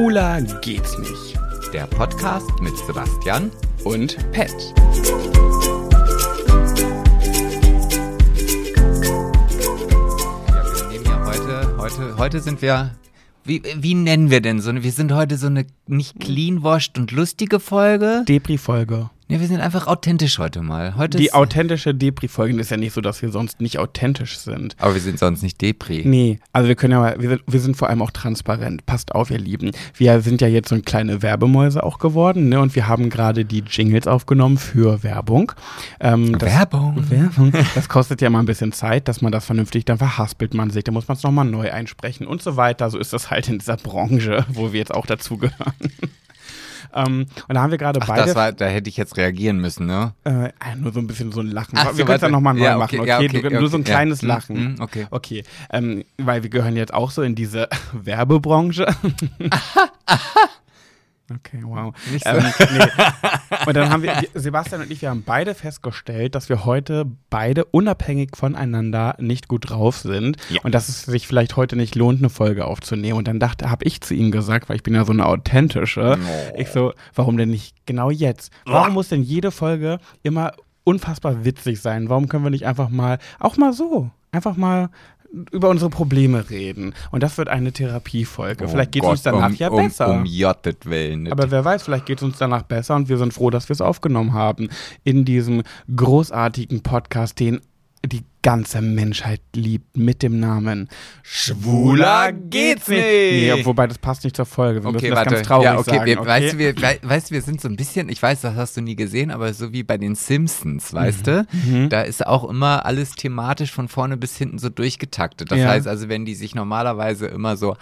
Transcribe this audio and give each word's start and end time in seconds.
Schwuler 0.00 0.40
geht's 0.62 0.96
nicht. 0.96 1.38
Der 1.74 1.86
Podcast 1.86 2.48
mit 2.62 2.74
Sebastian 2.86 3.50
Und 3.84 4.16
Pet. 4.32 4.72
Ja, 9.30 10.64
wir 10.80 10.88
nehmen 10.88 11.04
ja 11.04 11.26
heute, 11.26 11.76
heute, 11.78 12.16
heute 12.18 12.40
sind 12.40 12.62
wir, 12.62 12.92
wie, 13.44 13.62
wie 13.76 13.94
nennen 13.94 14.30
wir 14.30 14.40
denn 14.40 14.60
so? 14.60 14.70
eine- 14.70 14.82
Wir 14.82 14.92
sind 14.92 15.12
heute 15.12 15.36
so 15.36 15.46
eine 15.46 15.66
nicht 15.86 16.18
clean-washed 16.20 16.98
und 16.98 17.12
lustige 17.12 17.60
Folge. 17.60 18.24
Depri-Folge. 18.26 19.10
Ja, 19.30 19.38
wir 19.38 19.46
sind 19.46 19.60
einfach 19.60 19.86
authentisch 19.86 20.40
heute 20.40 20.60
mal. 20.60 20.96
Heute 20.96 21.16
Die 21.16 21.32
authentische 21.32 21.94
Depri-Folge 21.94 22.58
ist 22.58 22.72
ja 22.72 22.76
nicht 22.76 22.92
so, 22.92 23.00
dass 23.00 23.22
wir 23.22 23.30
sonst 23.30 23.60
nicht 23.60 23.78
authentisch 23.78 24.36
sind. 24.38 24.74
aber 24.78 24.94
wir 24.94 25.00
sind 25.00 25.20
sonst 25.20 25.44
nicht 25.44 25.60
Depri. 25.60 26.02
Nee, 26.04 26.40
also 26.52 26.66
wir 26.66 26.74
können 26.74 26.94
ja 26.94 26.98
mal, 26.98 27.20
wir 27.20 27.28
sind, 27.28 27.42
wir 27.46 27.60
sind 27.60 27.76
vor 27.76 27.88
allem 27.88 28.02
auch 28.02 28.10
transparent. 28.10 28.86
Passt 28.86 29.14
auf, 29.14 29.30
ihr 29.30 29.38
Lieben. 29.38 29.70
Wir 29.94 30.20
sind 30.20 30.40
ja 30.40 30.48
jetzt 30.48 30.70
so 30.70 30.74
ein 30.74 30.82
kleine 30.84 31.22
Werbemäuse 31.22 31.84
auch 31.84 32.00
geworden, 32.00 32.48
ne? 32.48 32.58
Und 32.58 32.74
wir 32.74 32.88
haben 32.88 33.08
gerade 33.08 33.44
die 33.44 33.60
Jingles 33.60 34.08
aufgenommen 34.08 34.58
für 34.58 35.04
Werbung. 35.04 35.52
Ähm, 36.00 36.36
das, 36.36 36.50
Werbung. 36.50 37.08
Werbung. 37.08 37.52
Das 37.76 37.88
kostet 37.88 38.20
ja 38.22 38.30
mal 38.30 38.40
ein 38.40 38.46
bisschen 38.46 38.72
Zeit, 38.72 39.06
dass 39.06 39.22
man 39.22 39.30
das 39.30 39.46
vernünftig, 39.46 39.84
dann 39.84 39.98
verhaspelt 39.98 40.54
man 40.54 40.70
sich, 40.70 40.82
dann 40.82 40.94
muss 40.94 41.06
man 41.06 41.16
es 41.16 41.22
nochmal 41.22 41.44
neu 41.44 41.70
einsprechen 41.70 42.26
und 42.26 42.42
so 42.42 42.56
weiter. 42.56 42.90
So 42.90 42.98
ist 42.98 43.12
das 43.12 43.30
halt 43.30 43.48
in 43.48 43.60
dieser 43.60 43.76
Branche, 43.76 44.44
wo 44.48 44.72
wir 44.72 44.80
jetzt 44.80 44.92
auch 44.92 45.06
dazugehören. 45.06 45.74
Ähm, 46.94 47.26
und 47.48 47.54
da 47.54 47.62
haben 47.62 47.70
wir 47.70 47.78
gerade 47.78 48.00
beide. 48.00 48.26
das 48.26 48.34
war, 48.34 48.52
da 48.52 48.66
hätte 48.66 48.88
ich 48.88 48.96
jetzt 48.96 49.16
reagieren 49.16 49.58
müssen, 49.58 49.86
ne? 49.86 50.14
Äh, 50.24 50.46
äh, 50.46 50.50
nur 50.76 50.92
so 50.92 51.00
ein 51.00 51.06
bisschen 51.06 51.32
so 51.32 51.40
ein 51.40 51.50
Lachen. 51.50 51.78
Ach 51.78 51.86
wir 51.86 51.94
so, 51.94 52.04
können 52.04 52.22
es 52.22 52.30
nochmal 52.30 52.54
neu 52.54 52.64
Ja, 52.64 52.78
machen, 52.78 53.00
okay, 53.00 53.08
ja, 53.08 53.18
okay, 53.18 53.42
du, 53.42 53.50
nur 53.50 53.68
so 53.68 53.76
ein 53.76 53.84
kleines 53.84 54.22
ja. 54.22 54.28
Lachen. 54.28 54.74
Mm, 54.74 54.80
okay. 54.80 55.06
Okay, 55.10 55.44
ähm, 55.72 56.04
weil 56.18 56.42
wir 56.42 56.50
gehören 56.50 56.76
jetzt 56.76 56.94
auch 56.94 57.10
so 57.10 57.22
in 57.22 57.34
diese 57.34 57.68
Werbebranche. 57.92 58.86
Okay, 61.32 61.60
wow. 61.62 61.94
Nicht 62.10 62.24
so. 62.24 62.30
Ähm, 62.30 62.44
nee. 62.72 62.84
Und 63.66 63.76
dann 63.76 63.90
haben 63.90 64.02
wir, 64.02 64.14
Sebastian 64.34 64.80
und 64.82 64.90
ich, 64.90 65.02
wir 65.02 65.10
haben 65.10 65.22
beide 65.24 65.54
festgestellt, 65.54 66.34
dass 66.34 66.48
wir 66.48 66.64
heute 66.64 67.04
beide 67.28 67.64
unabhängig 67.66 68.30
voneinander 68.36 69.16
nicht 69.18 69.46
gut 69.48 69.70
drauf 69.70 69.98
sind 69.98 70.38
Ja. 70.48 70.60
und 70.62 70.74
dass 70.74 70.88
es 70.88 71.02
sich 71.02 71.26
vielleicht 71.26 71.56
heute 71.56 71.76
nicht 71.76 71.94
lohnt, 71.94 72.20
eine 72.20 72.30
Folge 72.30 72.64
aufzunehmen. 72.64 73.18
Und 73.18 73.28
dann 73.28 73.38
dachte, 73.38 73.70
habe 73.70 73.84
ich 73.84 74.00
zu 74.00 74.14
ihm 74.14 74.30
gesagt, 74.30 74.68
weil 74.68 74.76
ich 74.76 74.82
bin 74.82 74.94
ja 74.94 75.04
so 75.04 75.12
eine 75.12 75.26
authentische, 75.26 76.18
Oh. 76.20 76.54
ich 76.58 76.68
so, 76.68 76.92
warum 77.14 77.36
denn 77.36 77.50
nicht 77.50 77.74
genau 77.86 78.10
jetzt? 78.10 78.50
Warum 78.64 78.94
muss 78.94 79.08
denn 79.08 79.22
jede 79.22 79.50
Folge 79.50 79.98
immer 80.22 80.52
unfassbar 80.84 81.44
witzig 81.44 81.80
sein? 81.80 82.08
Warum 82.08 82.28
können 82.28 82.44
wir 82.44 82.50
nicht 82.50 82.66
einfach 82.66 82.88
mal, 82.88 83.18
auch 83.38 83.56
mal 83.56 83.72
so, 83.72 84.10
einfach 84.32 84.56
mal 84.56 84.88
über 85.50 85.68
unsere 85.68 85.90
Probleme 85.90 86.50
reden? 86.50 86.94
Und 87.10 87.22
das 87.22 87.38
wird 87.38 87.48
eine 87.48 87.72
Therapiefolge. 87.72 88.68
vielleicht 88.68 88.92
geht 88.92 89.02
es 89.02 89.08
Oh 89.08 89.12
uns 89.12 89.22
danach 89.22 89.50
um, 89.50 89.54
ja 89.54 89.68
um, 89.68 89.76
besser. 89.76 90.10
Um 90.10 90.24
Jottet 90.24 90.86
Willen. 90.86 91.30
Aber 91.30 91.50
wer 91.50 91.64
weiß, 91.64 91.82
vielleicht 91.82 92.06
geht 92.06 92.18
es 92.18 92.24
uns 92.24 92.38
danach 92.38 92.62
besser 92.62 92.96
und 92.96 93.08
wir 93.08 93.18
sind 93.18 93.32
froh, 93.32 93.50
dass 93.50 93.68
wir 93.68 93.74
es 93.74 93.80
aufgenommen 93.80 94.32
haben. 94.32 94.68
In 95.04 95.24
diesem 95.24 95.62
großartigen 95.94 96.82
Podcast, 96.82 97.40
den 97.40 97.60
die 98.04 98.24
ganze 98.42 98.80
Menschheit 98.80 99.40
liebt, 99.54 99.96
mit 99.96 100.22
dem 100.22 100.40
Namen 100.40 100.88
Schwuler 101.22 102.32
geht's 102.32 102.88
nicht. 102.88 103.00
Nee, 103.00 103.64
wobei 103.64 103.86
das 103.86 103.98
passt 103.98 104.24
nicht 104.24 104.36
zur 104.36 104.46
Folge. 104.46 104.82
Wir 104.82 104.88
Okay, 104.90 105.10
warte. 105.12 105.34
ganz 105.34 105.46
traurig 105.46 105.64
ja, 105.64 105.78
okay, 105.78 105.90
sagen. 105.90 106.06
wir, 106.06 106.18
okay? 106.20 106.28
Weißt, 106.28 106.52
du, 106.54 106.58
wir, 106.58 106.82
wei- 106.82 106.98
weißt 107.02 107.30
wir 107.30 107.42
sind 107.42 107.60
so 107.60 107.68
ein 107.68 107.76
bisschen, 107.76 108.08
ich 108.08 108.22
weiß, 108.22 108.40
das 108.40 108.54
hast 108.56 108.76
du 108.76 108.80
nie 108.80 108.96
gesehen, 108.96 109.30
aber 109.30 109.52
so 109.52 109.72
wie 109.72 109.82
bei 109.82 109.98
den 109.98 110.14
Simpsons, 110.14 110.92
weißt 110.92 111.26
du? 111.26 111.46
Mhm. 111.52 111.88
Da 111.88 112.02
ist 112.02 112.26
auch 112.26 112.48
immer 112.48 112.86
alles 112.86 113.12
thematisch 113.12 113.72
von 113.72 113.88
vorne 113.88 114.16
bis 114.16 114.36
hinten 114.36 114.58
so 114.58 114.68
durchgetaktet. 114.68 115.50
Das 115.50 115.58
Ja. 115.58 115.68
heißt 115.68 115.86
also, 115.86 116.08
wenn 116.08 116.24
die 116.24 116.34
sich 116.34 116.54
normalerweise 116.54 117.26
immer 117.26 117.56
so 117.56 117.76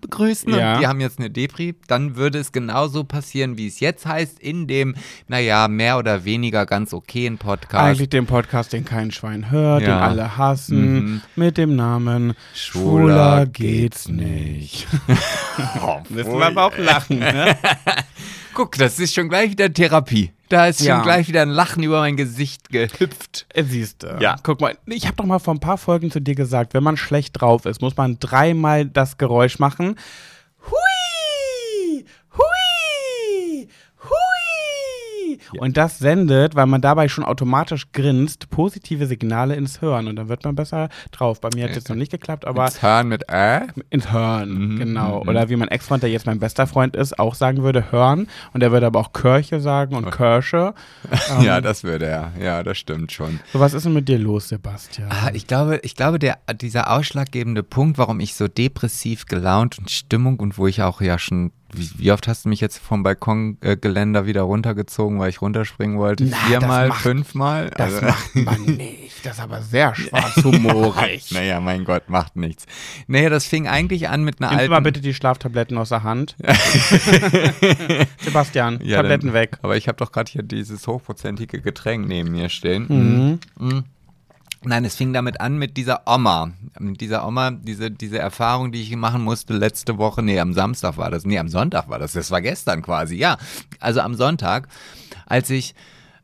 begrüßen 0.00 0.52
Ja. 0.54 0.74
und 0.74 0.80
die 0.80 0.86
haben 0.86 1.00
jetzt 1.00 1.18
eine 1.18 1.30
Depri, 1.30 1.74
dann 1.88 2.16
würde 2.16 2.38
es 2.38 2.52
genauso 2.52 3.04
passieren, 3.04 3.58
wie 3.58 3.66
es 3.66 3.80
jetzt 3.80 4.06
heißt, 4.06 4.38
in 4.38 4.66
dem, 4.66 4.94
naja, 5.28 5.68
mehr 5.68 5.98
oder 5.98 6.24
weniger 6.24 6.66
ganz 6.66 6.92
okayen 6.92 7.38
Podcast. 7.38 7.74
Eigentlich 7.84 8.08
den 8.10 8.26
Podcast, 8.26 8.72
den 8.72 8.84
kein 8.84 9.10
Schwein 9.16 9.50
hört, 9.50 9.82
den 9.82 9.88
Ja. 9.88 10.00
alle 10.00 10.36
hassen, 10.36 10.94
Mhm. 10.94 11.22
mit 11.34 11.58
dem 11.58 11.74
Namen 11.74 12.34
Schwuler 12.54 13.46
geht's 13.46 14.08
nicht. 14.08 14.86
Oh, 15.82 16.00
Müssen 16.10 16.38
wir 16.38 16.46
aber 16.46 16.64
auch 16.66 16.76
lachen, 16.76 17.18
ne? 17.18 17.56
Guck, 18.52 18.76
das 18.76 18.98
ist 18.98 19.14
schon 19.14 19.28
gleich 19.30 19.50
wieder 19.50 19.72
Therapie. 19.72 20.32
Da 20.50 20.66
ist 20.66 20.78
schon 20.78 20.86
Ja. 20.88 21.02
gleich 21.02 21.28
wieder 21.28 21.42
ein 21.42 21.48
Lachen 21.48 21.82
über 21.82 22.00
mein 22.00 22.16
Gesicht 22.16 22.68
gehüpft. 22.70 23.46
Äh, 23.54 23.64
Siehst 23.64 24.02
du. 24.02 24.18
Ja. 24.20 24.36
Guck 24.42 24.60
mal, 24.60 24.76
ich 24.86 25.06
habe 25.06 25.16
doch 25.16 25.24
mal 25.24 25.38
vor 25.38 25.54
ein 25.54 25.60
paar 25.60 25.78
Folgen 25.78 26.10
zu 26.10 26.20
dir 26.20 26.34
gesagt, 26.34 26.74
wenn 26.74 26.82
man 26.82 26.96
schlecht 26.98 27.40
drauf 27.40 27.64
ist, 27.64 27.80
muss 27.80 27.96
man 27.96 28.18
dreimal 28.20 28.84
das 28.84 29.16
Geräusch 29.18 29.58
machen. 29.58 29.96
Hui! 30.66 30.72
Hui! 35.56 35.66
Und 35.66 35.76
das 35.76 35.98
sendet, 35.98 36.54
weil 36.54 36.66
man 36.66 36.80
dabei 36.80 37.08
schon 37.08 37.24
automatisch 37.24 37.92
grinst, 37.92 38.50
positive 38.50 39.06
Signale 39.06 39.54
ins 39.56 39.80
Hören 39.80 40.06
und 40.08 40.16
dann 40.16 40.28
wird 40.28 40.44
man 40.44 40.54
besser 40.54 40.88
drauf. 41.12 41.40
Bei 41.40 41.48
mir 41.54 41.64
hat 41.64 41.70
es 41.70 41.76
jetzt 41.76 41.88
noch 41.88 41.96
nicht 41.96 42.10
geklappt, 42.12 42.44
aber 42.44 42.64
Das 42.64 42.82
Hören 42.82 43.08
mit 43.08 43.24
Äh? 43.28 43.60
ins 43.90 44.12
Hören, 44.12 44.50
Mhm, 44.74 44.78
genau. 44.78 45.22
mhm. 45.22 45.28
Oder 45.28 45.48
wie 45.48 45.56
mein 45.56 45.68
Ex-Freund, 45.68 46.02
der 46.02 46.10
jetzt 46.10 46.26
mein 46.26 46.38
bester 46.38 46.66
Freund 46.66 46.96
ist, 46.96 47.18
auch 47.18 47.34
sagen 47.34 47.62
würde, 47.62 47.90
hören. 47.92 48.28
Und 48.52 48.62
er 48.62 48.72
würde 48.72 48.86
aber 48.86 49.00
auch 49.00 49.12
Kirche 49.12 49.60
sagen 49.60 49.94
und 49.94 50.10
Kirsche. 50.10 50.74
Ähm, 51.38 51.42
Ja, 51.44 51.60
das 51.60 51.82
würde 51.84 52.06
er. 52.06 52.32
Ja, 52.40 52.62
das 52.62 52.78
stimmt 52.78 53.12
schon. 53.12 53.40
So, 53.52 53.60
was 53.60 53.74
ist 53.74 53.84
denn 53.86 53.92
mit 53.92 54.08
dir 54.08 54.18
los, 54.18 54.48
Sebastian? 54.48 55.08
Ah, 55.10 55.30
ich 55.32 55.46
glaube, 55.46 55.80
ich 55.82 55.94
glaube, 55.96 56.18
der, 56.18 56.38
dieser 56.60 56.90
ausschlaggebende 56.92 57.62
Punkt, 57.62 57.98
warum 57.98 58.20
ich 58.20 58.34
so 58.34 58.48
depressiv 58.48 59.26
gelaunt 59.26 59.78
und 59.78 59.90
Stimmung 59.90 60.38
und 60.40 60.58
wo 60.58 60.66
ich 60.66 60.82
auch 60.82 61.00
ja 61.00 61.18
schon, 61.18 61.52
wie, 61.76 61.90
wie 61.98 62.12
oft 62.12 62.26
hast 62.28 62.44
du 62.44 62.48
mich 62.48 62.60
jetzt 62.60 62.78
vom 62.78 63.02
Balkongeländer 63.02 64.26
wieder 64.26 64.42
runtergezogen, 64.42 65.18
weil 65.18 65.30
ich 65.30 65.40
runterspringen 65.42 65.98
wollte? 65.98 66.24
Na, 66.24 66.36
Viermal, 66.36 66.88
macht- 66.88 67.02
fünfmal? 67.02 67.70
Das 67.76 67.94
Also- 67.94 68.06
macht 68.06 68.34
man 68.34 68.62
nicht. 68.76 69.24
Das 69.24 69.38
ist 69.38 69.42
aber 69.42 69.62
sehr 69.62 69.94
schwarzhumorig. 69.94 71.30
Naja, 71.32 71.60
mein 71.60 71.84
Gott, 71.84 72.08
macht 72.08 72.36
nichts. 72.36 72.66
Naja, 73.08 73.28
das 73.30 73.44
fing 73.46 73.66
eigentlich 73.68 74.08
an 74.08 74.22
mit 74.24 74.40
einer 74.40 74.48
Nimmst 74.50 74.60
alten... 74.60 74.70
mal 74.72 74.80
bitte 74.80 75.00
die 75.00 75.14
Schlaftabletten 75.14 75.76
aus 75.78 75.88
der 75.88 76.02
Hand. 76.04 76.36
Sebastian, 78.20 78.78
Ja, 78.82 78.98
Tabletten 78.98 79.26
dann- 79.28 79.34
weg. 79.34 79.58
Aber 79.62 79.76
ich 79.76 79.88
habe 79.88 79.96
doch 79.98 80.12
gerade 80.12 80.30
hier 80.30 80.42
dieses 80.42 80.86
hochprozentige 80.86 81.60
Getränk 81.60 82.06
neben 82.06 82.30
mir 82.32 82.48
stehen. 82.48 82.86
Mhm. 82.88 83.38
Mhm. 83.58 83.84
Nein, 84.64 84.84
es 84.84 84.96
fing 84.96 85.12
damit 85.12 85.40
an 85.40 85.58
mit 85.58 85.76
dieser 85.76 86.02
Oma. 86.06 86.50
Mit 86.78 87.00
dieser 87.00 87.26
Oma, 87.26 87.50
diese, 87.52 87.90
diese 87.90 88.18
Erfahrung, 88.18 88.72
die 88.72 88.82
ich 88.82 88.94
machen 88.96 89.22
musste 89.22 89.52
letzte 89.54 89.96
Woche. 89.98 90.22
Nee, 90.22 90.40
am 90.40 90.52
Samstag 90.54 90.96
war 90.96 91.10
das. 91.10 91.24
Nee, 91.24 91.38
am 91.38 91.48
Sonntag 91.48 91.88
war 91.88 91.98
das. 91.98 92.12
Das 92.14 92.30
war 92.30 92.40
gestern 92.40 92.82
quasi. 92.82 93.16
Ja, 93.16 93.36
also 93.80 94.00
am 94.00 94.14
Sonntag, 94.14 94.66
als 95.26 95.50
ich 95.50 95.74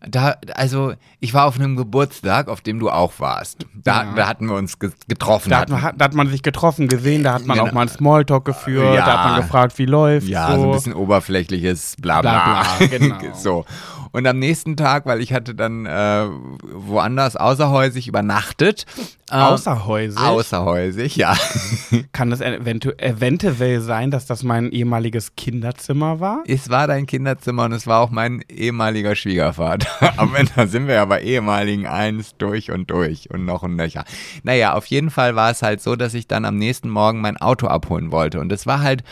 da, 0.09 0.34
also 0.56 0.94
ich 1.20 1.32
war 1.32 1.44
auf 1.47 1.54
einem 1.60 1.76
Geburtstag, 1.76 2.48
auf 2.48 2.60
dem 2.60 2.81
du 2.81 2.91
auch 2.91 3.12
warst. 3.20 3.66
Da, 3.72 4.03
Ja. 4.03 4.12
da 4.16 4.26
hatten 4.26 4.47
wir 4.49 4.56
uns 4.56 4.81
ge- 4.81 4.91
getroffen. 5.06 5.50
Da 5.50 5.60
hat, 5.60 5.69
man, 5.69 5.97
da 5.97 6.04
hat 6.06 6.14
man 6.14 6.26
sich 6.28 6.43
getroffen, 6.43 6.88
gesehen, 6.88 7.22
da 7.22 7.34
hat 7.34 7.47
man 7.47 7.56
Genau. 7.56 7.69
auch 7.69 7.72
mal 7.72 7.82
einen 7.82 7.88
Smalltalk 7.91 8.44
geführt, 8.44 8.97
Ja. 8.97 9.06
da 9.06 9.19
hat 9.22 9.31
man 9.31 9.41
gefragt, 9.43 9.78
wie 9.78 9.87
läuft 9.87 10.26
Ja, 10.26 10.56
so. 10.56 10.60
so 10.60 10.66
ein 10.66 10.72
bisschen 10.72 10.94
oberflächliches 10.94 11.94
Blabla. 12.00 12.64
Bla, 12.78 12.87
bla, 12.87 12.87
genau. 12.99 13.16
so. 13.37 13.64
Und 14.12 14.27
am 14.27 14.39
nächsten 14.39 14.77
Tag, 14.77 15.06
weil 15.06 15.21
ich 15.21 15.33
hatte 15.33 15.55
dann 15.55 15.87
äh, 15.87 16.27
woanders 16.62 17.37
außerhäusig 17.37 18.09
übernachtet. 18.09 18.84
Äh, 19.31 19.37
Außerhäusig 19.37 20.21
Außerhäusig, 20.21 21.17
ja. 21.17 21.34
kann 22.12 22.31
es 22.31 22.43
eventu 22.43 22.91
eventuell 22.99 23.81
sein, 23.81 24.11
dass 24.11 24.27
das 24.27 24.43
mein 24.43 24.71
ehemaliges 24.71 25.34
Kinderzimmer 25.37 26.21
war. 26.21 26.45
Es 26.47 26.69
war 26.69 26.87
dein 26.87 27.06
Kinderzimmer 27.06 27.65
und 27.65 27.73
es 27.73 27.87
war 27.87 28.00
auch 28.00 28.11
mein 28.11 28.45
ehemaliger 28.50 29.15
Schwiegervater. 29.15 29.89
Aber 30.19 30.44
da 30.55 30.67
sind 30.67 30.87
wir 30.87 30.97
ja 30.97 31.05
bei 31.06 31.23
ehemaligen 31.23 31.87
eins 31.87 32.37
durch 32.37 32.71
und 32.71 32.91
durch 32.91 33.31
und 33.31 33.47
noch 33.47 33.62
ein 33.62 33.77
Nöcher. 33.77 34.05
Naja, 34.43 34.75
auf 34.75 34.87
jeden 34.87 35.11
Fall 35.11 35.34
war 35.37 35.50
es 35.50 35.62
halt 35.62 35.81
so, 35.81 35.97
dass 35.97 36.12
ich 36.12 36.29
dann 36.29 36.44
am 36.44 36.56
nächsten 36.56 36.91
Morgen 36.91 37.23
mein 37.23 37.38
Auto 37.38 37.67
abholen 37.67 38.12
wollte. 38.12 38.41
Und 38.41 38.53
es 38.53 38.67
war 38.67 38.82
halt 38.82 39.03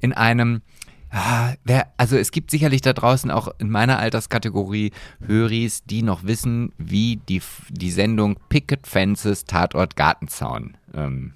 in 0.00 0.12
einem, 0.12 0.62
ah, 1.10 1.54
wer, 1.64 1.88
also 1.96 2.16
es 2.16 2.30
gibt 2.30 2.50
sicherlich 2.50 2.80
da 2.80 2.92
draußen 2.92 3.30
auch 3.30 3.48
in 3.58 3.70
meiner 3.70 3.98
Alterskategorie 3.98 4.92
Höris, 5.24 5.84
die 5.84 6.02
noch 6.02 6.24
wissen, 6.24 6.72
wie 6.78 7.16
die, 7.28 7.42
die 7.70 7.90
Sendung 7.90 8.38
Picket 8.48 8.86
Fences 8.86 9.44
Tatort 9.44 9.96
Gartenzaun 9.96 10.76
ähm, 10.94 11.34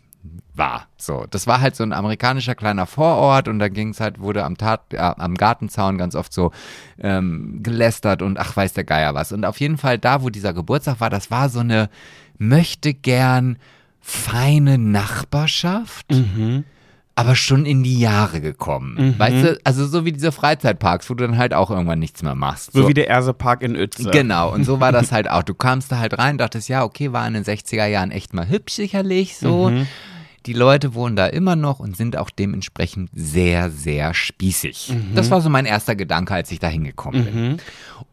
war. 0.55 0.87
So, 0.97 1.27
das 1.31 1.47
war 1.47 1.61
halt 1.61 1.77
so 1.77 1.83
ein 1.83 1.93
amerikanischer 1.93 2.55
kleiner 2.55 2.87
Vorort 2.87 3.49
und 3.49 3.59
da 3.59 3.69
ging 3.69 3.89
es 3.91 4.01
halt, 4.01 4.21
wurde 4.21 4.45
am, 4.45 4.57
Tat, 4.57 4.93
äh, 4.93 4.99
am 4.99 5.35
Gartenzaun 5.35 5.99
ganz 5.99 6.15
oft 6.15 6.33
so 6.33 6.53
ähm, 6.99 7.61
gelästert 7.63 8.23
und 8.23 8.39
ach 8.39 8.57
weiß 8.57 8.73
der 8.75 8.85
Geier 8.85 9.15
was. 9.15 9.33
Und 9.33 9.45
auf 9.45 9.61
jeden 9.61 9.79
Fall 9.79 9.99
da, 9.99 10.23
wo 10.23 10.31
dieser 10.31 10.53
Geburtstag 10.53 11.01
war, 11.01 11.11
das 11.11 11.31
war 11.31 11.49
so 11.49 11.61
eine 11.61 11.89
möchte 12.39 12.93
gern 12.95 13.59
feine 14.01 14.79
Nachbarschaft 14.79 16.13
aber 17.15 17.35
schon 17.35 17.67
in 17.67 17.83
die 17.83 17.99
Jahre 17.99 18.41
gekommen. 18.41 18.95
Mhm. 18.99 19.19
Weißt 19.19 19.45
du, 19.45 19.61
also 19.65 19.87
so 19.87 20.05
wie 20.05 20.13
diese 20.13 20.33
Freizeitparks, 20.33 21.11
wo 21.11 21.15
du 21.15 21.27
dann 21.27 21.37
halt 21.37 21.53
auch 21.53 21.71
irgendwann 21.71 21.99
nichts 21.99 22.23
mehr 22.23 22.35
machst. 22.35 22.73
So, 22.73 22.89
wie 22.89 22.95
der 22.95 23.11
Ersepark 23.11 23.63
in 23.63 23.77
Uetze. 23.77 24.11
Genau, 24.11 24.53
und 24.53 24.65
so 24.65 24.81
war 24.81 24.93
das 24.93 25.13
halt 25.13 25.29
auch. 25.29 25.43
Du 25.43 25.55
kamst 25.55 25.93
da 25.93 25.99
halt 25.99 26.19
rein, 26.19 26.39
dachtest, 26.39 26.69
ja, 26.69 26.85
okay, 26.85 27.13
war 27.13 27.27
in 27.27 27.35
den 27.35 27.45
60er 27.45 27.87
Jahren 27.87 28.11
echt 28.11 28.33
mal 28.33 28.49
hübsch 28.49 28.75
sicherlich, 28.75 29.37
so. 29.37 29.71
Mhm. 29.71 29.87
Die 30.47 30.53
Leute 30.53 30.95
wohnen 30.95 31.17
da 31.17 31.27
immer 31.27 31.57
noch 31.57 31.79
und 31.79 31.97
sind 31.97 32.17
auch 32.17 32.31
dementsprechend 32.31 33.11
sehr, 33.15 33.71
sehr 33.71 34.15
spießig. 34.15 34.93
Das 35.15 35.31
war 35.31 35.41
so 35.41 35.49
mein 35.51 35.67
erster 35.67 35.95
Gedanke, 35.95 36.35
als 36.35 36.51
ich 36.51 36.59
da 36.59 36.69
hingekommen 36.69 37.25
bin. 37.25 37.57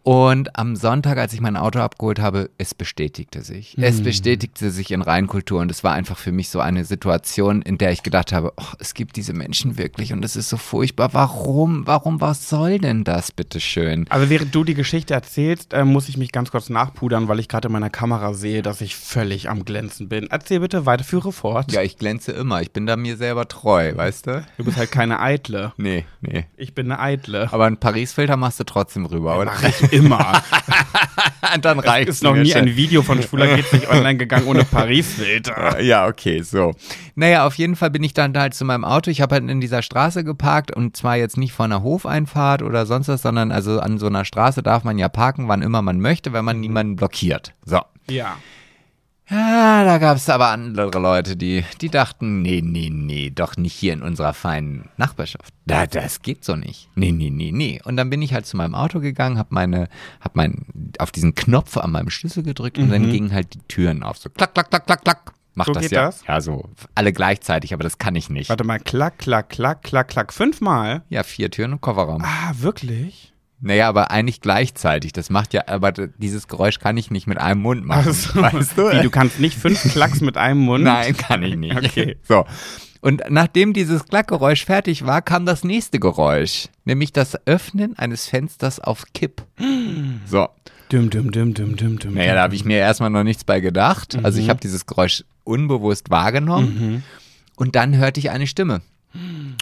Und 0.03 0.57
am 0.57 0.75
Sonntag, 0.75 1.17
als 1.17 1.33
ich 1.33 1.41
mein 1.41 1.57
Auto 1.57 1.79
abgeholt 1.79 2.19
habe, 2.19 2.49
es 2.57 2.73
bestätigte 2.73 3.41
sich. 3.41 3.75
Es 3.79 4.01
bestätigte 4.01 4.71
sich 4.71 4.91
in 4.91 5.01
Reinkultur 5.01 5.59
und 5.61 5.69
es 5.69 5.83
war 5.83 5.93
einfach 5.93 6.17
für 6.17 6.31
mich 6.31 6.49
so 6.49 6.59
eine 6.59 6.85
Situation, 6.85 7.61
in 7.61 7.77
der 7.77 7.91
ich 7.91 8.03
gedacht 8.03 8.31
habe, 8.31 8.53
oh, 8.57 8.63
es 8.79 8.93
gibt 8.93 9.15
diese 9.17 9.33
Menschen 9.33 9.77
wirklich 9.77 10.13
und 10.13 10.23
es 10.23 10.35
ist 10.35 10.49
so 10.49 10.57
furchtbar. 10.57 11.13
Warum? 11.13 11.85
Warum? 11.85 12.21
Was 12.21 12.49
soll 12.49 12.79
denn 12.79 13.03
das, 13.03 13.31
bitteschön? 13.31 14.05
Also 14.09 14.29
während 14.29 14.53
du 14.55 14.63
die 14.63 14.73
Geschichte 14.73 15.13
erzählst, 15.13 15.73
äh, 15.73 15.83
muss 15.83 16.09
ich 16.09 16.17
mich 16.17 16.31
ganz 16.31 16.51
kurz 16.51 16.69
nachpudern, 16.69 17.27
weil 17.27 17.39
ich 17.39 17.47
gerade 17.47 17.67
in 17.67 17.71
meiner 17.71 17.89
Kamera 17.89 18.33
sehe, 18.33 18.61
dass 18.61 18.81
ich 18.81 18.95
völlig 18.95 19.49
am 19.49 19.65
Glänzen 19.65 20.09
bin. 20.09 20.27
Erzähl 20.29 20.59
bitte 20.59 20.85
weiter, 20.85 21.03
führe 21.03 21.31
fort. 21.31 21.71
Ja, 21.71 21.81
ich 21.81 21.97
glänze 21.97 22.18
immer. 22.27 22.61
Ich 22.61 22.71
bin 22.73 22.85
da 22.85 22.95
mir 22.97 23.15
selber 23.17 23.47
treu, 23.47 23.93
weißt 23.95 24.27
du? 24.27 24.45
Du 24.57 24.63
bist 24.65 24.77
halt 24.77 24.91
keine 24.91 25.19
Eitle. 25.19 25.73
Nee, 25.77 26.05
nee. 26.21 26.45
Ich 26.57 26.75
bin 26.75 26.91
eine 26.91 26.99
Eitle. 27.01 27.47
Aber 27.53 27.65
einen 27.65 27.77
Paris-Filter 27.77 28.35
machst 28.35 28.59
du 28.59 28.63
trotzdem 28.65 29.05
rüber, 29.05 29.37
oder? 29.39 29.45
Mach 29.45 29.63
ich 29.63 29.93
immer. 29.93 30.41
Dann 31.61 31.79
Es 31.79 31.85
reicht's 31.85 32.11
ist 32.15 32.23
noch 32.23 32.35
nie 32.35 32.51
schon. 32.51 32.61
ein 32.63 32.75
Video 32.75 33.01
von 33.01 33.21
Schwuler 33.23 33.47
geht's 33.55 33.71
nicht 33.71 33.89
online 33.89 34.17
gegangen 34.17 34.45
ohne 34.47 34.65
Paris-Filter. 34.65 35.79
Ja, 35.81 36.07
okay, 36.07 36.41
so. 36.41 36.73
Naja, 37.15 37.45
auf 37.47 37.55
jeden 37.55 37.75
Fall 37.75 37.89
bin 37.91 38.03
ich 38.03 38.13
dann 38.13 38.37
halt 38.37 38.53
zu 38.53 38.65
meinem 38.65 38.83
Auto. 38.85 39.09
Ich 39.09 39.21
habe 39.21 39.35
halt 39.35 39.49
in 39.49 39.61
dieser 39.61 39.81
Straße 39.81 40.23
geparkt 40.23 40.75
und 40.75 40.95
zwar 40.97 41.15
jetzt 41.15 41.37
nicht 41.37 41.53
vor 41.53 41.65
einer 41.65 41.81
Hofeinfahrt 41.81 42.61
oder 42.61 42.85
sonst 42.85 43.07
was, 43.07 43.21
sondern 43.21 43.51
also 43.51 43.79
an 43.79 43.97
so 43.97 44.07
einer 44.07 44.25
Straße 44.25 44.61
darf 44.61 44.83
man 44.83 44.97
ja 44.97 45.09
parken, 45.09 45.47
wann 45.47 45.61
immer 45.61 45.81
man 45.81 45.99
möchte, 45.99 46.33
wenn 46.33 46.45
man 46.45 46.59
niemanden 46.59 46.95
blockiert. 46.97 47.53
So. 47.65 47.79
Ja. 48.09 48.37
Ja, 49.29 49.83
da 49.83 49.97
gab 49.99 50.17
es 50.17 50.29
aber 50.29 50.49
andere 50.49 50.97
Leute, 50.99 51.37
die, 51.37 51.63
die 51.81 51.89
dachten, 51.89 52.41
nee, 52.41 52.61
nee, 52.63 52.89
nee, 52.91 53.29
doch 53.29 53.57
nicht 53.57 53.73
hier 53.73 53.93
in 53.93 54.01
unserer 54.01 54.33
feinen 54.33 54.89
Nachbarschaft. 54.97 55.53
Da, 55.65 55.85
das 55.85 56.21
geht 56.21 56.43
so 56.43 56.55
nicht. 56.55 56.89
Nee, 56.95 57.11
nee, 57.11 57.29
nee, 57.29 57.51
nee. 57.51 57.79
Und 57.83 57.95
dann 57.97 58.09
bin 58.09 58.21
ich 58.23 58.33
halt 58.33 58.47
zu 58.47 58.57
meinem 58.57 58.73
Auto 58.73 58.99
gegangen, 58.99 59.37
hab 59.37 59.51
meine, 59.51 59.87
hab 60.19 60.35
mein, 60.35 60.65
auf 60.97 61.11
diesen 61.11 61.35
Knopf 61.35 61.77
an 61.77 61.91
meinem 61.91 62.09
Schlüssel 62.09 62.41
gedrückt 62.41 62.79
und 62.79 62.89
dann 62.89 63.11
gingen 63.11 63.31
halt 63.31 63.53
die 63.53 63.61
Türen 63.67 64.01
auf. 64.01 64.17
So 64.17 64.29
klack, 64.29 64.53
klack, 64.53 64.69
klack, 64.69 64.85
klack, 64.87 65.03
klack. 65.03 65.33
Macht 65.53 65.67
So 65.67 65.73
das 65.73 65.83
geht 65.83 65.91
ja. 65.91 66.05
das? 66.05 66.23
Ja, 66.27 66.41
so 66.41 66.69
alle 66.95 67.11
gleichzeitig, 67.13 67.73
aber 67.73 67.83
das 67.83 67.97
kann 67.97 68.15
ich 68.15 68.29
nicht. 68.29 68.49
Warte 68.49 68.63
mal, 68.63 68.79
klack, 68.79 69.17
klack, 69.19 69.49
klack, 69.49 69.83
klack, 69.83 70.07
klack. 70.07 70.33
Fünfmal? 70.33 71.03
Ja, 71.09 71.23
vier 71.23 71.51
Türen 71.51 71.73
und 71.73 71.81
Kofferraum. 71.81 72.23
Ah, 72.23 72.53
wirklich? 72.53 73.33
Naja, 73.61 73.89
aber 73.89 74.09
eigentlich 74.11 74.39
gleichzeitig. 74.41 75.11
Das 75.11 75.29
macht 75.29 75.53
ja, 75.53 75.63
aber 75.67 75.91
dieses 75.91 76.47
Geräusch 76.47 76.79
kann 76.79 76.95
ich 76.97 77.11
nicht 77.11 77.27
mit 77.27 77.37
einem 77.39 77.61
Mund 77.61 77.85
machen. 77.85 78.07
Also, 78.07 78.41
weißt 78.41 78.77
du? 78.77 78.91
Wie, 78.91 79.01
du 79.01 79.09
kannst 79.09 79.39
nicht 79.39 79.57
fünf 79.57 79.81
Klacks 79.91 80.21
mit 80.21 80.37
einem 80.37 80.61
Mund? 80.61 80.83
Nein, 80.85 81.15
kann 81.17 81.43
ich 81.43 81.55
nicht. 81.55 81.75
Okay. 81.75 82.17
So. 82.23 82.45
Und 83.01 83.23
nachdem 83.29 83.73
dieses 83.73 84.05
Klackgeräusch 84.05 84.65
fertig 84.65 85.05
war, 85.05 85.21
kam 85.21 85.45
das 85.45 85.63
nächste 85.63 85.99
Geräusch, 85.99 86.67
nämlich 86.85 87.13
das 87.13 87.37
Öffnen 87.47 87.97
eines 87.97 88.27
Fensters 88.27 88.79
auf 88.79 89.03
Kipp. 89.13 89.41
So. 90.25 90.47
Düm, 90.91 91.09
düm, 91.09 91.31
düm, 91.31 91.53
düm, 91.53 91.75
düm, 91.75 91.99
düm. 91.99 92.13
Naja, 92.15 92.33
da 92.35 92.41
habe 92.43 92.55
ich 92.55 92.65
mir 92.65 92.77
erstmal 92.77 93.09
noch 93.09 93.23
nichts 93.23 93.43
bei 93.43 93.59
gedacht. 93.59 94.17
Also 94.23 94.37
Mhm. 94.39 94.43
ich 94.45 94.49
habe 94.49 94.59
dieses 94.59 94.85
Geräusch 94.85 95.23
unbewusst 95.43 96.09
wahrgenommen. 96.09 97.03
Und 97.55 97.75
dann 97.75 97.95
hörte 97.97 98.19
ich 98.19 98.31
eine 98.31 98.47
Stimme. 98.47 98.81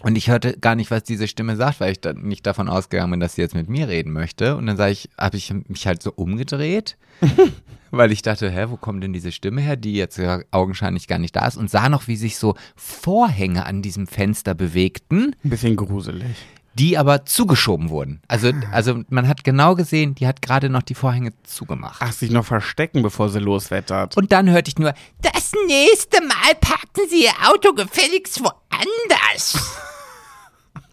Und 0.03 0.15
ich 0.15 0.29
hörte 0.29 0.57
gar 0.59 0.75
nicht, 0.75 0.91
was 0.91 1.03
diese 1.03 1.27
Stimme 1.27 1.55
sagt, 1.55 1.79
weil 1.79 1.91
ich 1.91 2.01
da 2.01 2.13
nicht 2.13 2.45
davon 2.45 2.67
ausgegangen 2.67 3.11
bin, 3.11 3.19
dass 3.19 3.35
sie 3.35 3.41
jetzt 3.41 3.55
mit 3.55 3.69
mir 3.69 3.87
reden 3.87 4.11
möchte. 4.11 4.57
Und 4.57 4.67
dann 4.67 4.77
sag 4.77 4.91
ich, 4.91 5.09
habe 5.17 5.37
ich 5.37 5.53
mich 5.67 5.87
halt 5.87 6.03
so 6.03 6.11
umgedreht, 6.13 6.97
weil 7.91 8.11
ich 8.11 8.21
dachte, 8.21 8.49
hä, 8.51 8.65
wo 8.69 8.77
kommt 8.77 9.03
denn 9.03 9.13
diese 9.13 9.31
Stimme 9.31 9.61
her, 9.61 9.77
die 9.77 9.93
jetzt 9.93 10.17
ja 10.17 10.41
augenscheinlich 10.51 11.07
gar 11.07 11.19
nicht 11.19 11.35
da 11.35 11.47
ist 11.47 11.57
und 11.57 11.69
sah 11.69 11.89
noch, 11.89 12.07
wie 12.07 12.17
sich 12.17 12.37
so 12.37 12.55
Vorhänge 12.75 13.65
an 13.65 13.81
diesem 13.81 14.07
Fenster 14.07 14.53
bewegten, 14.53 15.35
Ein 15.43 15.49
bisschen 15.49 15.75
gruselig. 15.75 16.35
Die 16.77 16.97
aber 16.97 17.25
zugeschoben 17.25 17.89
wurden. 17.89 18.21
Also, 18.27 18.51
also 18.71 19.03
man 19.09 19.27
hat 19.27 19.43
genau 19.43 19.75
gesehen, 19.75 20.15
die 20.15 20.27
hat 20.27 20.41
gerade 20.41 20.69
noch 20.69 20.83
die 20.83 20.95
Vorhänge 20.95 21.33
zugemacht. 21.43 21.97
Ach, 21.99 22.11
sich 22.11 22.31
noch 22.31 22.45
verstecken, 22.45 23.01
bevor 23.01 23.29
sie 23.29 23.39
loswettert. 23.39 24.15
Und 24.15 24.31
dann 24.31 24.49
hörte 24.49 24.69
ich 24.69 24.77
nur, 24.77 24.93
das 25.21 25.51
nächste 25.67 26.21
Mal 26.21 26.55
parken 26.61 27.09
Sie 27.09 27.25
Ihr 27.25 27.49
Auto 27.51 27.73
gefälligst 27.73 28.41
woanders. 28.41 29.57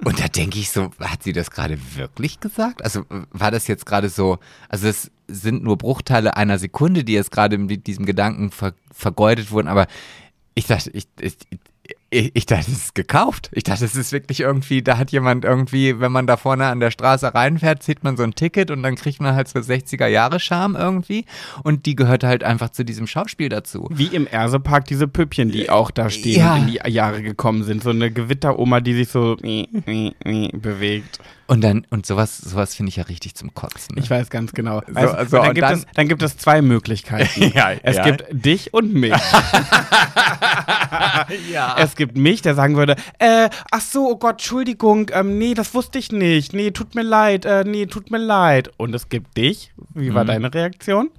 Und 0.04 0.20
da 0.20 0.28
denke 0.28 0.58
ich 0.58 0.70
so, 0.70 0.90
hat 1.00 1.22
sie 1.22 1.32
das 1.32 1.50
gerade 1.50 1.78
wirklich 1.94 2.40
gesagt? 2.40 2.84
Also 2.84 3.04
war 3.30 3.50
das 3.50 3.68
jetzt 3.68 3.86
gerade 3.86 4.10
so, 4.10 4.38
also 4.68 4.88
es 4.88 5.10
sind 5.28 5.62
nur 5.62 5.78
Bruchteile 5.78 6.36
einer 6.36 6.58
Sekunde, 6.58 7.04
die 7.04 7.14
jetzt 7.14 7.30
gerade 7.30 7.56
mit 7.56 7.86
diesem 7.86 8.04
Gedanken 8.04 8.50
ver, 8.50 8.74
vergeudet 8.92 9.50
wurden, 9.50 9.68
aber 9.68 9.86
ich 10.54 10.66
dachte, 10.66 10.90
ich, 10.90 11.06
ich, 11.20 11.36
ich, 12.14 12.30
ich 12.34 12.46
dachte, 12.46 12.70
es 12.70 12.76
ist 12.78 12.94
gekauft. 12.94 13.50
Ich 13.52 13.64
dachte, 13.64 13.84
es 13.84 13.96
ist 13.96 14.12
wirklich 14.12 14.40
irgendwie, 14.40 14.82
da 14.82 14.96
hat 14.98 15.10
jemand 15.10 15.44
irgendwie, 15.44 15.98
wenn 16.00 16.12
man 16.12 16.26
da 16.26 16.36
vorne 16.36 16.66
an 16.66 16.80
der 16.80 16.90
Straße 16.90 17.34
reinfährt, 17.34 17.82
zieht 17.82 18.04
man 18.04 18.16
so 18.16 18.22
ein 18.22 18.34
Ticket 18.34 18.70
und 18.70 18.82
dann 18.82 18.94
kriegt 18.94 19.20
man 19.20 19.34
halt 19.34 19.48
so 19.48 19.58
60er 19.58 20.06
Jahre 20.06 20.38
Charme 20.40 20.76
irgendwie 20.76 21.24
und 21.64 21.86
die 21.86 21.96
gehört 21.96 22.22
halt 22.24 22.44
einfach 22.44 22.70
zu 22.70 22.84
diesem 22.84 23.06
Schauspiel 23.06 23.48
dazu. 23.48 23.88
Wie 23.90 24.06
im 24.06 24.26
Ersepark 24.26 24.84
diese 24.86 25.08
Püppchen, 25.08 25.50
die 25.50 25.70
auch 25.70 25.90
da 25.90 26.08
stehen 26.10 26.38
Ja. 26.38 26.54
und 26.54 26.60
in 26.60 26.78
die 26.84 26.90
Jahre 26.90 27.22
gekommen 27.22 27.64
sind. 27.64 27.82
So 27.82 27.90
eine 27.90 28.10
Gewitteroma, 28.10 28.80
die 28.80 28.94
sich 28.94 29.08
so 29.08 29.36
äh, 29.42 29.66
äh, 29.86 30.12
äh, 30.24 30.48
bewegt. 30.56 31.18
Und 31.46 31.62
dann, 31.62 31.86
und 31.90 32.06
sowas, 32.06 32.38
sowas 32.38 32.74
finde 32.74 32.88
ich 32.90 32.96
ja 32.96 33.04
richtig 33.04 33.34
zum 33.34 33.52
Kotzen. 33.54 33.96
Ne? 33.96 34.02
Ich 34.02 34.08
weiß 34.10 34.30
ganz 34.30 34.52
genau. 34.52 34.80
So, 34.88 34.94
Weißt, 34.94 35.30
so, 35.30 35.36
dann, 35.36 35.54
gibt 35.54 35.62
dann- 35.66 35.74
es, 35.78 35.86
dann 35.94 36.08
gibt 36.08 36.22
es 36.22 36.36
zwei 36.38 36.62
Möglichkeiten. 36.62 37.50
Ja, 37.54 37.72
es 37.82 37.96
ja. 37.96 38.04
gibt 38.04 38.24
dich 38.30 38.72
und 38.72 38.94
mich. 38.94 39.12
ja. 41.52 41.76
Es 41.78 41.96
gibt 41.96 42.16
mich, 42.16 42.42
der 42.42 42.54
sagen 42.54 42.76
würde, 42.76 42.96
äh, 43.18 43.48
ach 43.70 43.80
so, 43.80 44.10
oh 44.10 44.16
Gott, 44.16 44.34
Entschuldigung, 44.34 45.10
ähm, 45.12 45.38
nee, 45.38 45.54
das 45.54 45.74
wusste 45.74 45.98
ich 45.98 46.12
nicht. 46.12 46.52
Nee, 46.52 46.70
tut 46.70 46.94
mir 46.94 47.02
leid, 47.02 47.44
äh, 47.44 47.64
nee, 47.64 47.86
tut 47.86 48.10
mir 48.10 48.18
leid. 48.18 48.70
Und 48.76 48.94
es 48.94 49.08
gibt 49.08 49.36
dich. 49.36 49.72
Wie 49.94 50.10
Mhm. 50.10 50.14
war 50.14 50.24
deine 50.24 50.52
Reaktion? 50.52 51.10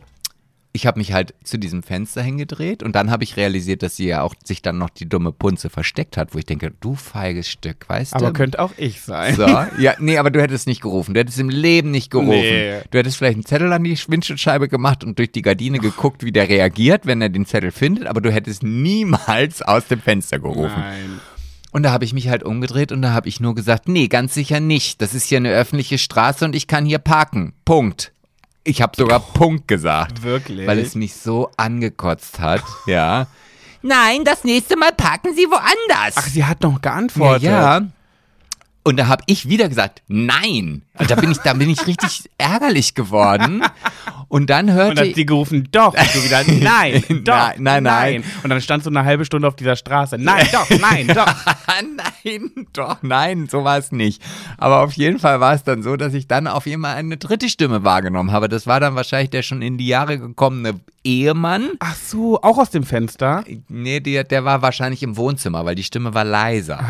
Ich 0.76 0.86
habe 0.86 1.00
mich 1.00 1.14
halt 1.14 1.34
zu 1.42 1.58
diesem 1.58 1.84
Fenster 1.84 2.22
hingedreht 2.22 2.84
und 2.84 2.98
dann 2.98 3.10
habe 3.10 3.24
ich 3.24 3.38
realisiert, 3.38 3.82
dass 3.82 3.96
sie 3.96 4.08
ja 4.08 4.24
auch 4.24 4.36
sich 4.44 4.62
dann 4.62 4.78
noch 4.78 4.90
die 4.90 5.08
dumme 5.08 5.32
Punze 5.32 5.70
versteckt 5.70 6.18
hat, 6.18 6.36
wo 6.36 6.38
ich 6.38 6.46
denke, 6.46 6.74
du 6.82 6.96
feiges 6.96 7.48
Stück, 7.48 7.88
weißt 7.88 8.14
Aber 8.14 8.28
du? 8.28 8.34
könnte 8.34 8.60
auch 8.60 8.74
ich 8.76 9.00
sein. 9.00 9.36
So, 9.36 9.46
ja, 9.80 9.96
nee, 10.00 10.18
aber 10.18 10.32
du 10.32 10.42
hättest 10.42 10.68
nicht 10.68 10.82
gerufen. 10.82 11.14
Du 11.14 11.22
hättest 11.22 11.40
im 11.40 11.48
Leben 11.48 11.92
nicht 11.92 12.12
gerufen. 12.12 12.32
Nee. 12.32 12.82
Du 12.92 12.98
hättest 12.98 13.16
vielleicht 13.16 13.36
einen 13.36 13.46
Zettel 13.46 13.72
an 13.72 13.86
die 13.86 13.98
Windschutzscheibe 13.98 14.68
gemacht 14.68 15.06
und 15.06 15.18
durch 15.18 15.32
die 15.32 15.42
Gardine 15.42 15.80
geguckt, 15.80 16.26
wie 16.26 16.34
der 16.34 16.50
reagiert, 16.50 17.06
wenn 17.06 17.22
er 17.22 17.30
den 17.30 17.46
Zettel 17.46 17.72
findet, 17.72 18.08
aber 18.08 18.20
du 18.20 18.30
hättest 18.30 18.62
niemals 18.62 19.62
aus 19.62 19.88
dem 19.88 20.02
Fenster 20.02 20.40
gerufen. 20.40 20.76
Nein. 20.78 21.22
Und 21.72 21.84
da 21.84 21.92
habe 21.92 22.06
ich 22.06 22.14
mich 22.14 22.30
halt 22.30 22.44
umgedreht 22.44 22.92
und 22.92 23.02
da 23.02 23.12
habe 23.12 23.28
ich 23.28 23.40
nur 23.40 23.54
gesagt, 23.54 23.90
nee, 23.90 24.08
ganz 24.08 24.34
sicher 24.34 24.62
nicht. 24.62 25.02
Das 25.02 25.14
ist 25.14 25.26
hier 25.26 25.38
eine 25.38 25.52
öffentliche 25.52 25.98
Straße 25.98 26.44
und 26.46 26.56
ich 26.56 26.68
kann 26.68 26.86
hier 26.86 27.00
parken. 27.00 27.54
Punkt. 27.66 28.14
Ich 28.68 28.82
habe 28.82 28.98
sogar 28.98 29.20
Punkt 29.20 29.68
gesagt. 29.68 30.24
Wirklich? 30.24 30.68
Weil 30.68 30.80
es 30.80 30.96
mich 30.96 31.14
so 31.16 31.52
angekotzt 31.56 32.40
hat. 32.40 32.64
Ja. 32.88 33.28
Nein, 33.84 34.24
das 34.26 34.44
nächste 34.44 34.76
Mal 34.76 34.92
parken 34.92 35.36
Sie 35.36 35.46
woanders. 35.46 36.16
Ach, 36.16 36.28
sie 36.28 36.44
hat 36.44 36.62
noch 36.64 36.74
ja, 36.74 36.80
geantwortet. 36.80 37.44
ja. 37.44 37.82
Und 38.88 38.98
da 38.98 39.08
habe 39.08 39.24
ich 39.26 39.50
wieder 39.50 39.68
gesagt, 39.68 40.04
nein. 40.08 40.84
Und 41.00 41.10
da 41.10 41.16
bin 41.16 41.32
ich, 41.32 41.40
da 41.40 41.54
bin 41.54 41.72
ich 41.72 41.88
richtig 41.88 42.30
ärgerlich 42.38 42.94
geworden. 42.94 43.64
Und 44.28 44.52
dann 44.52 44.70
Und 44.70 44.76
hörte 44.76 44.96
dann 44.96 45.08
hat 45.08 45.16
sie 45.16 45.26
gerufen, 45.26 45.68
doch. 45.72 45.96
Und 45.96 46.14
du 46.16 46.24
wieder, 46.24 46.44
nein, 46.48 47.04
doch, 47.24 47.58
Nein, 47.58 47.64
nein, 47.64 47.84
nein. 47.84 48.24
Und 48.44 48.52
dann 48.52 48.62
standst 48.62 48.86
du 48.86 48.92
eine 48.92 49.04
halbe 49.04 49.26
Stunde 49.26 49.48
auf 49.48 49.56
dieser 49.56 49.76
Straße. 49.76 50.20
Nein, 50.20 50.48
doch, 50.52 50.70
nein, 50.70 51.08
doch. 51.08 51.36
nein, 51.66 52.68
doch, 52.74 52.98
nein, 53.02 53.48
so 53.50 53.64
war 53.64 53.80
es 53.80 53.92
nicht. 53.92 54.22
Aber 54.60 54.84
auf 54.84 54.94
jeden 54.94 55.18
Fall 55.18 55.40
war 55.40 55.56
es 55.56 55.64
dann 55.64 55.82
so, 55.82 55.96
dass 55.96 56.14
ich 56.14 56.28
dann 56.28 56.46
auf 56.46 56.68
jeden 56.68 56.84
Fall 56.84 56.96
eine 56.96 57.18
dritte 57.18 57.50
Stimme 57.50 57.84
wahrgenommen 57.84 58.32
habe. 58.32 58.50
Das 58.50 58.68
war 58.68 58.80
dann 58.80 58.94
wahrscheinlich 58.94 59.32
der 59.32 59.42
schon 59.42 59.64
in 59.64 59.80
die 59.80 59.88
Jahre 59.88 60.20
gekommene 60.20 60.80
Ehemann. 61.06 61.72
Ach 61.80 61.96
so, 61.96 62.42
auch 62.42 62.58
aus 62.58 62.72
dem 62.72 62.84
Fenster? 62.84 63.44
Nee, 63.70 64.00
der, 64.00 64.24
der 64.24 64.44
war 64.44 64.62
wahrscheinlich 64.62 65.04
im 65.04 65.16
Wohnzimmer, 65.16 65.64
weil 65.64 65.76
die 65.76 65.84
Stimme 65.84 66.14
war 66.14 66.26
leiser. 66.26 66.84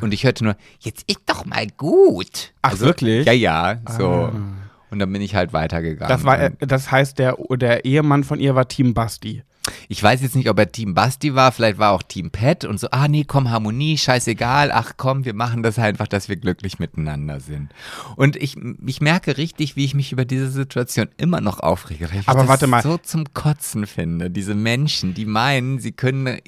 Und 0.00 0.14
ich 0.14 0.24
hörte 0.24 0.44
nur, 0.44 0.56
jetzt 0.80 1.04
ist 1.08 1.22
doch 1.26 1.44
mal 1.46 1.66
gut. 1.76 2.52
Ach, 2.62 2.78
wirklich? 2.78 3.26
Ja, 3.26 3.32
ja, 3.32 3.78
so. 3.98 4.30
Und 4.90 4.98
dann 5.00 5.12
bin 5.12 5.22
ich 5.22 5.34
halt 5.34 5.52
weitergegangen. 5.52 6.08
Das, 6.08 6.24
war, 6.24 6.38
äh, 6.38 6.50
das 6.60 6.92
heißt, 6.92 7.18
der, 7.18 7.36
der 7.56 7.84
Ehemann 7.84 8.22
von 8.22 8.38
ihr 8.38 8.54
war 8.54 8.68
Team 8.68 8.94
Basti. 8.94 9.42
Ich 9.88 10.02
weiß 10.02 10.22
jetzt 10.22 10.36
nicht, 10.36 10.48
ob 10.50 10.58
er 10.58 10.70
Team 10.70 10.94
Basti 10.94 11.34
war, 11.34 11.52
vielleicht 11.52 11.78
war 11.78 11.92
auch 11.92 12.02
Team 12.02 12.30
Pet 12.30 12.64
und 12.64 12.78
so, 12.78 12.88
ah 12.90 13.08
nee, 13.08 13.24
komm, 13.26 13.50
Harmonie, 13.50 13.96
scheißegal, 13.96 14.70
ach 14.72 14.92
komm, 14.96 15.24
wir 15.24 15.34
machen 15.34 15.62
das 15.62 15.78
einfach, 15.78 16.06
dass 16.06 16.28
wir 16.28 16.36
glücklich 16.36 16.78
miteinander 16.78 17.40
sind. 17.40 17.70
Und 18.16 18.36
ich, 18.36 18.56
ich 18.86 19.00
merke 19.00 19.36
richtig, 19.36 19.76
wie 19.76 19.84
ich 19.84 19.94
mich 19.94 20.12
über 20.12 20.24
diese 20.24 20.50
Situation 20.50 21.08
immer 21.16 21.40
noch 21.40 21.60
aufrege, 21.60 22.10
weil 22.10 22.20
ich 22.20 22.28
Aber 22.28 22.40
das 22.40 22.48
warte 22.48 22.66
mal. 22.66 22.82
so 22.82 22.98
zum 22.98 23.32
Kotzen 23.32 23.86
finde. 23.86 24.30
Diese 24.30 24.54
Menschen, 24.54 25.14
die 25.14 25.26
meinen, 25.26 25.78
sie 25.78 25.92
können, 25.92 26.38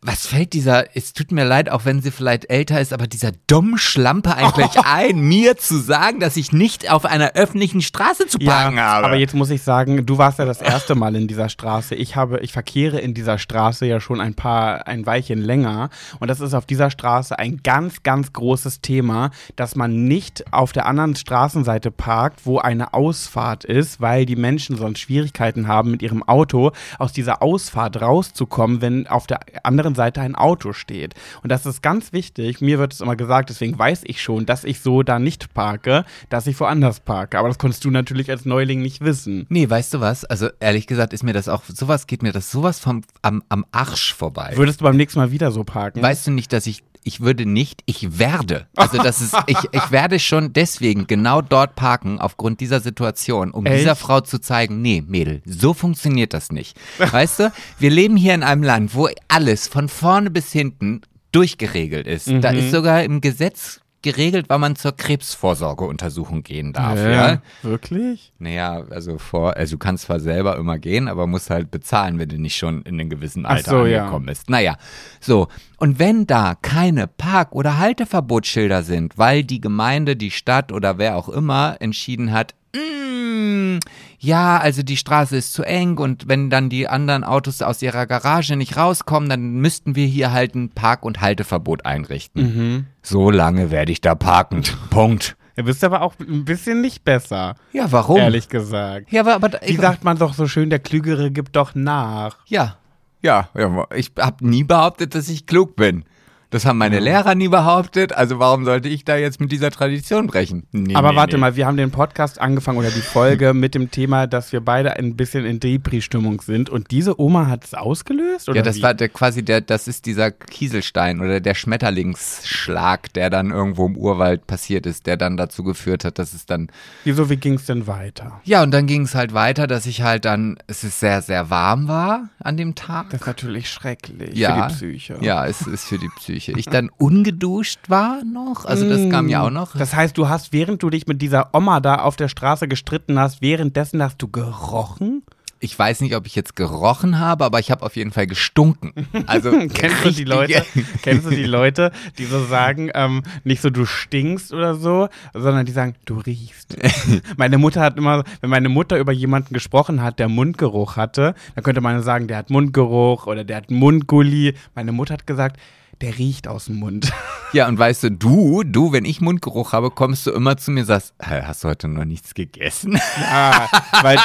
was 0.00 0.26
fällt 0.26 0.52
dieser, 0.54 0.96
es 0.96 1.12
tut 1.12 1.32
mir 1.32 1.44
leid, 1.44 1.68
auch 1.70 1.84
wenn 1.84 2.00
sie 2.00 2.10
vielleicht 2.10 2.50
älter 2.50 2.80
ist, 2.80 2.92
aber 2.92 3.06
dieser 3.06 3.32
dummen 3.46 3.78
Schlampe 3.78 4.34
eigentlich 4.34 4.76
ein, 4.84 5.20
mir 5.20 5.56
zu 5.56 5.78
sagen, 5.78 6.20
dass 6.20 6.36
ich 6.36 6.52
nicht 6.52 6.90
auf 6.90 7.04
einer 7.04 7.32
öffentlichen 7.32 7.82
Straße 7.82 8.26
zu 8.26 8.38
parken 8.38 8.80
habe. 8.80 9.06
aber 9.06 9.16
jetzt 9.16 9.34
muss 9.34 9.50
ich 9.50 9.62
sagen, 9.62 10.06
du 10.06 10.18
warst 10.18 10.38
ja 10.38 10.44
das 10.44 10.62
erste 10.62 10.94
Mal 10.94 11.16
in 11.16 11.28
dieser 11.28 11.48
Straße 11.48 11.81
Straße. 11.82 11.94
Ich 11.94 12.16
habe, 12.16 12.40
ich 12.40 12.52
verkehre 12.52 13.00
in 13.00 13.14
dieser 13.14 13.38
Straße 13.38 13.86
ja 13.86 14.00
schon 14.00 14.20
ein 14.20 14.34
paar, 14.34 14.86
ein 14.86 15.04
Weilchen 15.06 15.40
länger. 15.40 15.90
Und 16.20 16.28
das 16.28 16.40
ist 16.40 16.54
auf 16.54 16.66
dieser 16.66 16.90
Straße 16.90 17.38
ein 17.38 17.60
ganz, 17.62 18.02
ganz 18.02 18.32
großes 18.32 18.80
Thema, 18.80 19.30
dass 19.56 19.76
man 19.76 20.04
nicht 20.04 20.44
auf 20.52 20.72
der 20.72 20.86
anderen 20.86 21.16
Straßenseite 21.16 21.90
parkt, 21.90 22.46
wo 22.46 22.58
eine 22.58 22.94
Ausfahrt 22.94 23.64
ist, 23.64 24.00
weil 24.00 24.26
die 24.26 24.36
Menschen 24.36 24.76
sonst 24.76 25.00
Schwierigkeiten 25.00 25.68
haben, 25.68 25.90
mit 25.90 26.02
ihrem 26.02 26.22
Auto 26.22 26.72
aus 26.98 27.12
dieser 27.12 27.42
Ausfahrt 27.42 28.00
rauszukommen, 28.00 28.80
wenn 28.80 29.06
auf 29.06 29.26
der 29.26 29.40
anderen 29.64 29.94
Seite 29.94 30.20
ein 30.20 30.34
Auto 30.34 30.72
steht. 30.72 31.14
Und 31.42 31.50
das 31.50 31.66
ist 31.66 31.82
ganz 31.82 32.12
wichtig. 32.12 32.60
Mir 32.60 32.78
wird 32.78 32.92
es 32.92 33.00
immer 33.00 33.16
gesagt, 33.16 33.50
deswegen 33.50 33.78
weiß 33.78 34.02
ich 34.04 34.22
schon, 34.22 34.46
dass 34.46 34.64
ich 34.64 34.80
so 34.80 35.02
da 35.02 35.18
nicht 35.18 35.52
parke, 35.54 36.04
dass 36.28 36.46
ich 36.46 36.58
woanders 36.60 37.00
parke. 37.00 37.38
Aber 37.38 37.48
das 37.48 37.58
konntest 37.58 37.84
du 37.84 37.90
natürlich 37.90 38.30
als 38.30 38.44
Neuling 38.44 38.82
nicht 38.82 39.00
wissen. 39.00 39.46
Nee, 39.48 39.68
weißt 39.68 39.94
du 39.94 40.00
was? 40.00 40.24
Also 40.24 40.48
ehrlich 40.60 40.86
gesagt 40.86 41.12
ist 41.12 41.24
mir 41.24 41.32
das 41.32 41.48
auch, 41.48 41.62
sowas 41.76 42.06
geht 42.06 42.22
mir 42.22 42.32
das 42.32 42.50
sowas 42.50 42.78
vom 42.78 43.02
am, 43.22 43.42
am 43.48 43.64
Arsch 43.72 44.14
vorbei. 44.14 44.52
Würdest 44.56 44.80
du 44.80 44.84
beim 44.84 44.96
nächsten 44.96 45.18
Mal 45.18 45.30
wieder 45.30 45.50
so 45.52 45.64
parken? 45.64 46.02
Weißt 46.02 46.26
du 46.26 46.30
nicht, 46.30 46.52
dass 46.52 46.66
ich, 46.66 46.82
ich 47.04 47.20
würde 47.20 47.46
nicht, 47.46 47.82
ich 47.86 48.18
werde. 48.18 48.66
Also 48.76 48.98
das 48.98 49.20
ist, 49.20 49.34
ich, 49.46 49.58
ich 49.72 49.90
werde 49.90 50.18
schon 50.18 50.52
deswegen 50.52 51.06
genau 51.06 51.42
dort 51.42 51.74
parken, 51.74 52.20
aufgrund 52.20 52.60
dieser 52.60 52.80
Situation, 52.80 53.50
um 53.50 53.66
Echt? 53.66 53.80
dieser 53.80 53.96
Frau 53.96 54.20
zu 54.20 54.38
zeigen, 54.40 54.80
nee, 54.82 55.02
Mädel, 55.06 55.42
so 55.44 55.74
funktioniert 55.74 56.32
das 56.34 56.52
nicht. 56.52 56.78
Weißt 56.98 57.40
du, 57.40 57.52
wir 57.78 57.90
leben 57.90 58.16
hier 58.16 58.34
in 58.34 58.42
einem 58.42 58.62
Land, 58.62 58.94
wo 58.94 59.08
alles 59.28 59.68
von 59.68 59.88
vorne 59.88 60.30
bis 60.30 60.52
hinten 60.52 61.00
durchgeregelt 61.32 62.06
ist. 62.06 62.28
Da 62.40 62.52
Mhm. 62.52 62.58
ist 62.58 62.70
sogar 62.70 63.02
im 63.02 63.20
Gesetz 63.20 63.80
geregelt, 64.02 64.46
wann 64.48 64.60
man 64.60 64.76
zur 64.76 64.92
Krebsvorsorgeuntersuchung 64.96 66.42
gehen 66.42 66.72
darf. 66.72 66.98
Ja. 66.98 67.40
Wirklich? 67.62 68.32
Naja, 68.38 68.84
also 68.90 69.18
vor, 69.18 69.56
also 69.56 69.76
du 69.76 69.78
kannst 69.78 70.04
zwar 70.04 70.20
selber 70.20 70.56
immer 70.56 70.78
gehen, 70.78 71.08
aber 71.08 71.26
musst 71.26 71.50
halt 71.50 71.70
bezahlen, 71.70 72.18
wenn 72.18 72.28
du 72.28 72.38
nicht 72.38 72.56
schon 72.56 72.82
in 72.82 73.00
einem 73.00 73.10
gewissen 73.10 73.46
Alter 73.46 73.70
so, 73.70 73.86
ja. 73.86 74.00
angekommen 74.00 74.26
bist. 74.26 74.50
Naja, 74.50 74.76
so. 75.20 75.48
Und 75.78 75.98
wenn 75.98 76.26
da 76.26 76.54
keine 76.60 77.06
Park- 77.06 77.52
oder 77.52 77.78
Halteverbotsschilder 77.78 78.82
sind, 78.82 79.18
weil 79.18 79.44
die 79.44 79.60
Gemeinde, 79.60 80.16
die 80.16 80.30
Stadt 80.30 80.72
oder 80.72 80.98
wer 80.98 81.16
auch 81.16 81.28
immer 81.28 81.76
entschieden 81.80 82.32
hat, 82.32 82.54
"Mm, 82.74 83.78
ja, 84.22 84.56
also 84.58 84.84
die 84.84 84.96
Straße 84.96 85.36
ist 85.36 85.52
zu 85.52 85.64
eng 85.64 85.98
und 85.98 86.28
wenn 86.28 86.48
dann 86.48 86.68
die 86.68 86.86
anderen 86.86 87.24
Autos 87.24 87.60
aus 87.60 87.82
ihrer 87.82 88.06
Garage 88.06 88.54
nicht 88.54 88.76
rauskommen, 88.76 89.28
dann 89.28 89.54
müssten 89.54 89.96
wir 89.96 90.06
hier 90.06 90.30
halt 90.30 90.54
ein 90.54 90.70
Park- 90.70 91.04
und 91.04 91.20
Halteverbot 91.20 91.84
einrichten. 91.84 92.42
Mhm. 92.42 92.86
So 93.02 93.30
lange 93.30 93.72
werde 93.72 93.90
ich 93.90 94.00
da 94.00 94.14
parken. 94.14 94.62
Punkt. 94.90 95.36
Du 95.56 95.64
bist 95.64 95.82
aber 95.82 96.02
auch 96.02 96.14
ein 96.20 96.44
bisschen 96.44 96.80
nicht 96.80 97.04
besser, 97.04 97.56
Ja, 97.72 97.90
warum? 97.90 98.18
ehrlich 98.18 98.48
gesagt. 98.48 99.10
Ja, 99.10 99.22
aber, 99.22 99.34
aber 99.34 99.50
Wie 99.66 99.76
sagt 99.76 100.04
man 100.04 100.16
doch 100.16 100.34
so 100.34 100.46
schön, 100.46 100.70
der 100.70 100.78
Klügere 100.78 101.32
gibt 101.32 101.56
doch 101.56 101.74
nach. 101.74 102.36
Ja. 102.46 102.76
Ja, 103.22 103.48
ja 103.56 103.86
ich 103.94 104.12
habe 104.20 104.48
nie 104.48 104.62
behauptet, 104.62 105.16
dass 105.16 105.28
ich 105.28 105.46
klug 105.46 105.74
bin. 105.74 106.04
Das 106.52 106.66
haben 106.66 106.76
meine 106.76 107.00
Lehrer 107.00 107.34
nie 107.34 107.48
behauptet, 107.48 108.12
also 108.12 108.38
warum 108.38 108.66
sollte 108.66 108.86
ich 108.86 109.06
da 109.06 109.16
jetzt 109.16 109.40
mit 109.40 109.50
dieser 109.50 109.70
Tradition 109.70 110.26
brechen? 110.26 110.64
Nee, 110.70 110.94
Aber 110.94 111.12
nee, 111.12 111.16
warte 111.16 111.36
nee. 111.36 111.40
mal, 111.40 111.56
wir 111.56 111.66
haben 111.66 111.78
den 111.78 111.90
Podcast 111.90 112.38
angefangen 112.38 112.76
oder 112.76 112.90
die 112.90 113.00
Folge 113.00 113.54
mit 113.54 113.74
dem 113.74 113.90
Thema, 113.90 114.26
dass 114.26 114.52
wir 114.52 114.60
beide 114.60 114.98
ein 114.98 115.16
bisschen 115.16 115.46
in 115.46 115.60
Depri-Stimmung 115.60 116.42
sind. 116.42 116.68
Und 116.68 116.90
diese 116.90 117.18
Oma 117.18 117.46
hat 117.46 117.64
es 117.64 117.72
ausgelöst? 117.72 118.50
Oder 118.50 118.58
Ja, 118.58 118.62
das 118.62 118.76
wie? 118.76 118.82
war 118.82 118.92
der, 118.92 119.08
quasi 119.08 119.42
der, 119.42 119.62
das 119.62 119.88
ist 119.88 120.04
dieser 120.04 120.30
Kieselstein 120.30 121.20
oder 121.20 121.40
der 121.40 121.54
Schmetterlingsschlag, 121.54 123.10
der 123.14 123.30
dann 123.30 123.50
irgendwo 123.50 123.86
im 123.86 123.96
Urwald 123.96 124.46
passiert 124.46 124.84
ist, 124.84 125.06
der 125.06 125.16
dann 125.16 125.38
dazu 125.38 125.64
geführt 125.64 126.04
hat, 126.04 126.18
dass 126.18 126.34
es 126.34 126.44
dann 126.44 126.68
Wieso, 127.04 127.30
wie 127.30 127.36
ging 127.36 127.54
es 127.54 127.64
denn 127.64 127.86
weiter? 127.86 128.42
Ja, 128.44 128.62
und 128.62 128.72
dann 128.72 128.86
ging 128.86 129.04
es 129.04 129.14
halt 129.14 129.32
weiter, 129.32 129.66
dass 129.66 129.86
ich 129.86 130.02
halt 130.02 130.26
dann, 130.26 130.58
es 130.66 130.84
ist 130.84 131.00
sehr, 131.00 131.22
sehr 131.22 131.48
warm 131.48 131.88
war 131.88 132.28
an 132.40 132.58
dem 132.58 132.74
Tag. 132.74 133.08
Das 133.08 133.22
ist 133.22 133.26
natürlich 133.26 133.70
schrecklich 133.70 134.34
ja, 134.34 134.54
für 134.54 134.68
die 134.68 134.74
Psyche. 134.74 135.18
Ja, 135.22 135.46
es 135.46 135.62
ist 135.66 135.86
für 135.86 135.98
die 135.98 136.10
Psyche. 136.16 136.41
Ich 136.48 136.66
dann 136.66 136.90
ungeduscht 136.98 137.88
war 137.88 138.22
noch, 138.24 138.64
also 138.64 138.88
das 138.88 139.08
kam 139.10 139.28
ja 139.28 139.42
auch 139.42 139.50
noch. 139.50 139.76
Das 139.76 139.94
heißt, 139.94 140.16
du 140.16 140.28
hast, 140.28 140.52
während 140.52 140.82
du 140.82 140.90
dich 140.90 141.06
mit 141.06 141.22
dieser 141.22 141.54
Oma 141.54 141.80
da 141.80 141.96
auf 141.96 142.16
der 142.16 142.28
Straße 142.28 142.68
gestritten 142.68 143.18
hast, 143.18 143.42
währenddessen 143.42 144.02
hast 144.02 144.20
du 144.22 144.28
gerochen? 144.28 145.22
Ich 145.64 145.78
weiß 145.78 146.00
nicht, 146.00 146.16
ob 146.16 146.26
ich 146.26 146.34
jetzt 146.34 146.56
gerochen 146.56 147.20
habe, 147.20 147.44
aber 147.44 147.60
ich 147.60 147.70
habe 147.70 147.86
auf 147.86 147.94
jeden 147.94 148.10
Fall 148.10 148.26
gestunken. 148.26 148.92
Also 149.28 149.52
Kennst 149.72 150.04
du 150.04 150.10
die 150.10 150.24
Leute, 150.24 150.66
kennst 151.02 151.24
du 151.24 151.30
die 151.30 151.44
Leute, 151.44 151.92
die 152.18 152.24
so 152.24 152.44
sagen, 152.44 152.90
ähm, 152.94 153.22
nicht 153.44 153.62
so 153.62 153.70
du 153.70 153.86
stinkst 153.86 154.52
oder 154.52 154.74
so, 154.74 155.08
sondern 155.32 155.64
die 155.64 155.70
sagen, 155.70 155.94
du 156.04 156.18
riechst. 156.18 156.76
meine 157.36 157.58
Mutter 157.58 157.80
hat 157.80 157.96
immer, 157.96 158.24
wenn 158.40 158.50
meine 158.50 158.68
Mutter 158.68 158.98
über 158.98 159.12
jemanden 159.12 159.54
gesprochen 159.54 160.02
hat, 160.02 160.18
der 160.18 160.28
Mundgeruch 160.28 160.96
hatte, 160.96 161.36
dann 161.54 161.62
könnte 161.62 161.80
man 161.80 162.02
sagen, 162.02 162.26
der 162.26 162.38
hat 162.38 162.50
Mundgeruch 162.50 163.28
oder 163.28 163.44
der 163.44 163.58
hat 163.58 163.70
Mundgulli. 163.70 164.54
Meine 164.74 164.90
Mutter 164.90 165.14
hat 165.14 165.28
gesagt, 165.28 165.60
der 166.02 166.18
riecht 166.18 166.48
aus 166.48 166.66
dem 166.66 166.76
Mund. 166.76 167.12
Ja, 167.54 167.68
und 167.68 167.78
weißt 167.78 168.04
du, 168.04 168.10
du, 168.10 168.62
du, 168.64 168.92
wenn 168.92 169.04
ich 169.04 169.20
Mundgeruch 169.20 169.74
habe, 169.74 169.90
kommst 169.90 170.26
du 170.26 170.30
immer 170.30 170.56
zu 170.56 170.70
mir 170.70 170.80
und 170.80 170.86
sagst, 170.86 171.12
"Hä, 171.22 171.42
hast 171.44 171.62
du 171.62 171.68
heute 171.68 171.86
noch 171.86 172.06
nichts 172.06 172.32
gegessen? 172.32 172.98
ah, 173.30 173.66
weil 174.00 174.16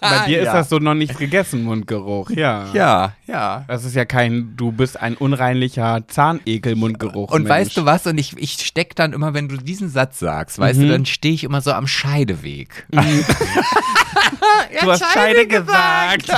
bei 0.00 0.18
dir 0.28 0.38
ist 0.42 0.46
Ja. 0.46 0.52
das 0.52 0.68
so 0.68 0.78
noch 0.78 0.94
nichts 0.94 1.18
gegessen, 1.18 1.64
Mundgeruch, 1.64 2.30
ja. 2.30 2.72
Ja, 2.72 3.14
ja. 3.26 3.64
Das 3.66 3.84
ist 3.84 3.96
ja 3.96 4.04
kein, 4.04 4.54
du 4.56 4.70
bist 4.70 4.96
ein 5.00 5.16
unreinlicher 5.16 6.06
Zahnekel-Mundgeruch. 6.06 7.32
Und 7.32 7.42
Mensch. 7.48 7.50
weißt 7.50 7.76
du 7.78 7.84
was? 7.84 8.06
Und 8.06 8.16
ich, 8.16 8.38
ich 8.38 8.64
steck 8.64 8.94
dann 8.94 9.12
immer, 9.12 9.34
wenn 9.34 9.48
du 9.48 9.56
diesen 9.56 9.88
Satz 9.88 10.20
sagst, 10.20 10.60
weißt 10.60 10.78
Mhm. 10.78 10.82
du, 10.84 10.88
dann 10.90 11.04
stehe 11.06 11.34
ich 11.34 11.42
immer 11.42 11.60
so 11.62 11.72
am 11.72 11.88
Scheideweg. 11.88 12.86
Du 12.92 13.00
hast 14.92 15.02
Scheide 15.12 15.48
gesagt. 15.48 16.30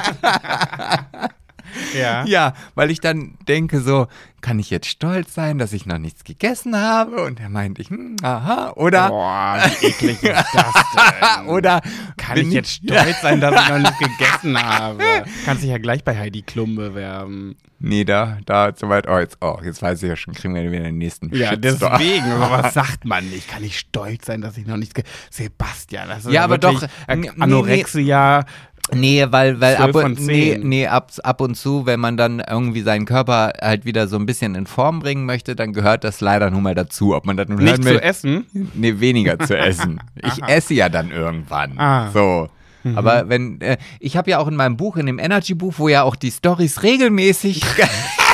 Ja. 1.98 2.24
Ja, 2.26 2.52
weil 2.74 2.90
ich 2.90 3.00
dann 3.00 3.34
denke 3.46 3.80
so, 3.80 4.06
kann 4.40 4.58
ich 4.58 4.70
jetzt 4.70 4.86
stolz 4.86 5.34
sein, 5.34 5.58
dass 5.58 5.72
ich 5.72 5.86
noch 5.86 5.98
nichts 5.98 6.22
gegessen 6.24 6.76
habe? 6.76 7.24
Und 7.24 7.40
er 7.40 7.48
meinte 7.48 7.82
ich, 7.82 7.90
hm, 7.90 8.16
aha, 8.22 8.72
oder, 8.76 9.08
Boah, 9.08 9.58
wie 9.80 9.86
eklig 9.86 10.22
ist 10.22 10.44
das 10.52 10.74
denn? 11.38 11.46
oder 11.48 11.80
Kann 12.16 12.36
ich 12.38 12.50
jetzt 12.52 12.70
stolz 12.84 13.20
sein, 13.20 13.40
dass 13.40 13.60
ich 13.62 13.68
noch 13.68 13.78
nicht 13.78 13.98
gegessen 13.98 14.62
habe? 14.62 15.02
Kannst 15.44 15.62
dich 15.62 15.70
ja 15.70 15.78
gleich 15.78 16.04
bei 16.04 16.16
Heidi 16.16 16.42
Klum 16.42 16.76
bewerben. 16.76 17.56
Nee, 17.80 18.04
da, 18.04 18.38
da, 18.44 18.72
soweit, 18.74 19.08
oh, 19.08 19.18
jetzt, 19.18 19.38
oh, 19.40 19.58
jetzt 19.64 19.82
weiß 19.82 20.02
ich 20.02 20.08
ja 20.08 20.16
schon, 20.16 20.34
kriegen 20.34 20.54
wir 20.54 20.70
wieder 20.70 20.82
den 20.84 20.98
nächsten 20.98 21.34
Ja, 21.34 21.50
Shitstorm. 21.50 21.92
deswegen. 21.98 22.30
Aber 22.32 22.62
was 22.64 22.74
sagt 22.74 23.04
man 23.04 23.28
nicht? 23.30 23.48
Kann 23.48 23.62
ich 23.62 23.78
stolz 23.78 24.26
sein, 24.26 24.40
dass 24.40 24.56
ich 24.56 24.66
noch 24.66 24.76
nicht 24.76 24.94
ge 24.94 25.04
Sebastian, 25.30 26.08
das 26.08 26.26
ist 26.26 26.32
Ja, 26.32 26.42
aber 26.44 26.60
wirklich 26.60 26.80
doch, 26.80 26.88
äh. 27.14 27.30
Anorexia. 27.38 28.44
Nee, 28.94 29.26
weil, 29.30 29.60
weil 29.60 29.76
12 29.76 29.96
ab 29.96 30.04
und, 30.04 30.20
nee, 30.20 30.52
10. 30.52 30.68
nee, 30.68 30.86
ab, 30.86 31.12
ab 31.22 31.40
und 31.40 31.54
zu, 31.54 31.86
wenn 31.86 32.00
man 32.00 32.16
dann 32.16 32.40
irgendwie 32.40 32.82
seinen 32.82 33.06
Körper 33.06 33.52
halt 33.60 33.84
wieder 33.84 34.08
so 34.08 34.16
ein 34.16 34.26
bisschen 34.26 34.54
in 34.54 34.66
Form 34.66 35.00
bringen 35.00 35.26
möchte, 35.26 35.54
dann 35.56 35.72
gehört 35.72 36.04
das 36.04 36.20
leider 36.20 36.50
nun 36.50 36.62
mal 36.62 36.74
dazu. 36.74 37.14
Ob 37.14 37.26
man 37.26 37.36
das 37.36 37.48
nun 37.48 37.62
Nicht 37.62 37.84
will, 37.84 37.96
zu 37.96 38.02
essen. 38.02 38.46
Nee, 38.74 39.00
weniger 39.00 39.38
zu 39.38 39.56
essen. 39.58 40.00
Ich 40.14 40.42
esse 40.46 40.74
ja 40.74 40.88
dann 40.88 41.10
irgendwann. 41.10 41.78
Ah. 41.78 42.10
So. 42.12 42.48
Aber 42.94 43.28
wenn, 43.28 43.60
äh, 43.60 43.76
ich 44.00 44.16
habe 44.16 44.30
ja 44.30 44.38
auch 44.38 44.48
in 44.48 44.56
meinem 44.56 44.76
Buch, 44.76 44.96
in 44.96 45.06
dem 45.06 45.18
Energy-Buch, 45.18 45.74
wo 45.76 45.88
ja 45.88 46.02
auch 46.04 46.16
die 46.16 46.30
Stories 46.30 46.82
regelmäßig. 46.82 47.62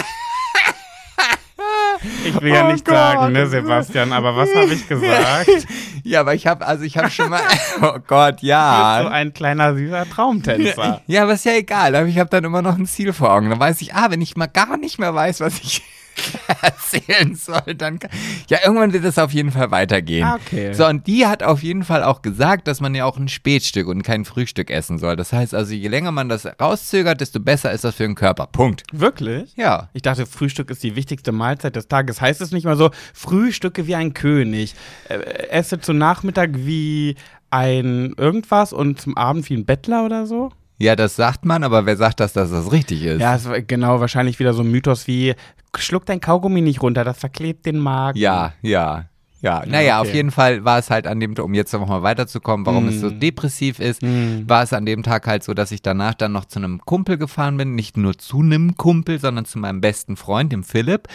Ich 2.25 2.41
will 2.41 2.53
ja 2.53 2.67
Oh 2.67 2.73
nicht 2.73 2.85
Gott. 2.85 2.95
sagen, 2.95 3.33
ne, 3.33 3.47
Sebastian, 3.47 4.13
aber 4.13 4.37
was 4.37 4.55
habe 4.55 4.73
ich 4.73 4.87
gesagt? 4.89 5.49
ja, 6.05 6.21
aber 6.21 6.35
ich 6.35 6.47
habe, 6.47 6.67
also 6.67 6.85
ich 6.85 6.97
habe 6.97 7.11
schon 7.11 7.31
mal. 7.31 7.41
Oh 7.83 7.99
Gott, 8.07 8.43
Du 8.43 8.47
ja. 8.47 8.99
bist 8.99 9.07
so 9.09 9.13
ein 9.15 9.33
kleiner 9.35 9.75
süßer 9.75 10.09
Traumtänzer. 10.09 11.01
Ja, 11.07 11.23
aber 11.25 11.33
ist 11.35 11.45
ja 11.45 11.53
egal. 11.53 11.95
Aber 11.95 12.07
ich 12.07 12.19
habe 12.19 12.31
dann 12.31 12.45
immer 12.45 12.63
noch 12.63 12.77
ein 12.79 12.87
Ziel 12.87 13.13
vor 13.13 13.33
Augen. 13.33 13.51
Dann 13.51 13.61
weiß 13.61 13.81
ich, 13.83 13.95
ah, 13.95 14.11
wenn 14.11 14.21
ich 14.23 14.37
mal 14.37 14.47
gar 14.47 14.77
nicht 14.77 14.99
mehr 14.99 15.15
weiß, 15.15 15.41
was 15.41 15.59
ich 15.61 15.83
erzählen 16.63 17.35
soll, 17.35 17.75
dann 17.77 17.99
kann, 17.99 18.11
ja, 18.49 18.59
irgendwann 18.65 18.93
wird 18.93 19.05
es 19.05 19.19
auf 19.19 19.33
jeden 19.33 19.51
Fall 19.51 19.71
weitergehen. 19.71 20.25
Ah, 20.25 20.37
okay. 20.37 20.73
So, 20.73 20.87
und 20.87 21.07
die 21.07 21.27
hat 21.27 21.43
auf 21.43 21.63
jeden 21.63 21.85
Fall 21.85 22.03
auch 22.03 22.23
gesagt, 22.23 22.69
dass 22.69 22.81
man 22.81 22.95
ja 22.95 23.05
auch 23.05 23.17
ein 23.17 23.29
Spätstück 23.29 23.89
und 23.89 24.03
kein 24.03 24.25
Frühstück 24.25 24.71
essen 24.71 24.99
soll. 24.99 25.17
Das 25.17 25.33
heißt 25.33 25.55
also, 25.55 25.75
je 25.75 25.89
länger 25.89 26.13
man 26.13 26.29
das 26.29 26.47
rauszögert, 26.61 27.21
desto 27.21 27.41
besser 27.41 27.73
ist 27.73 27.85
das 27.85 27.95
für 27.95 28.05
den 28.05 28.15
Körper. 28.15 28.47
Punkt. 28.47 28.85
Wirklich? 28.93 29.55
Ja. 29.57 29.89
Ich 29.93 30.03
dachte, 30.03 30.27
Frühstück 30.27 30.71
ist 30.71 30.83
die 30.83 30.97
wichtigste 30.97 31.33
Mahlzeit 31.33 31.77
des 31.77 31.89
Tages. 31.89 32.21
Heißt 32.21 32.41
es 32.41 32.53
nicht 32.53 32.65
mal 32.65 32.77
so, 32.77 32.91
Frühstücke 33.13 33.87
wie 33.87 33.95
ein 33.95 34.15
König, 34.15 34.75
äh, 35.09 35.15
esse 35.49 35.81
zu 35.81 35.93
Nachmittag 35.93 36.51
wie 36.55 37.17
ein 37.51 38.15
irgendwas 38.17 38.73
und 38.73 39.01
zum 39.01 39.17
Abend 39.17 39.49
wie 39.49 39.55
ein 39.55 39.65
Bettler 39.65 40.05
oder 40.05 40.27
so? 40.27 40.51
Ja, 40.85 40.97
das 40.97 41.17
sagt 41.17 41.45
man, 41.45 41.65
aber 41.65 41.87
wer 41.87 41.97
sagt 41.97 42.21
das, 42.21 42.33
dass 42.35 42.51
das 42.51 42.71
richtig 42.71 43.03
ist? 43.05 43.21
Ja, 43.21 43.35
es 43.35 43.49
war 43.49 43.61
genau, 43.63 44.01
wahrscheinlich 44.01 44.39
wieder 44.39 44.53
so 44.53 44.63
ein 44.63 44.71
Mythos 44.71 45.07
wie, 45.07 45.35
schluck 45.79 46.05
dein 46.07 46.21
Kaugummi 46.21 46.61
nicht 46.61 46.83
runter, 46.83 47.05
das 47.05 47.19
verklebt 47.19 47.65
den 47.67 47.79
Magen. 47.79 48.19
Ja, 48.19 48.53
ja. 48.63 49.07
Ja, 49.41 49.63
naja, 49.67 50.01
okay. 50.01 50.09
auf 50.09 50.15
jeden 50.15 50.31
Fall 50.31 50.65
war 50.65 50.79
es 50.79 50.89
halt 50.89 51.07
an 51.07 51.21
dem, 51.21 51.35
um 51.39 51.53
jetzt 51.53 51.71
nochmal 51.75 52.03
weiterzukommen, 52.03 52.65
warum 52.65 52.89
es 52.89 53.01
so 53.01 53.09
Mm. 53.11 53.21
depressiv 53.21 53.79
ist, 53.79 54.03
Mm. 54.03 54.49
war 54.49 54.63
es 54.63 54.73
an 54.73 54.87
dem 54.87 55.03
Tag 55.03 55.27
halt 55.27 55.43
so, 55.45 55.53
dass 55.53 55.71
ich 55.71 55.83
danach 55.83 56.15
dann 56.15 56.33
noch 56.33 56.47
zu 56.47 56.59
einem 56.61 56.81
Kumpel 56.81 57.19
gefahren 57.19 57.59
bin, 57.59 57.75
nicht 57.75 57.99
nur 57.99 58.17
zu 58.17 58.41
einem 58.41 58.77
Kumpel, 58.79 59.19
sondern 59.21 59.45
zu 59.45 59.59
meinem 59.59 59.83
besten 59.83 60.17
Freund, 60.17 60.51
dem 60.51 60.65
Philipp. 60.65 61.09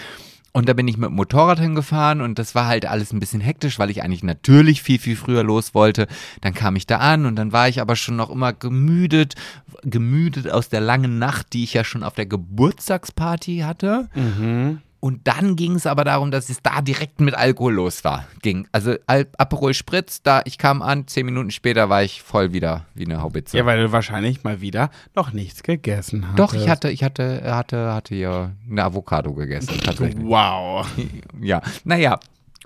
Und 0.51 0.67
da 0.67 0.73
bin 0.73 0.87
ich 0.87 0.97
mit 0.97 1.09
dem 1.09 1.15
Motorrad 1.15 1.59
hingefahren 1.59 2.21
und 2.21 2.39
das 2.39 2.55
war 2.55 2.65
halt 2.65 2.85
alles 2.85 3.13
ein 3.13 3.19
bisschen 3.19 3.39
hektisch, 3.41 3.77
weil 3.77 3.91
ich 3.91 4.01
eigentlich 4.01 4.23
natürlich 4.23 4.81
viel, 4.81 4.97
viel 4.97 5.15
früher 5.15 5.43
los 5.43 5.75
wollte. 5.75 6.07
Dann 6.41 6.53
kam 6.55 6.75
ich 6.75 6.87
da 6.87 6.97
an 6.97 7.25
und 7.27 7.35
dann 7.35 7.51
war 7.51 7.69
ich 7.69 7.81
aber 7.81 7.95
schon 7.95 8.15
noch 8.15 8.31
immer 8.31 8.53
gemüdet, 8.53 9.35
gemüdet 9.83 10.49
aus 10.49 10.69
der 10.69 10.81
langen 10.81 11.19
Nacht, 11.19 11.53
die 11.53 11.63
ich 11.63 11.73
ja 11.75 11.83
schon 11.83 12.03
auf 12.03 12.15
der 12.15 12.25
Geburtstagsparty 12.25 13.59
hatte. 13.59 14.09
Und 15.01 15.27
dann 15.27 15.55
ging 15.55 15.75
es 15.75 15.85
aber 15.87 16.03
darum, 16.03 16.29
dass 16.29 16.49
es 16.49 16.61
da 16.61 16.81
direkt 16.81 17.21
mit 17.21 17.33
Alkohol 17.33 17.73
los 17.73 18.03
war. 18.03 18.25
Ging. 18.41 18.67
Also 18.73 18.95
Al 19.07 19.27
Aperol 19.37 19.73
Spritz, 19.73 20.21
da 20.21 20.41
ich 20.43 20.57
kam 20.57 20.81
an, 20.81 21.07
zehn 21.07 21.25
Minuten 21.25 21.51
später 21.51 21.89
war 21.89 22.03
ich 22.03 22.21
voll 22.21 22.51
wieder 22.51 22.85
wie 22.95 23.05
eine 23.05 23.21
Haubitze. 23.21 23.57
Ja, 23.57 23.65
weil 23.65 23.81
du 23.81 23.91
wahrscheinlich 23.91 24.43
mal 24.43 24.59
wieder 24.59 24.89
noch 25.15 25.31
nichts 25.31 25.63
gegessen 25.63 26.27
hast. 26.27 26.39
Doch, 26.39 26.53
ich 26.53 26.67
hatte, 26.67 26.89
ich 26.89 27.03
hatte, 27.03 27.55
hatte, 27.55 27.93
hatte 27.93 28.15
ja 28.15 28.51
eine 28.69 28.83
Avocado 28.83 29.33
gegessen, 29.33 29.79
tatsächlich. 29.83 30.23
Wow. 30.25 30.85
Ja, 31.41 31.61
naja. 31.83 32.19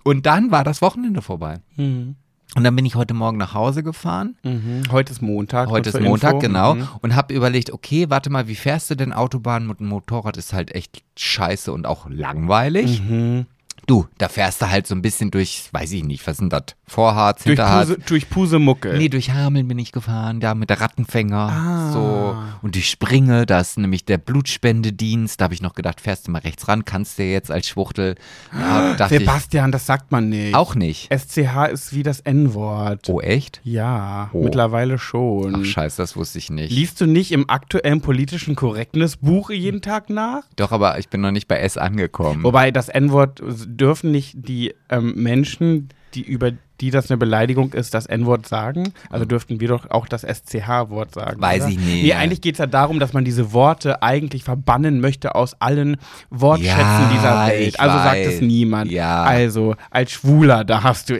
Und 0.03 0.25
dann 0.25 0.51
war 0.51 0.63
das 0.63 0.81
Wochenende 0.81 1.21
vorbei. 1.21 1.59
Mhm. 1.75 2.15
Und 2.55 2.63
dann 2.63 2.75
bin 2.75 2.85
ich 2.85 2.95
heute 2.95 3.13
Morgen 3.13 3.37
nach 3.37 3.53
Hause 3.55 3.81
gefahren. 3.81 4.35
Mhm. 4.43 4.83
Heute 4.91 5.11
ist 5.11 5.21
Montag. 5.21 5.69
Heute 5.69 5.89
ist 5.89 5.99
Montag, 5.99 6.35
Info. 6.35 6.39
genau. 6.39 6.75
Mhm. 6.75 6.87
Und 7.01 7.15
habe 7.15 7.33
überlegt, 7.33 7.71
okay, 7.71 8.09
warte 8.09 8.29
mal, 8.29 8.47
wie 8.47 8.55
fährst 8.55 8.91
du 8.91 8.95
denn 8.95 9.11
Autobahn 9.11 9.65
mit 9.65 9.79
dem 9.79 9.87
Motorrad? 9.87 10.37
Ist 10.37 10.53
halt 10.53 10.73
echt 10.75 11.03
scheiße 11.17 11.71
und 11.71 11.87
auch 11.87 12.07
langweilig. 12.09 13.01
Mhm. 13.01 13.47
Du, 13.85 14.07
da 14.17 14.29
fährst 14.29 14.61
du 14.61 14.69
halt 14.69 14.87
so 14.87 14.95
ein 14.95 15.01
bisschen 15.01 15.29
durch, 15.31 15.69
weiß 15.71 15.91
ich 15.91 16.03
nicht, 16.03 16.25
was 16.25 16.37
sind 16.37 16.53
das? 16.53 16.63
Vorharz, 16.85 17.43
Durch, 17.43 17.51
Hinterharz. 17.57 17.87
Puse, 17.89 17.99
durch 18.05 18.29
Pusemuckel. 18.29 18.97
Nee, 18.97 19.09
durch 19.09 19.31
Hameln 19.31 19.67
bin 19.67 19.79
ich 19.79 19.91
gefahren, 19.91 20.39
da 20.39 20.53
mit 20.53 20.69
der 20.69 20.79
Rattenfänger. 20.79 21.37
Ah. 21.51 21.91
So. 21.91 22.35
Und 22.61 22.75
die 22.75 22.81
Springe, 22.83 23.45
da 23.45 23.59
ist 23.61 23.77
nämlich 23.77 24.05
der 24.05 24.17
Blutspendedienst. 24.19 25.39
Da 25.41 25.45
habe 25.45 25.53
ich 25.53 25.61
noch 25.61 25.73
gedacht, 25.73 25.99
fährst 26.01 26.27
du 26.27 26.31
mal 26.31 26.39
rechts 26.39 26.67
ran, 26.67 26.85
kannst 26.85 27.17
du 27.19 27.23
jetzt 27.23 27.51
als 27.51 27.67
Schwuchtel. 27.67 28.15
Da 28.51 28.95
ich, 29.05 29.19
Sebastian, 29.19 29.71
das 29.71 29.85
sagt 29.85 30.11
man 30.11 30.29
nicht. 30.29 30.53
auch 30.55 30.75
nicht. 30.75 31.11
SCH 31.13 31.67
ist 31.71 31.93
wie 31.93 32.03
das 32.03 32.19
N-Wort. 32.21 33.09
Oh, 33.09 33.19
echt? 33.21 33.59
Ja, 33.63 34.29
Oh. 34.33 34.43
mittlerweile 34.43 34.97
schon. 34.99 35.55
Ach, 35.61 35.65
scheiße, 35.65 35.97
das 35.97 36.15
wusste 36.15 36.37
ich 36.37 36.49
nicht. 36.49 36.71
Liest 36.71 37.01
du 37.01 37.05
nicht 37.07 37.31
im 37.31 37.49
aktuellen 37.49 38.01
politischen 38.01 38.55
Korrektness-Buch 38.55 39.49
jeden 39.49 39.81
Tag 39.81 40.09
nach? 40.09 40.43
Doch, 40.55 40.71
aber 40.71 40.99
ich 40.99 41.09
bin 41.09 41.21
noch 41.21 41.31
nicht 41.31 41.47
bei 41.47 41.57
S 41.57 41.77
angekommen. 41.77 42.43
Wobei 42.43 42.71
das 42.71 42.89
N-Wort 42.89 43.41
dürfen 43.77 44.11
nicht 44.11 44.33
die 44.35 44.73
ähm, 44.89 45.13
Menschen, 45.15 45.89
die 46.13 46.21
über 46.21 46.51
die 46.81 46.91
das 46.91 47.09
eine 47.09 47.17
Beleidigung 47.17 47.71
ist, 47.73 47.93
das 47.93 48.07
N-Wort 48.07 48.45
sagen. 48.47 48.93
Also 49.09 49.25
dürften 49.25 49.59
wir 49.59 49.69
doch 49.69 49.89
auch 49.89 50.07
das 50.07 50.23
SCH-Wort 50.23 51.13
sagen. 51.13 51.41
Weiß 51.41 51.61
oder? 51.61 51.71
ich 51.71 51.77
nicht. 51.77 52.03
Nee, 52.03 52.13
eigentlich 52.13 52.41
geht 52.41 52.55
es 52.55 52.59
ja 52.59 52.65
darum, 52.65 52.99
dass 52.99 53.13
man 53.13 53.23
diese 53.23 53.53
Worte 53.53 54.01
eigentlich 54.03 54.43
verbannen 54.43 54.99
möchte 54.99 55.35
aus 55.35 55.55
allen 55.61 55.97
Wortschätzen 56.29 56.77
Ja, 56.77 57.11
dieser 57.13 57.47
Welt. 57.47 57.79
Also 57.79 57.97
sagt 57.97 58.17
weiß. 58.17 58.33
es 58.35 58.41
niemand. 58.41 58.91
Ja. 58.91 59.23
Also 59.23 59.75
als 59.91 60.11
Schwuler 60.11 60.65
darfst 60.65 61.09
du. 61.09 61.19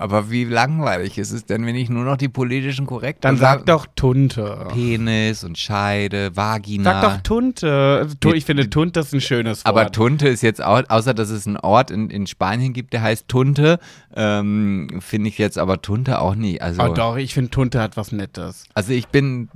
Aber 0.00 0.30
wie 0.30 0.44
langweilig 0.44 1.18
ist 1.18 1.30
es 1.30 1.44
denn, 1.44 1.66
wenn 1.66 1.74
ich 1.76 1.90
nur 1.90 2.04
noch 2.04 2.16
die 2.16 2.30
politischen 2.30 2.86
korrekt 2.86 3.22
Dann 3.22 3.36
sag 3.36 3.66
doch 3.66 3.86
Tunte. 3.94 4.66
Penis 4.72 5.44
und 5.44 5.58
Scheide, 5.58 6.34
Vagina. 6.34 7.02
Sag 7.02 7.02
doch 7.02 7.22
Tunte. 7.22 8.08
Tu- 8.18 8.32
Ich 8.32 8.46
finde 8.46 8.70
Tunte 8.70 9.00
ist 9.00 9.12
ein 9.12 9.20
schönes 9.20 9.58
Wort. 9.58 9.66
Aber 9.66 9.92
Tunte 9.92 10.26
ist 10.28 10.42
jetzt 10.42 10.64
auch, 10.64 10.82
außer 10.88 11.12
dass 11.12 11.28
es 11.28 11.46
einen 11.46 11.58
Ort 11.58 11.90
in, 11.90 12.08
in 12.08 12.26
Spanien 12.26 12.72
gibt, 12.72 12.94
der 12.94 13.02
heißt 13.02 13.28
Tunte, 13.28 13.78
ähm, 14.16 14.88
finde 15.00 15.28
ich 15.28 15.36
jetzt 15.36 15.58
aber 15.58 15.82
Tunte 15.82 16.18
auch 16.20 16.34
nie. 16.34 16.60
Also, 16.62 16.82
Oh, 16.82 16.94
doch, 16.94 17.16
ich 17.18 17.34
finde 17.34 17.50
Tunte 17.50 17.78
hat 17.80 17.98
was 17.98 18.10
Nettes. 18.10 18.64
also 18.72 18.92
ich 18.94 19.06
bin, 19.08 19.50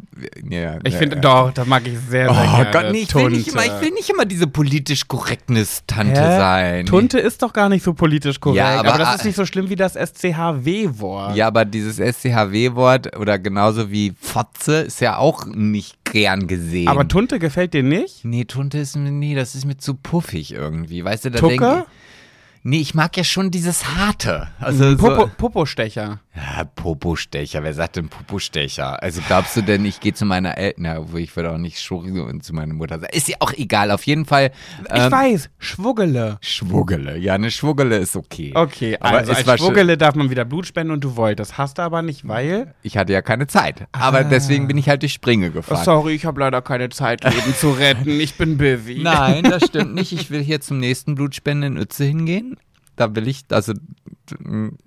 ja, 0.48 0.78
Ich 0.84 0.94
finde, 0.96 1.16
ja. 1.16 1.22
doch, 1.22 1.52
das 1.52 1.66
mag 1.66 1.86
ich 1.86 1.98
sehr, 1.98 2.28
sehr 2.28 2.30
Oh 2.30 2.56
gerne. 2.56 2.70
Gott, 2.70 2.92
nee, 2.92 2.98
ich 3.02 3.14
will, 3.14 3.30
nicht 3.30 3.48
immer, 3.48 3.64
ich 3.64 3.80
will 3.80 3.90
nicht 3.92 4.10
immer 4.10 4.26
diese 4.26 4.46
politisch 4.46 5.08
Korrektness-Tante 5.08 6.20
Hä? 6.20 6.36
sein. 6.38 6.86
Tunte 6.86 7.18
ist 7.18 7.42
doch 7.42 7.54
gar 7.54 7.70
nicht 7.70 7.82
so 7.82 7.94
politisch 7.94 8.40
korrekt. 8.40 8.58
Ja, 8.58 8.80
aber, 8.80 8.90
aber- 8.90 8.98
das 8.98 9.14
ist 9.16 9.24
nicht 9.24 9.36
so 9.36 9.46
schlimm 9.46 9.70
wie 9.70 9.76
das 9.76 9.96
SCHW-Wort. 10.34 11.36
Ja, 11.36 11.46
aber 11.46 11.64
dieses 11.64 11.96
SCHW-Wort 11.96 13.16
oder 13.16 13.38
genauso 13.38 13.90
wie 13.90 14.12
Fotze 14.20 14.80
ist 14.80 15.00
ja 15.00 15.16
auch 15.16 15.46
nicht 15.46 16.04
gern 16.04 16.46
gesehen. 16.46 16.88
Aber 16.88 17.06
Tunte 17.08 17.38
gefällt 17.38 17.74
dir 17.74 17.82
nicht? 17.82 18.24
Nee, 18.24 18.44
Tunte 18.44 18.78
ist 18.78 18.96
mir, 18.96 19.10
nee, 19.10 19.34
das 19.34 19.54
ist 19.54 19.64
mir 19.64 19.76
zu 19.76 19.94
puffig 19.94 20.52
irgendwie. 20.52 21.04
Weißt 21.04 21.24
du, 21.26 21.30
da 21.30 21.40
denke 21.40 21.78
ich. 21.78 21.84
Nee, 22.66 22.78
ich 22.80 22.94
mag 22.94 23.14
ja 23.18 23.24
schon 23.24 23.50
dieses 23.50 23.94
Harte. 23.94 24.48
Also 24.58 24.96
Popo, 24.96 25.14
so, 25.26 25.30
Popostecher. 25.36 26.20
ja, 26.34 26.64
Popostecher, 26.64 27.62
wer 27.62 27.74
sagt 27.74 27.96
denn 27.96 28.08
Popostecher? 28.08 29.02
Also 29.02 29.20
glaubst 29.26 29.54
du 29.54 29.60
denn, 29.60 29.84
ich 29.84 30.00
gehe 30.00 30.14
zu 30.14 30.24
meiner 30.24 30.56
Eltern, 30.56 31.12
wo 31.12 31.18
ich 31.18 31.36
würde 31.36 31.52
auch 31.52 31.58
nicht 31.58 31.78
Schurri 31.78 32.18
und 32.20 32.42
zu 32.42 32.54
meiner 32.54 32.72
Mutter 32.72 32.98
sagen. 32.98 33.12
Ist 33.14 33.28
ja 33.28 33.36
auch 33.40 33.52
egal, 33.52 33.90
auf 33.90 34.04
jeden 34.06 34.24
Fall. 34.24 34.50
Ich 34.86 34.98
Ähm, 35.02 35.12
weiß, 35.12 35.50
Schwuggele. 35.58 36.38
Schwuggele, 36.40 37.18
ja, 37.18 37.34
eine 37.34 37.50
Schwuggele 37.50 37.98
ist 37.98 38.16
okay. 38.16 38.52
Okay, 38.54 38.96
Aber 38.98 39.18
also 39.18 39.32
als 39.32 39.60
Schwuggele 39.60 39.98
darf 39.98 40.14
man 40.14 40.30
wieder 40.30 40.46
Blut 40.46 40.66
spenden 40.66 40.92
und 40.94 41.04
du 41.04 41.16
wolltest. 41.16 41.58
Hast 41.58 41.76
du 41.76 41.82
aber 41.82 42.00
nicht, 42.00 42.26
weil? 42.26 42.72
Ich 42.82 42.96
hatte 42.96 43.12
ja 43.12 43.20
keine 43.20 43.46
Zeit. 43.46 43.86
Aber 43.92 44.20
Ah. 44.20 44.24
deswegen 44.24 44.68
bin 44.68 44.78
ich 44.78 44.88
halt 44.88 45.02
die 45.02 45.10
Springe 45.10 45.48
Oh, 45.50 45.52
gefahren. 45.52 45.84
sorry, 45.84 46.14
ich 46.14 46.24
habe 46.24 46.40
leider 46.40 46.62
keine 46.62 46.88
Zeit, 46.88 47.24
Leben 47.24 47.54
zu 47.54 47.72
retten. 47.72 48.08
Ich 48.20 48.36
bin 48.38 48.56
busy. 48.56 49.00
Nein, 49.02 49.42
das 49.44 49.64
stimmt 49.66 49.94
nicht. 49.94 50.12
Ich 50.12 50.30
will 50.30 50.40
hier 50.42 50.62
zum 50.62 50.78
nächsten 50.78 51.14
Blutspenden 51.14 51.74
in 51.74 51.78
Uetze 51.78 52.04
hingehen. 52.04 52.52
Da 52.96 53.14
will 53.14 53.28
ich, 53.28 53.44
also 53.50 53.74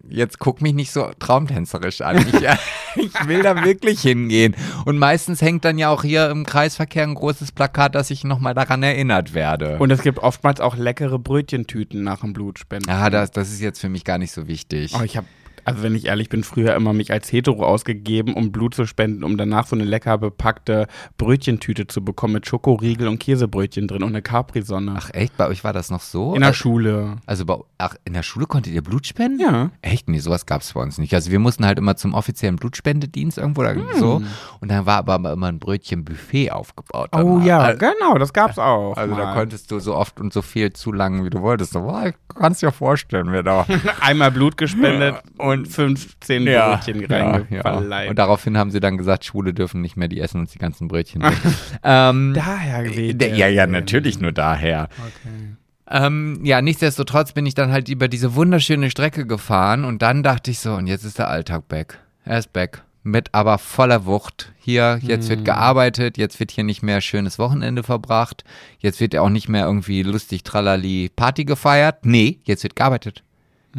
jetzt 0.07 0.39
guck 0.39 0.61
mich 0.61 0.73
nicht 0.73 0.91
so 0.91 1.11
traumtänzerisch 1.19 2.01
an. 2.01 2.17
Ich, 2.17 2.33
ich 2.95 3.27
will 3.27 3.43
da 3.43 3.63
wirklich 3.63 4.01
hingehen. 4.01 4.55
Und 4.85 4.97
meistens 4.97 5.41
hängt 5.41 5.65
dann 5.65 5.77
ja 5.77 5.89
auch 5.89 6.03
hier 6.03 6.29
im 6.29 6.45
Kreisverkehr 6.45 7.03
ein 7.03 7.15
großes 7.15 7.51
Plakat, 7.51 7.95
dass 7.95 8.09
ich 8.09 8.23
nochmal 8.23 8.53
daran 8.53 8.83
erinnert 8.83 9.33
werde. 9.33 9.77
Und 9.77 9.91
es 9.91 10.01
gibt 10.01 10.19
oftmals 10.19 10.59
auch 10.59 10.75
leckere 10.75 11.19
Brötchentüten 11.19 12.03
nach 12.03 12.21
dem 12.21 12.33
Blutspenden. 12.33 12.89
ja, 12.89 13.09
das, 13.09 13.31
das 13.31 13.49
ist 13.49 13.61
jetzt 13.61 13.79
für 13.79 13.89
mich 13.89 14.03
gar 14.03 14.17
nicht 14.17 14.31
so 14.31 14.47
wichtig. 14.47 14.93
Oh, 14.97 15.03
ich 15.03 15.17
habe, 15.17 15.27
also 15.67 15.83
wenn 15.83 15.93
ich 15.95 16.05
ehrlich 16.05 16.29
bin, 16.29 16.43
früher 16.43 16.73
immer 16.75 16.93
mich 16.93 17.11
als 17.11 17.31
hetero 17.31 17.65
ausgegeben, 17.65 18.33
um 18.33 18.51
Blut 18.51 18.73
zu 18.73 18.85
spenden, 18.85 19.23
um 19.23 19.37
danach 19.37 19.67
so 19.67 19.75
eine 19.75 19.83
lecker 19.85 20.17
bepackte 20.17 20.87
Brötchentüte 21.17 21.87
zu 21.87 22.03
bekommen 22.03 22.33
mit 22.33 22.47
Schokoriegel 22.47 23.07
und 23.07 23.19
Käsebrötchen 23.19 23.87
drin 23.87 24.01
und 24.03 24.09
eine 24.09 24.21
Capri-Sonne. 24.21 24.95
Ach 24.97 25.09
echt? 25.13 25.35
Bei 25.37 25.47
euch 25.47 25.63
war 25.63 25.73
das 25.73 25.89
noch 25.91 26.01
so? 26.01 26.35
In 26.35 26.41
der 26.41 26.53
Schule. 26.53 27.17
Also 27.25 27.45
bei, 27.45 27.57
ach, 27.77 27.95
in 28.05 28.13
der 28.13 28.23
Schule 28.23 28.45
konntet 28.45 28.73
ihr 28.73 28.81
Blut 28.81 29.05
spenden? 29.07 29.39
Ja. 29.39 29.71
Echt? 29.81 30.07
Nee, 30.09 30.19
sowas 30.19 30.45
gab 30.45 30.61
es 30.61 30.73
bei 30.73 30.81
uns 30.81 30.97
nicht. 30.97 31.13
Also 31.13 31.31
wir 31.31 31.39
mussten 31.39 31.65
halt 31.65 31.77
immer 31.79 31.95
zum 31.95 32.13
offiziellen 32.13 32.55
Blutspendedienst 32.55 33.37
irgendwo 33.37 33.61
oder 33.61 33.75
so. 33.95 34.21
Und 34.61 34.71
dann 34.71 34.85
war 34.85 34.97
aber 35.05 35.31
immer 35.33 35.47
ein 35.47 35.59
Brötchenbuffet 35.59 36.51
aufgebaut. 36.51 37.09
Oh 37.11 37.17
danach. 37.39 37.45
ja, 37.45 37.59
Al- 37.59 37.77
genau, 37.77 38.17
das 38.17 38.31
gab's 38.31 38.57
auch. 38.59 38.95
Also 38.95 39.15
da 39.15 39.25
mal. 39.25 39.33
konntest 39.33 39.71
du 39.71 39.79
so 39.79 39.95
oft 39.95 40.19
und 40.21 40.31
so 40.31 40.41
viel 40.41 40.71
zu 40.73 40.91
lang, 40.91 41.25
wie 41.25 41.29
du 41.29 41.41
wolltest. 41.41 41.73
So, 41.73 41.91
kannst 42.33 42.61
dir 42.61 42.71
vorstellen, 42.71 43.31
wer 43.31 43.43
da. 43.43 43.65
Einmal 44.01 44.31
Blut 44.31 44.55
gespendet 44.57 45.15
und 45.37 45.56
15 45.65 46.45
Brötchen 46.45 47.05
reingeverleiht. 47.05 48.09
Und 48.09 48.19
daraufhin 48.19 48.57
haben 48.57 48.71
sie 48.71 48.79
dann 48.79 48.97
gesagt, 48.97 49.25
Schwule 49.25 49.53
dürfen 49.53 49.81
nicht 49.81 49.97
mehr, 49.97 50.07
die 50.07 50.19
essen 50.19 50.39
uns 50.41 50.51
die 50.51 50.59
ganzen 50.59 50.87
Brötchen. 50.87 51.23
ähm, 51.83 52.33
Daher 52.35 52.85
weht 52.85 53.21
d- 53.21 53.27
der 53.29 53.35
ja, 53.35 53.47
ja, 53.47 53.67
natürlich 53.67 54.19
nur 54.19 54.31
daher. 54.31 54.89
Okay. 54.97 55.55
Ähm, 55.89 56.41
ja, 56.43 56.61
nichtsdestotrotz 56.61 57.31
bin 57.31 57.45
ich 57.45 57.53
dann 57.53 57.71
halt 57.71 57.87
über 57.89 58.07
diese 58.07 58.35
wunderschöne 58.35 58.89
Strecke 58.91 59.25
gefahren 59.25 59.85
und 59.85 60.01
dann 60.01 60.21
dachte 60.23 60.51
ich 60.51 60.59
so, 60.59 60.73
und 60.73 60.87
jetzt 60.87 61.05
ist 61.05 61.17
der 61.17 61.29
Alltag 61.29 61.67
back. 61.69 61.99
Er 62.25 62.39
ist 62.39 62.51
back. 62.51 62.83
Mit 63.03 63.33
aber 63.33 63.57
voller 63.57 64.05
Wucht. 64.05 64.51
Hier, 64.59 64.99
jetzt 65.01 65.29
wird 65.29 65.45
gearbeitet, 65.45 66.17
jetzt 66.17 66.41
wird 66.41 66.51
hier 66.51 66.65
nicht 66.65 66.83
mehr 66.83 66.99
schönes 66.99 67.39
Wochenende 67.39 67.83
verbracht, 67.83 68.43
jetzt 68.79 68.99
wird 68.99 69.15
auch 69.15 69.29
nicht 69.29 69.47
mehr 69.47 69.63
irgendwie 69.63 70.03
lustig 70.03 70.43
tralali 70.43 71.09
Party 71.15 71.45
gefeiert. 71.45 72.05
Nee, 72.05 72.39
jetzt 72.43 72.63
wird 72.63 72.75
gearbeitet. 72.75 73.23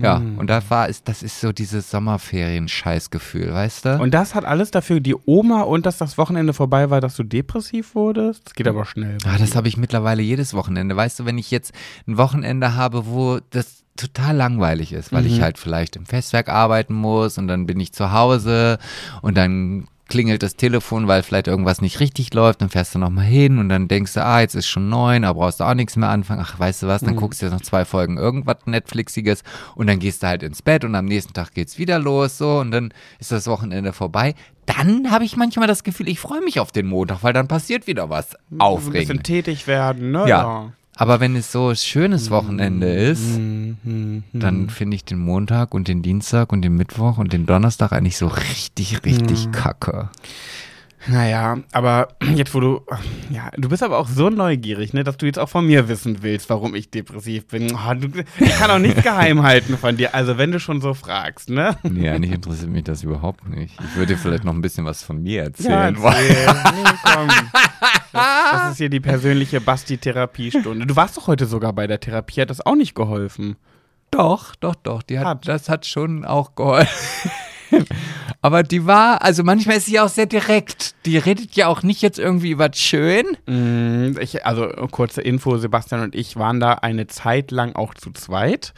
Ja, 0.02 0.16
und 0.36 0.48
da 0.48 0.62
war 0.68 0.88
ist, 0.88 1.08
das 1.08 1.22
ist 1.22 1.40
so 1.40 1.52
dieses 1.52 1.90
Sommerferien-Scheißgefühl, 1.90 3.52
weißt 3.52 3.84
du? 3.84 4.00
Und 4.00 4.12
das 4.12 4.34
hat 4.34 4.44
alles 4.44 4.70
dafür 4.70 5.00
die 5.00 5.16
Oma 5.26 5.62
und 5.62 5.86
dass 5.86 5.98
das 5.98 6.18
Wochenende 6.18 6.52
vorbei 6.52 6.90
war, 6.90 7.00
dass 7.00 7.16
du 7.16 7.22
depressiv 7.22 7.94
wurdest? 7.94 8.46
Das 8.46 8.54
geht 8.54 8.68
aber 8.68 8.84
schnell. 8.84 9.18
Ah, 9.24 9.38
das 9.38 9.56
habe 9.56 9.68
ich 9.68 9.76
mittlerweile 9.76 10.22
jedes 10.22 10.54
Wochenende. 10.54 10.96
Weißt 10.96 11.18
du, 11.18 11.24
wenn 11.24 11.38
ich 11.38 11.50
jetzt 11.50 11.72
ein 12.06 12.16
Wochenende 12.16 12.74
habe, 12.74 13.06
wo 13.06 13.38
das 13.50 13.84
total 13.96 14.36
langweilig 14.36 14.92
ist, 14.92 15.12
weil 15.12 15.26
ich 15.26 15.42
halt 15.42 15.58
vielleicht 15.58 15.96
im 15.96 16.06
Festwerk 16.06 16.48
arbeiten 16.48 16.94
muss 16.94 17.36
und 17.36 17.48
dann 17.48 17.66
bin 17.66 17.80
ich 17.80 17.92
zu 17.92 18.12
Hause 18.12 18.78
und 19.22 19.36
dann 19.36 19.88
klingelt 20.08 20.42
das 20.42 20.56
Telefon, 20.56 21.06
weil 21.06 21.22
vielleicht 21.22 21.46
irgendwas 21.46 21.80
nicht 21.80 22.00
richtig 22.00 22.32
läuft, 22.34 22.62
dann 22.62 22.70
fährst 22.70 22.94
du 22.94 22.98
nochmal 22.98 23.24
hin 23.26 23.58
und 23.58 23.68
dann 23.68 23.88
denkst 23.88 24.14
du, 24.14 24.24
ah, 24.24 24.40
jetzt 24.40 24.54
ist 24.54 24.66
schon 24.66 24.88
neun, 24.88 25.24
aber 25.24 25.40
brauchst 25.40 25.60
du 25.60 25.64
auch 25.64 25.74
nichts 25.74 25.96
mehr 25.96 26.08
anfangen. 26.08 26.42
Ach, 26.44 26.58
weißt 26.58 26.82
du 26.82 26.86
was, 26.88 27.02
dann 27.02 27.16
guckst 27.16 27.40
du 27.40 27.46
jetzt 27.46 27.52
noch 27.52 27.60
zwei 27.60 27.84
Folgen 27.84 28.16
irgendwas 28.16 28.56
Netflixiges 28.66 29.42
und 29.74 29.86
dann 29.86 29.98
gehst 29.98 30.22
du 30.22 30.26
halt 30.26 30.42
ins 30.42 30.62
Bett 30.62 30.84
und 30.84 30.94
am 30.94 31.04
nächsten 31.04 31.34
Tag 31.34 31.54
geht's 31.54 31.78
wieder 31.78 31.98
los, 31.98 32.38
so, 32.38 32.58
und 32.58 32.70
dann 32.70 32.92
ist 33.18 33.30
das 33.32 33.46
Wochenende 33.46 33.92
vorbei. 33.92 34.34
Dann 34.66 35.10
habe 35.10 35.24
ich 35.24 35.36
manchmal 35.36 35.68
das 35.68 35.84
Gefühl, 35.84 36.08
ich 36.08 36.20
freue 36.20 36.40
mich 36.42 36.60
auf 36.60 36.72
den 36.72 36.86
Montag, 36.86 37.22
weil 37.22 37.32
dann 37.32 37.48
passiert 37.48 37.86
wieder 37.86 38.10
was 38.10 38.34
Ein 38.34 38.38
bisschen 38.50 38.60
aufregend. 38.60 39.24
tätig 39.24 39.66
werden, 39.66 40.10
ne? 40.10 40.28
Ja. 40.28 40.72
Aber 41.00 41.20
wenn 41.20 41.36
es 41.36 41.52
so 41.52 41.68
ein 41.68 41.76
schönes 41.76 42.28
Wochenende 42.30 42.92
ist, 42.92 43.38
Mhm. 43.38 44.24
dann 44.32 44.68
finde 44.68 44.96
ich 44.96 45.04
den 45.04 45.18
Montag 45.20 45.72
und 45.72 45.86
den 45.86 46.02
Dienstag 46.02 46.52
und 46.52 46.62
den 46.62 46.74
Mittwoch 46.74 47.18
und 47.18 47.32
den 47.32 47.46
Donnerstag 47.46 47.92
eigentlich 47.92 48.18
so 48.18 48.26
richtig, 48.26 49.04
richtig 49.04 49.46
Mhm. 49.46 49.52
kacke. 49.52 50.10
Naja, 51.08 51.58
aber 51.72 52.08
jetzt 52.34 52.54
wo 52.54 52.60
du, 52.60 52.80
ja, 53.30 53.50
du 53.56 53.68
bist 53.68 53.82
aber 53.82 53.98
auch 53.98 54.08
so 54.08 54.28
neugierig, 54.30 54.92
ne, 54.92 55.04
dass 55.04 55.16
du 55.16 55.26
jetzt 55.26 55.38
auch 55.38 55.48
von 55.48 55.66
mir 55.66 55.88
wissen 55.88 56.22
willst, 56.22 56.50
warum 56.50 56.74
ich 56.74 56.90
depressiv 56.90 57.46
bin. 57.46 57.72
Oh, 57.74 57.94
du, 57.94 58.08
ich 58.38 58.58
kann 58.58 58.70
auch 58.70 58.78
nichts 58.78 59.02
geheim 59.02 59.42
halten 59.42 59.78
von 59.78 59.96
dir. 59.96 60.14
Also 60.14 60.36
wenn 60.38 60.52
du 60.52 60.60
schon 60.60 60.80
so 60.80 60.94
fragst, 60.94 61.48
ne? 61.50 61.76
Nee, 61.82 62.10
eigentlich 62.10 62.32
interessiert 62.32 62.70
mich 62.70 62.84
das 62.84 63.02
überhaupt 63.02 63.48
nicht. 63.48 63.74
Ich 63.80 63.96
würde 63.96 64.14
dir 64.14 64.18
vielleicht 64.18 64.44
noch 64.44 64.52
ein 64.52 64.60
bisschen 64.60 64.84
was 64.84 65.02
von 65.02 65.22
mir 65.22 65.36
Ja, 65.38 65.44
erzählen. 65.44 65.96
erzähl. 66.02 66.46
nee, 66.74 66.90
komm. 67.02 67.28
Das, 68.12 68.50
das 68.52 68.70
ist 68.72 68.76
hier 68.78 68.88
die 68.90 69.00
persönliche 69.00 69.60
Basti-Therapiestunde. 69.60 70.86
Du 70.86 70.96
warst 70.96 71.16
doch 71.16 71.26
heute 71.26 71.46
sogar 71.46 71.72
bei 71.72 71.86
der 71.86 72.00
Therapie, 72.00 72.40
hat 72.40 72.50
das 72.50 72.64
auch 72.64 72.74
nicht 72.74 72.94
geholfen. 72.94 73.56
Doch, 74.10 74.54
doch, 74.56 74.74
doch. 74.74 75.02
Die 75.02 75.18
hat, 75.18 75.26
Hat. 75.26 75.48
Das 75.48 75.68
hat 75.68 75.84
schon 75.86 76.24
auch 76.24 76.54
geholfen. 76.54 77.30
Aber 78.40 78.62
die 78.62 78.86
war, 78.86 79.22
also 79.22 79.42
manchmal 79.42 79.78
ist 79.78 79.86
sie 79.86 79.98
auch 79.98 80.08
sehr 80.08 80.26
direkt. 80.26 80.94
Die 81.06 81.18
redet 81.18 81.56
ja 81.56 81.66
auch 81.66 81.82
nicht 81.82 82.02
jetzt 82.02 82.18
irgendwie 82.20 82.50
über 82.50 82.70
schön. 82.72 83.24
Mm, 83.46 84.16
Ich, 84.20 84.46
also 84.46 84.68
kurze 84.90 85.22
Info, 85.22 85.56
Sebastian 85.58 86.02
und 86.02 86.14
ich 86.14 86.36
waren 86.36 86.60
da 86.60 86.74
eine 86.74 87.08
Zeit 87.08 87.50
lang 87.50 87.74
auch 87.74 87.94
zu 87.94 88.12
zweit, 88.12 88.74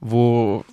wo, 0.00 0.64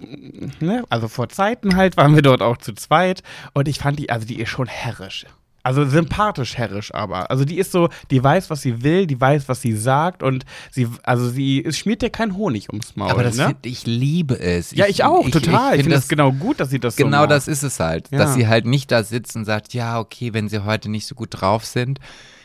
ne, 0.59 0.83
also 0.89 1.07
vor 1.07 1.29
Zeiten 1.29 1.75
halt 1.75 1.97
waren 1.97 2.15
wir 2.15 2.23
dort 2.23 2.41
auch 2.41 2.57
zu 2.57 2.73
zweit 2.73 3.21
und 3.53 3.67
ich 3.67 3.77
fand 3.79 3.99
die, 3.99 4.09
also 4.09 4.25
die 4.25 4.39
ist 4.39 4.49
schon 4.49 4.67
herrisch. 4.67 5.25
Also 5.63 5.85
sympathisch 5.85 6.57
herrisch 6.57 6.93
aber. 6.93 7.29
Also 7.29 7.45
die 7.45 7.57
ist 7.57 7.71
so, 7.71 7.89
die 8.09 8.23
weiß, 8.23 8.49
was 8.49 8.61
sie 8.61 8.83
will, 8.83 9.05
die 9.05 9.19
weiß, 9.19 9.47
was 9.47 9.61
sie 9.61 9.75
sagt 9.75 10.23
und 10.23 10.45
sie, 10.71 10.87
also 11.03 11.29
sie 11.29 11.63
es 11.63 11.77
schmiert 11.77 12.01
dir 12.01 12.09
keinen 12.09 12.35
Honig 12.35 12.69
ums 12.69 12.95
Maul. 12.95 13.11
Aber 13.11 13.23
das 13.23 13.37
ne? 13.37 13.47
find, 13.47 13.65
ich 13.65 13.85
liebe 13.85 14.39
es. 14.39 14.71
ja, 14.71 14.87
ich 14.87 15.03
auch, 15.03 15.29
total. 15.29 15.71
Ich, 15.71 15.81
find 15.81 15.83
finde 15.83 15.95
das 15.97 16.07
genau 16.07 16.31
gut, 16.31 16.59
dass 16.59 16.69
sie 16.69 16.79
das 16.79 16.95
so 16.95 17.03
Genau 17.03 17.27
das 17.27 17.47
ist 17.47 17.63
es 17.63 17.79
halt. 17.79 18.09
Ja. 18.11 18.19
Dass 18.19 18.33
sie 18.33 18.47
halt 18.47 18.65
nicht 18.65 18.91
da 18.91 19.03
sitzt 19.03 19.35
und 19.35 19.45
sagt, 19.45 19.73
ja, 19.73 19.99
okay, 19.99 20.33
wenn 20.33 20.49
sie 20.49 20.63
heute 20.63 20.89
nicht 20.89 21.05
so 21.05 21.15
gut 21.15 21.29
drauf 21.31 21.65
sind. 21.65 21.99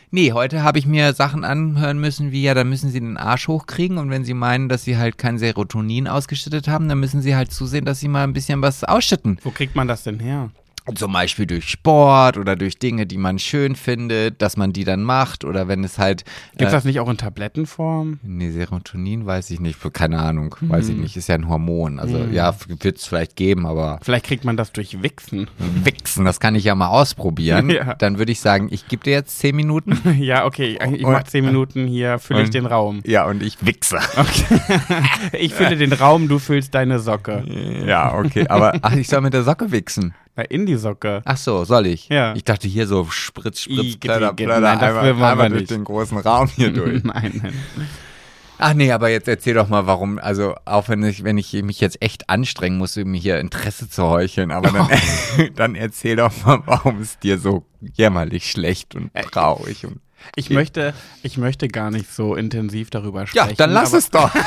Nee, 0.09 0.31
heute 0.31 0.63
habe 0.63 0.79
ich 0.79 0.85
mir 0.85 1.11
Sachen 1.11 1.43
anhören 1.43 1.99
müssen, 1.99 2.31
wie 2.31 2.43
ja, 2.43 2.53
dann 2.53 2.69
müssen 2.69 2.91
sie 2.91 3.01
den 3.01 3.17
Arsch 3.17 3.49
hochkriegen 3.49 3.97
und 3.97 4.09
wenn 4.09 4.23
sie 4.23 4.33
meinen, 4.33 4.69
dass 4.69 4.85
sie 4.85 4.95
halt 4.95 5.17
kein 5.17 5.37
Serotonin 5.37 6.07
ausgeschüttet 6.07 6.69
haben, 6.69 6.87
dann 6.87 6.99
müssen 6.99 7.21
sie 7.21 7.35
halt 7.35 7.51
zusehen, 7.51 7.83
dass 7.83 7.99
sie 7.99 8.07
mal 8.07 8.23
ein 8.23 8.31
bisschen 8.31 8.61
was 8.61 8.85
ausschütten. 8.85 9.37
Wo 9.43 9.51
kriegt 9.51 9.75
man 9.75 9.89
das 9.89 10.03
denn 10.03 10.19
her? 10.19 10.49
Zum 10.95 11.11
Beispiel 11.13 11.45
durch 11.45 11.69
Sport 11.69 12.37
oder 12.37 12.55
durch 12.55 12.79
Dinge, 12.79 13.05
die 13.05 13.17
man 13.17 13.39
schön 13.39 13.75
findet, 13.75 14.41
dass 14.41 14.57
man 14.57 14.73
die 14.73 14.83
dann 14.83 15.03
macht 15.03 15.43
oder 15.45 15.67
wenn 15.67 15.83
es 15.83 15.97
halt. 15.97 16.23
Äh, 16.55 16.65
das 16.65 16.85
nicht 16.85 16.99
auch 16.99 17.09
in 17.09 17.17
Tablettenform? 17.17 18.19
Nee, 18.23 18.51
Serotonin 18.51 19.25
weiß 19.25 19.49
ich 19.51 19.59
nicht, 19.59 19.77
keine 19.93 20.19
Ahnung, 20.19 20.55
weiß 20.61 20.89
ich 20.89 20.95
nicht, 20.97 21.17
ist 21.17 21.27
ja 21.29 21.35
ein 21.35 21.47
Hormon. 21.47 21.99
Also 21.99 22.17
ja, 22.31 22.55
wird 22.67 22.97
es 22.97 23.05
vielleicht 23.05 23.35
geben, 23.35 23.65
aber 23.65 23.99
Vielleicht 24.01 24.25
kriegt 24.25 24.45
man 24.45 24.57
das 24.57 24.71
durch 24.71 25.01
Wichsen. 25.03 25.47
Wichsen, 25.83 26.25
das 26.25 26.39
kann 26.39 26.55
ich 26.55 26.63
ja 26.63 26.75
mal 26.75 26.87
ausprobieren. 26.87 27.69
Ja. 27.77 27.93
Dann 27.95 28.17
würde 28.17 28.31
ich 28.31 28.39
sagen, 28.39 28.69
ich 28.71 28.87
gebe 28.87 29.03
dir 29.03 29.11
jetzt 29.11 29.37
zehn 29.39 29.55
Minuten. 29.55 29.99
Ja, 30.19 30.45
okay. 30.45 30.79
Ich 30.95 31.05
Und- 31.05 31.11
mach 31.11 31.23
zehn 31.23 31.45
Minuten 31.45 31.85
hier, 31.85 32.17
fülle 32.17 32.41
ich 32.43 32.49
den 32.49 32.65
Raum. 32.65 33.01
Ja, 33.05 33.25
und 33.25 33.43
ich 33.43 33.57
wichse. 33.65 33.99
Ich 35.33 35.53
fülle 35.53 35.75
den 35.77 35.93
Raum, 35.93 36.27
du 36.27 36.39
füllst 36.39 36.73
deine 36.73 36.99
Socke. 36.99 37.43
Ja, 37.85 38.15
okay, 38.15 38.47
aber 38.47 38.73
ach, 38.81 38.95
ich 38.95 39.07
soll 39.07 39.21
mit 39.21 39.33
der 39.33 39.43
Socke 39.43 39.71
wichsen. 39.71 40.13
Na, 40.37 40.43
in 40.43 40.65
die 40.65 40.75
Socke. 40.75 41.21
Ach 41.25 41.35
so, 41.37 41.63
soll 41.65 41.87
ich? 41.87 42.07
Ja. 42.09 42.33
Ich 42.35 42.43
dachte 42.43 42.67
hier 42.67 42.85
so 42.87 43.05
Spritz, 43.09 43.61
Spritz, 43.61 43.97
Plöder. 43.97 44.33
Plöder, 44.33 44.59
Nein, 44.61 44.79
das 44.79 45.03
wir 45.03 45.09
einmal 45.27 45.49
durch 45.49 45.61
nicht. 45.61 45.71
den 45.71 45.83
großen 45.83 46.17
Raum 46.19 46.47
hier 46.55 46.69
durch. 46.73 47.03
Nein, 47.03 47.39
nein. 47.43 47.53
Ach 48.59 48.73
nee, 48.73 48.91
aber 48.91 49.09
jetzt 49.09 49.27
erzähl 49.27 49.53
doch 49.53 49.67
mal, 49.67 49.85
warum, 49.85 50.17
also 50.17 50.55
auch 50.65 50.89
wenn 50.89 51.03
ich, 51.03 51.23
wenn 51.23 51.37
ich 51.37 51.53
mich 51.61 51.79
jetzt 51.79 52.01
echt 52.01 52.27
anstrengen 52.29 52.77
muss, 52.79 52.97
um 52.97 53.03
mir 53.11 53.19
hier 53.19 53.39
Interesse 53.39 53.87
zu 53.89 54.03
heucheln, 54.03 54.49
aber 54.51 54.71
dann, 54.71 54.89
dann 55.55 55.75
erzähl 55.75 56.15
doch 56.15 56.31
mal, 56.45 56.61
warum 56.65 56.99
es 57.01 57.19
dir 57.19 57.37
so 57.37 57.65
jämmerlich 57.81 58.49
schlecht 58.49 58.95
und 58.95 59.11
Äh, 59.13 59.23
traurig 59.25 59.85
und 59.85 59.99
Ich 60.35 60.49
möchte, 60.49 60.95
ich 61.21 61.37
möchte 61.37 61.67
gar 61.67 61.91
nicht 61.91 62.11
so 62.11 62.33
intensiv 62.35 62.89
darüber 62.89 63.21
ja, 63.21 63.27
sprechen. 63.27 63.57
dann 63.57 63.71
lass 63.71 63.93
es 63.93 64.09
doch. 64.09 64.31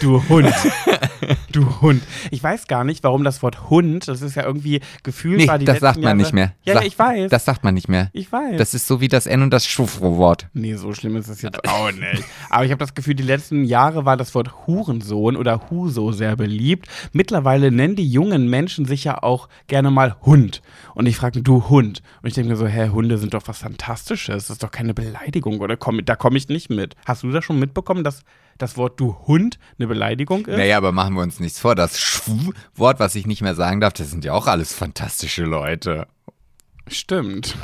Du 0.00 0.22
Hund. 0.28 0.54
Du 1.52 1.80
Hund. 1.80 2.02
Ich 2.30 2.42
weiß 2.42 2.66
gar 2.66 2.84
nicht, 2.84 3.02
warum 3.04 3.24
das 3.24 3.42
Wort 3.42 3.70
Hund, 3.70 4.06
das 4.08 4.22
ist 4.22 4.34
ja 4.36 4.44
irgendwie 4.44 4.80
gefühlt 5.02 5.38
Nee, 5.38 5.48
war 5.48 5.58
die 5.58 5.64
das 5.64 5.80
sagt 5.80 5.96
man 5.96 6.04
Jahre, 6.04 6.16
nicht 6.16 6.32
mehr. 6.32 6.52
Ja, 6.64 6.74
Sag- 6.74 6.82
ja, 6.82 6.88
ich 6.88 6.98
weiß. 6.98 7.30
Das 7.30 7.44
sagt 7.44 7.64
man 7.64 7.74
nicht 7.74 7.88
mehr. 7.88 8.10
ich 8.12 8.30
weiß. 8.30 8.56
Das 8.58 8.74
ist 8.74 8.86
so 8.86 9.00
wie 9.00 9.08
das 9.08 9.26
N 9.26 9.42
und 9.42 9.50
das 9.50 9.66
Schufro-Wort. 9.66 10.48
Nee, 10.52 10.74
so 10.74 10.92
schlimm 10.94 11.16
ist 11.16 11.28
es 11.28 11.42
jetzt 11.42 11.66
auch 11.68 11.90
nicht. 11.92 12.24
Aber 12.50 12.64
ich 12.64 12.70
habe 12.70 12.78
das 12.80 12.94
Gefühl, 12.94 13.14
die 13.14 13.22
letzten 13.22 13.64
Jahre 13.64 14.04
war 14.04 14.16
das 14.16 14.34
Wort 14.34 14.66
Hurensohn 14.66 15.36
oder 15.36 15.70
Huso 15.70 16.12
sehr 16.12 16.36
beliebt. 16.36 16.86
Mittlerweile 17.12 17.70
nennen 17.70 17.96
die 17.96 18.08
jungen 18.08 18.48
Menschen 18.48 18.84
sich 18.84 19.04
ja 19.04 19.22
auch 19.22 19.48
gerne 19.66 19.90
mal 19.90 20.16
Hund. 20.22 20.62
Und 20.94 21.06
ich 21.06 21.16
frage 21.16 21.42
du 21.42 21.68
Hund. 21.68 22.02
Und 22.22 22.28
ich 22.28 22.34
denke 22.34 22.50
mir 22.50 22.56
so, 22.56 22.66
hä, 22.66 22.88
Hunde 22.90 23.18
sind 23.18 23.34
doch 23.34 23.42
was 23.46 23.58
Fantastisches. 23.58 24.46
Das 24.48 24.50
ist 24.50 24.62
doch 24.62 24.70
keine 24.70 24.94
Beleidigung, 24.94 25.60
oder? 25.60 25.76
Komm, 25.76 26.04
da 26.04 26.16
komme 26.16 26.36
ich 26.38 26.48
nicht 26.48 26.70
mit. 26.70 26.94
Hast 27.06 27.22
du 27.22 27.30
das 27.30 27.44
schon 27.44 27.58
mitbekommen, 27.58 28.04
dass 28.04 28.22
das 28.58 28.76
Wort 28.76 29.00
du 29.00 29.16
Hund 29.26 29.58
eine 29.78 29.88
Beleidigung 29.88 30.46
ist? 30.46 30.56
Naja, 30.56 30.76
aber 30.76 30.92
machen 30.92 31.14
wir 31.14 31.22
uns 31.22 31.40
nichts 31.40 31.58
vor. 31.58 31.74
Das 31.74 32.00
Schw-Wort, 32.00 33.00
was 33.00 33.14
ich 33.14 33.26
nicht 33.26 33.42
mehr 33.42 33.54
sagen 33.54 33.80
darf, 33.80 33.92
das 33.92 34.10
sind 34.10 34.24
ja 34.24 34.32
auch 34.32 34.46
alles 34.46 34.72
fantastische 34.72 35.44
Leute. 35.44 36.06
Stimmt. 36.90 37.56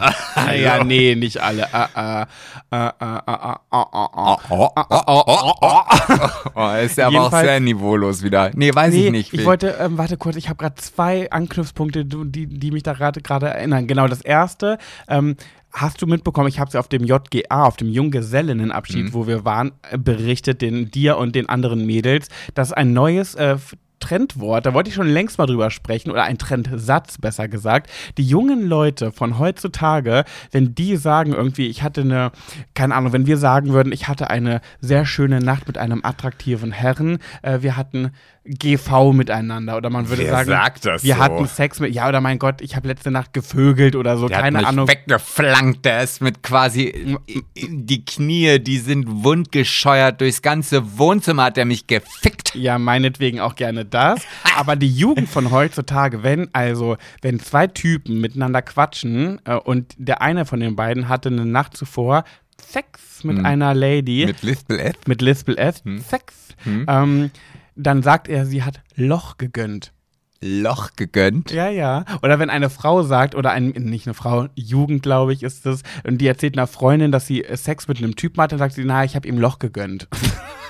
ja, 0.54 0.85
nee, 0.85 1.14
nicht 1.14 1.40
alle. 1.40 1.72
Ah, 1.72 1.88
ah, 1.94 2.26
ah, 2.70 2.94
ah, 2.98 3.22
ah, 3.26 3.61
ah, 3.70 3.88
ah, 3.92 4.11
ah. 4.12 4.38
Oh, 4.50 4.68
oh, 4.76 4.83
oh, 4.90 5.02
oh, 5.07 5.24
oh, 5.26 5.52
oh. 5.61 6.50
oh 6.54 6.74
ist 6.85 6.98
ja 6.98 7.07
aber 7.09 7.22
auch 7.22 7.30
sehr 7.30 7.61
niveaulos 7.61 8.22
wieder. 8.22 8.50
Nee, 8.54 8.74
weiß 8.74 8.92
Nee, 8.92 9.07
ich 9.07 9.12
nicht. 9.12 9.33
ich 9.33 9.44
wollte, 9.44 9.76
ähm, 9.80 9.98
warte 9.98 10.16
kurz, 10.16 10.37
ich 10.37 10.48
habe 10.48 10.57
gerade 10.59 10.74
zwei 10.76 11.30
Anknüpfpunkte, 11.30 12.04
die, 12.04 12.46
die 12.46 12.70
mich 12.70 12.83
da 12.83 12.92
gerade 12.92 13.20
gerade 13.22 13.48
erinnern. 13.48 13.87
Genau, 13.87 14.07
das 14.07 14.20
erste, 14.20 14.78
ähm, 15.09 15.37
hast 15.74 16.00
du 16.00 16.06
mitbekommen, 16.06 16.48
ich 16.48 16.60
habe 16.60 16.68
es 16.68 16.76
auf 16.76 16.88
dem 16.88 17.04
JGA, 17.04 17.64
auf 17.64 17.76
dem 17.76 17.88
Junggesellinnenabschied, 17.88 19.12
wo 19.12 19.26
wir 19.26 19.44
waren, 19.44 19.72
berichtet, 19.98 20.62
den 20.62 20.90
dir 20.90 21.18
und 21.18 21.34
den 21.34 21.48
anderen 21.48 21.84
Mädels, 21.84 22.28
dass 22.54 22.72
ein 22.72 22.92
neues 22.92 23.34
äh, 23.34 23.56
Trendwort, 24.04 24.66
da 24.66 24.74
wollte 24.74 24.90
ich 24.90 24.94
schon 24.94 25.08
längst 25.08 25.38
mal 25.38 25.46
drüber 25.46 25.70
sprechen, 25.70 26.10
oder 26.10 26.24
ein 26.24 26.36
Trendsatz 26.36 27.16
besser 27.18 27.48
gesagt. 27.48 27.90
Die 28.18 28.26
jungen 28.26 28.66
Leute 28.68 29.12
von 29.12 29.38
heutzutage, 29.38 30.24
wenn 30.52 30.74
die 30.74 30.96
sagen 30.96 31.32
irgendwie, 31.32 31.68
ich 31.68 31.82
hatte 31.82 32.02
eine, 32.02 32.30
keine 32.74 32.94
Ahnung, 32.94 33.12
wenn 33.14 33.26
wir 33.26 33.38
sagen 33.38 33.72
würden, 33.72 33.92
ich 33.92 34.06
hatte 34.06 34.28
eine 34.28 34.60
sehr 34.80 35.06
schöne 35.06 35.40
Nacht 35.40 35.66
mit 35.66 35.78
einem 35.78 36.00
attraktiven 36.04 36.70
Herrn, 36.72 37.18
äh, 37.42 37.62
wir 37.62 37.76
hatten 37.78 38.10
GV 38.46 39.14
miteinander 39.14 39.74
oder 39.78 39.88
man 39.88 40.10
würde 40.10 40.22
Wer 40.24 40.30
sagen, 40.30 40.50
sagt 40.50 40.84
das 40.84 41.02
wir 41.02 41.14
so? 41.14 41.20
hatten 41.22 41.46
Sex 41.46 41.80
mit, 41.80 41.94
ja 41.94 42.06
oder 42.06 42.20
mein 42.20 42.38
Gott, 42.38 42.60
ich 42.60 42.76
habe 42.76 42.88
letzte 42.88 43.10
Nacht 43.10 43.32
gevögelt 43.32 43.96
oder 43.96 44.18
so, 44.18 44.28
der 44.28 44.42
keine 44.42 44.58
hat 44.58 44.64
mich 44.64 44.68
Ahnung. 44.68 44.86
weggeflankt, 44.86 45.86
der 45.86 46.02
ist 46.02 46.20
mit 46.20 46.42
quasi 46.42 47.16
die 47.56 48.04
Knie, 48.04 48.58
die 48.58 48.78
sind 48.78 49.06
wundgescheuert 49.24 50.20
durchs 50.20 50.42
ganze 50.42 50.98
Wohnzimmer 50.98 51.44
hat 51.44 51.56
er 51.56 51.64
mich 51.64 51.86
gefickt. 51.86 52.34
Ja, 52.54 52.78
meinetwegen 52.78 53.40
auch 53.40 53.54
gerne 53.54 53.84
das. 53.84 54.22
Aber 54.56 54.76
die 54.76 54.90
Jugend 54.90 55.28
von 55.28 55.50
heutzutage, 55.50 56.22
wenn 56.22 56.48
also, 56.54 56.96
wenn 57.22 57.40
zwei 57.40 57.66
Typen 57.66 58.20
miteinander 58.20 58.62
quatschen 58.62 59.40
äh, 59.44 59.54
und 59.56 59.94
der 59.98 60.22
eine 60.22 60.46
von 60.46 60.60
den 60.60 60.76
beiden 60.76 61.08
hatte 61.08 61.28
eine 61.28 61.46
Nacht 61.46 61.76
zuvor 61.76 62.24
Sex 62.60 63.24
mit 63.24 63.44
einer 63.44 63.74
Lady, 63.74 64.26
mit, 64.26 64.42
Lispel 64.42 64.78
F. 64.78 64.94
mit 65.06 65.22
Lispel 65.22 65.58
S, 65.58 65.82
Sex, 66.08 66.48
ähm, 66.66 67.30
dann 67.74 68.02
sagt 68.02 68.28
er, 68.28 68.46
sie 68.46 68.62
hat 68.62 68.80
Loch 68.94 69.38
gegönnt. 69.38 69.92
Loch 70.40 70.90
gegönnt. 70.96 71.50
Ja, 71.52 71.68
ja. 71.68 72.04
Oder 72.22 72.38
wenn 72.38 72.50
eine 72.50 72.68
Frau 72.68 73.02
sagt, 73.02 73.34
oder 73.34 73.50
ein, 73.52 73.68
nicht 73.68 74.06
eine 74.06 74.14
Frau, 74.14 74.48
Jugend, 74.54 75.02
glaube 75.02 75.32
ich, 75.32 75.42
ist 75.42 75.64
es, 75.64 75.82
und 76.04 76.18
die 76.18 76.26
erzählt 76.26 76.56
einer 76.56 76.66
Freundin, 76.66 77.12
dass 77.12 77.26
sie 77.26 77.44
Sex 77.54 77.88
mit 77.88 77.98
einem 77.98 78.14
Typen 78.14 78.42
hatte, 78.42 78.56
dann 78.56 78.58
sagt 78.58 78.74
sie, 78.74 78.84
na, 78.84 79.04
ich 79.04 79.16
habe 79.16 79.26
ihm 79.26 79.38
Loch 79.38 79.58
gegönnt. 79.58 80.08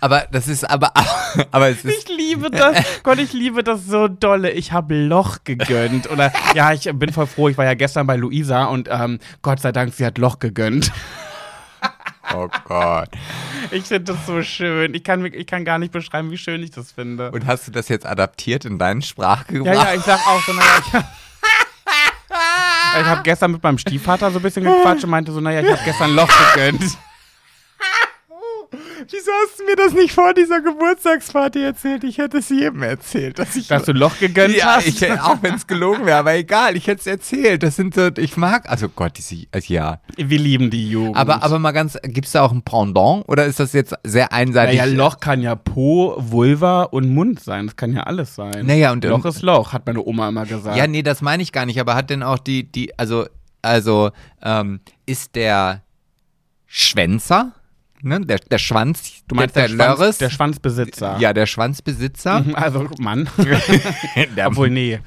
Aber 0.00 0.26
das 0.30 0.48
ist 0.48 0.68
aber, 0.68 0.92
aber 1.50 1.68
es 1.68 1.84
ist 1.84 2.08
Ich 2.08 2.16
liebe 2.16 2.50
das. 2.50 2.76
Gott, 3.02 3.18
ich 3.18 3.32
liebe 3.32 3.62
das 3.62 3.86
so 3.86 4.08
dolle. 4.08 4.50
Ich 4.50 4.72
habe 4.72 4.94
Loch 4.94 5.38
gegönnt. 5.44 6.10
Oder 6.10 6.32
ja, 6.54 6.72
ich 6.72 6.90
bin 6.92 7.12
voll 7.12 7.26
froh. 7.26 7.48
Ich 7.48 7.58
war 7.58 7.64
ja 7.64 7.74
gestern 7.74 8.06
bei 8.06 8.16
Luisa 8.16 8.64
und 8.64 8.88
ähm, 8.90 9.18
Gott 9.42 9.60
sei 9.60 9.72
Dank, 9.72 9.94
sie 9.94 10.04
hat 10.04 10.18
Loch 10.18 10.38
gegönnt. 10.38 10.92
Oh 12.34 12.46
Gott. 12.64 13.08
Ich 13.70 13.84
finde 13.84 14.12
das 14.12 14.26
so 14.26 14.42
schön. 14.42 14.92
Ich 14.92 15.02
kann, 15.02 15.24
ich 15.24 15.46
kann 15.46 15.64
gar 15.64 15.78
nicht 15.78 15.92
beschreiben, 15.92 16.30
wie 16.30 16.36
schön 16.36 16.62
ich 16.62 16.70
das 16.70 16.92
finde. 16.92 17.30
Und 17.30 17.46
hast 17.46 17.66
du 17.66 17.72
das 17.72 17.88
jetzt 17.88 18.04
adaptiert 18.04 18.66
in 18.66 18.78
deinen 18.78 19.00
Sprachgebrauch? 19.00 19.64
Ja, 19.64 19.72
ja, 19.72 19.94
ich 19.94 20.02
sag 20.02 20.20
auch 20.26 20.42
so, 20.42 20.52
naja, 20.52 20.68
ich, 20.78 20.92
ich 23.00 23.06
habe 23.06 23.22
gestern 23.22 23.52
mit 23.52 23.62
meinem 23.62 23.78
Stiefvater 23.78 24.30
so 24.30 24.40
ein 24.40 24.42
bisschen 24.42 24.64
gequatscht 24.64 25.04
und 25.04 25.10
meinte 25.10 25.32
so, 25.32 25.40
naja, 25.40 25.60
ich 25.60 25.70
habe 25.70 25.80
gestern 25.86 26.14
Loch 26.14 26.28
gegönnt. 26.54 26.98
Wieso 29.10 29.30
hast 29.42 29.58
du 29.58 29.64
mir 29.64 29.76
das 29.76 29.92
nicht 29.94 30.12
vor 30.12 30.34
dieser 30.34 30.60
Geburtstagsparty 30.60 31.62
erzählt? 31.62 32.04
Ich 32.04 32.18
hätte 32.18 32.38
es 32.38 32.48
jedem 32.50 32.82
erzählt, 32.82 33.38
dass 33.38 33.56
ich 33.56 33.66
Dass 33.68 33.84
du 33.84 33.92
Loch 33.92 34.18
gegönnt 34.18 34.54
ja, 34.54 34.76
hast? 34.76 34.86
ich, 34.86 35.00
hätte- 35.00 35.24
auch 35.24 35.38
wenn 35.42 35.54
es 35.54 35.66
gelogen 35.66 36.04
wäre, 36.04 36.18
aber 36.18 36.34
egal, 36.34 36.76
ich 36.76 36.86
hätte 36.86 37.00
es 37.00 37.06
erzählt. 37.06 37.62
Das 37.62 37.76
sind 37.76 37.94
so, 37.94 38.08
ich 38.18 38.36
mag, 38.36 38.68
also 38.68 38.88
Gott, 38.88 39.12
diese, 39.16 39.46
also 39.50 39.72
ja. 39.72 40.00
Wir 40.16 40.38
lieben 40.38 40.68
die 40.70 40.90
Jugend. 40.90 41.16
Aber, 41.16 41.42
aber 41.42 41.58
mal 41.58 41.72
ganz, 41.72 41.96
gibt 42.02 42.26
es 42.26 42.32
da 42.32 42.42
auch 42.42 42.52
ein 42.52 42.62
Pendant 42.62 43.24
oder 43.28 43.46
ist 43.46 43.60
das 43.60 43.72
jetzt 43.72 43.94
sehr 44.04 44.32
einseitig? 44.32 44.78
naja, 44.78 44.92
Loch 44.92 45.20
kann 45.20 45.40
ja 45.40 45.54
Po, 45.54 46.14
Vulva 46.18 46.82
und 46.82 47.08
Mund 47.08 47.40
sein. 47.40 47.66
Das 47.66 47.76
kann 47.76 47.94
ja 47.94 48.02
alles 48.02 48.34
sein. 48.34 48.66
Naja, 48.66 48.92
und- 48.92 49.04
Loch 49.04 49.24
ist 49.24 49.42
Loch, 49.42 49.72
hat 49.72 49.86
meine 49.86 50.04
Oma 50.04 50.28
immer 50.28 50.44
gesagt. 50.44 50.76
Ja, 50.76 50.86
nee, 50.86 51.02
das 51.02 51.22
meine 51.22 51.42
ich 51.42 51.52
gar 51.52 51.64
nicht, 51.66 51.80
aber 51.80 51.94
hat 51.94 52.10
denn 52.10 52.22
auch 52.22 52.38
die, 52.38 52.64
die, 52.70 52.98
also, 52.98 53.26
also, 53.62 54.10
ähm, 54.42 54.80
ist 55.06 55.34
der 55.34 55.82
Schwänzer, 56.66 57.52
ne, 58.02 58.20
der, 58.20 58.38
der 58.38 58.58
Schwanz, 58.58 59.22
du 59.28 59.34
meinst 59.34 59.56
der, 59.56 59.68
der, 59.68 59.76
der 59.76 59.96
Schwanz, 59.96 60.18
der 60.18 60.30
Schwanzbesitzer. 60.30 61.16
ja, 61.20 61.32
der 61.32 61.46
Schwanzbesitzer, 61.46 62.40
Mhm, 62.40 62.54
Also, 62.54 62.88
Mann. 62.98 63.28
Obwohl, 64.46 64.70
nee. 64.70 64.98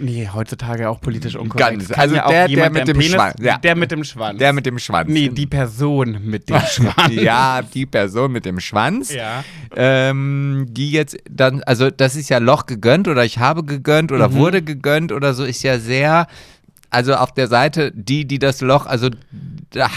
Nee, 0.00 0.28
heutzutage 0.32 0.88
auch 0.88 1.00
politisch 1.00 1.34
unkorrekt. 1.34 1.88
Ganz- 1.88 1.90
also 1.90 2.14
ja 2.14 2.28
der- 2.28 2.46
der 2.46 2.70
mit 2.70 2.86
dem 2.86 2.96
Penis, 2.98 3.12
Schwanz, 3.12 3.34
ja. 3.40 3.58
Der 3.58 3.74
mit 3.74 3.90
dem 3.90 4.04
Schwanz. 4.04 4.38
der 4.38 4.52
mit 4.52 4.64
dem 4.64 4.78
Schwanz. 4.78 5.10
Nee, 5.10 5.28
die 5.28 5.46
Person 5.46 6.18
mit 6.22 6.48
dem 6.48 6.60
Schwanz. 6.70 7.14
ja, 7.14 7.62
die 7.62 7.84
Person 7.84 8.30
mit 8.30 8.44
dem 8.44 8.60
Schwanz. 8.60 9.12
Ja. 9.12 9.42
ähm, 9.74 10.66
die 10.70 10.92
jetzt 10.92 11.16
dann, 11.28 11.64
also 11.64 11.90
das 11.90 12.14
ist 12.14 12.28
ja 12.28 12.38
Loch 12.38 12.66
gegönnt 12.66 13.08
oder 13.08 13.24
ich 13.24 13.38
habe 13.38 13.64
gegönnt 13.64 14.12
oder 14.12 14.28
Mhm. 14.28 14.34
wurde 14.34 14.62
gegönnt 14.62 15.10
oder 15.10 15.34
so, 15.34 15.42
ist 15.44 15.64
ja 15.64 15.80
sehr, 15.80 16.28
also 16.90 17.16
auf 17.16 17.32
der 17.34 17.48
Seite, 17.48 17.90
die, 17.92 18.24
die 18.24 18.38
das 18.38 18.60
Loch, 18.60 18.86
also 18.86 19.10
da 19.70 19.96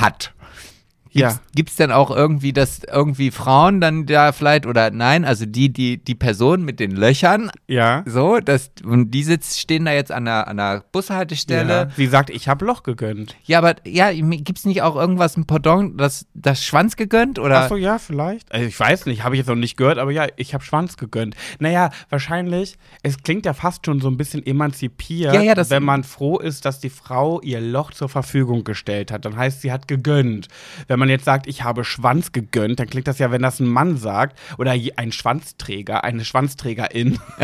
Ja. 1.14 1.40
Gibt 1.56 1.70
es 1.70 1.76
denn 1.76 1.92
auch 1.92 2.10
irgendwie, 2.10 2.54
dass 2.54 2.82
irgendwie 2.84 3.32
Frauen 3.32 3.82
dann 3.82 4.06
da 4.06 4.32
vielleicht, 4.32 4.66
oder 4.66 4.92
nein, 4.92 5.26
also 5.26 5.46
die, 5.46 5.72
die, 5.72 5.98
die 6.04 6.16
Person 6.16 6.64
mit 6.64 6.80
den 6.80 6.92
Löchern, 6.92 7.52
Ja. 7.68 8.04
so, 8.06 8.40
das, 8.40 8.72
und 8.84 9.12
die 9.12 9.24
sitzt, 9.24 9.60
stehen 9.60 9.86
da 9.86 9.92
jetzt 9.92 10.12
an 10.12 10.26
der, 10.26 10.48
an 10.48 10.58
der 10.58 10.84
Bushaltestelle. 10.92 11.74
ja. 11.74 11.90
Sie 11.96 12.08
sagt, 12.08 12.30
ich 12.30 12.48
habe 12.48 12.66
Loch 12.66 12.84
gegönnt. 12.84 13.36
Ja, 13.44 13.58
aber 13.58 13.76
ja, 13.86 14.12
gibt 14.14 14.58
es 14.60 14.66
nicht 14.66 14.82
auch 14.82 14.96
irgendwas, 14.96 15.36
ein 15.38 15.46
Pendant, 15.46 16.00
das, 16.00 16.26
das 16.34 16.64
Schwanz 16.64 16.96
gegönnt? 16.96 17.40
Oder? 17.40 17.62
Ach 17.64 17.70
so, 17.70 17.76
ja, 17.76 17.98
vielleicht. 18.00 18.52
Also 18.52 18.66
ich 18.66 18.80
weiß 18.80 19.06
nicht, 19.06 19.24
habe 19.24 19.36
ich 19.36 19.40
jetzt 19.40 19.48
noch 19.48 19.56
nicht 19.56 19.78
gehört, 19.78 19.98
aber 19.98 20.12
ja, 20.12 20.28
ich 20.38 20.54
habe 20.54 20.64
Schwanz 20.64 20.98
gegönnt. 20.98 21.36
Naja, 21.60 21.90
wahrscheinlich, 22.10 22.78
es 23.04 23.22
klingt 23.22 23.46
ja 23.46 23.54
fast 23.54 23.86
schon 23.86 24.00
so 24.00 24.08
ein 24.10 24.18
bisschen 24.18 24.46
emanzipiert, 24.46 25.34
Ja, 25.34 25.42
ja, 25.42 25.56
das- 25.56 25.70
wenn 25.70 25.84
man 25.84 26.04
froh 26.04 26.40
ist, 26.40 26.66
dass 26.66 26.80
die 26.80 26.90
Frau 26.90 27.42
ihr 27.42 27.60
Loch 27.62 27.92
zur 27.92 28.10
Verfügung 28.10 28.64
gestellt 28.64 29.12
hat. 29.12 29.26
Dann 29.26 29.36
heißt, 29.36 29.62
sie 29.62 29.72
hat 29.72 29.88
gegönnt. 29.88 30.48
Wenn 30.88 31.00
man 31.02 31.10
jetzt 31.10 31.26
sagt, 31.26 31.48
ich 31.48 31.64
habe 31.64 31.84
Schwanz 31.84 32.32
gegönnt, 32.32 32.80
dann 32.80 32.88
klingt 32.90 33.08
das 33.08 33.20
ja, 33.20 33.30
wenn 33.32 33.42
das 33.42 33.60
ein 33.60 33.68
Mann 33.68 33.98
sagt, 33.98 34.40
oder 34.58 34.72
ein 34.72 35.12
Schwanzträger, 35.12 36.04
eine 36.06 36.24
Schwanzträgerin, 36.24 37.20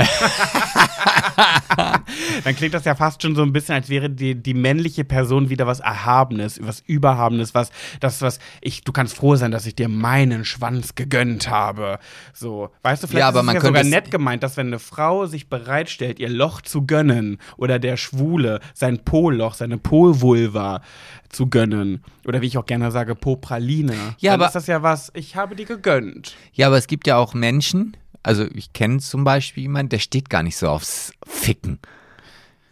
dann 2.43 2.55
klingt 2.55 2.73
das 2.73 2.85
ja 2.85 2.95
fast 2.95 3.21
schon 3.21 3.35
so 3.35 3.43
ein 3.43 3.53
bisschen, 3.53 3.75
als 3.75 3.89
wäre 3.89 4.09
die, 4.09 4.35
die 4.35 4.53
männliche 4.53 5.03
Person 5.03 5.49
wieder 5.49 5.67
was 5.67 5.79
Erhabenes, 5.79 6.59
was 6.61 6.81
Überhabenes, 6.85 7.53
was, 7.53 7.71
das, 7.99 8.21
was, 8.21 8.39
ich, 8.61 8.83
du 8.83 8.91
kannst 8.91 9.15
froh 9.15 9.35
sein, 9.35 9.51
dass 9.51 9.65
ich 9.65 9.75
dir 9.75 9.89
meinen 9.89 10.45
Schwanz 10.45 10.95
gegönnt 10.95 11.49
habe. 11.49 11.99
So, 12.33 12.69
weißt 12.83 13.03
du, 13.03 13.07
vielleicht 13.07 13.21
Ja, 13.21 13.27
aber 13.29 13.39
ist 13.39 13.43
es 13.43 13.45
man 13.47 13.55
ja 13.55 13.61
könnte 13.61 13.79
sogar 13.79 13.81
es- 13.83 13.89
nett 13.89 14.11
gemeint, 14.11 14.43
dass 14.43 14.57
wenn 14.57 14.67
eine 14.67 14.79
Frau 14.79 15.25
sich 15.25 15.49
bereitstellt, 15.49 16.19
ihr 16.19 16.29
Loch 16.29 16.61
zu 16.61 16.85
gönnen, 16.85 17.37
oder 17.57 17.79
der 17.79 17.97
Schwule 17.97 18.59
sein 18.73 19.03
Po-Loch, 19.03 19.53
seine 19.55 19.77
Po-Vulva 19.77 20.81
zu 21.29 21.47
gönnen, 21.47 22.03
oder 22.25 22.41
wie 22.41 22.47
ich 22.47 22.57
auch 22.57 22.65
gerne 22.65 22.91
sage, 22.91 23.15
Po-Praline, 23.15 23.93
Ja, 24.19 24.31
dann 24.31 24.41
aber- 24.41 24.47
ist 24.47 24.53
das 24.55 24.67
ja 24.67 24.81
was, 24.83 25.11
ich 25.13 25.35
habe 25.35 25.55
die 25.55 25.65
gegönnt. 25.65 26.35
Ja, 26.53 26.67
aber 26.67 26.77
es 26.77 26.87
gibt 26.87 27.07
ja 27.07 27.17
auch 27.17 27.33
Menschen, 27.33 27.95
also 28.23 28.45
ich 28.53 28.73
kenne 28.73 28.99
zum 28.99 29.23
Beispiel 29.23 29.63
jemanden, 29.63 29.89
der 29.89 29.99
steht 29.99 30.29
gar 30.29 30.43
nicht 30.43 30.57
so 30.57 30.67
aufs 30.69 31.13
Ficken. 31.25 31.79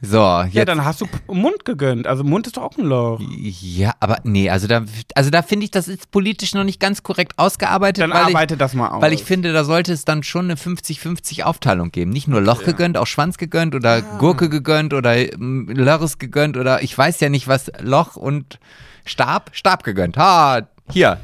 So, 0.07 0.41
jetzt. 0.43 0.53
Ja, 0.53 0.65
dann 0.65 0.83
hast 0.85 1.01
du 1.01 1.07
Mund 1.27 1.65
gegönnt, 1.65 2.07
also 2.07 2.23
Mund 2.23 2.47
ist 2.47 2.57
doch 2.57 2.63
auch 2.63 2.77
ein 2.77 2.85
Loch. 2.85 3.19
Ja, 3.39 3.93
aber 3.99 4.19
nee, 4.23 4.49
also 4.49 4.67
da, 4.67 4.83
also 5.15 5.29
da 5.29 5.41
finde 5.41 5.65
ich, 5.65 5.71
das 5.71 5.87
ist 5.87 6.11
politisch 6.11 6.53
noch 6.53 6.63
nicht 6.63 6.79
ganz 6.79 7.03
korrekt 7.03 7.33
ausgearbeitet, 7.37 8.03
Dann 8.03 8.11
weil, 8.11 8.23
arbeite 8.25 8.57
das 8.57 8.73
mal 8.73 8.89
aus. 8.89 8.97
ich, 8.97 9.01
weil 9.01 9.13
ich 9.13 9.23
finde, 9.23 9.53
da 9.53 9.63
sollte 9.63 9.93
es 9.93 10.05
dann 10.05 10.23
schon 10.23 10.45
eine 10.45 10.55
50-50 10.55 11.43
Aufteilung 11.43 11.91
geben. 11.91 12.11
Nicht 12.11 12.27
nur 12.27 12.41
Loch 12.41 12.63
gegönnt, 12.63 12.97
auch 12.97 13.07
Schwanz 13.07 13.37
gegönnt 13.37 13.75
oder 13.75 13.95
Ah. 13.95 14.17
Gurke 14.19 14.49
gegönnt 14.49 14.93
oder 14.93 15.15
ähm, 15.15 15.67
Lörres 15.69 16.17
gegönnt 16.19 16.57
oder 16.57 16.83
ich 16.83 16.97
weiß 16.97 17.19
ja 17.21 17.29
nicht 17.29 17.47
was, 17.47 17.71
Loch 17.81 18.15
und 18.15 18.59
Stab, 19.05 19.49
Stab 19.53 19.83
gegönnt. 19.83 20.17
Ha, 20.17 20.61
hier. 20.91 21.17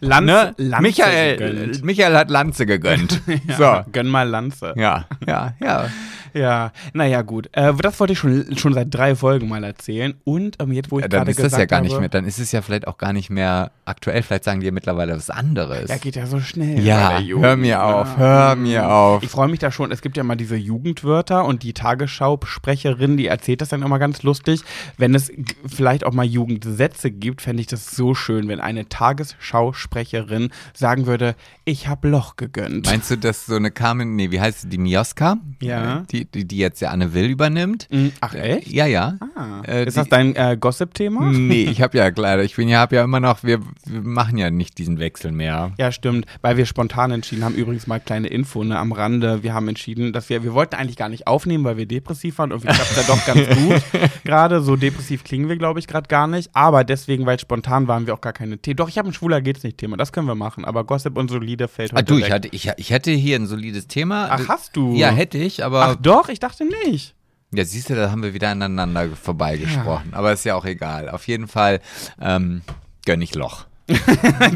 Lanze, 0.00 0.26
Ne? 0.26 0.54
Lanze 0.58 0.82
Michael, 0.82 1.36
gegönnt. 1.38 1.84
Michael 1.84 2.14
hat 2.16 2.30
Lanze 2.30 2.66
gegönnt. 2.66 3.20
Ja, 3.58 3.84
Gönn 3.92 4.08
mal 4.08 4.28
Lanze. 4.28 4.72
So, 4.74 4.80
ja, 4.80 5.06
ja, 5.26 5.54
ja. 5.60 5.86
Ja, 6.36 6.72
naja, 6.92 7.22
gut. 7.22 7.48
Äh, 7.52 7.72
das 7.74 7.98
wollte 7.98 8.12
ich 8.12 8.18
schon, 8.18 8.56
schon 8.56 8.74
seit 8.74 8.94
drei 8.94 9.16
Folgen 9.16 9.48
mal 9.48 9.64
erzählen. 9.64 10.14
Und 10.24 10.56
ähm, 10.60 10.72
jetzt, 10.72 10.90
wo 10.90 10.98
ich 10.98 11.04
Ja, 11.04 11.08
dann 11.08 11.20
gerade 11.20 11.30
ist 11.30 11.36
gesagt 11.38 11.52
das 11.54 11.58
ja 11.58 11.64
gar 11.66 11.78
habe, 11.78 11.88
nicht 11.88 11.98
mehr, 11.98 12.08
dann 12.10 12.26
ist 12.26 12.38
es 12.38 12.52
ja 12.52 12.60
vielleicht 12.62 12.86
auch 12.86 12.98
gar 12.98 13.12
nicht 13.12 13.30
mehr 13.30 13.70
aktuell. 13.86 14.22
Vielleicht 14.22 14.44
sagen 14.44 14.60
die 14.60 14.66
ja 14.66 14.72
mittlerweile 14.72 15.16
was 15.16 15.30
anderes. 15.30 15.88
Ja, 15.88 15.96
geht 15.96 16.16
ja 16.16 16.26
so 16.26 16.40
schnell. 16.40 16.80
Ja, 16.80 17.18
hör 17.20 17.56
mir 17.56 17.82
auf, 17.82 18.16
hör 18.18 18.54
mir 18.54 18.90
auf. 18.90 19.22
Ich 19.22 19.30
freue 19.30 19.48
mich 19.48 19.60
da 19.60 19.70
schon. 19.72 19.90
Es 19.92 20.02
gibt 20.02 20.16
ja 20.16 20.24
mal 20.24 20.36
diese 20.36 20.56
Jugendwörter 20.56 21.44
und 21.44 21.62
die 21.62 21.72
Tagesschau-Sprecherin, 21.72 23.16
die 23.16 23.28
erzählt 23.28 23.60
das 23.60 23.70
dann 23.70 23.82
immer 23.82 23.98
ganz 23.98 24.22
lustig. 24.22 24.60
Wenn 24.98 25.14
es 25.14 25.32
vielleicht 25.66 26.04
auch 26.04 26.12
mal 26.12 26.26
Jugendsätze 26.26 27.10
gibt, 27.10 27.40
fände 27.40 27.60
ich 27.62 27.66
das 27.66 27.96
so 27.96 28.14
schön, 28.14 28.48
wenn 28.48 28.60
eine 28.60 28.88
Tagesschau-Sprecherin 28.88 30.50
sagen 30.74 31.06
würde, 31.06 31.34
ich 31.64 31.88
habe 31.88 32.08
Loch 32.08 32.36
gegönnt. 32.36 32.86
Meinst 32.86 33.10
du, 33.10 33.16
dass 33.16 33.46
so 33.46 33.56
eine 33.56 33.70
Carmen, 33.70 34.16
nee, 34.16 34.30
wie 34.30 34.40
heißt 34.40 34.62
sie, 34.62 34.68
die 34.68 34.78
Mioska? 34.78 35.38
Ja. 35.60 36.04
Die, 36.10 36.25
die, 36.34 36.46
die 36.46 36.56
jetzt 36.58 36.80
ja 36.80 36.90
Anne 36.90 37.14
Will 37.14 37.26
übernimmt? 37.26 37.88
Mm, 37.90 38.08
Ach 38.20 38.34
echt? 38.34 38.68
Ja, 38.68 38.86
ja. 38.86 39.16
Ah. 39.34 39.62
Äh, 39.66 39.84
ist 39.86 39.94
die- 39.96 40.00
das 40.00 40.08
dein 40.08 40.34
äh, 40.36 40.56
Gossip-Thema? 40.58 41.32
Nee, 41.32 41.64
ich 41.64 41.80
habe 41.82 41.96
ja 41.98 42.10
leider, 42.16 42.42
ich 42.44 42.56
bin 42.56 42.68
ja, 42.68 42.80
hab 42.80 42.92
ja 42.92 43.04
immer 43.04 43.20
noch, 43.20 43.42
wir, 43.44 43.60
wir 43.84 44.02
machen 44.02 44.38
ja 44.38 44.50
nicht 44.50 44.78
diesen 44.78 44.98
Wechsel 44.98 45.32
mehr. 45.32 45.72
Ja, 45.78 45.92
stimmt, 45.92 46.26
weil 46.42 46.56
wir 46.56 46.66
spontan 46.66 47.10
entschieden 47.10 47.44
haben, 47.44 47.54
übrigens 47.54 47.86
mal 47.86 48.00
kleine 48.00 48.28
Info 48.28 48.62
ne, 48.64 48.78
am 48.78 48.92
Rande, 48.92 49.42
wir 49.42 49.54
haben 49.54 49.68
entschieden, 49.68 50.12
dass 50.12 50.28
wir, 50.28 50.42
wir 50.42 50.54
wollten 50.54 50.74
eigentlich 50.76 50.96
gar 50.96 51.08
nicht 51.08 51.26
aufnehmen, 51.26 51.64
weil 51.64 51.76
wir 51.76 51.86
depressiv 51.86 52.38
waren, 52.38 52.50
irgendwie 52.50 52.72
klappt 52.74 52.96
ja 52.96 53.02
doch 53.06 53.24
ganz 53.26 53.48
gut 53.58 53.82
gerade, 54.24 54.60
so 54.60 54.76
depressiv 54.76 55.24
klingen 55.24 55.48
wir, 55.48 55.56
glaube 55.56 55.78
ich, 55.80 55.86
gerade 55.86 56.08
gar 56.08 56.26
nicht, 56.26 56.50
aber 56.54 56.84
deswegen, 56.84 57.26
weil 57.26 57.38
spontan 57.38 57.88
waren 57.88 58.06
wir 58.06 58.14
auch 58.14 58.20
gar 58.20 58.32
keine 58.32 58.58
Themen. 58.58 58.76
Doch, 58.76 58.88
ich 58.88 58.98
habe 58.98 59.08
ein 59.08 59.12
Schwuler 59.12 59.40
geht's 59.40 59.62
nicht 59.62 59.78
Thema, 59.78 59.96
das 59.96 60.12
können 60.12 60.26
wir 60.26 60.34
machen, 60.34 60.64
aber 60.64 60.84
Gossip 60.84 61.16
und 61.16 61.28
Solide 61.30 61.68
fällt 61.68 61.92
heute 61.92 61.98
Ah, 62.00 62.02
du, 62.02 62.18
ich, 62.18 62.30
hatte, 62.30 62.48
ich, 62.52 62.70
ich 62.76 62.90
hätte 62.90 63.10
hier 63.10 63.36
ein 63.36 63.46
solides 63.46 63.86
Thema. 63.86 64.28
Ach, 64.30 64.48
hast 64.48 64.76
du? 64.76 64.94
Ja, 64.94 65.10
hätte 65.10 65.38
ich, 65.38 65.64
aber 65.64 65.84
Ach 65.84 65.96
doch, 66.06 66.28
ich 66.28 66.38
dachte 66.40 66.64
nicht. 66.86 67.14
Ja, 67.52 67.64
siehst 67.64 67.90
du, 67.90 67.94
da 67.94 68.10
haben 68.10 68.22
wir 68.22 68.34
wieder 68.34 68.48
aneinander 68.50 69.08
vorbeigesprochen. 69.10 70.14
Aber 70.14 70.32
ist 70.32 70.44
ja 70.44 70.56
auch 70.56 70.64
egal. 70.64 71.08
Auf 71.08 71.26
jeden 71.28 71.46
Fall 71.48 71.80
ähm, 72.20 72.62
gönn 73.04 73.22
ich 73.22 73.34
Loch. 73.34 73.66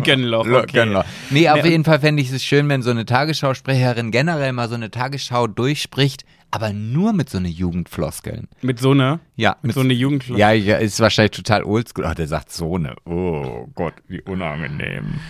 Gönnloch, 0.04 0.44
Lo- 0.44 0.58
okay. 0.58 0.72
Gönn 0.72 0.92
Loch. 0.92 1.04
Nee, 1.30 1.48
auf 1.48 1.64
jeden 1.64 1.84
Fall 1.84 2.00
fände 2.00 2.20
ich 2.20 2.32
es 2.32 2.42
schön, 2.42 2.68
wenn 2.68 2.82
so 2.82 2.90
eine 2.90 3.04
Tagesschausprecherin 3.06 4.10
generell 4.10 4.52
mal 4.52 4.68
so 4.68 4.74
eine 4.74 4.90
Tagesschau 4.90 5.46
durchspricht, 5.46 6.24
aber 6.50 6.72
nur 6.72 7.12
mit 7.12 7.30
so 7.30 7.38
einer 7.38 7.48
Jugendfloskeln. 7.48 8.48
Mit 8.60 8.80
so 8.80 8.90
einer, 8.90 9.20
Ja, 9.36 9.56
mit 9.62 9.74
so 9.74 9.80
einer 9.82 9.92
Jugendschule. 9.92 10.36
Ja, 10.36 10.50
ja, 10.50 10.78
ist 10.78 10.98
wahrscheinlich 10.98 11.30
total 11.30 11.62
oldschool. 11.62 12.04
Ach, 12.06 12.14
der 12.16 12.26
sagt 12.26 12.50
so 12.50 12.74
eine. 12.74 12.96
Oh 13.04 13.68
Gott, 13.76 13.94
wie 14.08 14.20
unangenehm. 14.22 15.20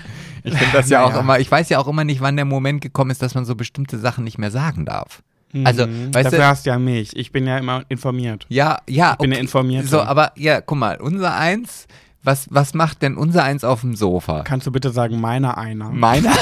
Ich 0.44 0.54
finde 0.54 0.72
das 0.78 0.88
ja 0.88 1.02
auch 1.04 1.10
Naja. 1.10 1.20
immer, 1.20 1.38
ich 1.38 1.50
weiß 1.50 1.68
ja 1.68 1.78
auch 1.78 1.86
immer 1.88 2.04
nicht, 2.04 2.22
wann 2.22 2.36
der 2.36 2.46
Moment 2.46 2.80
gekommen 2.80 3.10
ist, 3.10 3.20
dass 3.20 3.34
man 3.34 3.44
so 3.44 3.54
bestimmte 3.54 3.98
Sachen 3.98 4.24
nicht 4.24 4.38
mehr 4.38 4.50
sagen 4.50 4.86
darf. 4.86 5.22
Also, 5.64 5.86
Mhm. 5.86 6.14
weißt 6.14 6.26
Dafür 6.26 6.38
du, 6.38 6.46
hast 6.46 6.66
ja 6.66 6.78
mich. 6.78 7.16
Ich 7.16 7.32
bin 7.32 7.46
ja 7.46 7.58
immer 7.58 7.82
informiert. 7.88 8.46
Ja, 8.48 8.78
ja. 8.88 9.16
bin 9.16 9.32
ja 9.32 9.38
informiert. 9.38 9.86
So, 9.86 10.00
aber 10.00 10.32
ja, 10.36 10.60
guck 10.60 10.78
mal, 10.78 11.00
unser 11.00 11.34
Eins, 11.34 11.86
was, 12.22 12.46
was 12.50 12.74
macht 12.74 13.02
denn 13.02 13.16
unser 13.16 13.42
Eins 13.44 13.64
auf 13.64 13.80
dem 13.80 13.96
Sofa? 13.96 14.42
Kannst 14.44 14.66
du 14.66 14.72
bitte 14.72 14.90
sagen, 14.90 15.20
meiner 15.20 15.58
einer? 15.58 15.90
Meiner? 15.90 16.32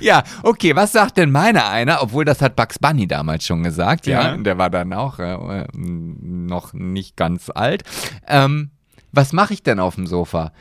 ja, 0.00 0.22
okay, 0.42 0.74
was 0.74 0.92
sagt 0.92 1.16
denn 1.18 1.30
meiner 1.30 1.68
einer? 1.68 2.02
Obwohl, 2.02 2.24
das 2.24 2.40
hat 2.40 2.56
Bugs 2.56 2.78
Bunny 2.78 3.06
damals 3.06 3.44
schon 3.46 3.62
gesagt, 3.62 4.06
ja. 4.06 4.30
Ja. 4.30 4.36
Der 4.36 4.58
war 4.58 4.70
dann 4.70 4.92
auch 4.92 5.18
äh, 5.18 5.66
noch 5.74 6.72
nicht 6.72 7.16
ganz 7.16 7.50
alt. 7.54 7.82
Ähm, 8.26 8.70
was 9.12 9.32
mache 9.32 9.54
ich 9.54 9.62
denn 9.62 9.80
auf 9.80 9.94
dem 9.96 10.06
Sofa? 10.06 10.52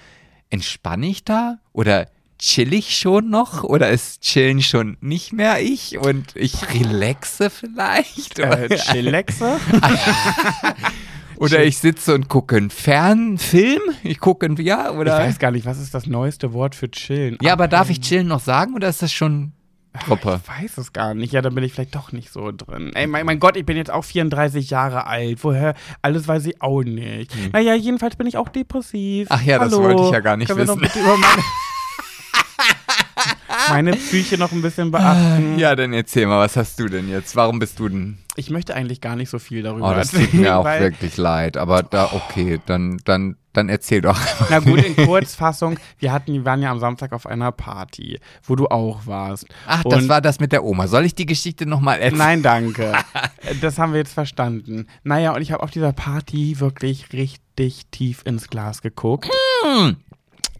Entspanne 0.49 1.07
ich 1.07 1.23
da? 1.25 1.57
Oder 1.73 2.07
chill 2.39 2.73
ich 2.73 2.97
schon 2.97 3.29
noch? 3.29 3.63
Oder 3.63 3.89
ist 3.89 4.21
Chillen 4.21 4.61
schon 4.61 4.97
nicht 5.01 5.33
mehr 5.33 5.61
ich? 5.61 5.97
Und 5.97 6.35
ich 6.35 6.55
relaxe 6.73 7.49
vielleicht? 7.49 8.39
Äh, 8.39 8.69
Chillaxe? 8.77 9.59
Oder 11.37 11.63
ich 11.63 11.77
sitze 11.77 12.15
und 12.15 12.29
gucke 12.29 12.57
einen 12.57 12.71
Fernfilm. 12.71 13.81
Ich 14.03 14.19
gucke 14.19 14.47
einen, 14.47 14.57
ja, 14.57 14.89
Ich 14.91 14.97
oder? 14.97 15.17
weiß 15.19 15.37
gar 15.37 15.51
nicht, 15.51 15.65
was 15.67 15.79
ist 15.79 15.93
das 15.93 16.07
neueste 16.07 16.51
Wort 16.53 16.73
für 16.73 16.89
chillen? 16.89 17.37
Ja, 17.41 17.53
aber 17.53 17.67
darf 17.67 17.89
ich 17.91 18.01
chillen 18.01 18.27
noch 18.27 18.39
sagen 18.39 18.73
oder 18.73 18.89
ist 18.89 19.03
das 19.03 19.13
schon 19.13 19.51
Gruppe? 20.05 20.41
Ich 20.43 20.63
weiß 20.63 20.77
es 20.77 20.93
gar 20.93 21.13
nicht. 21.13 21.33
Ja, 21.33 21.41
da 21.41 21.49
bin 21.49 21.63
ich 21.63 21.73
vielleicht 21.73 21.95
doch 21.95 22.11
nicht 22.11 22.31
so 22.31 22.51
drin. 22.51 22.91
Ey, 22.95 23.07
mein, 23.07 23.25
mein 23.25 23.39
Gott, 23.39 23.55
ich 23.55 23.65
bin 23.65 23.77
jetzt 23.77 23.91
auch 23.91 24.03
34 24.03 24.69
Jahre 24.69 25.05
alt. 25.05 25.43
Woher? 25.43 25.75
Alles 26.01 26.27
weiß 26.27 26.45
ich 26.47 26.61
auch 26.61 26.83
nicht. 26.83 27.31
Naja, 27.53 27.75
jedenfalls 27.75 28.15
bin 28.15 28.25
ich 28.27 28.37
auch 28.37 28.49
depressiv. 28.49 29.29
Hm. 29.29 29.37
Ach 29.39 29.43
ja, 29.43 29.59
das 29.59 29.73
Hallo. 29.73 29.83
wollte 29.83 30.03
ich 30.03 30.11
ja 30.11 30.19
gar 30.19 30.37
nicht 30.37 30.47
Können 30.47 30.67
wissen. 30.67 30.81
meine 33.69 33.91
Psyche 33.91 34.37
noch 34.37 34.51
ein 34.51 34.61
bisschen 34.61 34.91
beachten. 34.91 35.57
Ja, 35.59 35.75
dann 35.75 35.93
erzähl 35.93 36.25
mal, 36.27 36.39
was 36.39 36.55
hast 36.55 36.79
du 36.79 36.87
denn 36.87 37.09
jetzt? 37.09 37.35
Warum 37.35 37.59
bist 37.59 37.79
du 37.79 37.89
denn? 37.89 38.17
Ich 38.35 38.49
möchte 38.49 38.75
eigentlich 38.75 39.01
gar 39.01 39.15
nicht 39.15 39.29
so 39.29 39.39
viel 39.39 39.63
darüber 39.63 39.89
Oh, 39.89 39.93
das 39.93 40.13
erzählen. 40.13 40.31
tut 40.31 40.39
mir 40.41 40.55
auch 40.57 40.65
wirklich 40.65 41.17
leid. 41.17 41.57
Aber 41.57 41.81
da, 41.81 42.11
okay, 42.13 42.59
dann, 42.67 42.99
dann, 43.03 43.35
dann 43.53 43.67
erzähl 43.67 44.01
doch. 44.01 44.19
Na 44.51 44.59
gut, 44.59 44.83
in 44.83 44.95
Kurzfassung, 44.95 45.79
wir 45.97 46.11
hatten, 46.11 46.33
wir 46.33 46.45
waren 46.45 46.61
ja 46.61 46.69
am 46.71 46.79
Samstag 46.79 47.13
auf 47.13 47.25
einer 47.25 47.51
Party, 47.51 48.19
wo 48.43 48.55
du 48.55 48.67
auch 48.67 49.07
warst. 49.07 49.47
Ach, 49.65 49.83
das 49.83 50.03
Und- 50.03 50.09
war 50.09 50.21
das 50.21 50.39
mit 50.39 50.51
der 50.51 50.63
Oma. 50.63 50.87
Soll 50.87 51.05
ich 51.05 51.15
die 51.15 51.25
Geschichte 51.25 51.65
nochmal 51.65 51.97
erzählen? 51.99 52.17
Nein, 52.19 52.43
danke. 52.43 52.93
Das 53.61 53.79
haben 53.79 53.93
wir 53.93 53.99
jetzt 53.99 54.13
verstanden. 54.13 54.87
Naja, 55.03 55.33
und 55.33 55.41
ich 55.41 55.53
habe 55.53 55.63
auf 55.63 55.71
dieser 55.71 55.93
Party 55.93 56.59
wirklich 56.59 57.13
richtig 57.13 57.85
tief 57.91 58.21
ins 58.25 58.49
Glas 58.49 58.81
geguckt. 58.81 59.29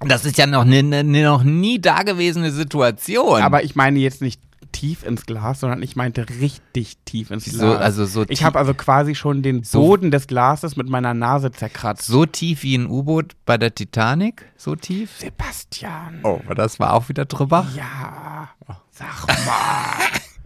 Das 0.05 0.25
ist 0.25 0.37
ja 0.37 0.45
noch 0.47 0.61
eine 0.65 0.83
ne, 0.83 1.03
noch 1.03 1.43
nie 1.43 1.79
dagewesene 1.79 2.51
Situation. 2.51 3.41
Aber 3.41 3.63
ich 3.63 3.75
meine 3.75 3.99
jetzt 3.99 4.21
nicht 4.21 4.41
tief 4.71 5.03
ins 5.03 5.25
Glas, 5.25 5.61
sondern 5.61 5.81
ich 5.81 5.95
meinte 5.95 6.27
richtig 6.41 6.97
tief 7.05 7.31
ins 7.31 7.45
Glas. 7.45 7.55
so, 7.57 7.67
also 7.75 8.05
so, 8.05 8.25
ich 8.27 8.43
habe 8.43 8.59
also 8.59 8.73
quasi 8.73 9.15
schon 9.15 9.41
den 9.41 9.63
So- 9.63 9.79
Boden 9.81 10.11
des 10.11 10.27
Glases 10.27 10.75
mit 10.75 10.87
meiner 10.89 11.13
Nase 11.13 11.51
zerkratzt. 11.51 12.05
so 12.05 12.25
tief 12.25 12.63
wie 12.63 12.75
ein 12.77 12.87
U-Boot 12.87 13.35
bei 13.45 13.57
der 13.57 13.73
Titanic? 13.73 14.45
So 14.57 14.75
tief? 14.75 15.17
Sebastian. 15.17 16.19
Oh, 16.23 16.41
aber 16.45 16.53
das 16.55 16.79
war 16.79 16.93
auch 16.93 17.09
wieder 17.09 17.25
drüber? 17.25 17.65
Ja, 17.75 18.49
sag 18.91 19.27
mal. 19.27 20.19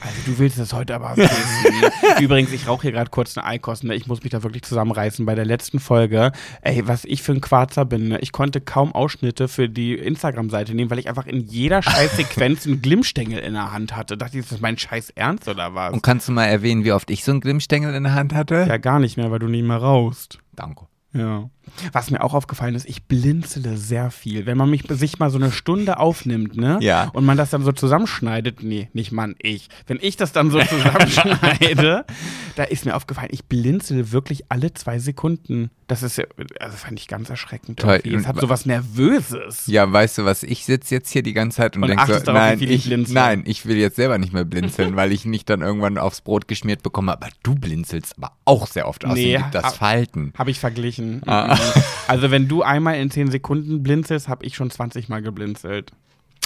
Also 0.00 0.16
du 0.26 0.38
willst 0.38 0.58
es 0.58 0.72
heute 0.72 0.94
aber 0.94 1.16
wissen. 1.16 2.22
Übrigens, 2.22 2.52
ich 2.52 2.66
rauche 2.66 2.82
hier 2.82 2.92
gerade 2.92 3.10
kurz 3.10 3.36
eine 3.36 3.46
Eikos, 3.46 3.82
ne? 3.82 3.94
Ich 3.94 4.06
muss 4.06 4.22
mich 4.22 4.30
da 4.30 4.42
wirklich 4.42 4.62
zusammenreißen. 4.62 5.26
Bei 5.26 5.34
der 5.34 5.44
letzten 5.44 5.78
Folge, 5.78 6.32
ey, 6.62 6.86
was 6.88 7.04
ich 7.04 7.22
für 7.22 7.32
ein 7.32 7.40
Quarzer 7.40 7.84
bin, 7.84 8.08
ne? 8.08 8.18
Ich 8.20 8.32
konnte 8.32 8.60
kaum 8.60 8.94
Ausschnitte 8.94 9.48
für 9.48 9.68
die 9.68 9.94
Instagram-Seite 9.94 10.74
nehmen, 10.74 10.90
weil 10.90 10.98
ich 10.98 11.08
einfach 11.08 11.26
in 11.26 11.40
jeder 11.40 11.82
scheiß 11.82 12.16
Sequenz 12.16 12.66
einen 12.66 12.82
Glimmstängel 12.82 13.38
in 13.38 13.52
der 13.54 13.72
Hand 13.72 13.94
hatte. 13.94 14.16
Dachte 14.16 14.38
ich, 14.38 14.44
ist 14.44 14.52
das 14.52 14.60
mein 14.60 14.78
scheiß 14.78 15.10
Ernst 15.10 15.48
oder 15.48 15.74
was? 15.74 15.92
Und 15.92 16.02
kannst 16.02 16.28
du 16.28 16.32
mal 16.32 16.46
erwähnen, 16.46 16.84
wie 16.84 16.92
oft 16.92 17.10
ich 17.10 17.24
so 17.24 17.32
einen 17.32 17.40
Glimmstängel 17.40 17.94
in 17.94 18.04
der 18.04 18.14
Hand 18.14 18.34
hatte? 18.34 18.64
Ja, 18.68 18.78
gar 18.78 18.98
nicht 19.00 19.16
mehr, 19.16 19.30
weil 19.30 19.38
du 19.38 19.48
nie 19.48 19.62
mehr 19.62 19.76
rauchst. 19.78 20.38
Danke. 20.56 20.86
Ja. 21.12 21.50
Was 21.92 22.10
mir 22.10 22.22
auch 22.22 22.34
aufgefallen 22.34 22.74
ist, 22.74 22.88
ich 22.88 23.04
blinzele 23.04 23.76
sehr 23.76 24.10
viel. 24.10 24.46
Wenn 24.46 24.56
man 24.56 24.70
mich 24.70 24.84
sich 24.88 25.18
mal 25.18 25.30
so 25.30 25.38
eine 25.38 25.52
Stunde 25.52 25.98
aufnimmt, 25.98 26.56
ne? 26.56 26.78
Ja. 26.80 27.10
Und 27.12 27.24
man 27.24 27.36
das 27.36 27.50
dann 27.50 27.62
so 27.64 27.72
zusammenschneidet, 27.72 28.62
nee, 28.62 28.88
nicht 28.92 29.12
Mann, 29.12 29.34
ich. 29.38 29.68
Wenn 29.86 29.98
ich 30.00 30.16
das 30.16 30.32
dann 30.32 30.50
so 30.50 30.60
zusammenschneide, 30.68 32.04
da 32.56 32.64
ist 32.64 32.84
mir 32.84 32.94
aufgefallen, 32.94 33.28
ich 33.32 33.44
blinzele 33.44 34.12
wirklich 34.12 34.44
alle 34.48 34.72
zwei 34.74 34.98
Sekunden. 34.98 35.70
Das 35.86 36.02
ist 36.02 36.18
ja, 36.18 36.24
also 36.60 36.76
fand 36.76 37.00
ich 37.00 37.08
ganz 37.08 37.30
erschreckend. 37.30 37.80
Toll. 37.80 38.00
Es 38.04 38.26
hat 38.26 38.40
so 38.40 38.48
was 38.48 38.64
Nervöses. 38.64 39.66
Ja, 39.66 39.90
weißt 39.90 40.18
du 40.18 40.24
was, 40.24 40.42
ich 40.44 40.64
sitze 40.64 40.94
jetzt 40.94 41.10
hier 41.10 41.22
die 41.22 41.32
ganze 41.32 41.56
Zeit 41.56 41.76
und, 41.76 41.82
Und 41.82 41.88
denke 41.88 42.06
so, 42.06 42.12
darauf, 42.12 42.26
wie 42.26 42.32
nein, 42.32 42.58
viel 42.58 42.70
ich 42.70 42.90
ich, 42.90 43.08
nein, 43.08 43.42
ich 43.46 43.66
will 43.66 43.76
jetzt 43.76 43.96
selber 43.96 44.18
nicht 44.18 44.32
mehr 44.32 44.44
blinzeln, 44.44 44.94
weil 44.96 45.12
ich 45.12 45.24
nicht 45.24 45.50
dann 45.50 45.62
irgendwann 45.62 45.98
aufs 45.98 46.20
Brot 46.20 46.48
geschmiert 46.48 46.82
bekomme, 46.82 47.12
aber 47.12 47.28
du 47.42 47.54
blinzelst 47.54 48.14
aber 48.18 48.32
auch 48.44 48.66
sehr 48.66 48.86
oft 48.86 49.04
aus 49.04 49.14
Nee, 49.14 49.36
gibt 49.36 49.54
das 49.54 49.76
Falten. 49.76 50.32
Habe 50.36 50.50
ich 50.50 50.60
verglichen. 50.60 51.22
Ah. 51.26 51.58
Also 52.08 52.32
wenn 52.32 52.48
du 52.48 52.62
einmal 52.64 52.96
in 52.96 53.08
zehn 53.12 53.30
Sekunden 53.30 53.84
blinzelst, 53.84 54.26
habe 54.28 54.44
ich 54.44 54.56
schon 54.56 54.68
20 54.68 55.08
Mal 55.08 55.22
geblinzelt. 55.22 55.92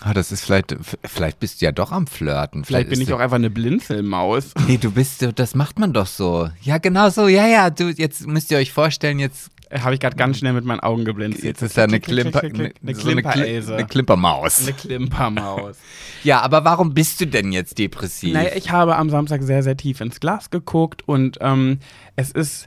Ah, 0.03 0.13
das 0.13 0.31
ist 0.31 0.45
vielleicht, 0.45 0.77
vielleicht 1.07 1.41
bist 1.41 1.63
du 1.63 1.65
ja 1.65 1.73
doch 1.73 1.91
am 1.91 2.07
Flirten. 2.07 2.65
Vielleicht 2.67 2.91
bin 2.91 3.01
ist 3.01 3.09
ich 3.09 3.15
auch 3.15 3.19
einfach 3.21 3.37
eine 3.37 3.49
Blinzelmaus. 3.49 4.53
Nee, 4.69 4.77
du 4.77 4.91
bist, 4.91 5.21
so- 5.21 5.33
das 5.33 5.55
macht 5.55 5.79
man 5.79 5.95
doch 5.95 6.07
so. 6.07 6.51
Ja, 6.61 6.77
genau 6.77 7.09
so, 7.09 7.29
ja, 7.29 7.47
ja, 7.47 7.71
du, 7.71 7.89
jetzt 7.89 8.27
müsst 8.27 8.51
ihr 8.51 8.59
euch 8.59 8.73
vorstellen, 8.73 9.19
jetzt, 9.19 9.51
Habe 9.73 9.95
ich 9.95 10.01
gerade 10.01 10.17
ganz 10.17 10.37
schnell 10.37 10.53
mit 10.53 10.67
meinen 10.67 10.81
Augen 10.81 11.07
geblinzelt. 11.07 11.45
jetzt 11.45 11.63
ist 11.63 11.79
da 11.79 11.85
eine 11.85 11.99
Klimper, 12.01 12.43
eine, 12.43 12.73
Klimper-Else. 12.93 13.75
eine 13.75 13.87
Klimpermaus. 13.87 14.63
Eine 14.65 14.73
Klimpermaus. 14.75 15.77
Ja, 16.25 16.41
aber 16.41 16.65
warum 16.65 16.93
bist 16.95 17.21
du 17.21 17.27
denn 17.27 17.53
jetzt 17.53 17.79
depressiv? 17.79 18.33
naja, 18.35 18.51
ich 18.55 18.71
habe 18.71 18.97
am 18.97 19.09
Samstag 19.09 19.43
sehr, 19.43 19.63
sehr 19.63 19.77
tief 19.79 20.01
ins 20.03 20.21
Glas 20.21 20.51
geguckt 20.51 21.03
und 21.07 21.39
ähm, 21.41 21.79
es 22.17 22.31
ist. 22.33 22.67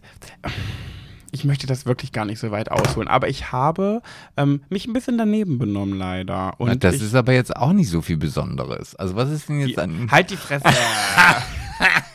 Ich 1.31 1.43
möchte 1.43 1.67
das 1.67 1.85
wirklich 1.85 2.11
gar 2.11 2.25
nicht 2.25 2.39
so 2.39 2.51
weit 2.51 2.71
ausholen, 2.71 3.07
aber 3.07 3.29
ich 3.29 3.51
habe 3.51 4.01
ähm, 4.37 4.61
mich 4.69 4.87
ein 4.87 4.93
bisschen 4.93 5.17
daneben 5.17 5.57
benommen, 5.57 5.97
leider. 5.97 6.59
Und 6.59 6.69
Na, 6.69 6.75
das 6.75 6.95
ich, 6.95 7.03
ist 7.03 7.15
aber 7.15 7.33
jetzt 7.33 7.55
auch 7.55 7.73
nicht 7.73 7.89
so 7.89 8.01
viel 8.01 8.17
Besonderes. 8.17 8.95
Also 8.95 9.15
was 9.15 9.29
ist 9.29 9.49
denn 9.49 9.59
jetzt 9.59 9.79
an... 9.79 10.09
Halt 10.11 10.29
die 10.29 10.37
Fresse. 10.37 10.65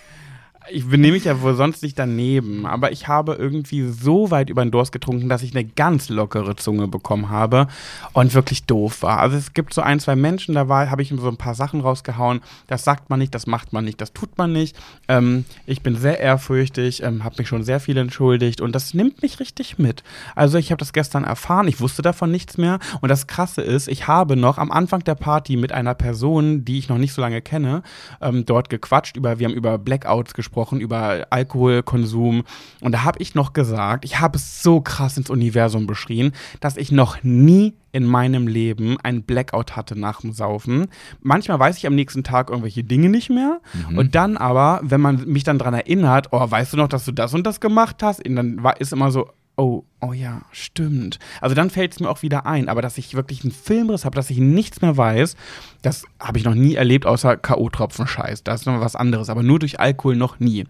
Ich 0.71 0.89
benehme 0.89 1.15
mich 1.15 1.25
ja 1.25 1.41
wohl 1.43 1.55
sonst 1.55 1.83
nicht 1.83 1.99
daneben, 1.99 2.67
aber 2.67 2.93
ich 2.93 3.09
habe 3.09 3.35
irgendwie 3.35 3.89
so 3.89 4.31
weit 4.31 4.49
über 4.49 4.65
den 4.65 4.71
Durst 4.71 4.93
getrunken, 4.93 5.29
dass 5.29 5.43
ich 5.43 5.55
eine 5.55 5.65
ganz 5.65 6.09
lockere 6.09 6.55
Zunge 6.57 6.87
bekommen 6.87 7.31
habe 7.31 7.67
und 8.13 8.33
wirklich 8.35 8.65
doof 8.65 9.03
war. 9.03 9.19
Also 9.19 9.37
es 9.37 9.55
gibt 9.55 9.75
so 9.75 9.83
ein, 9.83 9.99
zwei 9.99 10.15
Menschen, 10.15 10.55
da 10.55 10.69
habe 10.69 11.03
ich 11.03 11.09
so 11.09 11.29
ein 11.29 11.37
paar 11.37 11.55
Sachen 11.55 11.81
rausgehauen. 11.81 12.41
Das 12.69 12.85
sagt 12.85 13.11
man 13.11 13.19
nicht, 13.19 13.35
das 13.35 13.47
macht 13.47 13.73
man 13.73 13.85
nicht, 13.85 14.01
das 14.01 14.13
tut 14.13 14.39
man 14.39 14.53
nicht. 14.53 14.77
Ähm, 15.09 15.45
ich 15.67 15.83
bin 15.83 15.97
sehr 15.97 16.21
ehrfürchtig, 16.21 17.03
ähm, 17.03 17.25
habe 17.25 17.37
mich 17.39 17.49
schon 17.49 17.65
sehr 17.65 17.81
viel 17.81 17.97
entschuldigt 17.97 18.61
und 18.61 18.73
das 18.73 18.95
nimmt 18.95 19.21
mich 19.21 19.41
richtig 19.41 19.79
mit. 19.79 20.05
Also 20.37 20.59
ich 20.59 20.71
habe 20.71 20.79
das 20.79 20.93
gestern 20.93 21.25
erfahren, 21.25 21.67
ich 21.67 21.81
wusste 21.81 22.03
davon 22.03 22.31
nichts 22.31 22.57
mehr 22.57 22.79
und 23.01 23.09
das 23.09 23.27
Krasse 23.27 23.63
ist, 23.63 23.89
ich 23.89 24.07
habe 24.07 24.37
noch 24.37 24.59
am 24.59 24.71
Anfang 24.71 25.03
der 25.03 25.17
Party 25.17 25.57
mit 25.57 25.73
einer 25.73 25.95
Person, 25.95 26.65
die 26.65 26.79
ich 26.79 26.89
noch 26.89 26.99
nicht 26.99 27.15
so 27.15 27.21
lange 27.21 27.43
kenne, 27.43 27.83
ähm, 28.21 28.47
dort 28.47 28.71
gequatscht 28.71 29.17
über, 29.17 29.41
wir 29.41 29.49
haben 29.49 29.55
über 29.55 29.77
Blackouts 29.77 30.35
gesprochen, 30.35 30.52
über 30.81 31.27
Alkoholkonsum 31.31 32.45
und 32.81 32.93
da 32.93 33.05
habe 33.05 33.19
ich 33.21 33.35
noch 33.35 33.53
gesagt, 33.53 34.05
ich 34.05 34.21
habe 34.21 34.37
es 34.37 34.63
so 34.63 34.81
krass 34.81 35.17
ins 35.17 35.31
Universum 35.31 35.87
beschrien, 35.87 36.33
dass 36.61 36.77
ich 36.77 36.93
noch 36.93 37.23
nie 37.23 37.75
in 37.93 38.05
meinem 38.05 38.47
Leben 38.47 38.97
ein 39.03 39.23
Blackout 39.23 39.77
hatte 39.77 39.99
nach 39.99 40.23
dem 40.23 40.33
Saufen. 40.33 40.87
Manchmal 41.21 41.59
weiß 41.59 41.77
ich 41.77 41.87
am 41.87 41.95
nächsten 41.95 42.25
Tag 42.25 42.49
irgendwelche 42.49 42.83
Dinge 42.83 43.11
nicht 43.11 43.29
mehr. 43.29 43.61
Und 43.97 44.15
dann 44.15 44.39
aber, 44.39 44.81
wenn 44.83 45.01
man 45.01 45.27
mich 45.27 45.45
dann 45.45 45.59
dran 45.59 45.75
erinnert, 45.75 46.29
oh, 46.33 46.51
weißt 46.51 46.73
du 46.73 46.79
noch, 46.79 46.89
dass 46.89 47.05
du 47.05 47.13
das 47.13 47.35
und 47.35 47.47
das 47.47 47.61
gemacht 47.61 48.03
hast? 48.03 48.27
Und 48.27 48.37
dann 48.37 48.63
war, 48.63 48.81
ist 48.81 48.95
immer 48.95 49.11
so, 49.11 49.29
oh, 49.57 49.85
oh 50.01 50.13
ja, 50.13 50.43
stimmt. 50.51 51.19
Also 51.41 51.55
dann 51.55 51.71
fällt 51.71 51.93
es 51.93 52.01
mir 52.01 52.11
auch 52.11 52.23
wieder 52.23 52.47
ein. 52.47 52.69
Aber 52.69 52.83
dass 52.83 52.99
ich 52.99 53.15
wirklich 53.15 53.43
einen 53.43 53.53
Filmriss 53.53 54.05
habe, 54.05 54.17
dass 54.17 54.31
ich 54.31 54.39
nichts 54.39 54.83
mehr 54.83 54.97
weiß, 54.97 55.37
das 55.83 56.05
habe 56.19 56.39
ich 56.39 56.45
noch 56.45 56.55
nie 56.55 56.75
erlebt, 56.75 57.07
außer 57.07 57.37
K.O.-Tropfen-Scheiß. 57.37 58.45
Das 58.45 58.61
ist 58.61 58.67
noch 58.67 58.81
was 58.81 58.97
anderes. 58.97 59.29
Aber 59.29 59.43
nur 59.43 59.59
durch 59.59 59.81
Alkohol 59.81 60.17
noch 60.17 60.41
nie. 60.41 60.67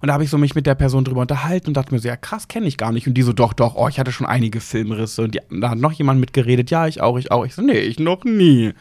Und 0.00 0.08
da 0.08 0.14
habe 0.14 0.24
ich 0.24 0.30
so 0.30 0.38
mich 0.38 0.54
mit 0.54 0.66
der 0.66 0.74
Person 0.74 1.04
drüber 1.04 1.22
unterhalten 1.22 1.68
und 1.68 1.76
dachte 1.76 1.94
mir 1.94 2.00
so, 2.00 2.08
ja 2.08 2.16
krass, 2.16 2.48
kenne 2.48 2.66
ich 2.66 2.76
gar 2.76 2.92
nicht. 2.92 3.06
Und 3.06 3.14
die 3.14 3.22
so, 3.22 3.32
doch, 3.32 3.52
doch, 3.52 3.74
oh, 3.76 3.88
ich 3.88 3.98
hatte 3.98 4.12
schon 4.12 4.26
einige 4.26 4.60
Filmrisse. 4.60 5.22
Und 5.22 5.34
die, 5.34 5.40
da 5.50 5.70
hat 5.70 5.78
noch 5.78 5.92
jemand 5.92 6.20
mitgeredet, 6.20 6.70
ja, 6.70 6.86
ich 6.86 7.00
auch, 7.00 7.18
ich 7.18 7.30
auch. 7.30 7.46
Ich 7.46 7.54
so, 7.54 7.62
nee, 7.62 7.78
ich 7.78 7.98
noch 7.98 8.24
nie. 8.24 8.72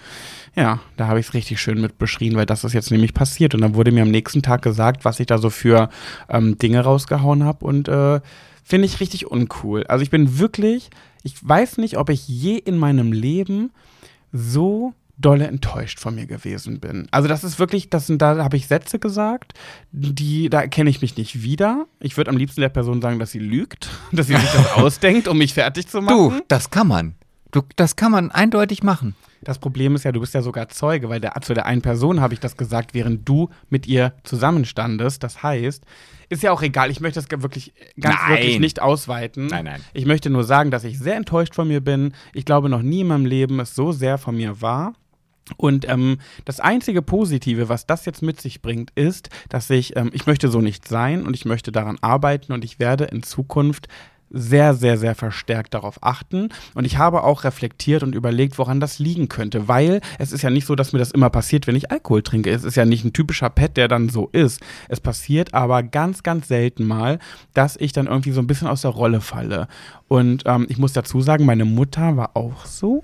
Ja, 0.55 0.79
da 0.97 1.07
habe 1.07 1.19
ich 1.19 1.27
es 1.27 1.33
richtig 1.33 1.61
schön 1.61 1.81
mit 1.81 1.97
beschrien, 1.97 2.35
weil 2.35 2.45
das 2.45 2.63
ist 2.63 2.73
jetzt 2.73 2.91
nämlich 2.91 3.13
passiert. 3.13 3.55
Und 3.55 3.61
dann 3.61 3.75
wurde 3.75 3.91
mir 3.91 4.03
am 4.03 4.11
nächsten 4.11 4.41
Tag 4.41 4.61
gesagt, 4.61 5.05
was 5.05 5.19
ich 5.19 5.27
da 5.27 5.37
so 5.37 5.49
für 5.49 5.89
ähm, 6.29 6.57
Dinge 6.57 6.81
rausgehauen 6.81 7.43
habe. 7.43 7.65
Und 7.65 7.87
äh, 7.87 8.19
finde 8.63 8.85
ich 8.85 8.99
richtig 8.99 9.29
uncool. 9.29 9.85
Also 9.87 10.03
ich 10.03 10.09
bin 10.09 10.39
wirklich, 10.39 10.89
ich 11.23 11.35
weiß 11.47 11.77
nicht, 11.77 11.97
ob 11.97 12.09
ich 12.09 12.27
je 12.27 12.57
in 12.57 12.77
meinem 12.77 13.11
Leben 13.11 13.71
so 14.31 14.93
dolle 15.17 15.47
enttäuscht 15.47 15.99
von 15.99 16.15
mir 16.15 16.25
gewesen 16.25 16.79
bin. 16.79 17.07
Also 17.11 17.27
das 17.27 17.43
ist 17.43 17.59
wirklich, 17.59 17.89
das 17.89 18.07
sind, 18.07 18.21
da 18.21 18.43
habe 18.43 18.57
ich 18.57 18.67
Sätze 18.67 18.99
gesagt, 18.99 19.53
die, 19.91 20.49
da 20.49 20.61
erkenne 20.61 20.89
ich 20.89 21.01
mich 21.01 21.17
nicht 21.17 21.43
wieder. 21.43 21.85
Ich 21.99 22.17
würde 22.17 22.31
am 22.31 22.37
liebsten 22.37 22.61
der 22.61 22.69
Person 22.69 23.01
sagen, 23.01 23.19
dass 23.19 23.31
sie 23.31 23.39
lügt, 23.39 23.89
dass 24.11 24.27
sie 24.27 24.35
sich 24.35 24.51
das 24.51 24.71
ausdenkt, 24.75 25.27
um 25.27 25.37
mich 25.37 25.53
fertig 25.53 25.87
zu 25.87 26.01
machen. 26.01 26.37
Du, 26.37 26.41
das 26.47 26.69
kann 26.69 26.87
man. 26.87 27.15
Du, 27.51 27.61
das 27.75 27.95
kann 27.95 28.11
man 28.11 28.31
eindeutig 28.31 28.81
machen. 28.83 29.15
Das 29.43 29.59
Problem 29.59 29.95
ist 29.95 30.03
ja, 30.03 30.11
du 30.11 30.19
bist 30.19 30.33
ja 30.33 30.41
sogar 30.41 30.69
Zeuge, 30.69 31.09
weil 31.09 31.19
der, 31.19 31.33
zu 31.41 31.53
der 31.53 31.65
einen 31.65 31.81
Person 31.81 32.21
habe 32.21 32.33
ich 32.33 32.39
das 32.39 32.57
gesagt, 32.57 32.93
während 32.93 33.27
du 33.27 33.49
mit 33.69 33.87
ihr 33.87 34.13
zusammenstandest. 34.23 35.23
Das 35.23 35.43
heißt, 35.43 35.83
ist 36.29 36.43
ja 36.43 36.51
auch 36.51 36.61
egal, 36.61 36.89
ich 36.89 36.99
möchte 36.99 37.21
das 37.21 37.29
wirklich 37.41 37.73
ganz 37.99 38.15
Nein. 38.15 38.29
wirklich 38.31 38.59
nicht 38.59 38.81
ausweiten. 38.81 39.47
Nein, 39.47 39.65
nein. 39.65 39.81
Ich 39.93 40.05
möchte 40.05 40.29
nur 40.29 40.43
sagen, 40.43 40.71
dass 40.71 40.83
ich 40.83 40.99
sehr 40.99 41.15
enttäuscht 41.15 41.55
von 41.55 41.67
mir 41.67 41.81
bin. 41.81 42.13
Ich 42.33 42.45
glaube, 42.45 42.69
noch 42.69 42.81
nie 42.81 43.01
in 43.01 43.07
meinem 43.07 43.25
Leben 43.25 43.59
es 43.59 43.75
so 43.75 43.91
sehr 43.91 44.17
von 44.17 44.35
mir 44.35 44.61
war. 44.61 44.93
Und 45.57 45.87
ähm, 45.89 46.19
das 46.45 46.59
einzige 46.59 47.01
Positive, 47.01 47.67
was 47.67 47.85
das 47.85 48.05
jetzt 48.05 48.21
mit 48.21 48.39
sich 48.39 48.61
bringt, 48.61 48.91
ist, 48.95 49.29
dass 49.49 49.69
ich, 49.69 49.95
ähm, 49.97 50.09
ich 50.13 50.25
möchte 50.25 50.47
so 50.47 50.61
nicht 50.61 50.87
sein 50.87 51.25
und 51.27 51.35
ich 51.35 51.45
möchte 51.45 51.71
daran 51.71 51.97
arbeiten 52.01 52.53
und 52.53 52.63
ich 52.63 52.79
werde 52.79 53.05
in 53.05 53.23
Zukunft 53.23 53.87
sehr, 54.33 54.73
sehr, 54.73 54.97
sehr 54.97 55.15
verstärkt 55.15 55.73
darauf 55.73 55.99
achten. 56.01 56.49
Und 56.73 56.85
ich 56.85 56.97
habe 56.97 57.23
auch 57.23 57.43
reflektiert 57.43 58.03
und 58.03 58.15
überlegt, 58.15 58.57
woran 58.57 58.79
das 58.79 58.99
liegen 58.99 59.29
könnte, 59.29 59.67
weil 59.67 60.01
es 60.19 60.33
ist 60.33 60.41
ja 60.41 60.49
nicht 60.49 60.65
so, 60.65 60.75
dass 60.75 60.91
mir 60.91 60.99
das 60.99 61.11
immer 61.11 61.29
passiert, 61.29 61.67
wenn 61.67 61.75
ich 61.75 61.91
Alkohol 61.91 62.23
trinke. 62.23 62.49
Es 62.49 62.63
ist 62.63 62.75
ja 62.75 62.85
nicht 62.85 63.05
ein 63.05 63.13
typischer 63.13 63.49
Pet, 63.49 63.77
der 63.77 63.87
dann 63.87 64.09
so 64.09 64.29
ist. 64.31 64.59
Es 64.89 64.99
passiert 64.99 65.53
aber 65.53 65.83
ganz, 65.83 66.23
ganz 66.23 66.47
selten 66.47 66.85
mal, 66.85 67.19
dass 67.53 67.77
ich 67.77 67.93
dann 67.93 68.07
irgendwie 68.07 68.31
so 68.31 68.41
ein 68.41 68.47
bisschen 68.47 68.67
aus 68.67 68.81
der 68.81 68.91
Rolle 68.91 69.21
falle. 69.21 69.67
Und 70.07 70.43
ähm, 70.45 70.65
ich 70.69 70.77
muss 70.77 70.93
dazu 70.93 71.21
sagen, 71.21 71.45
meine 71.45 71.65
Mutter 71.65 72.17
war 72.17 72.31
auch 72.33 72.65
so. 72.65 73.03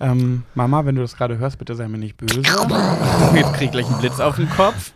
Ähm, 0.00 0.42
Mama, 0.54 0.84
wenn 0.84 0.94
du 0.94 1.02
das 1.02 1.16
gerade 1.16 1.38
hörst, 1.38 1.58
bitte 1.58 1.74
sei 1.74 1.88
mir 1.88 1.98
nicht 1.98 2.16
böse. 2.16 2.40
Jetzt 2.40 3.54
krieg 3.54 3.66
ich 3.66 3.70
gleich 3.70 3.86
einen 3.86 4.00
Blitz 4.00 4.20
auf 4.20 4.36
den 4.36 4.48
Kopf. 4.50 4.92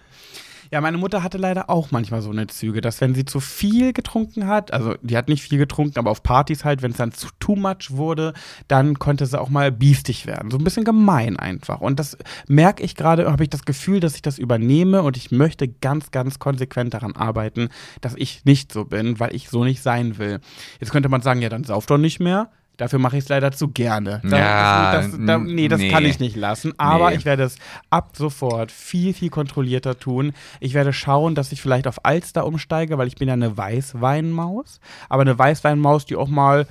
Ja, 0.72 0.80
meine 0.80 0.98
Mutter 0.98 1.24
hatte 1.24 1.36
leider 1.36 1.68
auch 1.68 1.90
manchmal 1.90 2.22
so 2.22 2.30
eine 2.30 2.46
Züge, 2.46 2.80
dass 2.80 3.00
wenn 3.00 3.12
sie 3.12 3.24
zu 3.24 3.40
viel 3.40 3.92
getrunken 3.92 4.46
hat, 4.46 4.72
also 4.72 4.94
die 5.02 5.16
hat 5.16 5.28
nicht 5.28 5.42
viel 5.42 5.58
getrunken, 5.58 5.98
aber 5.98 6.12
auf 6.12 6.22
Partys 6.22 6.64
halt, 6.64 6.82
wenn 6.82 6.92
es 6.92 6.96
dann 6.96 7.10
zu 7.10 7.26
too 7.40 7.56
much 7.56 7.90
wurde, 7.90 8.34
dann 8.68 9.00
konnte 9.00 9.26
sie 9.26 9.40
auch 9.40 9.48
mal 9.48 9.72
biestig 9.72 10.26
werden. 10.26 10.52
So 10.52 10.58
ein 10.58 10.64
bisschen 10.64 10.84
gemein 10.84 11.36
einfach. 11.36 11.80
Und 11.80 11.98
das 11.98 12.16
merke 12.46 12.84
ich 12.84 12.94
gerade, 12.94 13.30
habe 13.30 13.42
ich 13.42 13.50
das 13.50 13.64
Gefühl, 13.64 13.98
dass 13.98 14.14
ich 14.14 14.22
das 14.22 14.38
übernehme 14.38 15.02
und 15.02 15.16
ich 15.16 15.32
möchte 15.32 15.66
ganz, 15.66 16.12
ganz 16.12 16.38
konsequent 16.38 16.94
daran 16.94 17.16
arbeiten, 17.16 17.70
dass 18.00 18.14
ich 18.14 18.44
nicht 18.44 18.72
so 18.72 18.84
bin, 18.84 19.18
weil 19.18 19.34
ich 19.34 19.48
so 19.48 19.64
nicht 19.64 19.82
sein 19.82 20.18
will. 20.18 20.38
Jetzt 20.78 20.92
könnte 20.92 21.08
man 21.08 21.22
sagen, 21.22 21.42
ja, 21.42 21.48
dann 21.48 21.64
sauf 21.64 21.86
doch 21.86 21.98
nicht 21.98 22.20
mehr. 22.20 22.48
Dafür 22.80 22.98
mache 22.98 23.18
ich 23.18 23.24
es 23.24 23.28
leider 23.28 23.52
zu 23.52 23.68
gerne. 23.68 24.22
Da, 24.24 24.38
Ja, 24.38 24.92
das, 24.94 25.10
das, 25.10 25.20
da, 25.26 25.36
nee, 25.38 25.68
das 25.68 25.80
nee. 25.80 25.90
kann 25.90 26.04
ich 26.06 26.18
nicht 26.18 26.34
lassen. 26.34 26.72
Aber 26.78 27.10
Nee. 27.10 27.16
ich 27.16 27.24
werde 27.26 27.42
es 27.42 27.56
ab 27.90 28.12
sofort 28.16 28.72
viel, 28.72 29.12
viel 29.12 29.28
kontrollierter 29.28 29.98
tun. 29.98 30.32
Ich 30.60 30.72
werde 30.72 30.94
schauen, 30.94 31.34
dass 31.34 31.52
ich 31.52 31.60
vielleicht 31.60 31.86
auf 31.86 32.04
Alster 32.06 32.46
umsteige, 32.46 32.96
weil 32.96 33.06
ich 33.06 33.16
bin 33.16 33.28
ja 33.28 33.34
eine 33.34 33.54
Weißweinmaus. 33.56 34.80
Aber 35.10 35.20
eine 35.22 35.38
Weißweinmaus, 35.38 36.06
die 36.06 36.16
auch 36.16 36.28
mal 36.28 36.66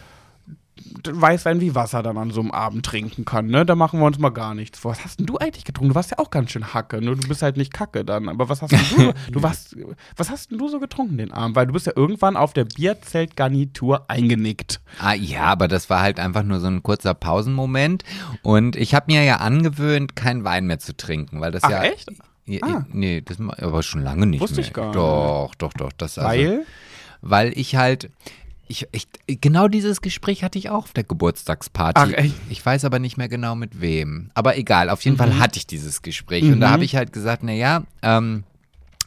Weißwein 1.10 1.62
wie 1.62 1.76
Wasser 1.76 2.04
dann 2.04 2.18
an 2.18 2.32
so 2.32 2.42
einem 2.42 2.52
Abend 2.52 2.86
trinken 2.86 3.26
kann, 3.26 3.48
ne? 3.48 3.66
Da 3.66 3.76
machen 3.76 4.00
wir 4.00 4.06
uns 4.06 4.20
mal 4.20 4.30
gar 4.30 4.54
nichts 4.56 4.80
vor. 4.80 4.92
Was 4.92 5.04
hast 5.04 5.20
denn 5.20 5.26
du 5.26 5.38
eigentlich 5.38 5.66
getrunken? 5.66 5.90
Du 5.90 5.96
warst 5.96 6.12
ja 6.12 6.20
auch 6.20 6.30
ganz 6.30 6.52
schön 6.52 6.74
Hacke, 6.74 7.02
nur 7.02 7.16
du 7.16 7.28
bist 7.28 7.42
halt 7.42 7.58
nicht 7.58 7.74
Kacke 7.74 8.04
dann. 8.06 8.30
Aber 8.30 8.50
was 8.50 8.62
hast 8.62 8.72
denn 8.72 8.80
du? 8.96 9.14
du 9.32 9.44
warst, 9.44 9.76
was 10.16 10.30
hast 10.30 10.52
denn 10.52 10.58
du 10.58 10.68
so 10.68 10.80
getrunken 10.80 11.18
den 11.18 11.32
Abend? 11.32 11.56
Weil 11.56 11.68
du 11.68 11.74
bist 11.74 11.86
ja 11.86 11.94
irgendwann 11.96 12.38
auf 12.38 12.54
der 12.54 12.66
Bierzeltgarnitur 12.66 14.06
eingenickt. 14.10 14.82
Ah, 15.00 15.14
ja, 15.14 15.44
aber 15.44 15.68
das 15.68 15.90
war 15.90 16.02
halt 16.02 16.20
einfach 16.20 16.44
nur 16.44 16.60
so 16.60 16.68
ein 16.68 16.84
kurzer 16.84 17.14
Pausenmoment. 17.14 18.04
Und 18.42 18.76
ich 18.76 18.94
habe 18.96 19.12
mir 19.12 19.24
ja 19.24 19.38
angewöhnt, 19.38 20.16
keinen 20.16 20.44
Wein 20.44 20.66
mehr 20.68 20.80
zu 20.80 20.96
trinken, 20.96 21.42
weil 21.42 21.52
das 21.52 21.64
Ach, 21.64 21.70
ja. 21.70 21.84
echt? 21.84 22.10
Ja, 22.46 22.60
Ah. 22.64 22.86
Nee, 22.92 23.22
das 23.22 23.38
aber 23.40 23.84
schon 23.84 24.02
lange 24.02 24.26
nicht 24.26 24.42
Wusste 24.42 24.58
mehr. 24.58 24.66
ich 24.66 24.74
gar 24.74 24.86
nicht. 24.88 24.96
Doch, 24.96 25.54
doch, 25.60 25.72
doch. 25.74 25.92
Das 25.94 26.18
also, 26.18 26.28
Weil? 26.30 26.66
weil 27.22 27.58
ich 27.58 27.76
halt. 27.76 28.10
Ich, 28.72 28.88
ich, 28.92 29.08
genau 29.42 29.68
dieses 29.68 30.00
Gespräch 30.00 30.44
hatte 30.44 30.60
ich 30.60 30.70
auch 30.70 30.84
auf 30.84 30.94
der 30.94 31.04
Geburtstagsparty. 31.04 32.00
Ach, 32.00 32.12
echt? 32.12 32.36
Ich 32.50 32.64
weiß 32.64 32.86
aber 32.86 33.00
nicht 33.00 33.18
mehr 33.18 33.28
genau 33.28 33.56
mit 33.56 33.82
wem. 33.82 34.30
Aber 34.36 34.58
egal, 34.58 34.92
auf 34.92 35.02
jeden 35.04 35.18
Fall 35.18 35.32
Mhm. 35.32 35.40
hatte 35.40 35.58
ich 35.58 35.66
dieses 35.66 36.04
Gespräch. 36.04 36.44
Und 36.44 36.60
da 36.60 36.68
Mhm. 36.68 36.72
habe 36.74 36.86
ich 36.86 36.96
halt 36.96 37.12
gesagt, 37.12 37.42
naja, 37.42 37.82
ähm, 38.04 38.44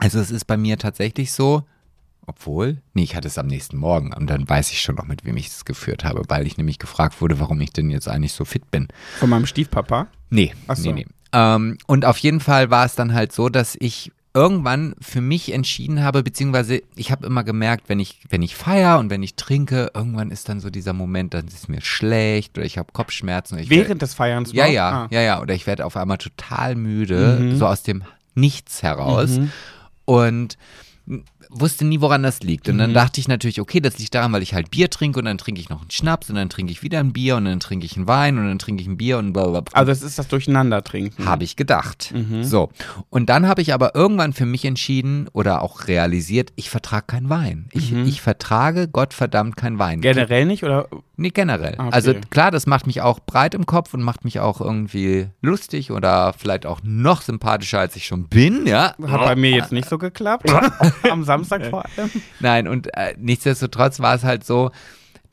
also 0.01 0.19
es 0.19 0.33
ist 0.33 0.47
bei 0.47 0.57
mir 0.57 0.79
tatsächlich 0.79 1.31
so, 1.31 1.63
obwohl, 2.27 2.83
nee, 2.95 3.05
ich 3.05 3.15
hatte 3.15 3.29
es 3.29 3.39
am 3.39 3.47
nächsten 3.47 3.77
Morgen 3.77 4.13
und 4.13 4.29
dann 4.29 4.49
weiß 4.49 4.73
ich 4.73 4.81
schon 4.83 4.97
noch, 4.97 5.07
mit 5.07 5.25
wem 5.25 5.37
ich 5.37 5.47
es 5.47 5.65
geführt 5.65 6.03
habe, 6.05 6.23
weil 6.29 6.45
ich 6.47 6.57
nämlich 6.57 6.81
gefragt 6.81 7.21
wurde, 7.21 7.39
warum 7.39 7.61
ich 7.61 7.73
denn 7.73 7.89
jetzt 7.91 8.09
eigentlich 8.09 8.33
so 8.33 8.45
fit 8.45 8.69
bin. 8.73 8.89
Von 9.21 9.31
meinem 9.31 9.47
Stiefpapa? 9.47 10.09
Nee, 10.29 10.55
Ach 10.67 10.77
so. 10.77 10.91
nee, 10.93 11.05
nee. 11.05 11.07
Ähm, 11.33 11.79
und 11.87 12.05
auf 12.05 12.19
jeden 12.19 12.41
Fall 12.41 12.71
war 12.71 12.85
es 12.85 12.97
dann 12.97 13.15
halt 13.15 13.31
so, 13.33 13.49
dass 13.49 13.77
ich 13.79 14.11
irgendwann 14.35 14.95
für 15.01 15.21
mich 15.21 15.53
entschieden 15.53 16.03
habe, 16.03 16.23
beziehungsweise 16.23 16.83
ich 16.97 17.11
habe 17.13 17.27
immer 17.27 17.45
gemerkt, 17.45 17.89
wenn 17.89 18.01
ich, 18.01 18.21
wenn 18.31 18.41
ich 18.41 18.57
feier 18.57 18.99
und 18.99 19.11
wenn 19.11 19.23
ich 19.23 19.35
trinke, 19.35 19.91
irgendwann 19.95 20.31
ist 20.31 20.49
dann 20.49 20.59
so 20.61 20.71
dieser 20.71 20.95
Moment, 20.95 21.35
dann 21.35 21.47
ist 21.49 21.69
mir 21.69 21.83
schlecht 21.83 22.57
oder 22.57 22.65
ich 22.67 22.79
habe 22.79 22.93
Kopfschmerzen. 22.93 23.59
Ich 23.59 23.69
Während 23.69 24.01
des 24.01 24.15
Feierns 24.15 24.53
ja, 24.53 24.65
noch? 24.67 24.73
ja, 24.73 24.91
Ah. 24.91 25.09
ja, 25.11 25.21
ja. 25.21 25.41
Oder 25.43 25.55
ich 25.55 25.67
werde 25.67 25.85
auf 25.85 25.97
einmal 25.97 26.19
total 26.19 26.75
müde, 26.77 27.39
Mhm. 27.41 27.57
so 27.57 27.67
aus 27.67 27.83
dem 27.83 28.05
Nichts 28.35 28.83
heraus. 28.83 29.31
Mhm. 29.33 29.53
Und 30.07 30.57
wusste 31.55 31.85
nie, 31.85 32.01
woran 32.01 32.23
das 32.23 32.41
liegt. 32.43 32.69
Und 32.69 32.79
dann 32.79 32.91
Mhm. 32.91 32.95
dachte 32.95 33.21
ich 33.21 33.29
natürlich, 33.29 33.61
okay, 33.61 33.81
das 33.81 33.99
liegt 33.99 34.15
daran, 34.15 34.33
weil 34.33 34.43
ich 34.43 34.55
halt 34.55 34.71
Bier 34.71 34.89
trinke 34.91 35.19
und 35.19 35.27
dann 35.27 35.39
trinke 35.39 35.61
ich 35.61 35.69
noch 35.69 35.81
einen 35.83 35.91
Schnaps 35.91 36.29
und 36.31 36.37
dann 36.37 36.49
trinke 36.49 36.73
ich 36.73 36.83
wieder 36.83 36.99
ein 37.01 37.13
Bier 37.13 37.37
und 37.37 37.45
dann 37.45 37.61
trinke 37.61 37.85
ich 37.87 37.97
einen 37.97 38.09
Wein 38.09 38.39
und 38.39 38.47
dann 38.47 38.59
trinke 38.59 38.83
ich 38.83 38.89
ein 38.89 38.97
Bier 38.97 39.19
und 39.19 39.33
blablabla. 39.33 39.79
Also 39.79 39.93
es 39.93 40.03
ist 40.03 40.19
das 40.19 40.29
Durcheinandertrinken. 40.29 41.27
Habe 41.27 41.45
ich 41.45 41.57
gedacht. 41.57 42.13
Mhm. 42.15 42.43
So. 42.45 42.71
Und 43.11 43.29
dann 43.29 43.47
habe 43.49 43.63
ich 43.63 43.75
aber 43.75 43.95
irgendwann 43.95 44.33
für 44.33 44.47
mich 44.47 44.65
entschieden 44.65 45.29
oder 45.33 45.63
auch 45.63 45.89
realisiert, 45.89 46.53
ich 46.57 46.71
vertrage 46.71 47.07
keinen 47.07 47.29
Wein. 47.29 47.69
Ich, 47.73 47.93
Mhm. 47.93 48.05
ich 48.07 48.21
vertrage 48.21 48.89
Gottverdammt 48.89 49.57
keinen 49.57 49.79
Wein. 49.79 50.01
Generell 50.01 50.47
nicht 50.47 50.65
oder? 50.65 50.89
Nee, 51.23 51.31
generell. 51.31 51.77
Ah, 51.79 51.87
okay. 51.87 51.95
Also 51.95 52.15
klar, 52.31 52.51
das 52.51 52.67
macht 52.67 52.89
mich 52.89 53.01
auch 53.01 53.21
breit 53.21 53.55
im 53.55 53.65
Kopf 53.65 53.95
und 53.95 54.03
macht 54.03 54.25
mich 54.25 54.41
auch 54.41 54.61
irgendwie 54.61 55.29
lustig 55.41 55.93
oder 55.93 56.33
vielleicht 56.37 56.67
auch 56.67 56.81
noch 56.83 57.23
sympathischer, 57.23 57.79
als 57.79 57.95
ich 57.95 58.07
schon 58.07 58.27
bin, 58.27 58.67
ja. 58.67 58.97
Hat 59.07 59.21
bei 59.21 59.37
mir 59.37 59.51
jetzt 59.53 59.71
nicht 59.71 59.89
so 59.89 59.99
geklappt. 59.99 60.53
Am 61.11 61.23
Samstag 61.23 61.67
vor 61.67 61.85
allem. 61.85 62.11
Nein, 62.41 62.67
und 62.67 62.89
äh, 62.97 63.15
nichtsdestotrotz 63.19 64.01
war 64.01 64.17
es 64.17 64.25
halt 64.25 64.45
so, 64.45 64.73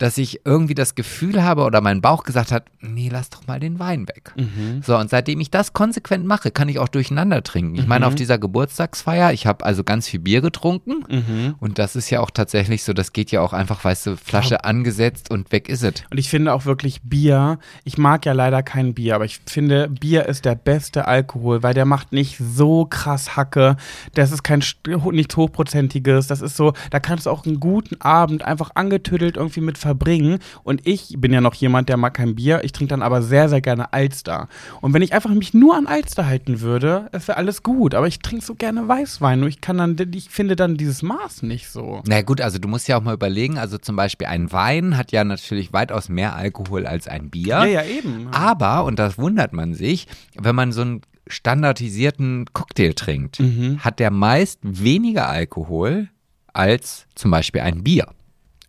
dass 0.00 0.16
ich 0.18 0.40
irgendwie 0.46 0.74
das 0.74 0.94
Gefühl 0.94 1.42
habe 1.44 1.62
oder 1.64 1.80
mein 1.82 2.00
Bauch 2.00 2.24
gesagt 2.24 2.52
hat, 2.52 2.64
nee, 2.80 3.10
lass 3.12 3.28
doch 3.30 3.46
mal 3.46 3.60
den 3.60 3.78
Wein 3.78 4.08
weg. 4.08 4.32
Mhm. 4.34 4.82
So, 4.82 4.96
und 4.96 5.10
seitdem 5.10 5.40
ich 5.40 5.50
das 5.50 5.74
konsequent 5.74 6.24
mache, 6.24 6.50
kann 6.50 6.68
ich 6.70 6.78
auch 6.78 6.88
durcheinander 6.88 7.42
trinken. 7.42 7.76
Ich 7.76 7.86
meine, 7.86 8.06
Mhm. 8.06 8.08
auf 8.08 8.14
dieser 8.14 8.38
Geburtstagsfeier, 8.38 9.32
ich 9.32 9.46
habe 9.46 9.64
also 9.64 9.84
ganz 9.84 10.08
viel 10.08 10.20
Bier 10.20 10.40
getrunken. 10.40 11.04
Mhm. 11.08 11.54
Und 11.60 11.78
das 11.78 11.96
ist 11.96 12.08
ja 12.08 12.20
auch 12.20 12.30
tatsächlich 12.30 12.82
so, 12.82 12.94
das 12.94 13.12
geht 13.12 13.30
ja 13.30 13.42
auch 13.42 13.52
einfach, 13.52 13.84
weißt 13.84 14.06
du, 14.06 14.16
Flasche 14.16 14.64
angesetzt 14.64 15.30
und 15.30 15.52
weg 15.52 15.68
ist 15.68 15.82
es. 15.82 15.92
Und 16.10 16.18
ich 16.18 16.30
finde 16.30 16.54
auch 16.54 16.64
wirklich 16.64 17.02
Bier. 17.02 17.58
Ich 17.84 17.98
mag 17.98 18.24
ja 18.24 18.32
leider 18.32 18.62
kein 18.62 18.94
Bier, 18.94 19.14
aber 19.16 19.26
ich 19.26 19.40
finde, 19.46 19.88
Bier 19.88 20.24
ist 20.26 20.46
der 20.46 20.54
beste 20.54 21.06
Alkohol, 21.06 21.62
weil 21.62 21.74
der 21.74 21.84
macht 21.84 22.12
nicht 22.12 22.38
so 22.38 22.86
krass 22.86 23.36
Hacke. 23.36 23.76
Das 24.14 24.32
ist 24.32 24.42
kein 24.42 24.64
nichts 25.12 25.36
hochprozentiges. 25.36 26.26
Das 26.26 26.40
ist 26.40 26.56
so, 26.56 26.72
da 26.90 27.00
kannst 27.00 27.26
du 27.26 27.30
auch 27.30 27.44
einen 27.44 27.60
guten 27.60 28.00
Abend 28.00 28.42
einfach 28.44 28.70
angetüdelt 28.74 29.36
irgendwie 29.36 29.60
mit 29.60 29.76
verbringen. 29.90 30.38
Und 30.62 30.86
ich 30.86 31.14
bin 31.18 31.32
ja 31.32 31.40
noch 31.40 31.54
jemand, 31.54 31.88
der 31.88 31.96
mag 31.96 32.14
kein 32.14 32.34
Bier. 32.36 32.60
Ich 32.64 32.72
trinke 32.72 32.90
dann 32.90 33.02
aber 33.02 33.22
sehr, 33.22 33.48
sehr 33.48 33.60
gerne 33.60 33.92
Alster. 33.92 34.48
Und 34.80 34.94
wenn 34.94 35.02
ich 35.02 35.12
einfach 35.12 35.30
mich 35.30 35.52
nur 35.54 35.76
an 35.76 35.86
Alster 35.86 36.26
halten 36.26 36.60
würde, 36.60 37.08
das 37.12 37.26
wäre 37.28 37.36
alles 37.38 37.62
gut. 37.62 37.94
Aber 37.94 38.06
ich 38.06 38.20
trinke 38.20 38.44
so 38.44 38.54
gerne 38.54 38.86
Weißwein. 38.88 39.40
Nur 39.40 39.48
ich 39.48 39.60
kann 39.60 39.78
dann, 39.78 39.96
ich 40.14 40.30
finde 40.30 40.54
dann 40.56 40.76
dieses 40.76 41.02
Maß 41.02 41.42
nicht 41.42 41.68
so. 41.68 42.02
Na 42.06 42.22
gut, 42.22 42.40
also 42.40 42.58
du 42.58 42.68
musst 42.68 42.86
ja 42.88 42.96
auch 42.96 43.02
mal 43.02 43.14
überlegen, 43.14 43.58
also 43.58 43.78
zum 43.78 43.96
Beispiel 43.96 44.26
ein 44.28 44.52
Wein 44.52 44.96
hat 44.96 45.12
ja 45.12 45.24
natürlich 45.24 45.72
weitaus 45.72 46.08
mehr 46.08 46.36
Alkohol 46.36 46.86
als 46.86 47.08
ein 47.08 47.30
Bier. 47.30 47.46
Ja, 47.48 47.64
ja, 47.64 47.82
eben. 47.84 48.28
Aber, 48.32 48.84
und 48.84 48.98
das 48.98 49.18
wundert 49.18 49.52
man 49.52 49.74
sich, 49.74 50.06
wenn 50.36 50.54
man 50.54 50.72
so 50.72 50.82
einen 50.82 51.00
standardisierten 51.26 52.46
Cocktail 52.52 52.92
trinkt, 52.94 53.40
Mhm. 53.40 53.80
hat 53.80 53.98
der 53.98 54.10
meist 54.10 54.60
weniger 54.62 55.28
Alkohol 55.28 56.08
als 56.52 57.06
zum 57.14 57.30
Beispiel 57.30 57.60
ein 57.60 57.82
Bier. 57.84 58.06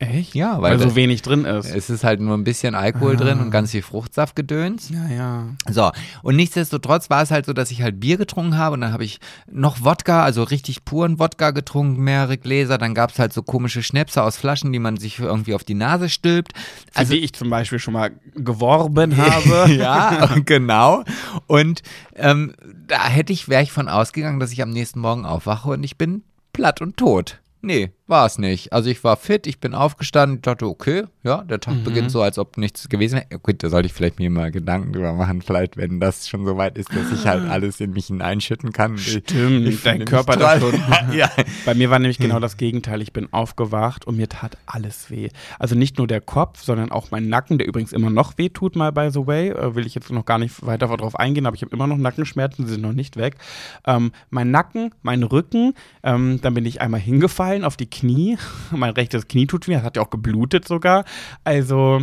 Echt? 0.01 0.33
Ja, 0.33 0.59
weil 0.63 0.79
weil 0.79 0.89
so 0.89 0.95
wenig 0.95 1.21
drin 1.21 1.45
ist. 1.45 1.69
Es 1.69 1.91
ist 1.91 2.03
halt 2.03 2.19
nur 2.19 2.35
ein 2.35 2.43
bisschen 2.43 2.73
Alkohol 2.73 3.17
drin 3.17 3.39
und 3.39 3.51
ganz 3.51 3.69
viel 3.69 3.83
Fruchtsaftgedöns. 3.83 4.89
Ja, 4.89 5.07
ja. 5.07 5.47
So, 5.69 5.91
und 6.23 6.35
nichtsdestotrotz 6.37 7.11
war 7.11 7.21
es 7.21 7.29
halt 7.29 7.45
so, 7.45 7.53
dass 7.53 7.69
ich 7.69 7.83
halt 7.83 7.99
Bier 7.99 8.17
getrunken 8.17 8.57
habe 8.57 8.73
und 8.73 8.81
dann 8.81 8.93
habe 8.93 9.03
ich 9.03 9.19
noch 9.51 9.83
Wodka, 9.83 10.23
also 10.23 10.41
richtig 10.41 10.85
puren 10.85 11.19
Wodka 11.19 11.51
getrunken, 11.51 12.01
mehrere 12.01 12.39
Gläser. 12.39 12.79
Dann 12.79 12.95
gab 12.95 13.11
es 13.11 13.19
halt 13.19 13.31
so 13.31 13.43
komische 13.43 13.83
Schnäpse 13.83 14.23
aus 14.23 14.37
Flaschen, 14.37 14.73
die 14.73 14.79
man 14.79 14.97
sich 14.97 15.19
irgendwie 15.19 15.53
auf 15.53 15.63
die 15.63 15.75
Nase 15.75 16.09
stülpt. 16.09 16.53
Für 16.91 16.97
Also 16.97 17.13
die 17.13 17.19
ich 17.19 17.33
zum 17.33 17.51
Beispiel 17.51 17.77
schon 17.77 17.93
mal 17.93 18.09
geworben 18.33 19.17
habe. 19.17 19.71
ja, 19.77 20.35
genau. 20.45 21.03
Und 21.45 21.83
ähm, 22.15 22.53
da 22.87 23.07
hätte 23.07 23.33
ich, 23.33 23.49
wäre 23.49 23.61
ich 23.61 23.71
von 23.71 23.87
ausgegangen, 23.87 24.39
dass 24.39 24.51
ich 24.51 24.63
am 24.63 24.71
nächsten 24.71 24.99
Morgen 24.99 25.25
aufwache 25.25 25.69
und 25.69 25.83
ich 25.83 25.95
bin 25.99 26.23
platt 26.53 26.81
und 26.81 26.97
tot. 26.97 27.37
Nee, 27.63 27.91
war 28.11 28.27
es 28.27 28.37
nicht. 28.37 28.71
Also 28.71 28.89
ich 28.91 29.03
war 29.03 29.17
fit, 29.17 29.47
ich 29.47 29.59
bin 29.59 29.73
aufgestanden, 29.73 30.35
ich 30.37 30.41
dachte, 30.43 30.67
okay, 30.67 31.05
ja, 31.23 31.43
der 31.43 31.59
Tag 31.59 31.77
Mhm. 31.77 31.83
beginnt 31.83 32.11
so, 32.11 32.21
als 32.21 32.37
ob 32.37 32.57
nichts 32.57 32.89
gewesen 32.89 33.15
wäre. 33.29 33.39
Gut, 33.41 33.63
da 33.63 33.69
sollte 33.69 33.87
ich 33.87 33.93
vielleicht 33.93 34.19
mir 34.19 34.29
mal 34.29 34.51
Gedanken 34.51 34.93
drüber 34.93 35.13
machen, 35.13 35.41
vielleicht, 35.41 35.77
wenn 35.77 35.99
das 35.99 36.27
schon 36.29 36.45
so 36.45 36.57
weit 36.57 36.77
ist, 36.77 36.89
dass 36.95 37.11
ich 37.11 37.25
halt 37.25 37.49
alles 37.49 37.79
in 37.79 37.91
mich 37.93 38.07
hineinschütten 38.07 38.71
kann. 38.73 38.97
Stimmt, 38.99 39.65
Ich 39.67 39.81
dein 39.81 39.93
finde 39.99 40.05
Körper 40.05 40.35
da 40.35 40.59
schon. 40.59 40.73
ja. 41.13 41.29
Bei 41.65 41.73
mir 41.73 41.89
war 41.89 41.97
nämlich 41.99 42.19
genau 42.19 42.39
das 42.39 42.57
Gegenteil. 42.57 43.01
Ich 43.01 43.13
bin 43.13 43.31
aufgewacht 43.33 44.05
und 44.05 44.17
mir 44.17 44.27
tat 44.29 44.57
alles 44.65 45.09
weh. 45.09 45.29
Also 45.57 45.75
nicht 45.75 45.97
nur 45.97 46.05
der 46.07 46.21
Kopf, 46.21 46.61
sondern 46.63 46.91
auch 46.91 47.11
mein 47.11 47.29
Nacken, 47.29 47.57
der 47.57 47.67
übrigens 47.67 47.93
immer 47.93 48.09
noch 48.09 48.37
weh 48.37 48.49
tut, 48.49 48.75
mal 48.75 48.91
by 48.91 49.09
the 49.11 49.25
way. 49.25 49.49
Äh, 49.49 49.75
will 49.75 49.85
ich 49.87 49.95
jetzt 49.95 50.11
noch 50.11 50.25
gar 50.25 50.37
nicht 50.37 50.65
weiter 50.65 50.87
darauf 50.87 51.15
eingehen, 51.15 51.45
aber 51.45 51.55
ich 51.55 51.61
habe 51.61 51.73
immer 51.73 51.87
noch 51.87 51.97
Nackenschmerzen, 51.97 52.65
sie 52.65 52.73
sind 52.73 52.81
noch 52.81 52.93
nicht 52.93 53.15
weg. 53.15 53.35
Ähm, 53.87 54.11
mein 54.29 54.51
Nacken, 54.51 54.93
mein 55.01 55.23
Rücken, 55.23 55.73
ähm, 56.03 56.39
dann 56.41 56.53
bin 56.53 56.65
ich 56.65 56.81
einmal 56.81 56.99
hingefallen 56.99 57.63
auf 57.63 57.77
die 57.77 57.89
Knie. 57.89 58.00
mein 58.71 58.91
rechtes 58.93 59.27
Knie 59.27 59.47
tut 59.47 59.67
weh, 59.67 59.73
das 59.73 59.83
hat 59.83 59.95
ja 59.95 60.01
auch 60.01 60.09
geblutet 60.09 60.67
sogar. 60.67 61.05
Also. 61.43 62.01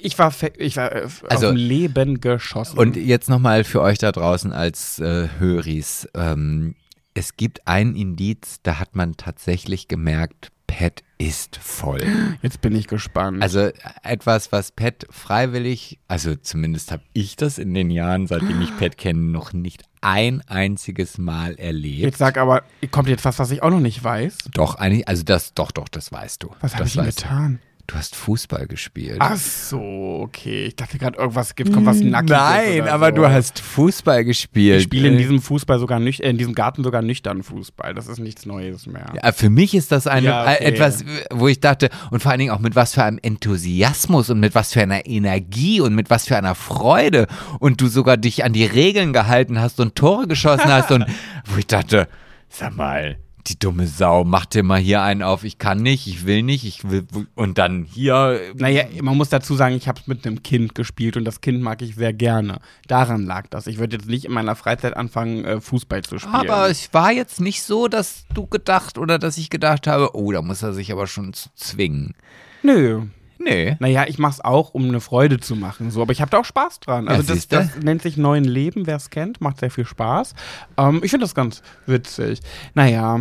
Ich 0.00 0.16
war, 0.16 0.32
ich 0.58 0.76
war 0.76 0.92
äh, 0.92 1.08
Also- 1.28 1.48
auf 1.48 1.54
dem 1.54 1.56
Leben 1.56 2.20
geschossen. 2.20 2.78
Und 2.78 2.96
jetzt 2.96 3.28
nochmal 3.28 3.64
für 3.64 3.80
euch 3.82 3.98
da 3.98 4.12
draußen 4.12 4.52
als 4.52 5.00
äh, 5.00 5.28
Höris. 5.38 6.08
Ähm, 6.14 6.76
es 7.14 7.36
gibt 7.36 7.66
ein 7.66 7.96
Indiz, 7.96 8.60
da 8.62 8.78
hat 8.78 8.94
man 8.94 9.16
tatsächlich 9.16 9.88
gemerkt, 9.88 10.52
Pat 10.68 11.02
ist 11.18 11.56
voll. 11.56 12.00
jetzt 12.42 12.60
bin 12.60 12.76
ich 12.76 12.86
gespannt. 12.86 13.42
Also 13.42 13.70
etwas, 14.04 14.52
was 14.52 14.70
Pat 14.70 15.06
freiwillig, 15.10 15.98
also 16.06 16.36
zumindest 16.36 16.92
habe 16.92 17.02
ich 17.12 17.34
das 17.34 17.58
in 17.58 17.74
den 17.74 17.90
Jahren, 17.90 18.28
seitdem 18.28 18.62
ich 18.62 18.76
Pat 18.78 18.96
kenne, 18.96 19.18
noch 19.18 19.52
nicht 19.52 19.82
ein 20.00 20.42
einziges 20.46 21.18
Mal 21.18 21.56
erlebt. 21.56 22.02
Jetzt 22.02 22.18
sag 22.18 22.38
aber, 22.38 22.62
kommt 22.92 23.08
jetzt 23.08 23.24
was, 23.24 23.40
was 23.40 23.50
ich 23.50 23.64
auch 23.64 23.70
noch 23.70 23.80
nicht 23.80 24.04
weiß. 24.04 24.38
Doch, 24.52 24.76
eigentlich, 24.76 25.08
also 25.08 25.24
das, 25.24 25.54
doch, 25.54 25.72
doch, 25.72 25.88
das 25.88 26.12
weißt 26.12 26.44
du. 26.44 26.54
Was 26.60 26.76
habe 26.76 26.86
ich 26.86 26.92
denn 26.92 27.06
getan? 27.06 27.58
Du 27.90 27.94
hast 27.96 28.14
Fußball 28.16 28.66
gespielt. 28.66 29.16
Ach 29.18 29.34
so, 29.36 30.20
okay. 30.22 30.66
Ich 30.66 30.76
dachte 30.76 30.98
gerade, 30.98 31.16
irgendwas 31.16 31.54
gibt, 31.54 31.72
kommt 31.72 31.86
was 31.86 32.00
Nackiges. 32.00 32.36
Nein, 32.38 32.86
aber 32.86 33.06
so. 33.08 33.12
du 33.14 33.28
hast 33.30 33.60
Fußball 33.60 34.26
gespielt. 34.26 34.76
Ich 34.76 34.82
spiele 34.84 35.08
in 35.08 35.14
Äh, 35.14 35.16
diesem 35.16 35.40
Fußball 35.40 35.78
sogar 35.78 35.98
nüch 35.98 36.20
äh, 36.20 36.28
in 36.28 36.36
diesem 36.36 36.54
Garten 36.54 36.84
sogar 36.84 37.00
nüchtern 37.00 37.42
Fußball. 37.42 37.94
Das 37.94 38.06
ist 38.06 38.18
nichts 38.18 38.44
Neues 38.44 38.86
mehr. 38.86 39.14
Ja, 39.22 39.32
für 39.32 39.48
mich 39.48 39.74
ist 39.74 39.90
das 39.90 40.06
eine, 40.06 40.26
Ja, 40.26 40.42
okay. 40.42 40.64
äh, 40.64 40.66
etwas, 40.66 41.02
wo 41.30 41.48
ich 41.48 41.60
dachte, 41.60 41.88
und 42.10 42.22
vor 42.22 42.30
allen 42.30 42.40
Dingen 42.40 42.50
auch 42.52 42.58
mit 42.58 42.76
was 42.76 42.92
für 42.92 43.04
einem 43.04 43.18
Enthusiasmus 43.22 44.28
und 44.28 44.38
mit 44.38 44.54
was 44.54 44.74
für 44.74 44.82
einer 44.82 45.06
Energie 45.06 45.80
und 45.80 45.94
mit 45.94 46.10
was 46.10 46.26
für 46.28 46.36
einer 46.36 46.54
Freude 46.54 47.26
und 47.58 47.80
du 47.80 47.86
sogar 47.88 48.18
dich 48.18 48.44
an 48.44 48.52
die 48.52 48.66
Regeln 48.66 49.14
gehalten 49.14 49.58
hast 49.62 49.80
und 49.80 49.94
Tore 49.94 50.26
geschossen 50.28 50.70
hast 50.70 50.92
und 50.92 51.06
wo 51.46 51.56
ich 51.56 51.66
dachte, 51.66 52.06
sag 52.50 52.76
mal, 52.76 53.16
die 53.48 53.58
dumme 53.58 53.86
Sau, 53.86 54.24
mach 54.24 54.46
dir 54.46 54.62
mal 54.62 54.78
hier 54.78 55.02
einen 55.02 55.22
auf, 55.22 55.44
ich 55.44 55.58
kann 55.58 55.82
nicht, 55.82 56.06
ich 56.06 56.26
will 56.26 56.42
nicht, 56.42 56.64
ich 56.64 56.88
will, 56.88 57.06
und 57.34 57.58
dann 57.58 57.84
hier, 57.84 58.40
Naja, 58.54 58.84
man 59.02 59.16
muss 59.16 59.28
dazu 59.28 59.54
sagen, 59.54 59.74
ich 59.74 59.88
habe 59.88 60.00
es 60.00 60.06
mit 60.06 60.26
einem 60.26 60.42
Kind 60.42 60.74
gespielt 60.74 61.16
und 61.16 61.24
das 61.24 61.40
Kind 61.40 61.62
mag 61.62 61.82
ich 61.82 61.94
sehr 61.94 62.12
gerne. 62.12 62.60
Daran 62.86 63.24
lag 63.24 63.46
das. 63.48 63.66
Ich 63.66 63.78
würde 63.78 63.96
jetzt 63.96 64.08
nicht 64.08 64.24
in 64.24 64.32
meiner 64.32 64.56
Freizeit 64.56 64.96
anfangen, 64.96 65.44
äh, 65.44 65.60
Fußball 65.60 66.02
zu 66.02 66.18
spielen. 66.18 66.34
aber 66.34 66.68
es 66.68 66.92
war 66.92 67.12
jetzt 67.12 67.40
nicht 67.40 67.62
so, 67.62 67.88
dass 67.88 68.24
du 68.34 68.46
gedacht 68.46 68.98
oder 68.98 69.18
dass 69.18 69.38
ich 69.38 69.50
gedacht 69.50 69.86
habe, 69.86 70.14
oh, 70.14 70.32
da 70.32 70.42
muss 70.42 70.62
er 70.62 70.72
sich 70.72 70.92
aber 70.92 71.06
schon 71.06 71.32
zu 71.32 71.48
zwingen. 71.54 72.14
Nö. 72.62 73.02
Nee. 73.38 73.76
Naja, 73.78 74.04
ich 74.08 74.18
mach's 74.18 74.40
auch, 74.40 74.74
um 74.74 74.88
eine 74.88 75.00
Freude 75.00 75.38
zu 75.38 75.54
machen. 75.54 75.90
So, 75.90 76.02
aber 76.02 76.12
ich 76.12 76.20
habe 76.20 76.30
da 76.30 76.38
auch 76.38 76.44
Spaß 76.44 76.80
dran. 76.80 77.08
Also 77.08 77.34
das, 77.34 77.46
das 77.46 77.76
nennt 77.76 78.02
sich 78.02 78.16
Neuen 78.16 78.44
Leben, 78.44 78.86
wer 78.86 78.96
es 78.96 79.10
kennt, 79.10 79.40
macht 79.40 79.60
sehr 79.60 79.70
viel 79.70 79.86
Spaß. 79.86 80.34
Ähm, 80.76 81.00
ich 81.04 81.10
finde 81.10 81.24
das 81.24 81.34
ganz 81.34 81.62
witzig. 81.86 82.40
Naja, 82.74 83.20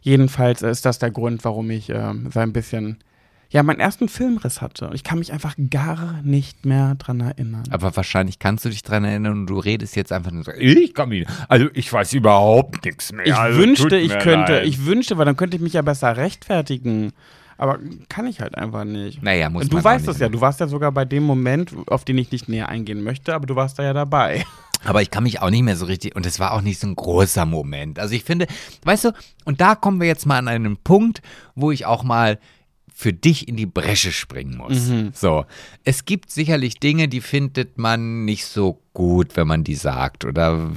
jedenfalls 0.00 0.62
ist 0.62 0.84
das 0.84 0.98
der 0.98 1.10
Grund, 1.10 1.44
warum 1.44 1.70
ich 1.70 1.90
ähm, 1.90 2.30
so 2.32 2.40
ein 2.40 2.52
bisschen, 2.52 2.98
ja, 3.50 3.62
meinen 3.62 3.80
ersten 3.80 4.08
Filmriss 4.08 4.60
hatte. 4.60 4.90
Ich 4.92 5.04
kann 5.04 5.18
mich 5.18 5.32
einfach 5.32 5.54
gar 5.70 6.20
nicht 6.22 6.66
mehr 6.66 6.94
dran 6.96 7.20
erinnern. 7.20 7.64
Aber 7.70 7.94
wahrscheinlich 7.96 8.38
kannst 8.38 8.64
du 8.64 8.68
dich 8.68 8.82
dran 8.82 9.04
erinnern 9.04 9.32
und 9.40 9.46
du 9.46 9.58
redest 9.58 9.96
jetzt 9.96 10.12
einfach 10.12 10.30
nur 10.30 10.44
so, 10.44 10.52
ich 10.52 10.94
kann 10.94 11.08
mich, 11.08 11.26
also 11.48 11.66
ich 11.74 11.92
weiß 11.92 12.12
überhaupt 12.12 12.84
nichts 12.84 13.12
mehr. 13.12 13.26
Ich 13.26 13.34
also 13.34 13.58
wünschte, 13.58 13.96
ich 13.96 14.18
könnte, 14.18 14.52
leid. 14.52 14.66
ich 14.66 14.84
wünschte, 14.84 15.16
weil 15.18 15.24
dann 15.24 15.36
könnte 15.36 15.56
ich 15.56 15.62
mich 15.62 15.72
ja 15.72 15.82
besser 15.82 16.16
rechtfertigen. 16.16 17.12
Aber 17.58 17.80
kann 18.08 18.26
ich 18.28 18.40
halt 18.40 18.54
einfach 18.56 18.84
nicht. 18.84 19.20
Naja, 19.20 19.50
muss 19.50 19.68
du 19.68 19.82
weißt 19.82 20.06
es 20.06 20.20
ja, 20.20 20.28
du 20.28 20.40
warst 20.40 20.60
ja 20.60 20.68
sogar 20.68 20.92
bei 20.92 21.04
dem 21.04 21.24
Moment, 21.24 21.74
auf 21.88 22.04
den 22.04 22.16
ich 22.16 22.30
nicht 22.30 22.48
näher 22.48 22.68
eingehen 22.68 23.02
möchte, 23.02 23.34
aber 23.34 23.46
du 23.46 23.56
warst 23.56 23.80
da 23.80 23.82
ja 23.82 23.92
dabei. 23.92 24.44
Aber 24.84 25.02
ich 25.02 25.10
kann 25.10 25.24
mich 25.24 25.40
auch 25.40 25.50
nicht 25.50 25.62
mehr 25.62 25.76
so 25.76 25.86
richtig, 25.86 26.14
und 26.16 26.26
es 26.26 26.38
war 26.38 26.52
auch 26.52 26.62
nicht 26.62 26.80
so 26.80 26.86
ein 26.86 26.94
großer 26.94 27.46
Moment. 27.46 27.98
Also 27.98 28.14
ich 28.14 28.24
finde, 28.24 28.46
weißt 28.84 29.06
du, 29.06 29.12
und 29.44 29.60
da 29.60 29.74
kommen 29.74 30.00
wir 30.00 30.06
jetzt 30.06 30.26
mal 30.26 30.38
an 30.38 30.48
einen 30.48 30.76
Punkt, 30.76 31.20
wo 31.54 31.70
ich 31.70 31.86
auch 31.86 32.04
mal 32.04 32.38
für 32.94 33.12
dich 33.12 33.46
in 33.46 33.56
die 33.56 33.66
Bresche 33.66 34.10
springen 34.10 34.56
muss. 34.56 34.90
So, 35.12 35.44
es 35.84 36.04
gibt 36.04 36.32
sicherlich 36.32 36.80
Dinge, 36.80 37.06
die 37.06 37.20
findet 37.20 37.78
man 37.78 38.24
nicht 38.24 38.44
so 38.44 38.80
gut, 38.92 39.36
wenn 39.36 39.46
man 39.46 39.62
die 39.62 39.76
sagt 39.76 40.24
oder 40.24 40.72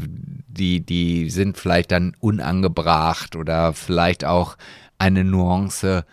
die, 0.48 0.86
die 0.86 1.32
sind 1.32 1.58
vielleicht 1.58 1.92
dann 1.92 2.16
unangebracht 2.20 3.36
oder 3.36 3.74
vielleicht 3.74 4.24
auch 4.24 4.56
eine 5.00 5.24
Nuance 5.24 6.06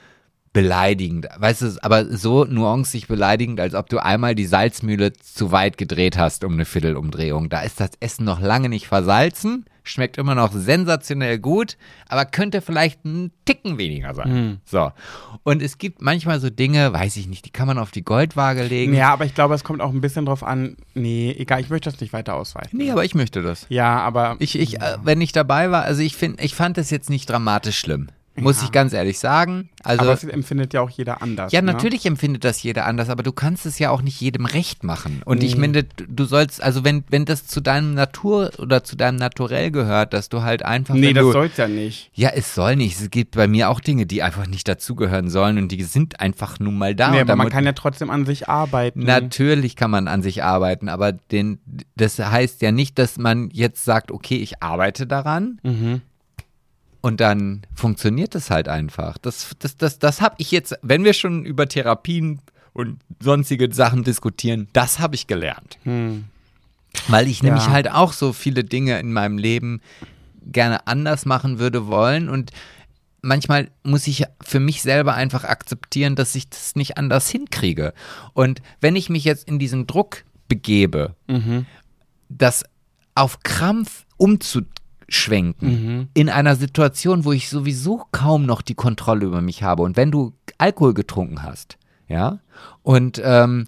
beleidigend. 0.62 1.28
Weißt 1.38 1.62
du, 1.62 1.78
aber 1.82 2.04
so 2.16 2.44
nuancig 2.44 3.06
beleidigend, 3.06 3.60
als 3.60 3.74
ob 3.74 3.88
du 3.88 4.02
einmal 4.02 4.34
die 4.34 4.44
Salzmühle 4.46 5.12
zu 5.12 5.52
weit 5.52 5.78
gedreht 5.78 6.18
hast 6.18 6.42
um 6.42 6.54
eine 6.54 6.64
Viertelumdrehung. 6.64 7.48
Da 7.48 7.60
ist 7.60 7.78
das 7.78 7.90
Essen 8.00 8.24
noch 8.24 8.40
lange 8.40 8.68
nicht 8.68 8.88
versalzen, 8.88 9.66
schmeckt 9.84 10.18
immer 10.18 10.34
noch 10.34 10.50
sensationell 10.52 11.38
gut, 11.38 11.76
aber 12.08 12.24
könnte 12.24 12.60
vielleicht 12.60 13.04
einen 13.04 13.30
Ticken 13.44 13.78
weniger 13.78 14.14
sein. 14.14 14.60
So. 14.64 14.90
Und 15.44 15.62
es 15.62 15.78
gibt 15.78 16.02
manchmal 16.02 16.40
so 16.40 16.50
Dinge, 16.50 16.92
weiß 16.92 17.16
ich 17.18 17.28
nicht, 17.28 17.46
die 17.46 17.50
kann 17.50 17.68
man 17.68 17.78
auf 17.78 17.92
die 17.92 18.02
Goldwaage 18.02 18.64
legen. 18.64 18.94
Ja, 18.94 19.12
aber 19.12 19.24
ich 19.26 19.34
glaube, 19.36 19.54
es 19.54 19.62
kommt 19.62 19.80
auch 19.80 19.92
ein 19.92 20.00
bisschen 20.00 20.26
drauf 20.26 20.42
an. 20.42 20.76
Nee, 20.94 21.34
egal, 21.38 21.60
ich 21.60 21.70
möchte 21.70 21.88
das 21.88 22.00
nicht 22.00 22.12
weiter 22.12 22.34
ausweiten. 22.34 22.76
Nee, 22.78 22.90
aber 22.90 23.04
ich 23.04 23.14
möchte 23.14 23.42
das. 23.42 23.64
Ja, 23.68 24.00
aber 24.00 24.36
Ich, 24.40 24.58
ich, 24.58 24.80
äh, 24.80 24.98
wenn 25.04 25.20
ich 25.20 25.30
dabei 25.30 25.70
war, 25.70 25.84
also 25.84 26.02
ich 26.02 26.16
finde, 26.16 26.42
ich 26.42 26.54
fand 26.56 26.76
das 26.76 26.90
jetzt 26.90 27.10
nicht 27.10 27.30
dramatisch 27.30 27.78
schlimm. 27.78 28.08
Muss 28.42 28.58
Ja. 28.58 28.64
ich 28.64 28.72
ganz 28.72 28.92
ehrlich 28.92 29.18
sagen. 29.18 29.68
Also, 29.84 30.02
aber 30.02 30.12
es 30.12 30.24
empfindet 30.24 30.74
ja 30.74 30.80
auch 30.80 30.90
jeder 30.90 31.22
anders. 31.22 31.52
ja, 31.52 31.60
ne? 31.62 31.72
natürlich 31.72 32.04
empfindet 32.06 32.44
das 32.44 32.62
jeder 32.62 32.84
anders, 32.86 33.08
aber 33.10 33.22
du 33.22 33.32
kannst 33.32 33.64
es 33.64 33.78
ja 33.78 33.90
auch 33.90 34.02
nicht 34.02 34.20
jedem 34.20 34.44
recht 34.44 34.82
machen. 34.84 35.22
Und 35.24 35.42
ich 35.42 35.54
Nee. 35.54 35.62
finde, 35.62 35.84
du 35.84 36.24
sollst, 36.24 36.62
also 36.62 36.84
wenn, 36.84 37.04
wenn 37.10 37.24
das 37.24 37.46
zu 37.46 37.60
deinem 37.60 37.94
Natur 37.94 38.50
oder 38.58 38.82
zu 38.84 38.96
deinem 38.96 39.16
Naturell 39.16 39.70
gehört, 39.70 40.12
dass 40.12 40.28
du 40.28 40.42
halt 40.42 40.64
einfach. 40.64 40.94
Nee, 40.94 41.12
das 41.12 41.22
du, 41.24 41.32
soll's 41.32 41.56
ja 41.56 41.68
nicht. 41.68 42.10
Ja, 42.14 42.30
es 42.34 42.54
soll 42.54 42.76
nicht. 42.76 43.00
Es 43.00 43.10
gibt 43.10 43.36
bei 43.36 43.46
mir 43.46 43.70
auch 43.70 43.80
Dinge, 43.80 44.04
die 44.06 44.22
einfach 44.22 44.46
nicht 44.46 44.66
dazugehören 44.68 45.30
sollen 45.30 45.58
und 45.58 45.70
die 45.72 45.82
sind 45.84 46.20
einfach 46.20 46.58
nun 46.58 46.76
mal 46.76 46.94
da. 46.94 47.10
nee, 47.10 47.20
aber 47.20 47.36
man 47.36 47.48
kann 47.50 47.64
ja 47.64 47.72
trotzdem 47.72 48.10
an 48.10 48.26
sich 48.26 48.48
arbeiten. 48.48 49.00
Natürlich 49.04 49.76
kann 49.76 49.90
man 49.90 50.08
an 50.08 50.22
sich 50.22 50.42
arbeiten, 50.42 50.88
aber 50.88 51.12
den, 51.12 51.58
das 51.96 52.18
heißt 52.18 52.62
ja 52.62 52.72
nicht, 52.72 52.98
dass 52.98 53.16
man 53.18 53.50
jetzt 53.52 53.84
sagt, 53.84 54.10
okay, 54.10 54.36
ich 54.36 54.62
arbeite 54.62 55.06
daran 55.06 55.58
Mhm. 55.62 56.02
Und 57.00 57.20
dann 57.20 57.62
funktioniert 57.74 58.34
es 58.34 58.50
halt 58.50 58.68
einfach. 58.68 59.18
Das, 59.18 59.50
das, 59.58 59.76
das, 59.76 59.98
das 59.98 60.20
habe 60.20 60.34
ich 60.38 60.50
jetzt, 60.50 60.74
wenn 60.82 61.04
wir 61.04 61.12
schon 61.12 61.44
über 61.44 61.68
Therapien 61.68 62.40
und 62.72 62.98
sonstige 63.20 63.72
Sachen 63.72 64.04
diskutieren, 64.04 64.68
das 64.72 64.98
habe 64.98 65.14
ich 65.14 65.26
gelernt. 65.26 65.78
Hm. 65.84 66.24
Weil 67.08 67.28
ich 67.28 67.42
nämlich 67.42 67.64
Ja. 67.66 67.70
halt 67.72 67.90
auch 67.90 68.12
so 68.12 68.32
viele 68.32 68.64
Dinge 68.64 68.98
in 68.98 69.12
meinem 69.12 69.38
Leben 69.38 69.80
gerne 70.50 70.86
anders 70.86 71.26
machen 71.26 71.58
würde 71.58 71.86
wollen 71.86 72.28
und 72.28 72.50
manchmal 73.20 73.70
muss 73.82 74.06
ich 74.06 74.24
für 74.40 74.60
mich 74.60 74.80
selber 74.82 75.14
einfach 75.14 75.44
akzeptieren, 75.44 76.16
dass 76.16 76.34
ich 76.34 76.48
das 76.48 76.76
nicht 76.76 76.96
anders 76.96 77.28
hinkriege. 77.28 77.92
Und 78.32 78.62
wenn 78.80 78.96
ich 78.96 79.10
mich 79.10 79.24
jetzt 79.24 79.46
in 79.48 79.58
diesen 79.58 79.86
Druck 79.86 80.24
begebe, 80.48 81.14
Mhm. 81.26 81.66
das 82.28 82.64
auf 83.14 83.40
Krampf 83.42 84.06
umzuschwenken 85.08 85.68
Mhm. 85.68 86.08
in 86.14 86.28
einer 86.28 86.56
Situation, 86.56 87.24
wo 87.24 87.32
ich 87.32 87.48
sowieso 87.48 88.04
kaum 88.12 88.46
noch 88.46 88.62
die 88.62 88.74
Kontrolle 88.74 89.26
über 89.26 89.40
mich 89.40 89.62
habe 89.62 89.82
und 89.82 89.96
wenn 89.96 90.10
du 90.10 90.32
Alkohol 90.58 90.94
getrunken 90.94 91.42
hast, 91.42 91.78
ja, 92.08 92.38
und 92.82 93.20
ähm, 93.24 93.66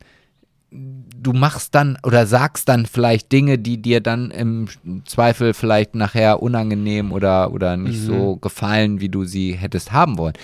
du 0.73 1.33
machst 1.33 1.75
dann 1.75 1.99
oder 2.05 2.27
sagst 2.27 2.69
dann 2.69 2.87
vielleicht 2.87 3.33
Dinge, 3.33 3.59
die 3.59 3.83
dir 3.83 4.01
dann 4.01 4.31
im 4.31 4.69
Zweifel 5.05 5.53
vielleicht 5.53 5.95
nachher 5.95 6.43
unangenehm 6.43 7.11
oder, 7.13 7.53
oder 7.53 7.77
nicht 7.77 8.01
so 8.01 8.37
gefallen, 8.37 9.01
wie 9.01 9.09
du 9.09 9.25
sie 9.25 9.53
hättest 9.55 9.93
haben 9.93 10.17
wollen. 10.17 10.35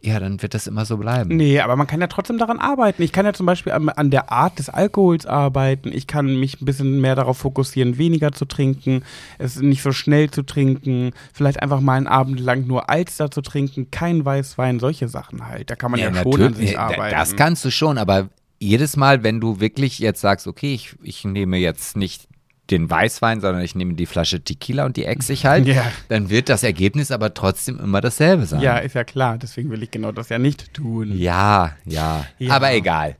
Ja, 0.00 0.20
dann 0.20 0.40
wird 0.42 0.54
das 0.54 0.68
immer 0.68 0.84
so 0.84 0.96
bleiben. 0.96 1.36
Nee, 1.36 1.58
aber 1.58 1.74
man 1.74 1.88
kann 1.88 2.00
ja 2.00 2.06
trotzdem 2.06 2.38
daran 2.38 2.60
arbeiten. 2.60 3.02
Ich 3.02 3.10
kann 3.10 3.26
ja 3.26 3.32
zum 3.32 3.46
Beispiel 3.46 3.72
an, 3.72 3.88
an 3.88 4.10
der 4.10 4.30
Art 4.30 4.58
des 4.60 4.68
Alkohols 4.68 5.26
arbeiten. 5.26 5.90
Ich 5.92 6.06
kann 6.06 6.38
mich 6.38 6.60
ein 6.60 6.64
bisschen 6.64 7.00
mehr 7.00 7.16
darauf 7.16 7.38
fokussieren, 7.38 7.98
weniger 7.98 8.30
zu 8.30 8.44
trinken, 8.44 9.02
es 9.38 9.60
nicht 9.60 9.82
so 9.82 9.90
schnell 9.90 10.30
zu 10.30 10.44
trinken, 10.44 11.10
vielleicht 11.32 11.60
einfach 11.60 11.80
mal 11.80 11.96
einen 11.96 12.06
Abend 12.06 12.38
lang 12.38 12.68
nur 12.68 12.88
Alster 12.88 13.32
zu 13.32 13.40
trinken, 13.40 13.90
kein 13.90 14.24
Weißwein, 14.24 14.78
solche 14.78 15.08
Sachen 15.08 15.48
halt. 15.48 15.68
Da 15.70 15.74
kann 15.74 15.90
man 15.90 15.98
ja, 15.98 16.14
schon 16.14 16.42
an 16.42 16.54
sich 16.54 16.78
arbeiten. 16.78 17.16
Das 17.16 17.34
kannst 17.34 17.64
du 17.64 17.70
schon, 17.70 17.98
aber 17.98 18.28
jedes 18.60 18.96
Mal, 18.96 19.24
wenn 19.24 19.40
du 19.40 19.58
wirklich 19.58 19.98
jetzt 19.98 20.20
sagst, 20.20 20.46
okay, 20.46 20.74
ich, 20.74 20.94
ich 21.02 21.24
nehme 21.24 21.56
jetzt 21.56 21.96
nicht 21.96 22.28
den 22.70 22.90
Weißwein, 22.90 23.40
sondern 23.40 23.62
ich 23.62 23.74
nehme 23.74 23.94
die 23.94 24.06
Flasche 24.06 24.40
Tequila 24.40 24.84
und 24.84 24.96
die 24.96 25.04
ex 25.04 25.28
ich 25.30 25.46
halt, 25.46 25.66
Ja. 25.66 25.84
dann 26.08 26.28
wird 26.30 26.48
das 26.48 26.62
Ergebnis 26.62 27.10
aber 27.10 27.32
trotzdem 27.34 27.78
immer 27.80 28.00
dasselbe 28.00 28.46
sein. 28.46 28.60
ja, 28.60 28.78
ist 28.78 28.94
ja 28.94 29.04
klar. 29.04 29.38
Deswegen 29.38 29.70
will 29.70 29.82
ich 29.82 29.90
genau 29.90 30.12
das 30.12 30.28
ja 30.28 30.38
nicht 30.38 30.74
tun. 30.74 31.12
ja, 31.16 31.72
ja. 31.84 32.24
Ja. 32.38 32.54
Aber 32.54 32.72
egal. 32.72 33.16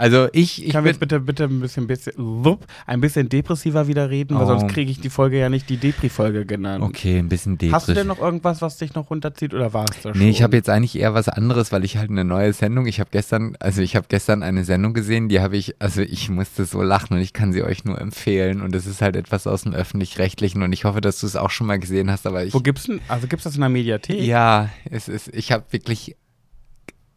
Also 0.00 0.28
ich, 0.32 0.64
ich 0.66 0.72
bin, 0.72 0.86
jetzt 0.86 0.98
bitte, 0.98 1.20
bitte 1.20 1.44
ein 1.44 1.60
bisschen, 1.60 1.86
bisschen, 1.86 2.14
wupp, 2.16 2.64
ein 2.86 3.00
bisschen 3.02 3.28
depressiver 3.28 3.86
wieder 3.86 4.08
reden, 4.08 4.34
weil 4.36 4.44
Oh. 4.44 4.46
sonst 4.58 4.68
kriege 4.72 4.90
ich 4.90 4.98
die 5.00 5.10
Folge 5.10 5.38
ja 5.38 5.48
nicht 5.50 5.68
die 5.68 5.76
Depri-Folge 5.76 6.46
genannt. 6.46 6.82
okay, 6.82 7.18
ein 7.18 7.28
bisschen 7.28 7.58
depressiv. 7.58 7.74
Hast 7.74 7.88
du 7.88 7.92
denn 7.94 8.06
noch 8.06 8.18
irgendwas, 8.18 8.62
was 8.62 8.78
dich 8.78 8.94
noch 8.94 9.10
runterzieht 9.10 9.52
oder 9.52 9.74
war 9.74 9.84
es 9.90 10.00
das 10.02 10.12
schon? 10.16 10.18
Nee, 10.22 10.30
ich 10.30 10.42
habe 10.42 10.56
jetzt 10.56 10.70
eigentlich 10.70 10.98
eher 10.98 11.12
was 11.12 11.28
anderes, 11.28 11.70
weil 11.70 11.84
ich 11.84 11.98
halt 11.98 12.08
eine 12.10 12.24
neue 12.24 12.52
Sendung, 12.54 12.86
ich 12.86 12.98
habe 12.98 13.10
gestern, 13.12 13.56
also 13.60 13.82
ich 13.82 13.94
habe 13.94 14.06
gestern 14.08 14.42
eine 14.42 14.64
Sendung 14.64 14.94
gesehen, 14.94 15.28
die 15.28 15.40
habe 15.40 15.56
ich, 15.58 15.74
also 15.80 16.00
ich 16.00 16.30
musste 16.30 16.64
so 16.64 16.80
lachen 16.82 17.14
und 17.14 17.20
ich 17.20 17.34
kann 17.34 17.52
sie 17.52 17.62
euch 17.62 17.84
nur 17.84 18.00
empfehlen 18.00 18.62
und 18.62 18.74
es 18.74 18.86
ist 18.86 19.02
halt 19.02 19.16
etwas 19.16 19.46
aus 19.46 19.62
dem 19.64 19.74
Öffentlich-Rechtlichen 19.74 20.62
und 20.62 20.72
ich 20.72 20.84
hoffe, 20.84 21.00
dass 21.02 21.20
du 21.20 21.26
es 21.26 21.36
auch 21.36 21.50
schon 21.50 21.66
mal 21.66 21.78
gesehen 21.78 22.10
hast, 22.10 22.26
aber 22.26 22.42
ich... 22.44 22.54
Wo 22.54 22.60
gibt's 22.60 22.84
denn, 22.84 23.00
also 23.08 23.26
gibt's 23.26 23.44
das 23.44 23.54
in 23.54 23.60
der 23.60 23.68
Mediathek? 23.68 24.22
Ja, 24.22 24.70
es 24.90 25.08
ist, 25.08 25.28
ich 25.34 25.52
habe 25.52 25.64
wirklich, 25.70 26.16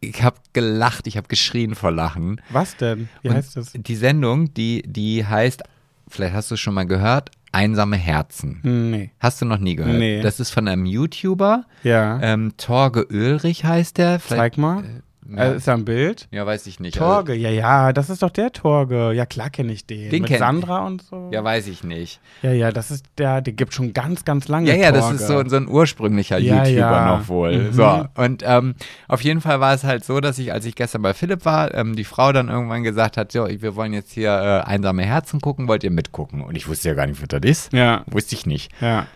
ich 0.08 0.22
habe 0.22 0.36
gelacht, 0.52 1.06
ich 1.06 1.16
habe 1.16 1.28
geschrien 1.28 1.74
vor 1.74 1.90
Lachen. 1.90 2.40
Was 2.50 2.76
denn? 2.76 3.08
Wie 3.22 3.28
Und 3.28 3.34
heißt 3.36 3.56
das? 3.56 3.72
Die 3.74 3.96
Sendung, 3.96 4.52
die, 4.54 4.82
die 4.86 5.24
heißt, 5.26 5.62
vielleicht 6.08 6.34
hast 6.34 6.50
du 6.50 6.54
es 6.54 6.60
schon 6.60 6.74
mal 6.74 6.84
gehört, 6.86 7.30
Einsame 7.52 7.96
Herzen. 7.96 8.58
Nee. 8.64 9.10
Hast 9.20 9.40
du 9.40 9.44
noch 9.46 9.58
nie 9.58 9.76
gehört? 9.76 9.96
Nee. 9.98 10.20
Das 10.22 10.40
ist 10.40 10.50
von 10.50 10.66
einem 10.66 10.86
YouTuber, 10.86 11.64
Ja. 11.84 12.18
ähm, 12.20 12.54
Torge 12.56 13.06
Ulrich 13.06 13.64
heißt 13.64 13.98
der. 13.98 14.18
Vielleicht- 14.18 14.54
Zeig 14.54 14.58
mal. 14.58 15.02
Ja. 15.28 15.44
Äh, 15.52 15.56
ist 15.56 15.66
da 15.68 15.74
ein 15.74 15.84
Bild? 15.84 16.28
Ja, 16.30 16.44
weiß 16.46 16.66
ich 16.66 16.80
nicht. 16.80 16.96
Torge, 16.98 17.34
ja, 17.34 17.48
ja, 17.50 17.92
das 17.92 18.10
ist 18.10 18.22
doch 18.22 18.30
der 18.30 18.52
Torge. 18.52 19.12
Ja, 19.12 19.24
klar 19.26 19.50
kenne 19.50 19.72
ich 19.72 19.86
den. 19.86 20.10
Den 20.10 20.22
Mit 20.22 20.36
Sandra 20.38 20.86
und 20.86 21.02
so. 21.02 21.16
Also, 21.16 21.30
ja, 21.32 21.42
weiß 21.42 21.66
ich 21.68 21.82
nicht. 21.84 22.20
ja, 22.42 22.52
ja, 22.52 22.70
das 22.70 22.90
ist 22.90 23.06
der, 23.18 23.40
der 23.40 23.52
gibt 23.54 23.72
schon 23.74 23.92
ganz, 23.92 24.24
ganz 24.24 24.48
lange 24.48 24.68
Ja, 24.68 24.76
ja, 24.76 24.92
das 24.92 25.00
Torge. 25.02 25.16
ist 25.16 25.26
so, 25.26 25.48
so 25.48 25.56
ein 25.56 25.68
ursprünglicher 25.68 26.38
Ja, 26.38 26.64
YouTuber 26.64 26.78
ja. 26.80 27.16
noch 27.18 27.28
wohl. 27.28 27.56
Mhm. 27.56 27.72
So, 27.72 28.04
und 28.16 28.42
ähm, 28.46 28.74
auf 29.08 29.22
jeden 29.22 29.40
Fall 29.40 29.60
war 29.60 29.72
es 29.74 29.84
halt 29.84 30.04
so, 30.04 30.20
dass 30.20 30.38
ich, 30.38 30.52
als 30.52 30.64
ich 30.66 30.74
gestern 30.74 31.02
bei 31.02 31.14
Philipp 31.14 31.44
war, 31.44 31.72
ähm, 31.74 31.96
die 31.96 32.04
Frau 32.04 32.32
dann 32.32 32.48
irgendwann 32.48 32.82
gesagt 32.82 33.16
hat, 33.16 33.32
so, 33.32 33.46
wir 33.48 33.76
wollen 33.76 33.92
jetzt 33.92 34.12
hier 34.12 34.30
äh, 34.30 34.68
einsame 34.68 35.02
Herzen 35.04 35.40
gucken, 35.40 35.68
wollt 35.68 35.84
ihr 35.84 35.90
mitgucken? 35.90 36.42
Und 36.42 36.56
ich 36.56 36.68
wusste 36.68 36.88
ja 36.88 36.94
gar 36.94 37.06
nicht, 37.06 37.20
was 37.22 37.28
das 37.28 37.40
ist. 37.48 37.72
Ja, 37.72 38.04
Wusste 38.10 38.34
ich 38.34 38.46
nicht. 38.46 38.70
ja. 38.80 39.06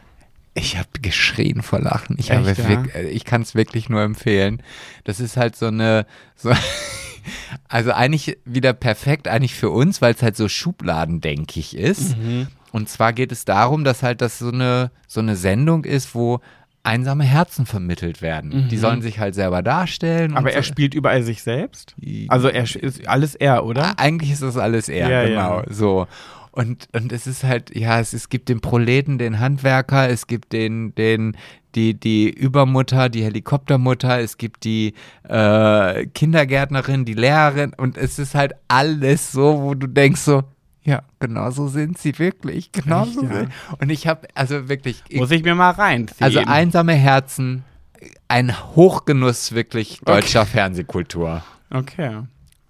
Ich 0.59 0.77
habe 0.77 0.89
geschrien 1.01 1.63
vor 1.63 1.81
Lachen. 1.81 2.17
Ich, 2.19 2.31
Echt, 2.31 2.59
ja? 2.59 2.85
äh, 2.95 3.09
ich 3.09 3.25
kann 3.25 3.43
es 3.43 3.55
wirklich 3.55 3.89
nur 3.89 4.03
empfehlen. 4.03 4.63
Das 5.05 5.21
ist 5.21 5.37
halt 5.37 5.57
so 5.57 5.67
eine, 5.67 6.07
so, 6.37 6.53
also 7.69 7.93
eigentlich 7.93 8.39
wieder 8.45 8.73
perfekt, 8.73 9.29
eigentlich 9.29 9.55
für 9.55 9.71
uns, 9.71 10.03
weil 10.03 10.15
es 10.15 10.23
halt 10.23 10.37
so 10.37 10.49
schubladendenkig 10.49 11.77
ist. 11.77 12.17
Mhm. 12.17 12.49
Und 12.73 12.89
zwar 12.89 13.13
geht 13.13 13.33
es 13.33 13.45
darum, 13.45 13.85
dass 13.85 14.03
halt 14.03 14.21
das 14.21 14.39
so 14.39 14.51
eine, 14.51 14.91
so 15.07 15.21
eine 15.21 15.37
Sendung 15.37 15.85
ist, 15.85 16.15
wo 16.15 16.41
einsame 16.83 17.25
Herzen 17.25 17.67
vermittelt 17.67 18.23
werden. 18.23 18.69
Die 18.71 18.79
sollen 18.79 19.03
sich 19.03 19.19
halt 19.19 19.35
selber 19.35 19.63
darstellen. 19.63 20.31
Mhm. 20.31 20.37
Aber 20.39 20.53
er 20.53 20.63
so. 20.63 20.69
spielt 20.69 20.95
überall 20.95 21.23
sich 21.23 21.43
selbst? 21.43 21.95
Also 22.29 22.49
er 22.49 22.63
ist 22.63 23.07
alles 23.07 23.35
er, 23.35 23.65
oder? 23.65 23.89
Ah, 23.89 23.95
Eigentlich 23.99 24.31
ist 24.33 24.43
das 24.43 24.57
alles 24.57 24.89
er, 24.89 25.11
Ja, 25.11 25.25
genau. 25.25 25.59
ja. 25.59 25.65
So. 25.69 26.07
Und, 26.59 26.89
und 26.93 27.13
es 27.13 27.29
ist 27.29 27.45
halt, 27.45 27.77
ja, 27.77 28.01
es, 28.01 28.13
es 28.13 28.31
gibt 28.31 28.49
den 28.49 28.61
Proleten, 28.61 29.17
den 29.17 29.39
Handwerker, 29.39 30.11
es 30.11 30.27
gibt 30.27 30.53
den, 30.53 30.93
den, 30.97 31.37
die, 31.77 31.95
die 31.95 32.29
Übermutter, 32.31 33.09
die 33.09 33.23
Helikoptermutter, 33.23 34.19
es 34.19 34.39
gibt 34.39 34.65
die 34.65 34.95
äh, 35.23 36.07
Kindergärtnerin, 36.07 37.05
die 37.05 37.15
Lehrerin 37.15 37.75
und 37.77 37.97
es 37.97 38.19
ist 38.19 38.35
halt 38.35 38.55
alles 38.67 39.31
so, 39.31 39.63
wo 39.63 39.75
du 39.75 39.87
denkst 39.87 40.23
so, 40.23 40.43
ja, 40.83 41.03
genau 41.21 41.53
so 41.53 41.69
sind 41.69 41.97
sie 41.97 42.19
wirklich, 42.19 42.73
genau 42.73 43.05
so 43.05 43.23
ja? 43.23 43.35
sind. 43.35 43.53
Und 43.81 43.91
ich 43.91 44.09
habe, 44.09 44.27
also 44.35 44.69
wirklich, 44.69 45.05
ich, 45.09 45.21
Muss 45.21 45.31
ich 45.31 45.45
mir 45.45 45.55
mal 45.55 45.71
reinziehen. 45.71 46.25
also 46.25 46.41
einsame 46.41 46.95
Herzen, 46.95 47.63
ein 48.27 48.53
Hochgenuss 48.75 49.53
wirklich 49.53 50.01
deutscher 50.05 50.45
Fernsehkultur. 50.45 51.45
Okay, 51.71 52.23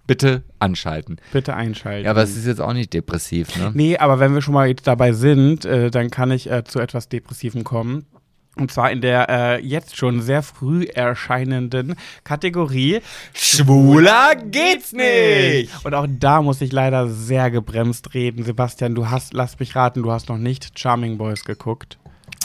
Bitte 0.09 0.41
anschalten. 0.57 1.17
bitte 1.31 1.55
einschalten. 1.55 2.05
Ja, 2.05 2.09
aber 2.09 2.23
es 2.23 2.35
ist 2.35 2.47
jetzt 2.47 2.59
auch 2.59 2.73
nicht 2.73 2.93
depressiv, 2.93 3.55
ne? 3.57 3.69
Nee, 3.75 3.95
aber 3.95 4.19
wenn 4.19 4.33
wir 4.33 4.41
schon 4.41 4.55
mal 4.55 4.67
jetzt 4.67 4.87
dabei 4.87 5.13
sind, 5.13 5.65
äh, 5.65 5.91
dann 5.91 6.09
kann 6.09 6.31
ich 6.31 6.49
äh, 6.49 6.63
zu 6.63 6.79
etwas 6.79 7.09
Depressivem 7.09 7.63
kommen. 7.63 8.07
Und 8.55 8.71
zwar 8.71 8.91
in 8.91 9.01
der 9.01 9.29
äh, 9.29 9.61
jetzt 9.63 9.95
schon 9.97 10.19
sehr 10.19 10.41
früh 10.41 10.85
erscheinenden 10.85 11.95
Kategorie 12.23 13.01
Schwuler 13.33 14.33
geht's 14.35 14.93
nicht! 14.93 15.85
Und 15.85 15.93
auch 15.93 16.07
da 16.09 16.41
muss 16.41 16.59
ich 16.61 16.71
leider 16.71 17.07
sehr 17.07 17.51
gebremst 17.51 18.15
reden. 18.15 18.43
Sebastian, 18.43 18.95
du 18.95 19.11
hast, 19.11 19.35
lass 19.35 19.59
mich 19.59 19.75
raten, 19.75 20.01
du 20.01 20.11
hast 20.11 20.27
noch 20.27 20.39
nicht 20.39 20.77
Charming 20.77 21.19
Boys 21.19 21.45
geguckt. 21.45 21.98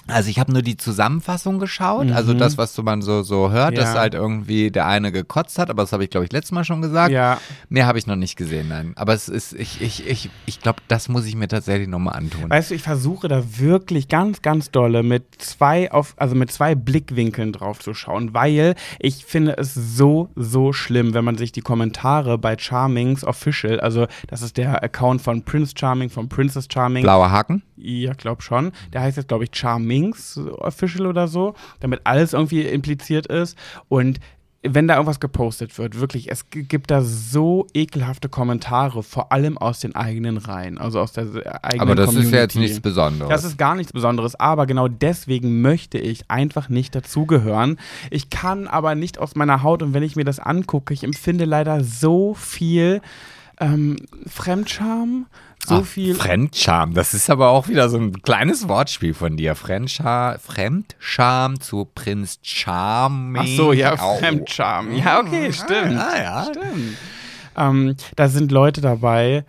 Also 0.07 0.28
ich 0.28 0.38
habe 0.38 0.52
nur 0.52 0.62
die 0.62 0.76
Zusammenfassung 0.76 1.59
geschaut, 1.59 2.11
also 2.11 2.34
das, 2.34 2.59
was 2.59 2.76
man 2.82 3.00
so, 3.02 3.22
so 3.22 3.50
hört, 3.50 3.72
Mhm. 3.72 3.76
Ja. 3.78 3.82
dass 3.84 3.94
halt 3.94 4.14
irgendwie 4.14 4.70
der 4.70 4.86
eine 4.86 5.11
gekotzt 5.12 5.59
hat, 5.59 5.70
aber 5.70 5.82
das 5.82 5.92
habe 5.92 6.05
ich, 6.05 6.11
glaube 6.11 6.26
ich, 6.26 6.32
letztes 6.32 6.52
Mal 6.52 6.64
schon 6.64 6.82
gesagt. 6.82 7.11
Ja, 7.11 7.40
Mehr 7.70 7.86
habe 7.86 7.98
ich 7.98 8.07
noch 8.07 8.16
nicht 8.16 8.36
gesehen, 8.36 8.68
nein. 8.68 8.92
Aber 8.96 9.14
es 9.14 9.28
ist, 9.28 9.55
ich, 9.55 9.80
ich, 9.80 10.07
ich, 10.07 10.30
ich 10.46 10.61
glaube, 10.61 10.80
das 10.88 11.09
muss 11.09 11.24
ich 11.24 11.34
mir 11.36 11.48
tatsächlich 11.48 11.88
nochmal 11.88 12.16
antun. 12.16 12.50
weißt 12.50 12.70
du, 12.70 12.74
ich 12.74 12.82
versuche 12.82 13.28
da 13.28 13.42
wirklich 13.59 14.09
ganz, 14.09 14.42
ganz 14.42 14.70
dolle 14.70 15.02
mit 15.02 15.24
zwei 15.38 15.90
auf, 15.90 16.14
also 16.18 16.34
mit 16.34 16.52
zwei 16.52 16.74
Blickwinkeln 16.74 17.52
drauf 17.52 17.78
zu 17.80 17.94
schauen, 17.94 18.34
weil 18.34 18.74
ich 18.98 19.24
finde 19.24 19.57
es 19.57 19.74
so, 19.74 20.28
so 20.36 20.72
schlimm, 20.74 21.14
wenn 21.14 21.24
man 21.24 21.38
sich 21.38 21.52
die 21.52 21.62
Kommentare 21.62 22.36
bei 22.38 22.57
Charmings 22.59 23.24
Official, 23.24 23.80
also 23.80 24.07
das 24.28 24.42
ist 24.42 24.57
der 24.59 24.82
Account 24.82 25.22
von 25.22 25.42
Prince 25.44 25.72
Charming, 25.78 26.11
von 26.11 26.28
Princess 26.28 26.66
Charming, 26.70 27.02
Blauer 27.02 27.30
Haken? 27.30 27.62
Ja, 27.76 28.12
glaub 28.12 28.42
schon. 28.42 28.72
Der 28.92 29.00
heißt 29.02 29.16
jetzt, 29.16 29.28
glaube 29.28 29.44
ich, 29.44 29.50
Charmings 29.95 30.40
Official 30.59 31.07
oder 31.07 31.28
so, 31.28 31.55
damit 31.80 32.01
alles 32.05 32.32
irgendwie 32.32 32.62
impliziert 32.62 33.26
ist. 33.26 33.57
Und 33.88 34.20
wenn 34.66 34.88
da 34.88 34.95
irgendwas 34.95 35.20
gepostet 35.20 35.76
wird, 35.76 36.01
wirklich, 36.01 36.30
es 36.30 36.49
gibt 36.49 36.90
da 36.90 37.03
so 37.03 37.66
ekelhafte 37.74 38.30
Kommentare, 38.30 39.03
vor 39.03 39.30
allem 39.30 39.59
aus 39.59 39.80
den 39.80 39.95
eigenen 39.95 40.38
Reihen, 40.38 40.78
also 40.78 41.01
aus 41.01 41.12
der 41.12 41.26
eigenen 41.62 41.82
Aber 41.82 41.95
das 41.95 42.07
Community. 42.07 42.28
ist 42.28 42.34
ja 42.34 42.40
jetzt 42.40 42.57
nichts 42.57 42.80
Besonderes. 42.80 43.28
Das 43.28 43.45
ist 43.45 43.59
gar 43.59 43.74
nichts 43.74 43.92
Besonderes, 43.92 44.40
aber 44.40 44.64
genau 44.64 44.88
deswegen 44.88 45.61
möchte 45.61 45.99
ich 45.99 46.30
einfach 46.30 46.70
nicht 46.70 46.95
dazugehören. 46.95 47.78
Ich 48.11 48.30
kann 48.30 48.66
aber 48.66 48.95
nicht 48.95 49.18
aus 49.18 49.34
meiner 49.34 49.62
Haut 49.62 49.82
und 49.82 49.92
wenn 49.92 50.03
ich 50.03 50.16
mir 50.16 50.24
das 50.24 50.40
angucke, 50.40 50.95
ich 50.95 51.05
empfinde 51.05 51.45
leider 51.45 51.84
so 51.84 52.32
viel 52.32 53.03
ähm, 53.61 53.96
Fremdscham, 54.26 55.26
so 55.66 55.76
Ach, 55.76 55.84
viel 55.84 56.14
Fremdscham, 56.14 56.94
das 56.94 57.14
ist 57.14 57.30
aber 57.30 57.50
auch 57.50 57.68
wieder 57.68 57.88
so 57.88 57.96
ein 57.96 58.22
kleines 58.22 58.68
Wortspiel 58.68 59.14
von 59.14 59.36
dir. 59.36 59.55
Fremdscham, 59.55 60.38
Fremdscham 60.38 61.61
zu 61.61 61.88
Prinz 61.94 62.38
Charming. 62.42 63.42
Ach 63.42 63.57
so, 63.57 63.72
ja. 63.72 63.96
Fremdscham. 63.96 64.94
Ja, 64.96 65.20
okay, 65.20 65.52
stimmt. 65.52 65.98
Ah, 65.98 66.22
ja. 66.22 66.44
Stimmt. 66.44 66.96
Ähm, 67.57 67.96
da 68.16 68.28
sind 68.28 68.52
Leute 68.52 68.80
dabei. 68.80 69.44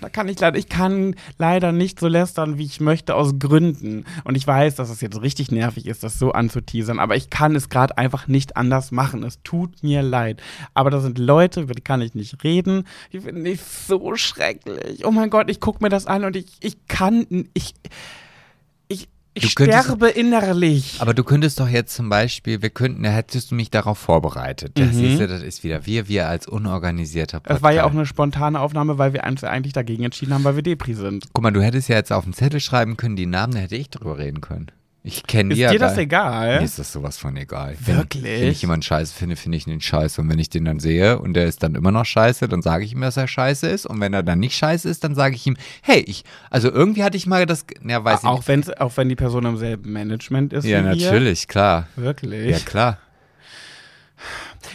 Da 0.00 0.08
kann 0.08 0.28
ich 0.28 0.40
leider, 0.40 0.58
ich 0.58 0.68
kann 0.68 1.14
leider 1.38 1.72
nicht 1.72 2.00
so 2.00 2.08
lästern, 2.08 2.58
wie 2.58 2.64
ich 2.64 2.80
möchte, 2.80 3.14
aus 3.14 3.38
Gründen. 3.38 4.04
Und 4.24 4.36
ich 4.36 4.46
weiß, 4.46 4.74
dass 4.76 4.90
es 4.90 5.00
jetzt 5.00 5.20
richtig 5.20 5.50
nervig 5.50 5.86
ist, 5.86 6.02
das 6.02 6.18
so 6.18 6.32
anzuteasern, 6.32 6.98
aber 6.98 7.16
ich 7.16 7.30
kann 7.30 7.54
es 7.54 7.68
gerade 7.68 7.98
einfach 7.98 8.28
nicht 8.28 8.56
anders 8.56 8.90
machen. 8.90 9.22
Es 9.22 9.42
tut 9.42 9.82
mir 9.82 10.02
leid. 10.02 10.42
Aber 10.74 10.90
da 10.90 11.00
sind 11.00 11.18
Leute, 11.18 11.62
über 11.62 11.74
die 11.74 11.82
kann 11.82 12.02
ich 12.02 12.14
nicht 12.14 12.42
reden. 12.44 12.84
Die 13.12 13.20
finde 13.20 13.50
ich 13.50 13.60
so 13.60 14.16
schrecklich. 14.16 15.04
Oh 15.04 15.10
mein 15.10 15.30
Gott, 15.30 15.50
ich 15.50 15.60
gucke 15.60 15.82
mir 15.82 15.90
das 15.90 16.06
an 16.06 16.24
und 16.24 16.36
ich, 16.36 16.46
ich 16.60 16.86
kann, 16.86 17.48
ich, 17.54 17.74
ich, 19.46 19.54
könntest- 19.54 19.84
sterbe 19.84 20.08
innerlich. 20.08 20.96
Aber 21.00 21.14
du 21.14 21.24
könntest 21.24 21.60
doch 21.60 21.68
jetzt 21.68 21.94
zum 21.94 22.08
Beispiel, 22.08 22.62
wir 22.62 22.70
könnten, 22.70 23.02
da 23.02 23.10
hättest 23.10 23.50
du 23.50 23.54
mich 23.54 23.70
darauf 23.70 23.98
vorbereitet. 23.98 24.72
Das, 24.78 24.92
Mhm. 24.94 25.18
du, 25.18 25.26
das 25.28 25.42
ist 25.42 25.64
wieder 25.64 25.86
wir, 25.86 26.08
wir 26.08 26.28
als 26.28 26.46
unorganisierter 26.46 27.40
Podcast. 27.40 27.58
Es 27.58 27.62
war 27.62 27.72
ja 27.72 27.84
auch 27.84 27.90
eine 27.92 28.06
spontane 28.06 28.60
Aufnahme, 28.60 28.98
weil 28.98 29.12
wir 29.12 29.24
uns 29.24 29.44
eigentlich 29.44 29.72
dagegen 29.72 30.04
entschieden 30.04 30.34
haben, 30.34 30.44
weil 30.44 30.56
wir 30.56 30.62
Depri 30.62 30.94
sind. 30.94 31.24
Guck 31.32 31.42
mal, 31.42 31.50
du 31.50 31.62
hättest 31.62 31.88
ja 31.88 31.96
jetzt 31.96 32.12
auf 32.12 32.24
den 32.24 32.32
Zettel 32.32 32.60
schreiben 32.60 32.96
können, 32.96 33.16
die 33.16 33.26
Namen, 33.26 33.54
da 33.54 33.60
hätte 33.60 33.76
ich 33.76 33.90
drüber 33.90 34.18
reden 34.18 34.40
können. 34.40 34.66
Ich 35.02 35.22
kenne 35.26 35.52
Ist 35.54 35.56
die 35.56 35.62
ja 35.62 35.70
dir 35.70 35.78
das 35.78 35.94
gar- 35.94 36.02
egal? 36.02 36.58
Mir 36.58 36.64
ist 36.64 36.78
das 36.78 36.92
sowas 36.92 37.16
von 37.16 37.34
egal. 37.36 37.74
Wirklich? 37.80 38.22
Wenn, 38.22 38.40
wenn 38.42 38.48
ich 38.50 38.60
jemanden 38.60 38.82
scheiße 38.82 39.14
finde, 39.14 39.34
finde 39.36 39.56
ich 39.56 39.66
ihn 39.66 39.80
scheiße. 39.80 40.20
Und 40.20 40.28
wenn 40.28 40.38
ich 40.38 40.50
den 40.50 40.66
dann 40.66 40.78
sehe 40.78 41.18
und 41.18 41.32
der 41.32 41.46
ist 41.46 41.62
dann 41.62 41.74
immer 41.74 41.90
noch 41.90 42.04
scheiße, 42.04 42.48
dann 42.48 42.60
sage 42.60 42.84
ich 42.84 42.92
ihm, 42.92 43.00
dass 43.00 43.16
er 43.16 43.26
scheiße 43.26 43.66
ist. 43.66 43.86
Und 43.86 43.98
wenn 44.00 44.12
er 44.12 44.22
dann 44.22 44.40
nicht 44.40 44.56
scheiße 44.56 44.88
ist, 44.90 45.02
dann 45.02 45.14
sage 45.14 45.36
ich 45.36 45.46
ihm, 45.46 45.56
hey, 45.80 46.00
ich, 46.06 46.24
also 46.50 46.70
irgendwie 46.70 47.02
hatte 47.02 47.16
ich 47.16 47.26
mal 47.26 47.46
das, 47.46 47.64
ja, 47.82 48.04
weiß 48.04 48.20
ich 48.24 48.28
Auch, 48.28 48.46
wenn's, 48.46 48.68
auch 48.68 48.94
wenn 48.98 49.08
die 49.08 49.16
Person 49.16 49.46
im 49.46 49.56
selben 49.56 49.90
Management 49.90 50.52
ist. 50.52 50.66
Ja, 50.66 50.82
natürlich, 50.82 51.48
klar. 51.48 51.86
Wirklich. 51.96 52.50
Ja, 52.50 52.58
klar. 52.58 52.98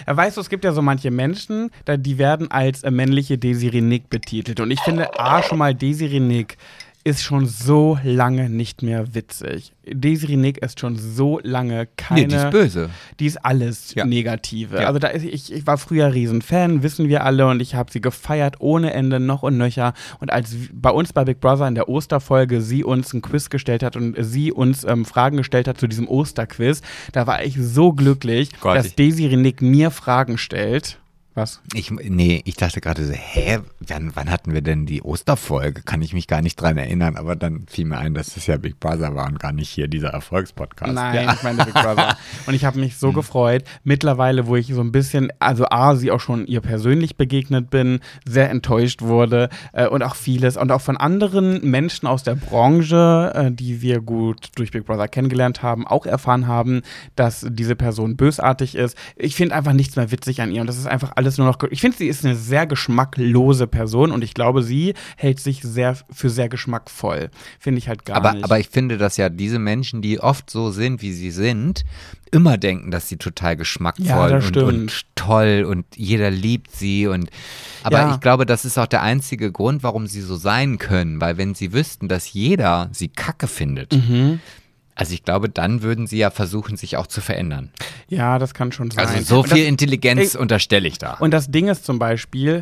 Weißt 0.08 0.38
du, 0.38 0.42
es 0.42 0.50
gibt 0.50 0.66
ja 0.66 0.72
so 0.72 0.82
manche 0.82 1.12
Menschen, 1.12 1.70
da, 1.86 1.98
die 1.98 2.18
werden 2.18 2.50
als 2.50 2.82
äh, 2.84 2.90
männliche 2.90 3.38
Desiree 3.38 3.82
Nick 3.82 4.10
betitelt. 4.10 4.60
Und 4.60 4.72
ich 4.72 4.80
finde, 4.82 5.20
A, 5.20 5.44
schon 5.44 5.60
mal 5.60 5.76
Desiree 5.76 6.20
Nick 6.20 6.58
ist 7.06 7.22
schon 7.22 7.46
so 7.46 8.00
lange 8.04 8.50
nicht 8.50 8.82
mehr 8.82 9.14
witzig. 9.14 9.74
Desiree 9.88 10.38
Nick 10.38 10.58
ist 10.58 10.80
schon 10.80 10.98
so 10.98 11.40
lange 11.44 11.88
keine. 11.98 12.22
Nee, 12.22 12.28
die 12.28 12.36
ist 12.36 12.50
böse. 12.50 12.90
Die 13.20 13.28
ist 13.28 13.46
alles 13.46 13.94
Ja. 13.94 14.06
Negative. 14.06 14.82
Ja. 14.82 14.88
Also 14.88 14.98
da 14.98 15.10
ist, 15.10 15.24
ich, 15.24 15.54
ich 15.54 15.68
war 15.68 15.78
früher 15.78 16.12
Riesenfan, 16.16 16.82
wissen 16.82 17.08
wir 17.08 17.24
alle, 17.24 17.48
und 17.48 17.62
ich 17.62 17.76
habe 17.76 17.92
sie 17.92 18.02
gefeiert 18.02 18.56
ohne 18.60 18.92
Ende, 18.94 19.20
noch 19.20 19.44
und 19.44 19.56
nöcher. 19.56 19.94
Und 20.20 20.34
als 20.34 20.56
bei 20.74 20.90
uns 20.90 21.14
bei 21.14 21.24
Big 21.26 21.40
Brother 21.40 21.68
in 21.68 21.76
der 21.76 21.90
Osterfolge 21.90 22.62
sie 22.62 22.84
uns 22.84 23.14
ein 23.14 23.22
Quiz 23.22 23.52
gestellt 23.52 23.84
hat 23.84 23.96
und 23.96 24.16
sie 24.20 24.52
uns 24.52 24.84
ähm, 24.84 25.06
Fragen 25.06 25.38
gestellt 25.38 25.68
hat 25.68 25.80
zu 25.80 25.86
diesem 25.88 26.08
Osterquiz, 26.08 26.82
da 27.12 27.28
war 27.28 27.44
ich 27.44 27.56
so 27.62 27.94
glücklich, 27.94 28.50
Gott, 28.60 28.78
dass 28.78 28.96
Desiree 28.96 29.38
Nick 29.38 29.62
mir 29.62 29.92
Fragen 29.92 30.40
stellt. 30.40 30.98
Was? 31.36 31.62
Ich, 31.74 31.92
nee, 31.92 32.42
ich 32.46 32.56
dachte 32.56 32.80
gerade 32.80 33.06
so, 33.06 33.12
hä, 33.12 33.60
wann, 33.86 34.12
wann 34.16 34.32
hatten 34.32 34.54
wir 34.54 34.62
denn 34.62 34.86
die 34.86 35.02
Osterfolge? 35.02 35.82
Kann 35.82 36.02
ich 36.02 36.14
mich 36.14 36.28
gar 36.28 36.42
nicht 36.42 36.56
dran 36.56 36.78
erinnern, 36.78 37.18
aber 37.18 37.36
dann 37.36 37.66
fiel 37.68 37.84
mir 37.86 37.98
ein, 37.98 38.14
dass 38.14 38.34
das 38.36 38.48
ja 38.48 38.56
Big 38.56 38.80
Brother 38.80 39.16
war 39.16 39.28
und 39.28 39.38
gar 39.38 39.52
nicht 39.52 39.68
hier 39.70 39.90
dieser 39.90 40.10
Erfolgspodcast. 40.12 40.94
Nein, 40.94 41.26
Ja. 41.26 41.34
ich 41.34 41.44
meine 41.44 41.66
Big 41.66 41.74
Brother. 41.74 42.18
Und 42.48 42.54
ich 42.54 42.64
habe 42.64 42.80
mich 42.80 42.98
so 42.98 43.10
Hm. 43.10 43.16
gefreut. 43.16 43.64
Mittlerweile, 43.84 44.48
wo 44.48 44.56
ich 44.56 44.68
so 44.68 44.80
ein 44.82 44.92
bisschen, 44.94 45.30
also 45.40 45.66
A, 45.70 45.96
sie 45.96 46.10
auch 46.12 46.20
schon 46.22 46.48
ihr 46.48 46.62
persönlich 46.62 47.18
begegnet 47.18 47.70
bin, 47.70 48.00
sehr 48.26 48.50
enttäuscht 48.50 49.02
wurde 49.02 49.50
äh, 49.74 49.88
und 49.88 50.04
auch 50.04 50.16
vieles 50.16 50.56
und 50.56 50.72
auch 50.72 50.82
von 50.82 50.96
anderen 50.96 51.70
Menschen 51.70 52.08
aus 52.08 52.24
der 52.24 52.36
Branche, 52.36 53.32
äh, 53.36 53.52
die 53.52 53.82
wir 53.82 54.00
gut 54.00 54.50
durch 54.56 54.72
Big 54.72 54.86
Brother 54.86 55.08
kennengelernt 55.10 55.64
haben, 55.64 55.86
auch 55.86 56.06
erfahren 56.06 56.48
haben, 56.48 56.82
dass 57.18 57.46
diese 57.50 57.76
Person 57.76 58.16
bösartig 58.16 58.76
ist. 58.76 58.98
Ich 59.18 59.36
finde 59.36 59.54
einfach 59.56 59.74
nichts 59.74 59.96
mehr 59.98 60.12
witzig 60.12 60.42
an 60.42 60.52
ihr 60.52 60.62
und 60.62 60.68
das 60.68 60.78
ist 60.78 60.88
einfach 60.88 61.12
alles 61.16 61.25
alles 61.26 61.38
nur 61.38 61.48
noch. 61.48 61.58
Ich 61.72 61.82
finde, 61.82 61.98
sie 61.98 62.08
ist 62.08 62.24
eine 62.24 62.36
sehr 62.36 62.66
geschmacklose 62.68 63.68
Person 63.68 64.12
und 64.12 64.24
ich 64.24 64.34
glaube, 64.34 64.64
sie 64.64 64.94
hält 65.18 65.40
sich 65.40 65.62
sehr 65.62 65.98
für 66.12 66.30
sehr 66.30 66.50
geschmackvoll. 66.50 67.30
Finde 67.60 67.80
ich 67.80 67.88
halt 67.90 68.06
gar 68.06 68.18
aber, 68.18 68.34
nicht. 68.34 68.44
Aber 68.44 68.60
ich 68.60 68.70
finde, 68.70 68.98
dass 68.98 69.18
ja 69.18 69.30
diese 69.30 69.60
Menschen, 69.60 70.02
die 70.02 70.20
oft 70.20 70.50
so 70.50 70.72
sind, 70.72 71.02
wie 71.02 71.12
sie 71.12 71.32
sind, 71.32 71.84
immer 72.32 72.58
denken, 72.58 72.92
dass 72.92 73.08
sie 73.10 73.18
total 73.18 73.56
geschmackvoll 73.56 74.06
Ja, 74.32 74.38
und, 74.38 74.58
und 74.58 75.06
toll 75.16 75.66
und 75.68 75.86
jeder 75.96 76.30
liebt 76.32 76.72
sie 76.76 77.08
und 77.08 77.30
aber 77.84 77.98
Ja. 78.00 78.14
ich 78.14 78.20
glaube, 78.20 78.46
das 78.46 78.66
ist 78.66 78.78
auch 78.78 78.88
der 78.88 79.04
einzige 79.04 79.52
Grund, 79.52 79.84
warum 79.84 80.08
sie 80.08 80.22
so 80.22 80.36
sein 80.36 80.78
können, 80.78 81.22
weil 81.22 81.38
wenn 81.38 81.54
sie 81.56 81.72
wüssten, 81.72 82.08
dass 82.08 82.34
jeder 82.34 82.90
sie 82.92 83.08
kacke 83.10 83.48
findet, 83.48 83.94
Mhm. 83.94 84.40
Also 84.96 85.14
ich 85.14 85.24
glaube, 85.24 85.50
dann 85.50 85.82
würden 85.84 86.08
sie 86.08 86.18
ja 86.18 86.30
versuchen, 86.32 86.78
sich 86.78 86.98
auch 86.98 87.08
zu 87.08 87.22
verändern. 87.22 87.70
ja, 88.08 88.40
das 88.40 88.54
kann 88.54 88.72
schon 88.72 88.92
sein. 88.92 89.06
Also 89.06 89.22
so 89.22 89.42
Und 89.42 89.50
viel 89.50 89.60
das, 89.64 89.68
Intelligenz 89.68 90.36
Ey, 90.36 90.40
unterstelle 90.42 90.88
ich 90.88 90.98
da. 90.98 91.16
Und 91.16 91.32
das 91.32 91.52
Ding 91.52 91.68
ist 91.68 91.86
zum 91.86 92.00
Beispiel, 92.00 92.62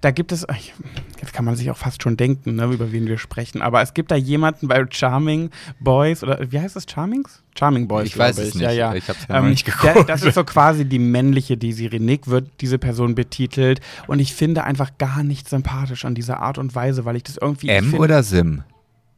da 0.00 0.10
gibt 0.10 0.32
es, 0.32 0.46
ich- 0.56 0.72
jetzt 1.20 1.32
kann 1.32 1.44
man 1.44 1.54
sich 1.56 1.70
auch 1.70 1.76
fast 1.76 2.02
schon 2.02 2.16
denken, 2.16 2.56
ne, 2.56 2.64
über 2.66 2.90
wen 2.90 3.06
wir 3.06 3.18
sprechen, 3.18 3.60
aber 3.62 3.82
es 3.82 3.94
gibt 3.94 4.10
da 4.10 4.16
jemanden 4.16 4.66
bei 4.68 4.84
Charming 4.90 5.50
Boys 5.78 6.22
oder 6.22 6.50
wie 6.50 6.58
heißt 6.58 6.74
das, 6.74 6.86
Charmings? 6.90 7.42
Charming 7.56 7.86
Boys, 7.86 8.06
Ich 8.06 8.18
weiß 8.18 8.36
glaub 8.36 8.46
es 8.48 8.54
ich. 8.54 8.60
Ja, 8.60 8.68
nicht. 8.68 8.78
ja. 8.78 8.94
Ich 8.94 9.08
hab's 9.08 9.26
Ähm, 9.28 9.50
nicht 9.50 9.66
der, 9.66 9.92
geguckt. 9.92 10.08
das 10.08 10.22
ist 10.22 10.34
so 10.34 10.42
quasi 10.44 10.84
die 10.84 10.98
männliche 10.98 11.56
Desiree 11.56 11.98
Nick, 11.98 12.26
wird 12.28 12.48
diese 12.60 12.78
Person 12.78 13.14
betitelt 13.14 13.80
und 14.08 14.18
ich 14.20 14.34
finde 14.34 14.64
einfach 14.64 14.92
gar 14.98 15.22
nicht 15.22 15.48
sympathisch 15.48 16.04
an 16.04 16.14
dieser 16.14 16.40
Art 16.40 16.58
und 16.58 16.74
Weise, 16.74 17.04
weil 17.04 17.16
ich 17.16 17.24
das 17.24 17.36
irgendwie 17.36 17.66
ich 17.66 17.72
M 17.72 17.90
find- 17.90 18.00
oder 18.00 18.22
Sim? 18.22 18.62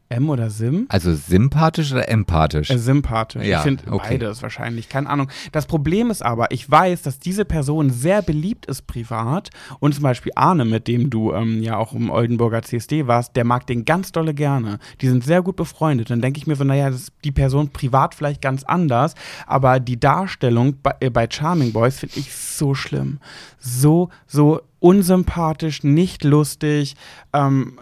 M 0.09 0.29
oder 0.29 0.51
Sim? 0.51 0.87
Also 0.89 1.15
sympathisch 1.15 1.93
oder 1.93 2.09
empathisch? 2.09 2.71
Äh, 2.71 2.79
sympathisch. 2.79 3.47
Ja, 3.47 3.59
ich 3.59 3.63
finde 3.63 3.85
okay. 3.91 4.19
beides 4.19 4.43
wahrscheinlich. 4.43 4.89
Keine 4.89 5.09
Ahnung. 5.09 5.29
Das 5.53 5.67
Problem 5.67 6.11
ist 6.11 6.23
aber, 6.23 6.51
ich 6.51 6.71
weiß, 6.71 7.03
dass 7.03 7.19
diese 7.19 7.45
Person 7.45 7.91
sehr 7.91 8.23
beliebt 8.23 8.67
ist 8.67 8.87
privat 8.87 9.51
und 9.81 9.95
zum 9.95 10.03
Beispiel 10.03 10.33
Arne, 10.37 10.65
mit 10.65 10.89
dem 10.89 11.11
du 11.11 11.33
ähm, 11.33 11.63
ja 11.63 11.77
auch 11.77 11.93
im 11.95 12.11
Oldenburger 12.11 12.63
CSD 12.63 13.07
warst, 13.07 13.35
der 13.37 13.45
mag 13.45 13.67
den 13.67 13.85
ganz 13.85 14.13
dolle 14.13 14.35
gerne. 14.35 14.79
Die 15.01 15.09
sind 15.09 15.25
sehr 15.25 15.43
gut 15.43 15.57
befreundet. 15.57 16.11
Dann 16.11 16.21
denke 16.21 16.39
ich 16.39 16.47
mir 16.47 16.57
so, 16.57 16.65
naja, 16.65 16.91
das 16.91 17.03
ist 17.03 17.13
die 17.25 17.33
Person 17.33 17.71
privat 17.71 18.15
vielleicht 18.15 18.43
ganz 18.43 18.63
anders, 18.65 19.15
aber 19.47 19.81
die 19.81 19.99
Darstellung 19.99 20.77
bei, 20.83 20.95
äh, 21.01 21.11
bei 21.11 21.27
Charming 21.29 21.73
Boys 21.73 21.99
finde 21.99 22.19
ich 22.19 22.33
so 22.35 22.75
schlimm. 22.75 23.19
So, 23.59 24.11
so 24.27 24.61
unsympathisch, 24.81 25.83
nicht 25.83 26.25
lustig. 26.25 26.95
Ähm, 27.33 27.79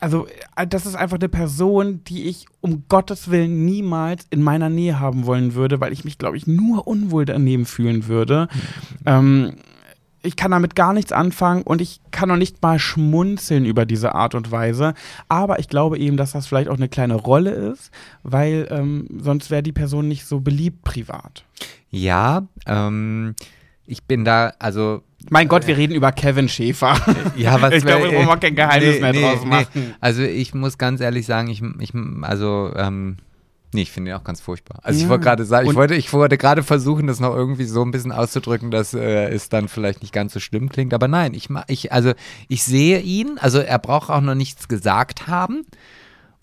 also, 0.00 0.26
äh, 0.56 0.66
das 0.66 0.86
ist 0.86 0.94
einfach 0.94 1.18
eine 1.18 1.28
Person, 1.28 2.02
die 2.04 2.24
ich 2.24 2.46
um 2.60 2.84
Gottes 2.88 3.30
Willen 3.30 3.64
niemals 3.64 4.26
in 4.30 4.42
meiner 4.42 4.68
Nähe 4.68 5.00
haben 5.00 5.26
wollen 5.26 5.54
würde, 5.54 5.80
weil 5.80 5.92
ich 5.92 6.04
mich, 6.04 6.18
glaube 6.18 6.36
ich, 6.36 6.46
nur 6.46 6.86
unwohl 6.86 7.24
daneben 7.24 7.66
fühlen 7.66 8.06
würde. 8.06 8.48
Ähm, 9.04 9.54
ich 10.22 10.36
kann 10.36 10.50
damit 10.50 10.74
gar 10.74 10.92
nichts 10.92 11.12
anfangen 11.12 11.62
und 11.62 11.80
ich 11.80 12.00
kann 12.10 12.28
noch 12.28 12.36
nicht 12.36 12.60
mal 12.60 12.78
schmunzeln 12.78 13.64
über 13.64 13.86
diese 13.86 14.14
Art 14.14 14.34
und 14.34 14.50
Weise. 14.50 14.94
Aber 15.28 15.60
ich 15.60 15.68
glaube 15.68 15.98
eben, 15.98 16.16
dass 16.16 16.32
das 16.32 16.46
vielleicht 16.46 16.68
auch 16.68 16.76
eine 16.76 16.88
kleine 16.88 17.14
Rolle 17.14 17.50
ist, 17.50 17.90
weil 18.22 18.66
ähm, 18.70 19.06
sonst 19.22 19.50
wäre 19.50 19.62
die 19.62 19.72
Person 19.72 20.08
nicht 20.08 20.26
so 20.26 20.40
beliebt 20.40 20.82
privat. 20.82 21.44
Ja, 21.90 22.42
ähm, 22.66 23.36
ich 23.86 24.04
bin 24.04 24.24
da, 24.24 24.52
also 24.58 25.02
Mein 25.30 25.48
Gott, 25.48 25.66
wir 25.66 25.76
reden 25.76 25.94
über 25.94 26.12
Kevin 26.12 26.48
Schäfer. 26.48 26.96
Ja, 27.36 27.60
was 27.60 27.74
ich 27.74 27.84
glaube, 27.84 28.10
wir 28.10 28.26
wollen 28.26 28.40
kein 28.40 28.54
Geheimnis 28.54 29.00
mehr 29.00 29.12
draus 29.12 29.44
machen. 29.44 29.94
Also 30.00 30.22
ich 30.22 30.54
muss 30.54 30.78
ganz 30.78 31.00
ehrlich 31.00 31.26
sagen, 31.26 31.48
ich, 31.48 31.62
ich 31.80 31.92
also, 32.22 32.72
ähm, 32.76 33.16
nee, 33.74 33.82
ich 33.82 33.90
finde 33.90 34.10
ihn 34.12 34.16
auch 34.16 34.24
ganz 34.24 34.40
furchtbar. 34.40 34.78
Also 34.82 34.96
ich 34.98 35.04
Ja. 35.04 35.08
wollte 35.10 35.24
gerade 35.24 35.44
sagen, 35.44 35.64
ich 35.66 35.70
Und- 35.70 35.76
wollte, 35.76 35.94
ich 35.94 36.12
wollte 36.12 36.38
gerade 36.38 36.62
versuchen, 36.62 37.06
das 37.06 37.20
noch 37.20 37.34
irgendwie 37.34 37.64
so 37.64 37.82
ein 37.82 37.90
bisschen 37.90 38.12
auszudrücken, 38.12 38.70
dass 38.70 38.94
äh, 38.94 39.28
es 39.30 39.48
dann 39.48 39.68
vielleicht 39.68 40.02
nicht 40.02 40.12
ganz 40.12 40.32
so 40.32 40.40
schlimm 40.40 40.68
klingt. 40.68 40.94
Aber 40.94 41.08
nein, 41.08 41.34
ich, 41.34 41.48
ich, 41.68 41.92
also 41.92 42.12
ich 42.48 42.62
sehe 42.62 43.00
ihn, 43.00 43.38
also 43.40 43.58
er 43.58 43.78
braucht 43.78 44.10
auch 44.10 44.20
noch 44.20 44.34
nichts 44.34 44.68
gesagt 44.68 45.26
haben. 45.26 45.58
Und 45.58 45.66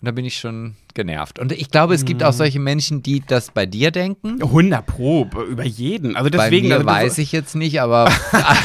da 0.02 0.10
bin 0.10 0.24
ich 0.26 0.36
schon 0.38 0.74
genervt. 0.94 1.38
Und 1.38 1.52
ich 1.52 1.70
glaube, 1.70 1.94
es 1.94 2.04
gibt 2.04 2.22
auch 2.22 2.32
solche 2.32 2.60
Menschen, 2.60 3.02
die 3.02 3.22
das 3.26 3.50
bei 3.50 3.66
dir 3.66 3.90
denken. 3.90 4.40
100 4.42 4.86
Pro, 4.86 5.28
über 5.50 5.64
jeden. 5.64 6.16
Also 6.16 6.30
deswegen. 6.30 6.68
bei 6.68 6.68
mir 6.68 6.74
also, 6.76 6.86
das- 6.86 6.96
weiß 6.96 7.18
ich 7.18 7.32
jetzt 7.32 7.54
nicht, 7.56 7.80
aber 7.80 8.10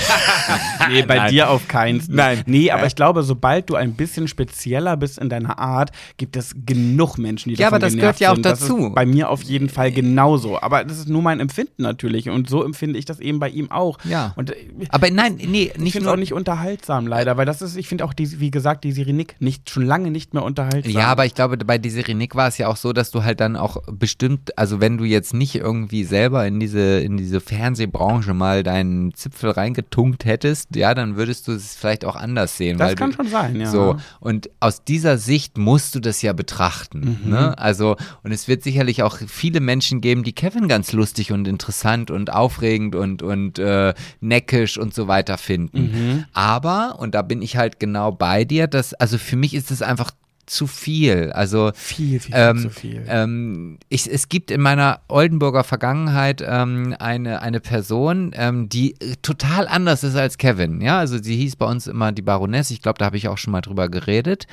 Nee, 0.89 1.03
bei 1.03 1.15
Nein. 1.17 1.31
dir 1.31 1.49
auf 1.49 1.67
keinen. 1.67 2.01
Nein. 2.09 2.43
Nee, 2.45 2.71
aber 2.71 2.81
Ja. 2.81 2.87
ich 2.87 2.95
glaube, 2.95 3.23
sobald 3.23 3.69
du 3.69 3.75
ein 3.75 3.93
bisschen 3.93 4.27
spezieller 4.27 4.97
bist 4.97 5.17
in 5.17 5.29
deiner 5.29 5.59
Art, 5.59 5.91
gibt 6.17 6.35
es 6.35 6.55
genug 6.65 7.17
Menschen, 7.17 7.49
die 7.49 7.55
Ja, 7.55 7.67
davon 7.67 7.75
aber 7.75 7.85
das 7.87 7.95
gehört 7.95 8.19
ja 8.19 8.31
auch 8.31 8.35
sind. 8.35 8.45
Das 8.45 8.59
dazu. 8.59 8.91
Bei 8.93 9.05
mir 9.05 9.29
auf 9.29 9.43
jeden 9.43 9.69
Fall 9.69 9.91
genauso. 9.91 10.59
Aber 10.61 10.83
das 10.83 10.97
ist 10.97 11.09
nur 11.09 11.21
mein 11.21 11.39
Empfinden 11.39 11.83
natürlich. 11.83 12.29
Und 12.29 12.49
so 12.49 12.63
empfinde 12.63 12.97
ich 12.97 13.05
das 13.05 13.19
eben 13.19 13.39
bei 13.39 13.49
ihm 13.49 13.71
auch. 13.71 13.97
Ja. 14.03 14.33
Und 14.35 14.51
äh, 14.51 14.55
aber 14.89 15.09
nein, 15.11 15.35
nee, 15.35 15.71
ich 15.73 15.77
nicht 15.77 15.91
finde 15.93 15.97
es 15.97 16.03
nur 16.05 16.13
auch 16.13 16.17
nicht 16.17 16.33
unterhaltsam, 16.33 17.07
leider, 17.07 17.37
weil 17.37 17.45
das 17.45 17.61
ist, 17.61 17.75
ich 17.75 17.87
finde 17.87 18.05
auch, 18.05 18.13
die, 18.13 18.39
wie 18.39 18.51
gesagt, 18.51 18.83
die 18.83 18.99
Nick 19.09 19.35
nicht 19.39 19.69
schon 19.69 19.85
lange 19.85 20.11
nicht 20.11 20.33
mehr 20.33 20.43
unterhaltsam. 20.43 20.91
Ja, 20.91 21.07
aber 21.07 21.25
ich 21.25 21.33
glaube, 21.35 21.57
bei 21.57 21.77
dieser 21.77 22.07
Renick 22.19 22.35
war 22.35 22.49
es 22.49 22.57
ja 22.57 22.67
auch 22.67 22.75
so, 22.75 22.91
dass 22.91 23.11
du 23.11 23.23
halt 23.23 23.39
dann 23.39 23.55
auch 23.55 23.77
bestimmt, 23.89 24.57
also 24.57 24.81
wenn 24.81 24.97
du 24.97 25.05
jetzt 25.05 25.33
nicht 25.33 25.55
irgendwie 25.55 26.03
selber 26.03 26.45
in 26.45 26.59
diese, 26.59 26.99
in 26.99 27.15
diese 27.15 27.39
Fernsehbranche 27.39 28.33
mal 28.33 28.61
deinen 28.61 29.13
Zipfel 29.13 29.51
reingetunkt 29.51 30.25
hättest, 30.25 30.75
ja, 30.75 30.93
dann 30.93 31.15
würdest 31.15 31.47
du 31.47 31.53
es 31.53 31.75
vielleicht 31.75 32.03
auch 32.03 32.17
anders 32.17 32.57
sehen. 32.57 32.77
das 32.77 32.95
kann 32.97 33.11
du, 33.11 33.15
schon 33.15 33.27
sein, 33.29 33.55
ja. 33.55 33.67
So, 33.67 33.95
und 34.19 34.49
aus 34.59 34.83
dieser 34.83 35.17
Sicht 35.17 35.57
musst 35.57 35.95
du 35.95 36.01
das 36.01 36.21
ja 36.21 36.33
betrachten. 36.33 37.19
Mhm. 37.23 37.31
Ne? 37.31 37.57
Also, 37.57 37.95
und 38.23 38.33
es 38.33 38.49
wird 38.49 38.63
sicherlich 38.63 39.01
auch 39.01 39.17
viele 39.27 39.61
Menschen 39.61 40.01
geben, 40.01 40.23
die 40.23 40.33
Kevin 40.33 40.67
ganz 40.67 40.91
lustig 40.91 41.31
und 41.31 41.47
interessant 41.47 42.11
und 42.11 42.33
aufregend 42.33 42.95
und, 42.95 43.23
und 43.23 43.59
äh, 43.59 43.93
neckisch 44.19 44.77
und 44.77 44.93
so 44.93 45.07
weiter 45.07 45.37
finden. 45.37 45.79
Mhm. 45.79 46.25
Aber, 46.33 46.97
und 46.99 47.15
da 47.15 47.21
bin 47.21 47.41
ich 47.41 47.55
halt 47.55 47.79
genau 47.79 48.11
bei 48.11 48.43
dir, 48.43 48.67
dass, 48.67 48.93
also 48.93 49.17
für 49.17 49.37
mich 49.37 49.53
ist 49.53 49.71
es 49.71 49.81
einfach 49.81 50.11
zu 50.49 50.67
viel. 50.67 51.31
Also 51.31 51.71
viel, 51.75 52.19
viel, 52.19 52.19
viel 52.19 52.35
ähm, 52.35 52.57
zu 52.57 52.69
viel. 52.69 53.05
ähm, 53.07 53.77
ich, 53.89 54.11
es 54.11 54.29
gibt 54.29 54.51
in 54.51 54.61
meiner 54.61 55.01
Oldenburger 55.07 55.63
Vergangenheit 55.63 56.43
ähm, 56.45 56.95
eine, 56.99 57.41
eine 57.41 57.59
Person, 57.59 58.31
ähm, 58.33 58.69
die 58.69 58.93
äh, 58.99 59.15
total 59.21 59.67
anders 59.67 60.03
ist 60.03 60.15
als 60.15 60.37
Kevin. 60.37 60.81
Ja, 60.81 60.99
also 60.99 61.21
sie 61.21 61.35
hieß 61.35 61.55
bei 61.55 61.65
uns 61.65 61.87
immer 61.87 62.11
die 62.11 62.21
Baroness. 62.21 62.71
Ich 62.71 62.81
glaube, 62.81 62.97
da 62.97 63.05
habe 63.05 63.17
ich 63.17 63.27
auch 63.27 63.37
schon 63.37 63.51
mal 63.51 63.61
drüber 63.61 63.89
geredet. 63.89 64.47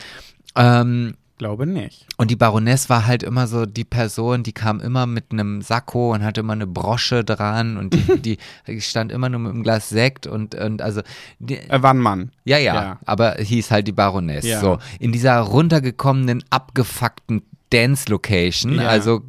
Ähm, 0.54 1.14
glaube 1.38 1.66
nicht. 1.66 2.06
und 2.16 2.30
die 2.30 2.36
Baroness 2.36 2.88
war 2.88 3.06
halt 3.06 3.22
immer 3.22 3.46
so 3.46 3.66
die 3.66 3.84
Person, 3.84 4.42
die 4.42 4.52
kam 4.52 4.80
immer 4.80 5.06
mit 5.06 5.32
einem 5.32 5.60
Sakko 5.62 6.12
und 6.14 6.24
hatte 6.24 6.40
immer 6.40 6.54
eine 6.54 6.66
Brosche 6.66 7.24
dran 7.24 7.76
und 7.76 7.92
die, 7.94 8.38
die 8.66 8.80
stand 8.80 9.12
immer 9.12 9.28
nur 9.28 9.40
mit 9.40 9.52
einem 9.52 9.62
Glas 9.62 9.88
Sekt 9.88 10.26
und, 10.26 10.54
und 10.54 10.80
also 10.82 11.02
die, 11.38 11.56
Äh, 11.58 11.82
war 11.82 11.92
ein 11.94 11.98
Mann. 11.98 12.30
ja, 12.44 12.58
ja, 12.58 12.74
Ja. 12.74 12.98
aber 13.04 13.34
hieß 13.34 13.70
halt 13.70 13.86
die 13.88 13.92
Baroness. 13.92 14.44
Ja. 14.46 14.60
So, 14.60 14.78
in 14.98 15.12
dieser 15.12 15.38
runtergekommenen, 15.40 16.42
abgefuckten 16.50 17.42
Dance-Location, 17.70 18.74
Ja. 18.80 18.88
also 18.88 19.22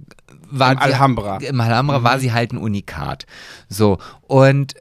war 0.50 0.72
Im 0.72 0.78
sie- 0.78 0.84
Alhambra. 0.86 1.38
Im 1.38 1.60
Alhambra 1.60 2.04
war 2.04 2.20
sie 2.20 2.32
halt 2.32 2.54
ein 2.54 2.58
Unikat. 2.58 3.26
So, 3.68 3.98
und 4.22 4.76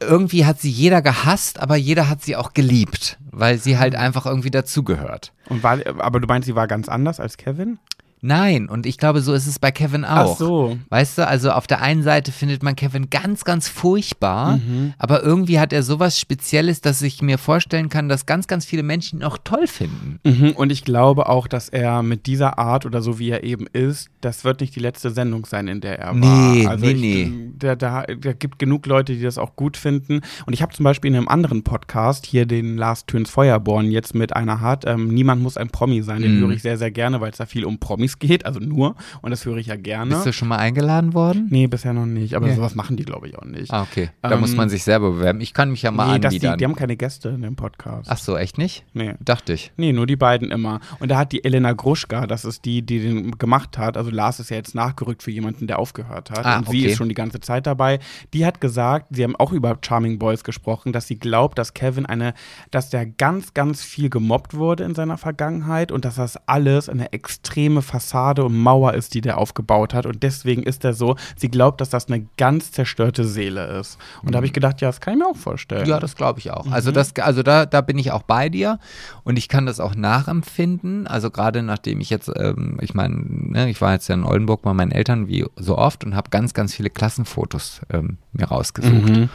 irgendwie 0.00 0.46
hat 0.46 0.60
sie 0.60 0.70
jeder 0.70 1.02
gehasst, 1.02 1.60
aber 1.60 1.76
jeder 1.76 2.08
hat 2.08 2.22
sie 2.22 2.36
auch 2.36 2.52
geliebt, 2.52 3.18
weil 3.30 3.58
sie 3.58 3.78
halt 3.78 3.94
einfach 3.94 4.26
irgendwie 4.26 4.50
dazugehört. 4.50 5.32
Und 5.48 5.62
war, 5.62 5.78
aber 5.98 6.20
du 6.20 6.26
meinst, 6.26 6.46
sie 6.46 6.54
war 6.54 6.66
ganz 6.66 6.88
anders 6.88 7.20
als 7.20 7.36
Kevin? 7.36 7.78
Nein, 8.20 8.68
und 8.68 8.86
ich 8.86 8.98
glaube, 8.98 9.20
so 9.20 9.32
ist 9.32 9.46
es 9.46 9.58
bei 9.58 9.70
Kevin 9.70 10.04
auch. 10.04 10.32
Ach 10.32 10.36
so. 10.36 10.78
Weißt 10.88 11.18
du, 11.18 11.26
also 11.26 11.50
auf 11.52 11.66
der 11.66 11.80
einen 11.82 12.02
Seite 12.02 12.32
findet 12.32 12.62
man 12.62 12.74
Kevin 12.76 13.10
ganz, 13.10 13.44
ganz 13.44 13.68
furchtbar, 13.68 14.56
Mhm. 14.58 14.94
aber 14.98 15.22
irgendwie 15.22 15.58
hat 15.60 15.72
er 15.72 15.82
sowas 15.82 16.18
Spezielles, 16.18 16.80
dass 16.80 17.02
ich 17.02 17.22
mir 17.22 17.38
vorstellen 17.38 17.88
kann, 17.88 18.08
dass 18.08 18.26
ganz, 18.26 18.46
ganz 18.46 18.64
viele 18.64 18.82
Menschen 18.82 19.20
ihn 19.20 19.24
auch 19.24 19.38
toll 19.42 19.66
finden. 19.66 20.18
Mhm, 20.24 20.52
und 20.52 20.70
ich 20.72 20.84
glaube 20.84 21.28
auch, 21.28 21.46
dass 21.46 21.68
er 21.68 22.02
mit 22.02 22.26
dieser 22.26 22.58
Art 22.58 22.86
oder 22.86 23.02
so 23.02 23.18
wie 23.18 23.30
er 23.30 23.44
eben 23.44 23.66
ist, 23.72 24.08
das 24.20 24.44
wird 24.44 24.60
nicht 24.60 24.74
die 24.74 24.80
letzte 24.80 25.10
Sendung 25.10 25.46
sein, 25.46 25.68
in 25.68 25.80
der 25.80 25.98
er 25.98 26.12
Nee, 26.14 26.64
war. 26.64 26.70
Also 26.72 26.84
nee, 26.86 26.92
ich, 26.92 27.00
nee. 27.00 27.32
Da, 27.58 27.76
da, 27.76 28.04
da 28.04 28.32
gibt 28.32 28.58
genug 28.58 28.86
Leute, 28.86 29.14
die 29.14 29.22
das 29.22 29.38
auch 29.38 29.56
gut 29.56 29.76
finden. 29.76 30.20
Und 30.46 30.52
ich 30.52 30.62
habe 30.62 30.72
zum 30.74 30.84
Beispiel 30.84 31.10
in 31.10 31.16
einem 31.16 31.28
anderen 31.28 31.62
Podcast 31.62 32.26
hier 32.26 32.46
den 32.46 32.76
Last 32.76 33.08
Töns 33.08 33.30
Feuerborn 33.30 33.90
jetzt 33.90 34.14
mit 34.14 34.34
einer 34.34 34.60
hat. 34.60 34.84
Ähm, 34.86 35.08
Niemand 35.08 35.42
muss 35.42 35.56
ein 35.56 35.68
Promi 35.70 36.02
sein. 36.02 36.22
Den 36.22 36.36
Mhm. 36.36 36.40
höre 36.46 36.50
ich 36.50 36.62
sehr, 36.62 36.78
sehr 36.78 36.90
gerne, 36.90 37.20
weil 37.20 37.30
es 37.30 37.38
da 37.38 37.46
viel 37.46 37.64
um 37.64 37.78
Promis 37.78 38.07
geht. 38.18 38.46
Also 38.46 38.60
nur. 38.60 38.94
Und 39.22 39.30
das 39.30 39.44
höre 39.44 39.56
ich 39.58 39.66
ja 39.66 39.76
gerne. 39.76 40.14
Bist 40.14 40.26
du 40.26 40.32
schon 40.32 40.48
mal 40.48 40.56
eingeladen 40.56 41.14
worden? 41.14 41.48
Nee, 41.50 41.66
bisher 41.66 41.92
noch 41.92 42.06
nicht. 42.06 42.34
Aber 42.34 42.48
Ja. 42.48 42.54
sowas 42.54 42.74
machen 42.74 42.96
die, 42.96 43.04
glaube 43.04 43.28
ich, 43.28 43.36
auch 43.38 43.44
nicht. 43.44 43.72
Ah, 43.72 43.82
okay. 43.82 44.10
Da 44.22 44.32
Ähm, 44.32 44.40
muss 44.40 44.54
man 44.54 44.68
sich 44.68 44.82
selber 44.84 45.10
bewerben. 45.10 45.40
Ich 45.40 45.52
kann 45.52 45.70
mich 45.70 45.82
ja 45.82 45.90
mal 45.90 46.14
nee, 46.14 46.18
dass 46.20 46.32
die, 46.32 46.38
die 46.38 46.64
haben 46.64 46.74
keine 46.76 46.96
Gäste 46.96 47.28
in 47.30 47.42
dem 47.42 47.56
Podcast. 47.56 48.08
Ach 48.10 48.18
so, 48.18 48.36
echt 48.36 48.56
nicht? 48.56 48.84
Nee. 48.94 49.14
Dachte 49.20 49.52
ich. 49.52 49.72
Nee, 49.76 49.92
nur 49.92 50.06
die 50.06 50.16
beiden 50.16 50.50
immer. 50.50 50.80
Und 51.00 51.10
da 51.10 51.18
hat 51.18 51.32
die 51.32 51.44
Elena 51.44 51.72
Gruschka, 51.72 52.26
das 52.26 52.44
ist 52.44 52.64
die, 52.64 52.82
die 52.82 53.00
den 53.00 53.32
gemacht 53.38 53.76
hat, 53.78 53.96
also 53.96 54.10
Lars 54.10 54.40
ist 54.40 54.50
ja 54.50 54.56
jetzt 54.56 54.74
nachgerückt 54.74 55.22
für 55.22 55.30
jemanden, 55.30 55.66
der 55.66 55.78
aufgehört 55.78 56.30
hat. 56.30 56.46
Ah, 56.46 56.58
und 56.58 56.68
sie 56.70 56.78
okay. 56.82 56.90
ist 56.92 56.96
schon 56.96 57.08
die 57.08 57.14
ganze 57.14 57.40
Zeit 57.40 57.66
dabei. 57.66 57.98
Die 58.32 58.46
hat 58.46 58.60
gesagt, 58.60 59.06
sie 59.10 59.24
haben 59.24 59.36
auch 59.36 59.52
über 59.52 59.76
Charming 59.84 60.18
Boys 60.18 60.44
gesprochen, 60.44 60.92
dass 60.92 61.06
sie 61.06 61.18
glaubt, 61.18 61.58
dass 61.58 61.74
Kevin 61.74 62.06
eine, 62.06 62.34
dass 62.70 62.90
der 62.90 63.06
ganz, 63.06 63.54
ganz 63.54 63.82
viel 63.82 64.10
gemobbt 64.10 64.54
wurde 64.54 64.84
in 64.84 64.94
seiner 64.94 65.18
Vergangenheit 65.18 65.90
und 65.92 66.04
dass 66.04 66.14
das 66.16 66.36
alles 66.46 66.88
eine 66.88 67.12
extreme 67.12 67.82
Fassade 67.82 67.97
und 68.44 68.56
Mauer 68.56 68.94
ist, 68.94 69.14
die 69.14 69.20
der 69.20 69.38
aufgebaut 69.38 69.94
hat. 69.94 70.06
Und 70.06 70.22
deswegen 70.22 70.62
ist 70.62 70.84
er 70.84 70.94
so, 70.94 71.16
sie 71.36 71.48
glaubt, 71.48 71.80
dass 71.80 71.90
das 71.90 72.08
eine 72.08 72.26
ganz 72.36 72.72
zerstörte 72.72 73.24
Seele 73.24 73.66
ist. 73.78 73.98
Und 74.22 74.32
da 74.32 74.36
habe 74.36 74.46
ich 74.46 74.52
gedacht, 74.52 74.80
ja, 74.80 74.88
das 74.88 75.00
kann 75.00 75.14
ich 75.14 75.20
mir 75.20 75.26
auch 75.26 75.36
vorstellen. 75.36 75.86
Ja, 75.86 76.00
das 76.00 76.16
glaube 76.16 76.38
ich 76.40 76.50
auch. 76.50 76.66
Mhm. 76.66 76.72
Also 76.72 76.92
das, 76.92 77.14
also 77.16 77.42
da, 77.42 77.66
da 77.66 77.80
bin 77.80 77.98
ich 77.98 78.12
auch 78.12 78.22
bei 78.22 78.48
dir 78.48 78.78
und 79.24 79.38
ich 79.38 79.48
kann 79.48 79.66
das 79.66 79.80
auch 79.80 79.94
nachempfinden. 79.94 81.06
Also 81.06 81.30
gerade 81.30 81.62
nachdem 81.62 82.00
ich 82.00 82.10
jetzt, 82.10 82.30
ähm, 82.36 82.78
ich 82.80 82.94
meine, 82.94 83.16
ne, 83.16 83.70
ich 83.70 83.80
war 83.80 83.92
jetzt 83.92 84.08
ja 84.08 84.14
in 84.14 84.24
Oldenburg 84.24 84.62
bei 84.62 84.74
meinen 84.74 84.92
Eltern 84.92 85.28
wie 85.28 85.46
so 85.56 85.76
oft 85.76 86.04
und 86.04 86.14
habe 86.14 86.30
ganz, 86.30 86.54
ganz 86.54 86.74
viele 86.74 86.90
Klassenfotos 86.90 87.80
ähm, 87.92 88.18
mir 88.32 88.46
rausgesucht. 88.46 89.08
Mhm. 89.08 89.28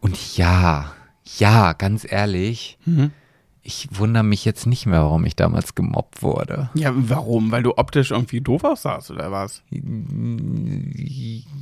Und 0.00 0.36
ja, 0.36 0.92
ja, 1.38 1.72
ganz 1.72 2.06
ehrlich, 2.10 2.78
Mhm. 2.84 3.10
Ich 3.66 3.88
wundere 3.92 4.22
mich 4.22 4.44
jetzt 4.44 4.66
nicht 4.66 4.84
mehr, 4.84 5.00
warum 5.00 5.24
ich 5.24 5.36
damals 5.36 5.74
gemobbt 5.74 6.22
wurde. 6.22 6.68
Ja, 6.74 6.92
warum? 6.94 7.50
Weil 7.50 7.62
du 7.62 7.78
optisch 7.78 8.10
irgendwie 8.10 8.42
doof 8.42 8.62
aussahst 8.62 9.10
oder 9.10 9.32
was? 9.32 9.62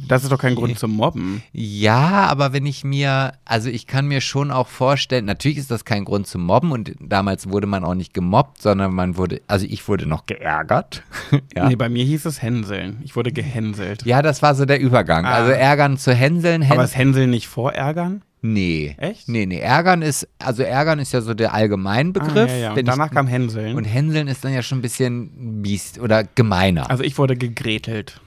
Das 0.09 0.24
ist 0.24 0.32
doch 0.32 0.38
kein 0.38 0.57
Grund 0.57 0.76
zum 0.78 0.90
Mobben. 0.90 1.42
Ja, 1.53 2.26
aber 2.26 2.53
wenn 2.53 2.66
ich 2.66 2.82
mir, 2.82 3.34
also 3.44 3.70
ich 3.70 3.86
kann 3.86 4.09
mir 4.09 4.20
schon 4.20 4.50
auch 4.50 4.66
vorstellen, 4.66 5.26
natürlich 5.26 5.59
ist 5.59 5.70
das 5.70 5.84
kein 5.84 6.05
Grund 6.05 6.26
zum 6.26 6.44
Mobben 6.44 6.72
und 6.72 6.92
damals 7.00 7.48
wurde 7.48 7.68
man 7.68 7.84
auch 7.84 7.94
nicht 7.94 8.12
gemobbt, 8.12 8.61
sondern 8.61 8.92
man 8.92 9.16
wurde, 9.16 9.40
also 9.46 9.64
ich 9.68 9.86
wurde 9.86 10.07
noch 10.07 10.26
geärgert. 10.26 11.05
ja. 11.55 11.68
Nee, 11.68 11.76
bei 11.76 11.88
mir 11.88 12.05
hieß 12.05 12.26
es 12.26 12.42
Hänseln. 12.42 12.98
Ich 13.05 13.14
wurde 13.14 13.30
gehänselt. 13.30 14.05
ja, 14.05 14.22
das 14.22 14.42
war 14.42 14.57
so 14.57 14.64
der 14.64 14.80
Übergang. 14.80 15.24
Ah. 15.24 15.34
Also 15.34 15.53
ärgern 15.53 15.96
zu 15.98 16.12
hänseln, 16.12 16.64
Aber 16.64 16.74
hän 16.74 16.84
ist 16.84 16.96
Hänseln 16.96 17.30
nicht 17.30 17.46
vorärgern? 17.46 18.22
Nee. 18.45 18.97
Echt? 18.99 19.28
Nee, 19.28 19.47
nee, 19.47 19.61
ärgern 19.61 20.03
ist, 20.03 20.28
also 20.40 20.64
ärgern 20.64 20.99
ist 20.99 21.12
ja 21.12 21.20
so 21.20 21.32
der 21.32 21.55
Allgemeinbegriff. 21.55 22.51
Ah, 22.51 22.53
ja, 22.55 22.57
ja. 22.57 22.72
Und 22.72 22.84
danach 22.88 23.07
ich, 23.07 23.12
kam 23.12 23.28
Hänseln. 23.28 23.76
und 23.76 23.84
hänseln 23.84 24.26
ist 24.26 24.45
dann 24.45 24.53
ja 24.53 24.62
schon 24.62 24.78
ein 24.78 24.82
bisschen 24.82 25.62
biest 25.62 26.01
oder 26.01 26.24
gemeiner. 26.24 26.90
also 26.90 27.05
ich 27.05 27.16
wurde 27.18 27.36
gegretelt. 27.36 28.20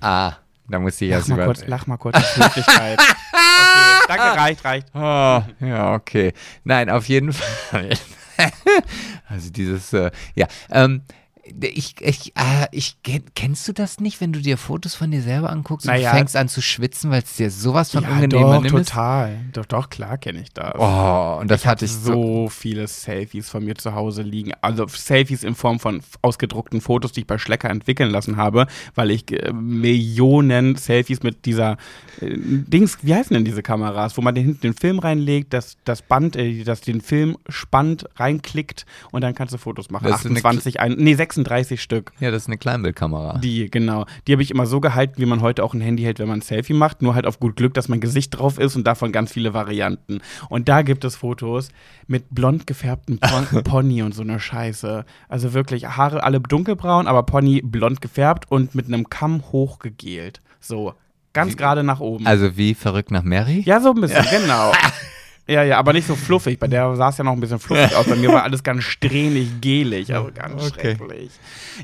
ah, 0.00 0.32
da 0.68 0.78
muss 0.78 0.98
ich 1.02 1.10
Lach 1.10 1.18
erst 1.18 1.28
mal 1.28 1.34
über. 1.34 1.44
kurz, 1.46 1.66
lach 1.66 1.86
mal 1.86 1.98
kurz. 1.98 2.16
okay, 2.40 2.62
danke, 4.08 4.22
reicht, 4.40 4.64
reicht. 4.64 4.86
Oh, 4.94 5.42
ja, 5.60 5.92
okay. 5.94 6.32
Nein, 6.64 6.88
auf 6.88 7.06
jeden 7.06 7.32
Fall. 7.70 7.90
also 9.28 9.50
dieses, 9.50 9.92
äh, 9.92 10.10
ja, 10.34 10.46
ähm, 10.70 11.02
ich, 11.60 11.94
ich, 12.00 12.32
äh, 12.36 12.66
ich, 12.72 12.96
kenn- 13.04 13.22
kennst 13.34 13.66
du 13.68 13.72
das 13.72 14.00
nicht, 14.00 14.20
wenn 14.20 14.32
du 14.32 14.40
dir 14.40 14.56
Fotos 14.56 14.94
von 14.94 15.10
dir 15.10 15.22
selber 15.22 15.50
anguckst 15.50 15.86
Naja. 15.86 16.10
und 16.10 16.16
fängst 16.16 16.36
an 16.36 16.48
zu 16.48 16.60
schwitzen, 16.62 17.10
weil 17.10 17.22
es 17.22 17.36
dir 17.36 17.50
sowas 17.50 17.90
von 17.92 18.02
ja, 18.02 18.08
unangenehm 18.08 18.42
doch, 18.42 18.62
nimmst? 18.62 18.88
total. 18.90 19.38
Doch, 19.52 19.66
doch, 19.66 19.90
klar 19.90 20.18
kenne 20.18 20.40
ich 20.40 20.52
das. 20.52 20.74
Oh, 20.78 21.38
und 21.40 21.50
das 21.50 21.66
hatte 21.66 21.84
ich 21.84 21.92
so. 21.92 22.48
viele 22.48 22.86
Selfies 22.86 23.48
von 23.50 23.64
mir 23.64 23.74
zu 23.74 23.94
Hause 23.94 24.22
liegen. 24.22 24.52
Also 24.60 24.86
Selfies 24.88 25.42
in 25.44 25.54
Form 25.54 25.78
von 25.80 26.02
ausgedruckten 26.22 26.80
Fotos, 26.80 27.12
die 27.12 27.20
ich 27.20 27.26
bei 27.26 27.38
Schlecker 27.38 27.70
entwickeln 27.70 28.10
lassen 28.10 28.36
habe, 28.36 28.66
weil 28.94 29.10
ich 29.10 29.30
äh, 29.32 29.52
Millionen 29.52 30.76
Selfies 30.76 31.22
mit 31.22 31.44
dieser 31.44 31.76
äh, 32.20 32.36
Dings, 32.38 32.98
wie 33.02 33.14
heißen 33.14 33.34
denn 33.34 33.44
diese 33.44 33.62
Kameras, 33.62 34.16
wo 34.16 34.22
man 34.22 34.34
den, 34.34 34.44
hinten 34.44 34.60
den 34.62 34.74
Film 34.74 34.98
reinlegt, 34.98 35.52
das, 35.52 35.76
das 35.84 36.02
Band, 36.02 36.36
äh, 36.36 36.64
das 36.64 36.80
den 36.80 37.00
Film 37.00 37.36
spannt, 37.48 38.06
reinklickt 38.16 38.86
und 39.10 39.20
dann 39.22 39.34
kannst 39.34 39.52
du 39.54 39.58
Fotos 39.58 39.90
machen. 39.90 40.08
Das 40.08 40.20
ist 40.20 40.26
eine 40.26 40.36
28, 40.38 40.80
ein, 40.80 40.92
nee, 40.98 41.18
36 41.44 41.82
Stück. 41.82 42.12
Ja, 42.20 42.30
das 42.30 42.42
ist 42.42 42.48
eine 42.48 42.58
Kleinbildkamera. 42.58 43.38
Die, 43.38 43.70
genau. 43.70 44.06
Die 44.26 44.32
habe 44.32 44.42
ich 44.42 44.50
immer 44.50 44.66
so 44.66 44.80
gehalten, 44.80 45.14
wie 45.18 45.26
man 45.26 45.40
heute 45.40 45.64
auch 45.64 45.74
ein 45.74 45.80
Handy 45.80 46.02
hält, 46.02 46.18
wenn 46.18 46.28
man 46.28 46.38
ein 46.38 46.42
Selfie 46.42 46.72
macht. 46.72 47.02
Nur 47.02 47.14
halt 47.14 47.26
auf 47.26 47.40
gut 47.40 47.56
Glück, 47.56 47.74
dass 47.74 47.88
mein 47.88 48.00
Gesicht 48.00 48.38
drauf 48.38 48.58
ist 48.58 48.76
und 48.76 48.86
davon 48.86 49.12
ganz 49.12 49.32
viele 49.32 49.54
Varianten. 49.54 50.20
Und 50.48 50.68
da 50.68 50.82
gibt 50.82 51.04
es 51.04 51.16
Fotos 51.16 51.68
mit 52.06 52.24
blond 52.30 52.66
gefärbtem 52.66 53.18
Pon 53.18 53.62
Pony 53.64 54.02
und 54.02 54.14
so 54.14 54.22
eine 54.22 54.40
Scheiße. 54.40 55.04
Also 55.28 55.52
wirklich, 55.52 55.86
Haare 55.86 56.22
alle 56.22 56.40
dunkelbraun, 56.40 57.06
aber 57.06 57.22
Pony 57.24 57.62
blond 57.62 58.00
gefärbt 58.00 58.50
und 58.50 58.74
mit 58.74 58.86
einem 58.86 59.08
Kamm 59.08 59.42
hochgegelt. 59.52 60.40
So, 60.60 60.94
ganz 61.32 61.56
gerade 61.56 61.82
nach 61.82 62.00
oben. 62.00 62.26
Also 62.26 62.56
wie 62.56 62.74
verrückt 62.74 63.10
nach 63.10 63.22
Mary? 63.22 63.62
ja, 63.66 63.80
so 63.80 63.90
ein 63.90 64.00
bisschen, 64.00 64.24
genau. 64.30 64.72
Ja, 65.48 65.64
ja, 65.64 65.78
aber 65.78 65.92
nicht 65.92 66.06
so 66.06 66.14
fluffig. 66.14 66.58
Bei 66.60 66.68
der 66.68 66.94
sah 66.96 67.08
es 67.08 67.18
ja 67.18 67.24
noch 67.24 67.32
ein 67.32 67.40
bisschen 67.40 67.58
fluffig 67.58 67.94
aus. 67.96 68.06
Bei 68.06 68.14
mir 68.14 68.28
war 68.28 68.44
alles 68.44 68.62
ganz 68.62 68.84
strähnig, 68.84 69.60
gelig, 69.60 70.14
also 70.14 70.30
ganz 70.32 70.68
Okay. 70.72 70.96
schrecklich. 70.96 71.30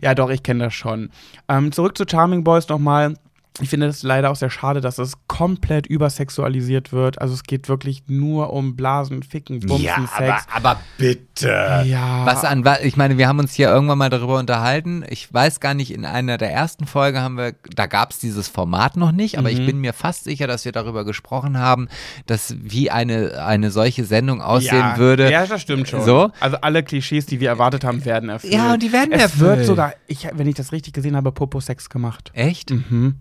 Ja, 0.00 0.14
doch, 0.14 0.30
ich 0.30 0.42
kenne 0.42 0.64
das 0.64 0.74
schon. 0.74 1.10
Ähm, 1.48 1.72
zurück 1.72 1.98
zu 1.98 2.04
Charming 2.08 2.44
Boys 2.44 2.68
nochmal. 2.68 3.14
Ich 3.60 3.70
finde 3.70 3.86
es 3.86 4.02
leider 4.02 4.30
auch 4.30 4.36
sehr 4.36 4.50
schade, 4.50 4.80
dass 4.80 4.98
es 4.98 5.14
komplett 5.26 5.86
übersexualisiert 5.86 6.92
wird. 6.92 7.20
Also 7.20 7.34
es 7.34 7.42
geht 7.42 7.68
wirklich 7.68 8.02
nur 8.06 8.52
um 8.52 8.76
Blasen, 8.76 9.22
Ficken, 9.22 9.60
Bumsen, 9.60 10.08
Sex. 10.16 10.44
aber 10.52 10.80
bitte. 10.96 11.82
ja. 11.84 12.24
Was 12.26 12.44
an, 12.44 12.64
ich 12.82 12.96
meine, 12.96 13.18
wir 13.18 13.26
haben 13.28 13.38
uns 13.38 13.54
hier 13.54 13.68
irgendwann 13.68 13.98
mal 13.98 14.10
darüber 14.10 14.38
unterhalten. 14.38 15.04
Ich 15.08 15.32
weiß 15.32 15.60
gar 15.60 15.74
nicht, 15.74 15.92
in 15.92 16.04
einer 16.04 16.38
der 16.38 16.52
ersten 16.52 16.86
Folgen 16.86 17.18
haben 17.20 17.36
wir, 17.36 17.54
da 17.74 17.86
gab 17.86 18.10
es 18.12 18.18
dieses 18.18 18.48
Format 18.48 18.96
noch 18.96 19.12
nicht, 19.12 19.38
aber 19.38 19.50
Mhm. 19.50 19.58
ich 19.60 19.66
bin 19.66 19.80
mir 19.80 19.92
fast 19.92 20.24
sicher, 20.24 20.46
dass 20.46 20.64
wir 20.64 20.72
darüber 20.72 21.04
gesprochen 21.04 21.58
haben, 21.58 21.88
dass 22.26 22.54
wie 22.60 22.90
eine, 22.90 23.44
eine 23.44 23.70
solche 23.70 24.04
Sendung 24.04 24.40
aussehen 24.42 24.76
ja, 24.78 24.98
würde. 24.98 25.30
Ja, 25.30 25.46
das 25.46 25.62
stimmt 25.62 25.88
schon. 25.88 26.02
So? 26.04 26.30
Also 26.40 26.58
alle 26.60 26.82
Klischees, 26.82 27.26
die 27.26 27.40
wir 27.40 27.48
erwartet 27.48 27.84
haben, 27.84 28.04
werden 28.04 28.28
erfüllt. 28.28 28.52
Ja, 28.52 28.74
und 28.74 28.82
die 28.82 28.92
werden 28.92 29.12
es 29.12 29.22
erfüllt. 29.22 29.58
wird 29.58 29.66
sogar, 29.66 29.94
ich, 30.06 30.28
wenn 30.32 30.46
ich 30.46 30.54
das 30.54 30.72
richtig 30.72 30.92
gesehen 30.94 31.16
habe, 31.16 31.32
Popo-Sex 31.32 31.88
gemacht. 31.90 32.30
Echt? 32.34 32.70
Mhm. 32.70 33.16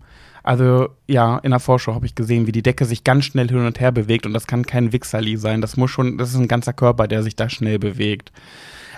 Also 0.48 0.88
ja, 1.06 1.36
in 1.42 1.50
der 1.50 1.60
Vorschau 1.60 1.94
habe 1.94 2.06
ich 2.06 2.14
gesehen, 2.14 2.46
wie 2.46 2.52
die 2.52 2.62
Decke 2.62 2.86
sich 2.86 3.04
ganz 3.04 3.26
schnell 3.26 3.48
hin 3.48 3.66
und 3.66 3.80
her 3.80 3.92
bewegt 3.92 4.24
und 4.24 4.32
das 4.32 4.46
kann 4.46 4.64
kein 4.64 4.94
Wichserli 4.94 5.36
sein. 5.36 5.60
Das 5.60 5.76
muss 5.76 5.90
schon, 5.90 6.16
das 6.16 6.30
ist 6.30 6.36
ein 6.36 6.48
ganzer 6.48 6.72
Körper, 6.72 7.06
der 7.06 7.22
sich 7.22 7.36
da 7.36 7.50
schnell 7.50 7.78
bewegt. 7.78 8.32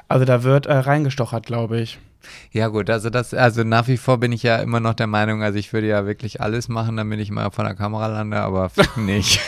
Also 0.07 0.24
da 0.24 0.44
wird 0.44 0.66
äh, 0.66 0.74
reingestochert, 0.74 1.46
glaube 1.46 1.80
ich. 1.80 1.98
Ja 2.53 2.68
gut, 2.68 2.88
also 2.88 3.11
das, 3.11 3.34
also 3.34 3.64
nach 3.64 3.88
wie 3.88 3.96
vor 3.96 4.18
bin 4.18 4.30
ich 4.30 4.44
ja 4.44 4.59
immer 4.59 4.78
noch 4.78 4.94
der 4.94 5.09
Meinung, 5.09 5.42
also 5.42 5.59
ich 5.59 5.72
würde 5.72 5.88
ja 5.88 6.07
wirklich 6.07 6.40
alles 6.40 6.68
machen, 6.68 6.96
damit 6.96 7.18
ich 7.18 7.32
mal 7.32 7.51
vor 7.51 7.64
der 7.64 7.74
Kamera 7.74 8.07
lande, 8.07 8.38
aber 8.38 8.70
nicht. 8.96 9.40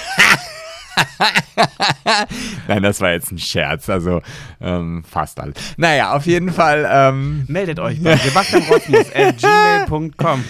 Nein, 2.66 2.82
das 2.82 3.00
war 3.00 3.12
jetzt 3.12 3.30
ein 3.30 3.38
Scherz, 3.38 3.88
also 3.88 4.22
ähm, 4.60 5.04
fast 5.08 5.38
alles. 5.38 5.54
Naja, 5.76 6.16
auf 6.16 6.26
jeden 6.26 6.50
Fall, 6.50 6.84
ähm, 6.90 7.44
Meldet 7.46 7.78
euch 7.78 8.02
bei 8.02 8.16
sebastianrosmus.gmail.com. 8.24 10.42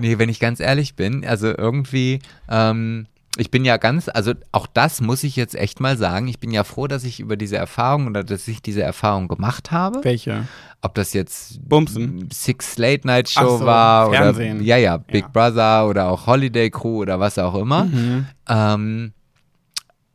Nee, 0.00 0.18
wenn 0.18 0.28
ich 0.28 0.40
ganz 0.40 0.60
ehrlich 0.60 0.94
bin, 0.96 1.24
also 1.26 1.48
irgendwie, 1.56 2.20
ähm, 2.48 3.06
ich 3.36 3.50
bin 3.50 3.64
ja 3.64 3.76
ganz, 3.76 4.08
also 4.12 4.32
auch 4.52 4.66
das 4.66 5.00
muss 5.00 5.22
ich 5.22 5.36
jetzt 5.36 5.54
echt 5.54 5.78
mal 5.80 5.96
sagen, 5.96 6.26
ich 6.28 6.40
bin 6.40 6.50
ja 6.50 6.64
froh, 6.64 6.86
dass 6.88 7.04
ich 7.04 7.20
über 7.20 7.36
diese 7.36 7.56
Erfahrung 7.56 8.06
oder 8.08 8.24
dass 8.24 8.48
ich 8.48 8.60
diese 8.60 8.82
Erfahrung 8.82 9.28
gemacht 9.28 9.70
habe. 9.70 10.00
Welche? 10.02 10.48
Ob 10.82 10.94
das 10.94 11.12
jetzt 11.12 11.60
Bumsen. 11.68 12.28
Six 12.32 12.76
Late 12.78 13.06
Night 13.06 13.28
Show 13.28 13.58
so, 13.58 13.64
war 13.66 14.10
Fernsehen. 14.10 14.56
oder 14.56 14.64
ja, 14.66 14.76
ja, 14.78 14.96
Big 14.96 15.24
Ja. 15.24 15.28
Brother 15.32 15.86
oder 15.88 16.08
auch 16.10 16.26
Holiday 16.26 16.70
Crew 16.70 16.98
oder 17.02 17.20
was 17.20 17.38
auch 17.38 17.54
immer. 17.54 17.84
Mhm. 17.84 18.26
Ähm, 18.48 19.12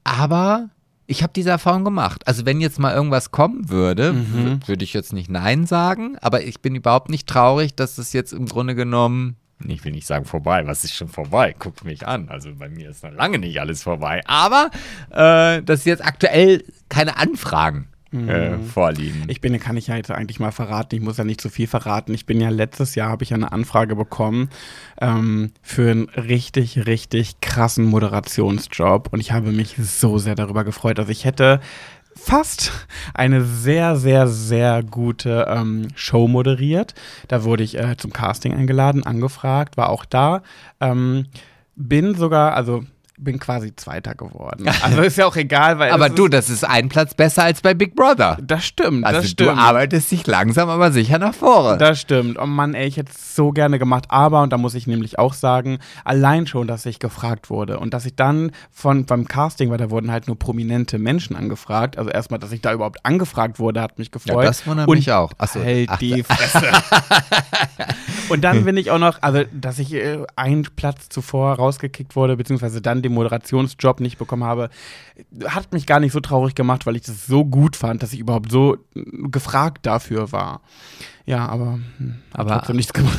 aber 0.03 0.69
ich 1.07 1.21
habe 1.23 1.33
diese 1.35 1.51
Erfahrung 1.51 1.83
gemacht. 1.83 2.27
Also 2.27 2.45
wenn 2.45 2.59
jetzt 2.61 2.79
mal 2.79 2.93
irgendwas 2.93 3.31
kommen 3.31 3.69
würde, 3.69 4.13
Mhm. 4.13 4.59
würde 4.65 4.83
ich 4.83 4.93
jetzt 4.93 5.13
nicht 5.13 5.29
Nein 5.29 5.65
sagen, 5.67 6.17
aber 6.21 6.43
ich 6.43 6.61
bin 6.61 6.75
überhaupt 6.75 7.09
nicht 7.09 7.27
traurig, 7.27 7.75
dass 7.75 7.97
es 7.97 8.11
jetzt 8.13 8.33
im 8.33 8.45
Grunde 8.47 8.75
genommen, 8.75 9.35
ich 9.65 9.83
will 9.85 9.93
nicht 9.93 10.07
sagen 10.07 10.25
vorbei, 10.25 10.65
was 10.67 10.83
ist 10.83 10.95
schon 10.95 11.07
vorbei, 11.07 11.55
guckt 11.57 11.83
mich 11.83 12.05
an. 12.07 12.29
Also 12.29 12.53
bei 12.55 12.69
mir 12.69 12.89
ist 12.89 13.03
noch 13.03 13.11
lange 13.11 13.39
nicht 13.39 13.59
alles 13.59 13.83
vorbei, 13.83 14.21
aber 14.25 14.69
äh, 15.11 15.61
dass 15.63 15.85
jetzt 15.85 16.03
aktuell 16.05 16.63
keine 16.89 17.17
Anfragen 17.17 17.87
äh, 18.15 18.57
vorliegen. 18.59 19.23
Ich 19.27 19.41
bin, 19.41 19.57
kann 19.59 19.77
ich 19.77 19.87
ja 19.87 19.95
jetzt 19.95 20.11
eigentlich 20.11 20.39
mal 20.39 20.51
verraten, 20.51 20.95
ich 20.95 21.01
muss 21.01 21.17
ja 21.17 21.23
nicht 21.23 21.41
zu 21.41 21.49
viel 21.49 21.67
verraten. 21.67 22.13
Ich 22.13 22.25
bin 22.25 22.39
ja 22.39 22.49
letztes 22.49 22.95
Jahr, 22.95 23.09
habe 23.09 23.23
ich 23.23 23.31
ja 23.31 23.35
eine 23.35 23.51
Anfrage 23.51 23.95
bekommen 23.95 24.49
ähm, 25.01 25.51
für 25.61 25.91
einen 25.91 26.09
richtig, 26.09 26.85
richtig 26.85 27.41
krassen 27.41 27.85
Moderationsjob 27.85 29.09
und 29.11 29.19
ich 29.19 29.31
habe 29.31 29.51
mich 29.51 29.75
so 29.77 30.17
sehr 30.17 30.35
darüber 30.35 30.63
gefreut. 30.63 30.99
Also 30.99 31.11
ich 31.11 31.25
hätte 31.25 31.59
fast 32.17 32.71
eine 33.13 33.43
sehr, 33.43 33.95
sehr, 33.95 34.27
sehr 34.27 34.83
gute 34.83 35.45
ähm, 35.49 35.89
Show 35.95 36.27
moderiert. 36.27 36.93
Da 37.27 37.43
wurde 37.43 37.63
ich 37.63 37.77
äh, 37.77 37.97
zum 37.97 38.13
Casting 38.13 38.53
eingeladen, 38.53 39.05
angefragt, 39.05 39.77
war 39.77 39.89
auch 39.89 40.05
da. 40.05 40.41
Ähm, 40.79 41.27
bin 41.75 42.15
sogar, 42.15 42.53
also 42.55 42.83
bin 43.17 43.39
quasi 43.39 43.75
Zweiter 43.75 44.15
geworden. 44.15 44.65
Also 44.81 45.01
ist 45.01 45.17
ja 45.17 45.25
auch 45.25 45.35
egal, 45.35 45.79
weil 45.79 45.91
aber 45.91 46.09
du, 46.09 46.27
das 46.27 46.49
ist 46.49 46.63
ein 46.63 46.89
Platz 46.89 47.13
besser 47.15 47.43
als 47.43 47.61
bei 47.61 47.73
Big 47.73 47.95
Brother. 47.95 48.37
das 48.41 48.65
stimmt, 48.65 49.05
Also 49.05 49.21
das 49.21 49.35
du 49.35 49.45
stimmt. 49.45 49.59
arbeitest 49.59 50.11
dich 50.11 50.27
langsam, 50.27 50.69
aber 50.69 50.91
sicher 50.91 51.17
nach 51.17 51.33
vorne. 51.33 51.77
Das 51.77 51.99
stimmt. 51.99 52.37
Oh 52.39 52.45
Mann, 52.45 52.73
ey, 52.73 52.87
ich 52.87 52.97
hätte 52.97 53.11
es 53.13 53.35
so 53.35 53.51
gerne 53.51 53.79
gemacht. 53.79 54.05
Aber, 54.09 54.41
und 54.43 54.53
da 54.53 54.57
muss 54.57 54.75
ich 54.75 54.85
nämlich 54.85 55.17
auch 55.17 55.33
sagen, 55.33 55.79
allein 56.03 56.45
schon, 56.45 56.67
dass 56.67 56.85
ich 56.85 56.99
gefragt 56.99 57.49
wurde 57.49 57.79
und 57.79 57.93
dass 57.93 58.05
ich 58.05 58.15
dann 58.15 58.51
von 58.71 59.05
beim 59.05 59.27
Casting, 59.27 59.71
weil 59.71 59.77
da 59.77 59.89
wurden 59.89 60.11
halt 60.11 60.27
nur 60.27 60.37
prominente 60.37 60.99
Menschen 60.99 61.35
angefragt. 61.35 61.97
Also 61.97 62.11
erstmal, 62.11 62.39
dass 62.39 62.51
ich 62.51 62.61
da 62.61 62.73
überhaupt 62.73 63.03
angefragt 63.05 63.57
wurde, 63.59 63.81
hat 63.81 63.97
mich 63.97 64.11
gefreut. 64.11 64.35
Ja, 64.37 64.43
das 64.43 64.67
wundert 64.67 64.87
und 64.87 64.97
mich 64.97 65.11
auch. 65.11 65.31
Achso, 65.37 65.63
Halt 65.63 65.89
ach, 65.89 65.97
die 65.97 66.21
Fresse. 66.23 66.61
und 68.29 68.43
dann 68.43 68.65
bin 68.65 68.77
ich 68.77 68.91
auch 68.91 68.99
noch, 68.99 69.21
also, 69.21 69.43
dass 69.53 69.79
ich 69.79 69.93
äh, 69.93 70.19
einen 70.35 70.63
Platz 70.75 71.09
zuvor 71.09 71.53
rausgekickt 71.55 72.15
wurde, 72.15 72.37
beziehungsweise 72.37 72.81
dann 72.81 73.01
den 73.09 73.13
Moderationsjob 73.15 73.99
nicht 73.99 74.17
bekommen 74.17 74.43
habe, 74.43 74.69
hat 75.47 75.71
mich 75.73 75.85
gar 75.85 75.99
nicht 75.99 76.11
so 76.11 76.19
traurig 76.19 76.55
gemacht, 76.55 76.85
weil 76.85 76.95
ich 76.95 77.03
das 77.03 77.25
so 77.25 77.45
gut 77.45 77.75
fand, 77.75 78.03
dass 78.03 78.13
ich 78.13 78.19
überhaupt 78.19 78.51
so 78.51 78.77
gefragt 78.93 79.85
dafür 79.85 80.31
war. 80.31 80.61
Ja, 81.27 81.47
aber, 81.47 81.79
hm, 81.97 82.15
Aber- 82.33 82.51
trotzdem 82.59 82.75
nichts 82.75 82.93
gemacht. 82.93 83.17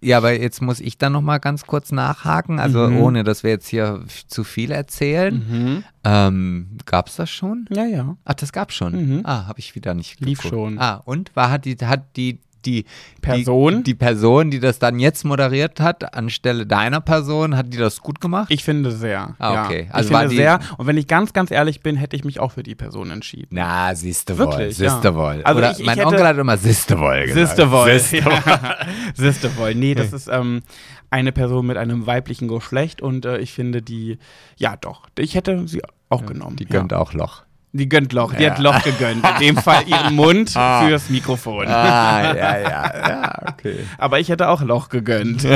Ja, 0.00 0.18
aber 0.18 0.32
jetzt 0.38 0.62
muss 0.62 0.78
ich 0.80 0.98
dann 0.98 1.12
noch 1.12 1.20
mal 1.22 1.38
ganz 1.38 1.66
kurz 1.66 1.90
nachhaken, 1.90 2.60
also 2.60 2.88
Mhm. 2.88 2.96
ohne, 2.98 3.24
dass 3.24 3.42
wir 3.42 3.50
jetzt 3.50 3.66
hier 3.68 4.04
zu 4.28 4.44
viel 4.44 4.70
erzählen. 4.70 5.34
Mhm. 5.48 5.84
Ähm, 6.04 6.78
gab's 6.86 7.16
das 7.16 7.28
schon? 7.30 7.66
Ja, 7.70 7.84
ja. 7.86 8.16
Ach, 8.24 8.34
das 8.34 8.52
gab's 8.52 8.74
schon. 8.74 8.92
Mhm. 8.92 9.20
Ah, 9.24 9.46
habe 9.46 9.58
ich 9.58 9.74
wieder 9.74 9.94
nicht 9.94 10.20
Lief 10.20 10.38
geguckt. 10.42 10.54
schon. 10.54 10.78
Ah, 10.78 11.02
und 11.04 11.34
war 11.34 11.50
hat 11.50 11.64
die 11.64 11.76
hat 11.82 12.16
die 12.16 12.38
die 12.66 12.84
Person? 13.22 13.78
die, 13.78 13.82
die 13.84 13.94
Person, 13.94 14.50
die 14.50 14.60
das 14.60 14.78
dann 14.78 14.98
jetzt 14.98 15.24
moderiert 15.24 15.80
hat 15.80 16.14
anstelle 16.14 16.66
deiner 16.66 17.00
Person, 17.00 17.56
hat 17.56 17.72
die 17.72 17.76
das 17.78 18.00
gut 18.00 18.20
gemacht? 18.20 18.46
Ich 18.50 18.64
finde 18.64 18.90
sehr. 18.90 19.34
Ah, 19.38 19.54
ja. 19.54 19.64
okay. 19.64 19.86
Ich 19.88 19.94
Also 19.94 20.10
war 20.12 20.20
finde 20.20 20.30
die- 20.34 20.36
sehr. 20.38 20.60
Und 20.78 20.86
wenn 20.86 20.96
ich 20.96 21.06
ganz, 21.06 21.32
ganz 21.32 21.50
ehrlich 21.50 21.80
bin, 21.80 21.96
hätte 21.96 22.16
ich 22.16 22.24
mich 22.24 22.40
auch 22.40 22.52
für 22.52 22.62
die 22.62 22.74
Person 22.74 23.10
entschieden. 23.10 23.48
Na, 23.50 23.94
siehste 23.94 24.38
wohl, 24.38 24.46
Wirklich, 24.46 24.78
ja. 24.78 24.90
siehste 24.90 25.14
wohl. 25.14 25.40
Also 25.44 25.58
Oder 25.58 25.72
ich- 25.72 25.80
ich 25.80 25.86
mein 25.86 26.00
Onkel 26.04 26.26
hat 26.26 26.36
immer 26.38 26.56
siehste 26.56 26.98
wohl 26.98 27.24
gesagt. 27.26 27.48
Sistewoll. 27.56 27.98
Siehste 27.98 28.30
Sistewoll. 29.14 29.74
Nee, 29.74 29.94
das 29.94 30.12
ist 30.12 30.28
ähm, 30.28 30.62
eine 31.10 31.32
Person 31.32 31.66
mit 31.66 31.76
einem 31.76 32.06
weiblichen 32.06 32.48
Geschlecht 32.48 33.02
und 33.02 33.24
äh, 33.24 33.38
ich 33.38 33.52
finde 33.52 33.82
die, 33.82 34.18
ja 34.56 34.76
doch, 34.76 35.08
ich 35.18 35.34
hätte 35.34 35.66
sie 35.66 35.82
auch 36.08 36.26
genommen. 36.26 36.56
Die 36.56 36.64
ja. 36.64 36.70
gönnt 36.70 36.92
auch 36.92 37.12
Loch. 37.12 37.42
Die 37.72 37.88
gönnt 37.88 38.12
Loch, 38.12 38.34
die 38.34 38.42
Ja. 38.42 38.50
hat 38.50 38.58
Loch 38.58 38.82
gegönnt. 38.82 39.24
In 39.40 39.54
dem 39.54 39.56
Fall 39.56 39.84
ihren 39.86 40.16
Mund 40.16 40.56
Ah. 40.56 40.84
fürs 40.84 41.08
Mikrofon. 41.08 41.68
Ah, 41.68 42.34
ja, 42.34 42.58
ja, 42.58 43.08
ja, 43.08 43.32
okay. 43.48 43.86
Aber 43.96 44.18
ich 44.18 44.28
hätte 44.28 44.48
auch 44.48 44.60
Loch 44.62 44.88
gegönnt. 44.88 45.44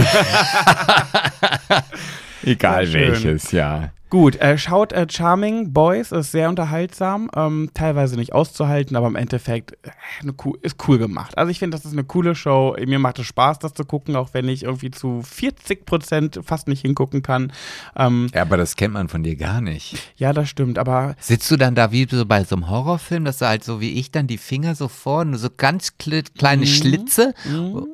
Egal 2.44 2.92
welches, 2.92 3.50
ja. 3.52 3.90
Gut, 4.14 4.36
äh, 4.36 4.56
schaut 4.58 4.92
äh, 4.92 5.08
Charming 5.10 5.72
Boys, 5.72 6.12
ist 6.12 6.30
sehr 6.30 6.48
unterhaltsam, 6.48 7.28
ähm, 7.34 7.70
teilweise 7.74 8.14
nicht 8.14 8.32
auszuhalten, 8.32 8.94
aber 8.94 9.08
im 9.08 9.16
Endeffekt 9.16 9.72
äh, 9.82 10.30
cool, 10.44 10.56
ist 10.62 10.76
cool 10.86 10.98
gemacht. 10.98 11.36
Also 11.36 11.50
ich 11.50 11.58
finde, 11.58 11.76
das 11.76 11.84
ist 11.84 11.94
eine 11.94 12.04
coole 12.04 12.36
Show. 12.36 12.76
Mir 12.86 13.00
macht 13.00 13.18
es 13.18 13.26
Spaß, 13.26 13.58
das 13.58 13.72
zu 13.74 13.84
gucken, 13.84 14.14
auch 14.14 14.28
wenn 14.32 14.46
ich 14.48 14.62
irgendwie 14.62 14.92
zu 14.92 15.20
40 15.22 15.84
Prozent 15.84 16.38
fast 16.44 16.68
nicht 16.68 16.82
hingucken 16.82 17.22
kann. 17.22 17.52
Ähm, 17.96 18.28
Ja, 18.32 18.42
aber 18.42 18.56
das 18.56 18.76
kennt 18.76 18.94
man 18.94 19.08
von 19.08 19.24
dir 19.24 19.34
gar 19.34 19.60
nicht. 19.60 19.96
ja, 20.16 20.32
das 20.32 20.48
stimmt, 20.48 20.78
aber 20.78 21.16
Sitzt 21.18 21.50
du 21.50 21.56
dann 21.56 21.74
da 21.74 21.90
wie 21.90 22.06
so 22.08 22.24
bei 22.24 22.44
so 22.44 22.54
einem 22.54 22.70
Horrorfilm, 22.70 23.24
dass 23.24 23.38
du 23.38 23.48
halt 23.48 23.64
so 23.64 23.80
wie 23.80 23.94
ich 23.98 24.12
dann 24.12 24.28
die 24.28 24.38
Finger 24.38 24.76
so 24.76 24.86
vor, 24.86 25.24
nur 25.24 25.40
so 25.40 25.48
ganz 25.56 25.94
kle- 26.00 26.24
kleine 26.38 26.66
Schlitze 26.68 27.34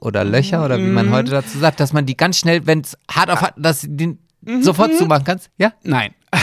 oder 0.02 0.24
Löcher 0.24 0.66
oder 0.66 0.76
wie 0.76 0.82
man 0.90 1.10
heute 1.12 1.30
dazu 1.30 1.58
sagt, 1.58 1.80
dass 1.80 1.94
man 1.94 2.04
die 2.04 2.16
ganz 2.18 2.36
schnell, 2.36 2.66
wenn 2.66 2.80
es 2.82 2.98
hart 3.10 3.30
auf 3.30 3.40
hart, 3.40 3.54
dass 3.56 3.86
du 3.88 4.18
die 4.42 4.62
sofort 4.62 4.94
zumachen 4.96 5.24
kannst? 5.24 5.50
Ja? 5.58 5.72
nein. 5.82 6.14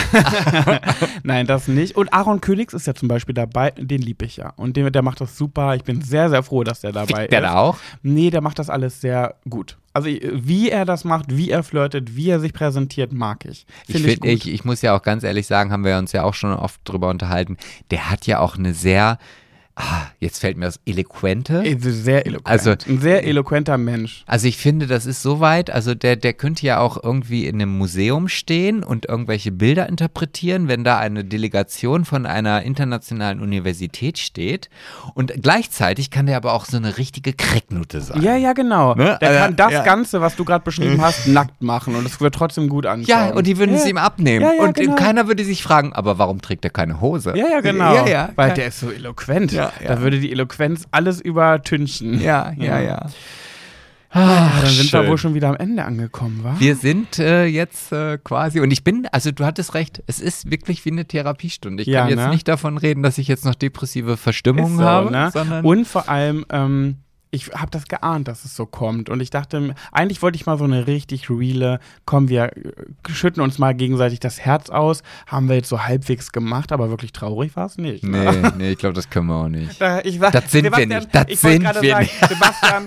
nein, 1.22 1.46
das 1.46 1.66
nicht. 1.66 1.96
Und 1.96 2.12
Aaron 2.12 2.40
Königs 2.40 2.74
ist 2.74 2.86
ja 2.86 2.94
zum 2.94 3.08
Beispiel 3.08 3.34
dabei, 3.34 3.70
den 3.70 4.02
liebe 4.02 4.24
ich 4.24 4.36
ja. 4.36 4.52
Und 4.56 4.76
den, 4.76 4.92
der 4.92 5.02
macht 5.02 5.20
das 5.20 5.36
super. 5.36 5.74
Ich 5.76 5.84
bin 5.84 6.02
sehr, 6.02 6.28
sehr 6.28 6.42
froh, 6.42 6.62
dass 6.62 6.80
der 6.80 6.92
dabei 6.92 7.22
Fickt 7.22 7.32
der 7.32 7.40
ist. 7.40 7.46
da 7.46 7.54
auch? 7.56 7.78
Nee, 8.02 8.30
der 8.30 8.40
macht 8.40 8.58
das 8.58 8.70
alles 8.70 9.00
sehr 9.00 9.36
gut. 9.48 9.78
Also 9.94 10.08
wie 10.08 10.70
er 10.70 10.84
das 10.84 11.04
macht, 11.04 11.36
wie 11.36 11.50
er 11.50 11.62
flirtet, 11.62 12.14
wie 12.14 12.28
er 12.30 12.38
sich 12.38 12.52
präsentiert, 12.52 13.12
mag 13.12 13.44
ich. 13.44 13.66
Ich, 13.86 13.94
Finde 13.94 14.08
ich, 14.08 14.14
find, 14.14 14.20
gut. 14.20 14.30
ich, 14.30 14.52
ich 14.52 14.64
muss 14.64 14.82
ja 14.82 14.96
auch 14.96 15.02
ganz 15.02 15.24
ehrlich 15.24 15.46
sagen, 15.46 15.72
haben 15.72 15.84
wir 15.84 15.96
uns 15.98 16.12
ja 16.12 16.22
auch 16.22 16.34
schon 16.34 16.52
oft 16.52 16.80
drüber 16.84 17.08
unterhalten, 17.08 17.56
der 17.90 18.10
hat 18.10 18.26
ja 18.26 18.38
auch 18.38 18.56
eine 18.56 18.74
sehr, 18.74 19.18
ah, 19.78 20.02
jetzt 20.20 20.40
fällt 20.40 20.56
mir 20.56 20.64
das, 20.66 20.80
eloquente. 20.84 21.62
Äh, 21.64 21.76
Sehr 21.78 22.26
eloquent. 22.26 22.46
Also- 22.48 22.74
ein 22.88 23.00
sehr 23.00 23.24
eloquenter 23.24 23.78
Mensch. 23.78 24.24
Also 24.26 24.48
ich 24.48 24.56
finde, 24.56 24.86
das 24.86 25.06
ist 25.06 25.22
so 25.22 25.40
weit, 25.40 25.70
also 25.70 25.94
der, 25.94 26.16
der 26.16 26.32
könnte 26.32 26.66
ja 26.66 26.80
auch 26.80 27.02
irgendwie 27.02 27.46
in 27.46 27.56
einem 27.56 27.76
Museum 27.78 28.28
stehen 28.28 28.82
und 28.82 29.06
irgendwelche 29.06 29.52
Bilder 29.52 29.88
interpretieren, 29.88 30.68
wenn 30.68 30.84
da 30.84 30.98
eine 30.98 31.24
Delegation 31.24 32.04
von 32.04 32.26
einer 32.26 32.62
internationalen 32.62 33.40
Universität 33.40 34.18
steht. 34.18 34.68
Und 35.14 35.32
gleichzeitig 35.42 36.10
kann 36.10 36.26
der 36.26 36.36
aber 36.36 36.52
auch 36.54 36.64
so 36.64 36.76
eine 36.76 36.98
richtige 36.98 37.32
Krecknutte 37.32 38.00
sein. 38.00 38.20
Ja, 38.22 38.36
ja, 38.36 38.52
genau. 38.52 38.94
Ne? 38.94 39.16
Der 39.20 39.28
Also, 39.30 39.40
kann 39.40 39.56
das 39.56 39.72
ja. 39.72 39.82
Ganze, 39.84 40.20
was 40.20 40.36
du 40.36 40.44
gerade 40.44 40.64
beschrieben 40.64 41.00
hast, 41.00 41.26
nackt 41.28 41.62
machen 41.62 41.94
und 41.94 42.04
es 42.06 42.20
wird 42.20 42.34
trotzdem 42.34 42.68
gut 42.68 42.86
anschauen. 42.86 43.06
Ja, 43.28 43.34
und 43.34 43.46
die 43.46 43.58
würden 43.58 43.74
ja. 43.74 43.80
es 43.80 43.86
ihm 43.86 43.98
abnehmen. 43.98 44.44
Ja, 44.44 44.64
und 44.64 44.74
genau. 44.76 44.96
keiner 44.96 45.28
würde 45.28 45.44
sich 45.44 45.62
fragen, 45.62 45.92
aber 45.92 46.18
warum 46.18 46.40
trägt 46.40 46.64
er 46.64 46.70
keine 46.70 47.00
Hose? 47.00 47.34
Ja, 47.36 47.46
ja, 47.48 47.60
genau. 47.60 47.94
Weil 48.04 48.28
kein- 48.34 48.54
der 48.56 48.66
ist 48.68 48.80
so 48.80 48.90
eloquent. 48.90 49.52
Ja, 49.52 49.67
ja. 49.80 49.88
Da 49.94 50.00
würde 50.00 50.20
die 50.20 50.30
Eloquenz 50.32 50.86
alles 50.90 51.20
übertünchen. 51.20 52.20
ja, 52.20 52.52
ja, 52.56 52.80
ja. 52.80 53.06
Ah, 54.10 54.48
dann 54.62 54.70
sind 54.70 54.90
wir 54.90 55.00
schön. 55.02 55.10
wohl 55.10 55.18
schon 55.18 55.34
wieder 55.34 55.48
am 55.48 55.56
Ende 55.56 55.84
angekommen, 55.84 56.40
wa? 56.42 56.56
Wir 56.58 56.76
sind 56.76 57.18
äh, 57.18 57.44
jetzt 57.44 57.92
äh, 57.92 58.16
quasi, 58.16 58.58
und 58.60 58.70
ich 58.70 58.82
bin, 58.82 59.06
also 59.12 59.32
du 59.32 59.44
hattest 59.44 59.74
recht, 59.74 60.02
es 60.06 60.18
ist 60.18 60.50
wirklich 60.50 60.82
wie 60.86 60.90
eine 60.92 61.04
Therapiestunde. 61.04 61.82
Ich 61.82 61.88
Ja, 61.88 62.00
kann 62.00 62.10
jetzt 62.10 62.18
ne? 62.24 62.30
nicht 62.30 62.48
davon 62.48 62.78
reden, 62.78 63.02
dass 63.02 63.18
ich 63.18 63.28
jetzt 63.28 63.44
noch 63.44 63.54
depressive 63.54 64.16
Verstimmungen 64.16 64.78
so, 64.78 64.84
habe, 64.84 65.10
ne? 65.10 65.30
sondern 65.30 65.62
Und 65.62 65.86
vor 65.86 66.08
allem, 66.08 66.46
ähm, 66.48 66.96
ich 67.30 67.48
habe 67.54 67.70
das 67.70 67.86
geahnt, 67.86 68.28
dass 68.28 68.44
es 68.44 68.56
so 68.56 68.64
kommt. 68.66 69.10
Und 69.10 69.20
ich 69.20 69.30
dachte, 69.30 69.74
eigentlich 69.92 70.22
wollte 70.22 70.36
ich 70.36 70.46
mal 70.46 70.56
so 70.56 70.64
eine 70.64 70.86
richtig 70.86 71.28
reale, 71.28 71.80
komm, 72.04 72.28
wir 72.28 72.56
äh, 72.56 72.72
schütten 73.10 73.42
uns 73.42 73.58
mal 73.58 73.74
gegenseitig 73.74 74.20
das 74.20 74.40
Herz 74.40 74.70
aus. 74.70 75.02
Haben 75.26 75.48
wir 75.48 75.56
jetzt 75.56 75.68
so 75.68 75.84
halbwegs 75.84 76.32
gemacht, 76.32 76.72
aber 76.72 76.90
wirklich 76.90 77.12
traurig 77.12 77.54
war 77.56 77.66
es 77.66 77.76
nicht. 77.76 78.04
ne? 78.04 78.32
Nee, 78.32 78.48
nee, 78.58 78.70
ich 78.72 78.78
glaube, 78.78 78.94
das 78.94 79.10
können 79.10 79.26
wir 79.26 79.34
auch 79.34 79.48
nicht. 79.48 79.80
Da, 79.80 80.00
ich 80.00 80.18
Das 80.18 80.50
sind 80.50 80.64
wir 80.64 80.70
Sebastian, 80.70 80.88
nicht, 80.88 81.14
das 81.14 81.24
ich 81.28 81.40
sind 81.40 81.62
wir 81.62 81.72
sagen, 81.74 81.98
nicht. 81.98 82.28
Sebastian, 82.28 82.86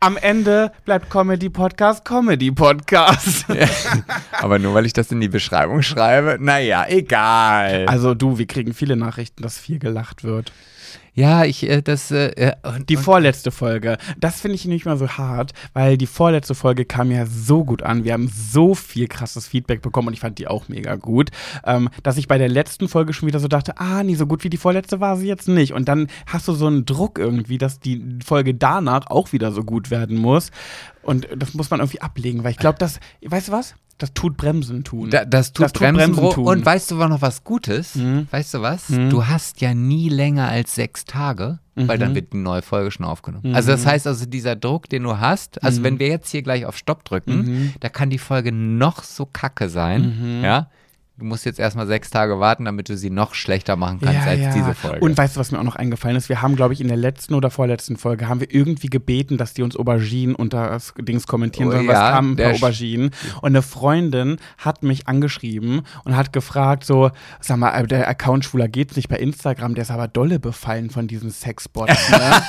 am 0.00 0.16
Ende 0.16 0.72
bleibt 0.84 1.10
Comedy 1.10 1.48
Podcast 1.48 2.04
Comedy 2.04 2.50
Podcast. 2.52 3.46
Aber 4.32 4.58
nur 4.58 4.74
weil 4.74 4.86
ich 4.86 4.92
das 4.92 5.10
in 5.10 5.20
die 5.20 5.28
Beschreibung 5.28 5.82
schreibe, 5.82 6.38
naja, 6.40 6.86
egal. 6.88 7.86
Also 7.86 8.14
du, 8.14 8.38
wir 8.38 8.46
kriegen 8.46 8.72
viele 8.72 8.96
Nachrichten, 8.96 9.42
dass 9.42 9.58
viel 9.58 9.78
gelacht 9.78 10.22
wird. 10.24 10.52
Ja, 11.14 11.44
ich, 11.44 11.68
äh, 11.68 11.82
das, 11.82 12.10
äh, 12.10 12.28
äh, 12.30 12.52
und, 12.62 12.88
Die 12.88 12.96
und, 12.96 13.02
vorletzte 13.02 13.50
Folge, 13.50 13.98
das 14.18 14.40
finde 14.40 14.54
ich 14.54 14.64
nicht 14.64 14.86
mal 14.86 14.96
so 14.96 15.08
hart, 15.08 15.52
weil 15.72 15.96
die 15.96 16.06
vorletzte 16.06 16.54
Folge 16.54 16.84
kam 16.84 17.10
ja 17.10 17.26
so 17.26 17.64
gut 17.64 17.82
an. 17.82 18.04
Wir 18.04 18.12
haben 18.12 18.28
so 18.28 18.74
viel 18.74 19.08
krasses 19.08 19.46
Feedback 19.46 19.82
bekommen 19.82 20.08
und 20.08 20.14
ich 20.14 20.20
fand 20.20 20.38
die 20.38 20.48
auch 20.48 20.68
mega 20.68 20.96
gut, 20.96 21.30
ähm, 21.64 21.88
dass 22.02 22.16
ich 22.16 22.28
bei 22.28 22.38
der 22.38 22.48
letzten 22.48 22.88
Folge 22.88 23.12
schon 23.12 23.26
wieder 23.26 23.40
so 23.40 23.48
dachte, 23.48 23.78
ah, 23.78 24.02
nie 24.02 24.14
so 24.14 24.26
gut 24.26 24.44
wie 24.44 24.50
die 24.50 24.56
vorletzte 24.56 25.00
war 25.00 25.16
sie 25.16 25.26
jetzt 25.26 25.48
nicht. 25.48 25.72
Und 25.72 25.88
dann 25.88 26.08
hast 26.26 26.48
du 26.48 26.52
so 26.52 26.66
einen 26.66 26.86
Druck 26.86 27.18
irgendwie, 27.18 27.58
dass 27.58 27.80
die 27.80 28.18
Folge 28.24 28.54
danach 28.54 29.08
auch 29.08 29.32
wieder 29.32 29.52
so 29.52 29.64
gut 29.64 29.90
werden 29.90 30.16
muss. 30.16 30.50
Und 31.02 31.28
das 31.36 31.54
muss 31.54 31.70
man 31.70 31.80
irgendwie 31.80 32.00
ablegen, 32.00 32.44
weil 32.44 32.52
ich 32.52 32.58
glaube, 32.58 32.78
das, 32.78 33.00
weißt 33.22 33.48
du 33.48 33.52
was? 33.52 33.74
Das 34.00 34.12
tut 34.14 34.36
Bremsen 34.36 34.82
tun. 34.82 35.10
da, 35.10 35.24
das 35.24 35.52
tut 35.52 35.64
Das 35.66 35.72
tut 35.72 35.82
Bremsen, 35.82 36.12
Bremsen 36.14 36.30
tun. 36.34 36.46
Und 36.46 36.64
weißt 36.66 36.90
du 36.90 36.98
war 36.98 37.08
noch 37.08 37.20
was 37.22 37.44
Gutes? 37.44 37.94
Mhm. 37.94 38.26
Weißt 38.30 38.54
du 38.54 38.62
was? 38.62 38.88
Mhm. 38.88 39.10
Du 39.10 39.26
hast 39.26 39.60
ja 39.60 39.74
nie 39.74 40.08
länger 40.08 40.48
als 40.48 40.74
sechs 40.74 41.04
Tage, 41.04 41.58
weil 41.76 41.96
Mhm. 41.98 42.00
dann 42.00 42.14
wird 42.14 42.32
eine 42.32 42.42
neue 42.42 42.62
Folge 42.62 42.90
schon 42.90 43.04
aufgenommen. 43.06 43.54
Also 43.54 43.70
das 43.72 43.84
heißt 43.86 44.06
also, 44.06 44.24
dieser 44.26 44.56
Druck, 44.56 44.88
den 44.88 45.02
du 45.02 45.18
hast, 45.18 45.62
also 45.62 45.80
Mhm. 45.80 45.84
wenn 45.84 45.98
wir 45.98 46.08
jetzt 46.08 46.30
hier 46.30 46.42
gleich 46.42 46.64
auf 46.66 46.76
Stopp 46.78 47.04
drücken, 47.04 47.36
Mhm. 47.42 47.72
da 47.80 47.88
kann 47.90 48.08
die 48.10 48.18
Folge 48.18 48.52
noch 48.52 49.02
so 49.04 49.26
kacke 49.26 49.68
sein, 49.68 50.38
Mhm. 50.38 50.44
ja? 50.44 50.70
Du 51.20 51.26
musst 51.26 51.44
jetzt 51.44 51.58
erstmal 51.58 51.86
sechs 51.86 52.08
Tage 52.08 52.40
warten, 52.40 52.64
damit 52.64 52.88
du 52.88 52.96
sie 52.96 53.10
noch 53.10 53.34
schlechter 53.34 53.76
machen 53.76 54.00
kannst 54.02 54.26
als 54.26 54.54
diese 54.54 54.74
Folge. 54.74 55.00
Und 55.00 55.18
weißt 55.18 55.36
du, 55.36 55.40
was 55.40 55.52
mir 55.52 55.58
auch 55.58 55.64
noch 55.64 55.76
eingefallen 55.76 56.16
ist? 56.16 56.30
Wir 56.30 56.40
haben, 56.40 56.56
glaube 56.56 56.72
ich, 56.72 56.80
in 56.80 56.88
der 56.88 56.96
letzten 56.96 57.34
oder 57.34 57.50
vorletzten 57.50 57.98
Folge 57.98 58.26
haben 58.26 58.40
wir 58.40 58.50
irgendwie 58.50 58.86
gebeten, 58.86 59.36
dass 59.36 59.52
die 59.52 59.62
uns 59.62 59.76
Auberginen 59.76 60.34
unter 60.34 60.70
das 60.70 60.94
Dings 60.98 61.26
kommentieren 61.26 61.68
Oh 61.68 61.72
sollen, 61.72 61.84
ja, 61.84 61.92
was 61.92 61.98
kamen 61.98 62.30
ein 62.30 62.36
paar 62.36 62.54
Auberginen. 62.54 63.10
Und 63.42 63.48
eine 63.48 63.60
Freundin 63.60 64.38
hat 64.56 64.82
mich 64.82 65.08
angeschrieben 65.08 65.82
und 66.04 66.16
hat 66.16 66.32
gefragt, 66.32 66.84
so, 66.84 67.10
sag 67.38 67.58
mal, 67.58 67.78
äh, 67.78 67.86
der 67.86 68.08
Account 68.08 68.46
Schwuler 68.46 68.68
geht's 68.68 68.96
nicht 68.96 69.10
bei 69.10 69.16
Instagram, 69.16 69.74
der 69.74 69.82
ist 69.82 69.90
aber 69.90 70.08
dolle 70.08 70.40
befallen 70.40 70.88
von 70.88 71.06
diesen 71.06 71.30
Sexbots, 71.30 72.10
ne? 72.10 72.16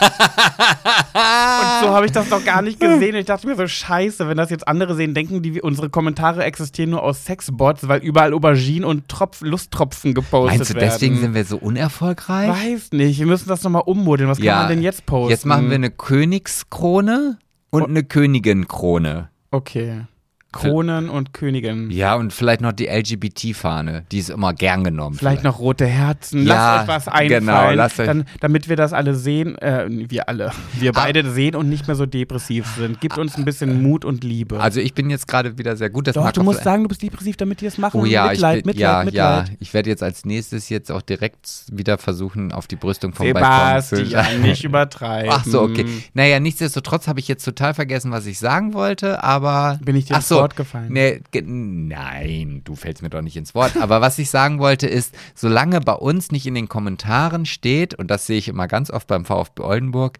und 1.14 1.82
so 1.82 1.90
habe 1.90 2.06
ich 2.06 2.14
das 2.14 2.30
noch 2.30 2.46
gar 2.46 2.62
nicht 2.62 2.80
gesehen. 2.80 3.16
Ich 3.16 3.26
dachte 3.26 3.48
mir 3.48 3.58
so, 3.58 3.68
scheiße, 3.68 4.30
wenn 4.30 4.38
das 4.38 4.50
jetzt 4.50 4.66
andere 4.66 4.96
sehen, 4.96 5.14
denken 5.14 5.42
die, 5.42 5.62
unsere 5.62 5.90
Kommentare 5.90 6.46
existieren 6.46 6.92
nur 6.92 7.04
aus 7.04 7.26
Sexbots, 7.26 7.90
weil 7.90 8.00
überall 8.00 8.34
Auberginen 8.34 8.61
und 8.84 9.08
Tropf 9.08 9.42
Lusttropfen 9.42 10.14
gepostet 10.14 10.58
Meinst 10.60 10.72
du, 10.72 10.76
werden. 10.76 10.90
deswegen 10.92 11.18
sind 11.18 11.34
wir 11.34 11.46
so 11.46 11.58
unerfolgreich? 11.58 12.50
Weiß 12.50 12.92
nicht, 12.92 13.20
wir 13.20 13.26
müssen 13.26 13.50
das 13.50 13.64
nochmal 13.64 13.84
ummodeln. 13.86 14.30
Was 14.30 14.40
kann 14.40 14.48
man 14.48 14.70
denn 14.70 14.82
jetzt 14.82 15.06
posten? 15.06 15.32
Jetzt 15.32 15.46
machen 15.46 15.70
wir 15.70 15.76
eine 15.76 15.92
Königskrone 15.92 17.38
und 17.70 17.88
eine 17.88 18.04
Königinkrone. 18.04 19.30
Okay. 19.52 20.06
Kronen 20.52 21.10
und 21.10 21.34
Königin. 21.34 21.90
Ja, 21.92 22.16
und 22.16 22.34
vielleicht 22.34 22.62
noch 22.62 22.72
die 22.74 22.88
LGBT-Fahne. 22.88 24.04
Die 24.12 24.20
ist 24.20 24.30
immer 24.30 24.54
gern 24.54 24.84
genommen. 24.84 25.16
Vielleicht 25.16 25.44
noch 25.44 25.60
rote 25.60 25.86
Herzen. 25.86 26.46
Ja, 26.46 26.54
lasst 26.76 26.82
euch 26.84 26.96
was 26.96 27.08
einfallen, 27.08 27.30
genau, 27.30 27.72
lasst 27.72 28.00
euch- 28.00 28.06
dann, 28.08 28.26
damit 28.40 28.70
wir 28.70 28.76
das 28.76 28.94
alle 28.94 29.16
sehen, 29.16 29.58
äh, 29.60 29.86
wir 29.90 30.28
alle, 30.30 30.52
wir 30.80 30.92
beide 30.92 31.30
sehen 31.32 31.56
und 31.56 31.70
nicht 31.70 31.88
mehr 31.88 31.96
so 31.96 32.06
depressiv 32.06 32.68
sind. 32.78 33.00
Gibt 33.02 33.18
uns 33.18 33.38
ein 33.38 33.46
bisschen 33.46 33.82
Mut 33.82 34.06
und 34.06 34.24
Liebe. 34.24 34.60
Also 34.60 34.80
ich 34.80 34.94
bin 34.94 35.10
jetzt 35.10 35.28
gerade 35.28 35.58
wieder 35.58 35.76
sehr 35.78 35.90
gut. 35.90 36.08
Das 36.08 36.16
Doch, 36.16 36.32
du 36.32 36.44
musst 36.44 36.58
vielleicht- 36.60 36.64
sagen, 36.66 36.84
du 36.84 36.90
bist 36.90 37.02
depressiv, 37.02 37.38
damit 37.38 37.62
die 37.62 37.66
es 37.68 37.78
machen. 37.78 38.02
Oh 38.02 38.06
ja, 38.06 38.28
Mitleid, 38.28 38.58
ich 38.58 38.64
bin, 38.64 38.70
Mitleid, 38.72 38.82
ja, 38.90 39.04
Mitleid. 39.04 39.50
ja. 39.50 39.56
Ich 39.60 39.74
werde 39.74 39.90
jetzt 39.90 40.04
als 40.04 40.26
nächstes 40.26 40.70
jetzt 40.70 40.92
auch 40.92 41.02
direkt 41.02 41.64
wieder 41.72 41.98
versuchen, 41.98 42.52
auf 42.52 42.68
die 42.68 42.76
Brüstung 42.76 43.14
vom 43.14 43.32
Balkon 43.32 43.82
zu 43.82 43.96
Sebastian, 43.98 44.42
nicht 44.42 44.64
übertreiben. 44.64 45.32
Ach 45.34 45.46
so, 45.46 45.62
okay. 45.62 45.86
Naja, 46.14 46.40
nichtsdestotrotz 46.40 47.08
habe 47.08 47.20
ich 47.20 47.28
jetzt 47.28 47.44
total 47.46 47.74
vergessen, 47.74 48.12
was 48.12 48.26
ich 48.26 48.40
sagen 48.40 48.74
wollte, 48.74 49.24
aber. 49.24 49.80
Bin 49.84 49.96
ich 49.96 50.06
dir 50.06 50.16
Ach 50.18 50.22
so, 50.22 50.41
Wort 50.42 50.56
gefallen. 50.56 50.92
Nee, 50.92 51.22
ge 51.32 51.44
nein, 51.46 52.62
du 52.64 52.76
fällst 52.76 53.02
mir 53.02 53.10
doch 53.10 53.22
nicht 53.22 53.38
ins 53.38 53.56
Wort. 53.56 53.78
Aber 53.78 54.02
was 54.02 54.20
ich 54.20 54.30
sagen 54.30 54.60
wollte 54.60 54.88
ist, 54.88 55.16
solange 55.36 55.82
bei 55.82 55.94
uns 55.94 56.32
nicht 56.32 56.46
in 56.46 56.56
den 56.56 56.70
Kommentaren 56.70 57.46
steht, 57.46 57.94
und 57.94 58.10
das 58.10 58.26
sehe 58.28 58.38
ich 58.38 58.48
immer 58.48 58.68
ganz 58.68 58.92
oft 58.92 59.08
beim 59.08 59.26
VfB 59.26 59.62
Oldenburg, 59.62 60.18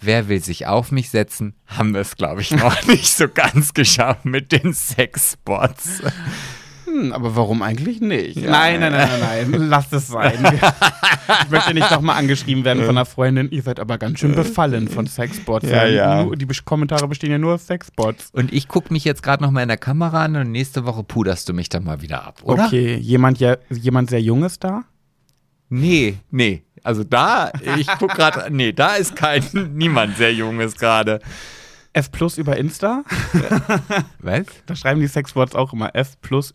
wer 0.00 0.28
will 0.28 0.42
sich 0.42 0.66
auf 0.66 0.92
mich 0.92 1.10
setzen, 1.10 1.54
haben 1.66 1.94
wir 1.94 2.00
es, 2.00 2.16
glaube 2.16 2.40
ich, 2.40 2.50
noch 2.50 2.82
nicht 2.86 3.12
so 3.12 3.28
ganz 3.28 3.74
geschafft 3.74 4.24
mit 4.24 4.52
den 4.52 4.72
Sexbots. 4.74 6.02
Hm, 6.98 7.12
aber 7.12 7.36
warum 7.36 7.62
eigentlich 7.62 8.00
nicht? 8.00 8.36
Nein, 8.36 8.80
nein, 8.80 8.92
nein, 8.92 9.08
nein, 9.20 9.50
nein. 9.50 9.60
Lass 9.68 9.92
es 9.92 10.08
sein. 10.08 10.38
ich 11.44 11.50
möchte 11.50 11.74
nicht 11.74 11.90
nochmal 11.90 12.16
angeschrieben 12.16 12.64
werden 12.64 12.80
von 12.80 12.96
einer 12.96 13.04
Freundin. 13.04 13.50
Ihr 13.50 13.62
seid 13.62 13.80
aber 13.80 13.98
ganz 13.98 14.18
schön 14.18 14.34
befallen 14.34 14.88
von 14.88 15.06
Sexbots. 15.06 15.68
Ja, 15.68 15.86
ja. 15.86 16.24
Die 16.24 16.46
Kommentare 16.64 17.06
bestehen 17.08 17.30
ja 17.30 17.38
nur 17.38 17.54
aus 17.54 17.66
Sexbots. 17.66 18.30
Und 18.32 18.52
ich 18.52 18.68
gucke 18.68 18.92
mich 18.92 19.04
jetzt 19.04 19.22
gerade 19.22 19.42
noch 19.42 19.50
mal 19.50 19.62
in 19.62 19.68
der 19.68 19.76
Kamera 19.76 20.24
an 20.24 20.36
und 20.36 20.50
nächste 20.50 20.84
Woche 20.84 21.04
puderst 21.04 21.48
du 21.48 21.52
mich 21.52 21.68
dann 21.68 21.84
mal 21.84 22.02
wieder 22.02 22.26
ab, 22.26 22.40
oder? 22.42 22.66
Okay, 22.66 22.96
jemand, 22.96 23.38
ja, 23.38 23.56
jemand 23.70 24.10
sehr 24.10 24.20
Junges 24.20 24.58
da? 24.58 24.84
Nee, 25.68 26.16
nee. 26.30 26.62
Also 26.82 27.04
da, 27.04 27.52
ich 27.76 27.86
guck 27.98 28.14
gerade, 28.14 28.54
nee, 28.54 28.72
da 28.72 28.94
ist 28.94 29.14
kein, 29.14 29.44
niemand 29.74 30.16
sehr 30.16 30.32
junges 30.32 30.76
gerade. 30.76 31.20
S 31.92 32.08
plus 32.08 32.38
über 32.38 32.56
Insta? 32.56 33.04
Was? 34.20 34.46
Da 34.66 34.76
schreiben 34.76 35.00
die 35.00 35.08
Sexbots 35.08 35.54
auch 35.54 35.72
immer 35.72 35.94
S 35.94 36.16
plus 36.20 36.54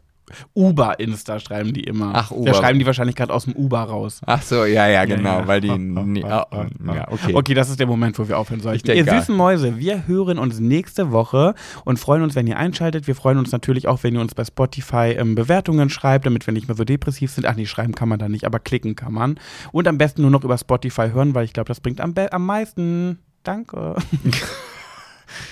Uber 0.54 1.00
Insta 1.00 1.40
schreiben 1.40 1.74
die 1.74 1.84
immer. 1.84 2.12
Ach, 2.14 2.32
Uber. 2.32 2.52
Da 2.52 2.54
schreiben 2.54 2.80
die 2.80 2.86
wahrscheinlich 2.86 3.16
gerade 3.16 3.34
aus 3.34 3.46
dem 3.46 3.54
Uber 3.56 3.82
raus. 3.82 4.22
Ach 4.26 4.42
so, 4.42 4.66
ja, 4.66 4.88
ja, 4.88 5.06
genau, 5.06 5.40
ja. 5.40 5.48
weil 5.48 5.62
die, 5.62 5.70
Oh, 6.24 6.94
ja, 6.94 7.08
okay. 7.10 7.34
Okay, 7.34 7.54
das 7.54 7.70
ist 7.70 7.80
der 7.80 7.88
Moment, 7.88 8.18
wo 8.20 8.28
wir 8.28 8.38
aufhören 8.38 8.62
sollten. 8.62 8.92
Ihr 8.92 9.06
süßen 9.06 9.36
Mäuse, 9.36 9.78
wir 9.78 10.08
hören 10.08 10.40
uns 10.40 10.60
nächste 10.60 11.12
Woche 11.12 11.56
und 11.86 12.00
freuen 12.00 12.24
uns, 12.24 12.36
wenn 12.36 12.48
ihr 12.48 12.58
einschaltet. 12.58 13.08
Wir 13.08 13.16
freuen 13.16 13.38
uns 13.38 13.52
natürlich 13.52 13.88
auch, 13.88 14.04
wenn 14.04 14.16
ihr 14.16 14.22
uns 14.22 14.36
bei 14.36 14.46
Spotify 14.46 15.16
ähm, 15.18 15.36
Bewertungen 15.36 15.90
schreibt, 15.90 16.26
damit 16.26 16.46
wir 16.48 16.54
nicht 16.54 16.68
mehr 16.68 16.76
so 16.76 16.84
depressiv 16.84 17.32
sind. 17.32 17.46
Ach 17.46 17.56
nee, 17.56 17.66
schreiben 17.66 17.96
kann 17.96 18.10
man 18.10 18.20
da 18.20 18.30
nicht, 18.30 18.46
aber 18.46 18.60
klicken 18.60 18.96
kann 18.96 19.14
man. 19.14 19.40
Und 19.72 19.88
am 19.88 19.98
besten 19.98 20.22
nur 20.22 20.32
noch 20.32 20.44
über 20.44 20.58
Spotify 20.58 21.10
hören, 21.12 21.36
weil 21.36 21.46
ich 21.46 21.54
glaube, 21.54 21.68
das 21.68 21.80
bringt 21.80 22.02
am, 22.02 22.14
am 22.32 22.46
meisten. 22.46 23.20
Danke. 23.44 23.96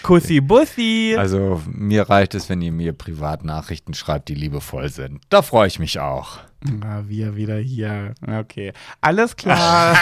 Kussi 0.03 0.41
Bussi. 0.41 1.15
Also 1.17 1.61
mir 1.71 2.09
reicht 2.09 2.35
es, 2.35 2.49
wenn 2.49 2.61
ihr 2.61 2.71
mir 2.71 2.93
Privatnachrichten 2.93 3.93
schreibt, 3.93 4.29
die 4.29 4.35
liebevoll 4.35 4.89
sind. 4.89 5.21
Da 5.29 5.41
freue 5.41 5.67
ich 5.67 5.79
mich 5.79 5.99
auch. 5.99 6.39
Ah, 6.83 7.01
wir 7.07 7.35
wieder 7.35 7.57
hier. 7.57 8.13
Okay. 8.27 8.71
Alles 9.01 9.35
klar. 9.35 9.95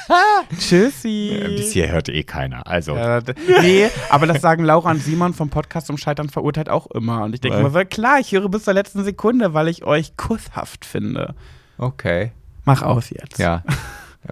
Tschüssi. 0.58 1.30
Äh, 1.42 1.56
Bis 1.56 1.72
hier 1.72 1.88
hört 1.90 2.08
eh 2.08 2.22
keiner. 2.22 2.66
Also, 2.66 2.94
d- 2.94 3.34
nee, 3.62 3.88
aber 4.10 4.26
das 4.26 4.40
sagen 4.42 4.64
Laura 4.64 4.90
und 4.90 5.02
Simon 5.02 5.32
vom 5.32 5.48
Podcast 5.48 5.88
um 5.90 5.96
Scheitern 5.96 6.28
verurteilt 6.28 6.68
auch 6.68 6.86
immer. 6.88 7.22
Und 7.24 7.34
ich 7.34 7.40
denke 7.40 7.62
mir 7.68 7.84
klar, 7.86 8.18
ich 8.20 8.32
höre 8.32 8.48
bis 8.48 8.64
zur 8.64 8.74
letzten 8.74 9.04
Sekunde, 9.04 9.54
weil 9.54 9.68
ich 9.68 9.84
euch 9.84 10.16
kusshaft 10.16 10.84
finde. 10.84 11.34
okay. 11.78 12.32
Mach 12.66 12.82
aus 12.82 13.08
jetzt. 13.10 13.38
Ja. 13.38 13.64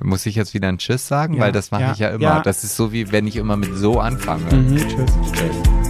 Muss 0.03 0.27
ich 0.27 0.35
jetzt 0.35 0.53
wieder 0.55 0.69
ein 0.69 0.79
Tschüss 0.79 1.09
sagen? 1.09 1.35
Ja, 1.35 1.41
Weil 1.41 1.53
das 1.53 1.71
mache 1.71 1.83
ja, 1.83 1.93
ich 1.93 1.99
ja 1.99 2.09
immer. 2.11 2.23
ja. 2.23 2.41
Das 2.41 2.63
ist 2.63 2.77
so, 2.77 2.93
wie 2.93 3.11
wenn 3.11 3.27
ich 3.27 3.37
immer 3.37 3.57
mit 3.57 3.75
so 3.77 4.01
anfange. 4.01 4.55
Mhm, 4.55 4.77
tschüss. 4.77 5.11
tschüss. 5.33 5.88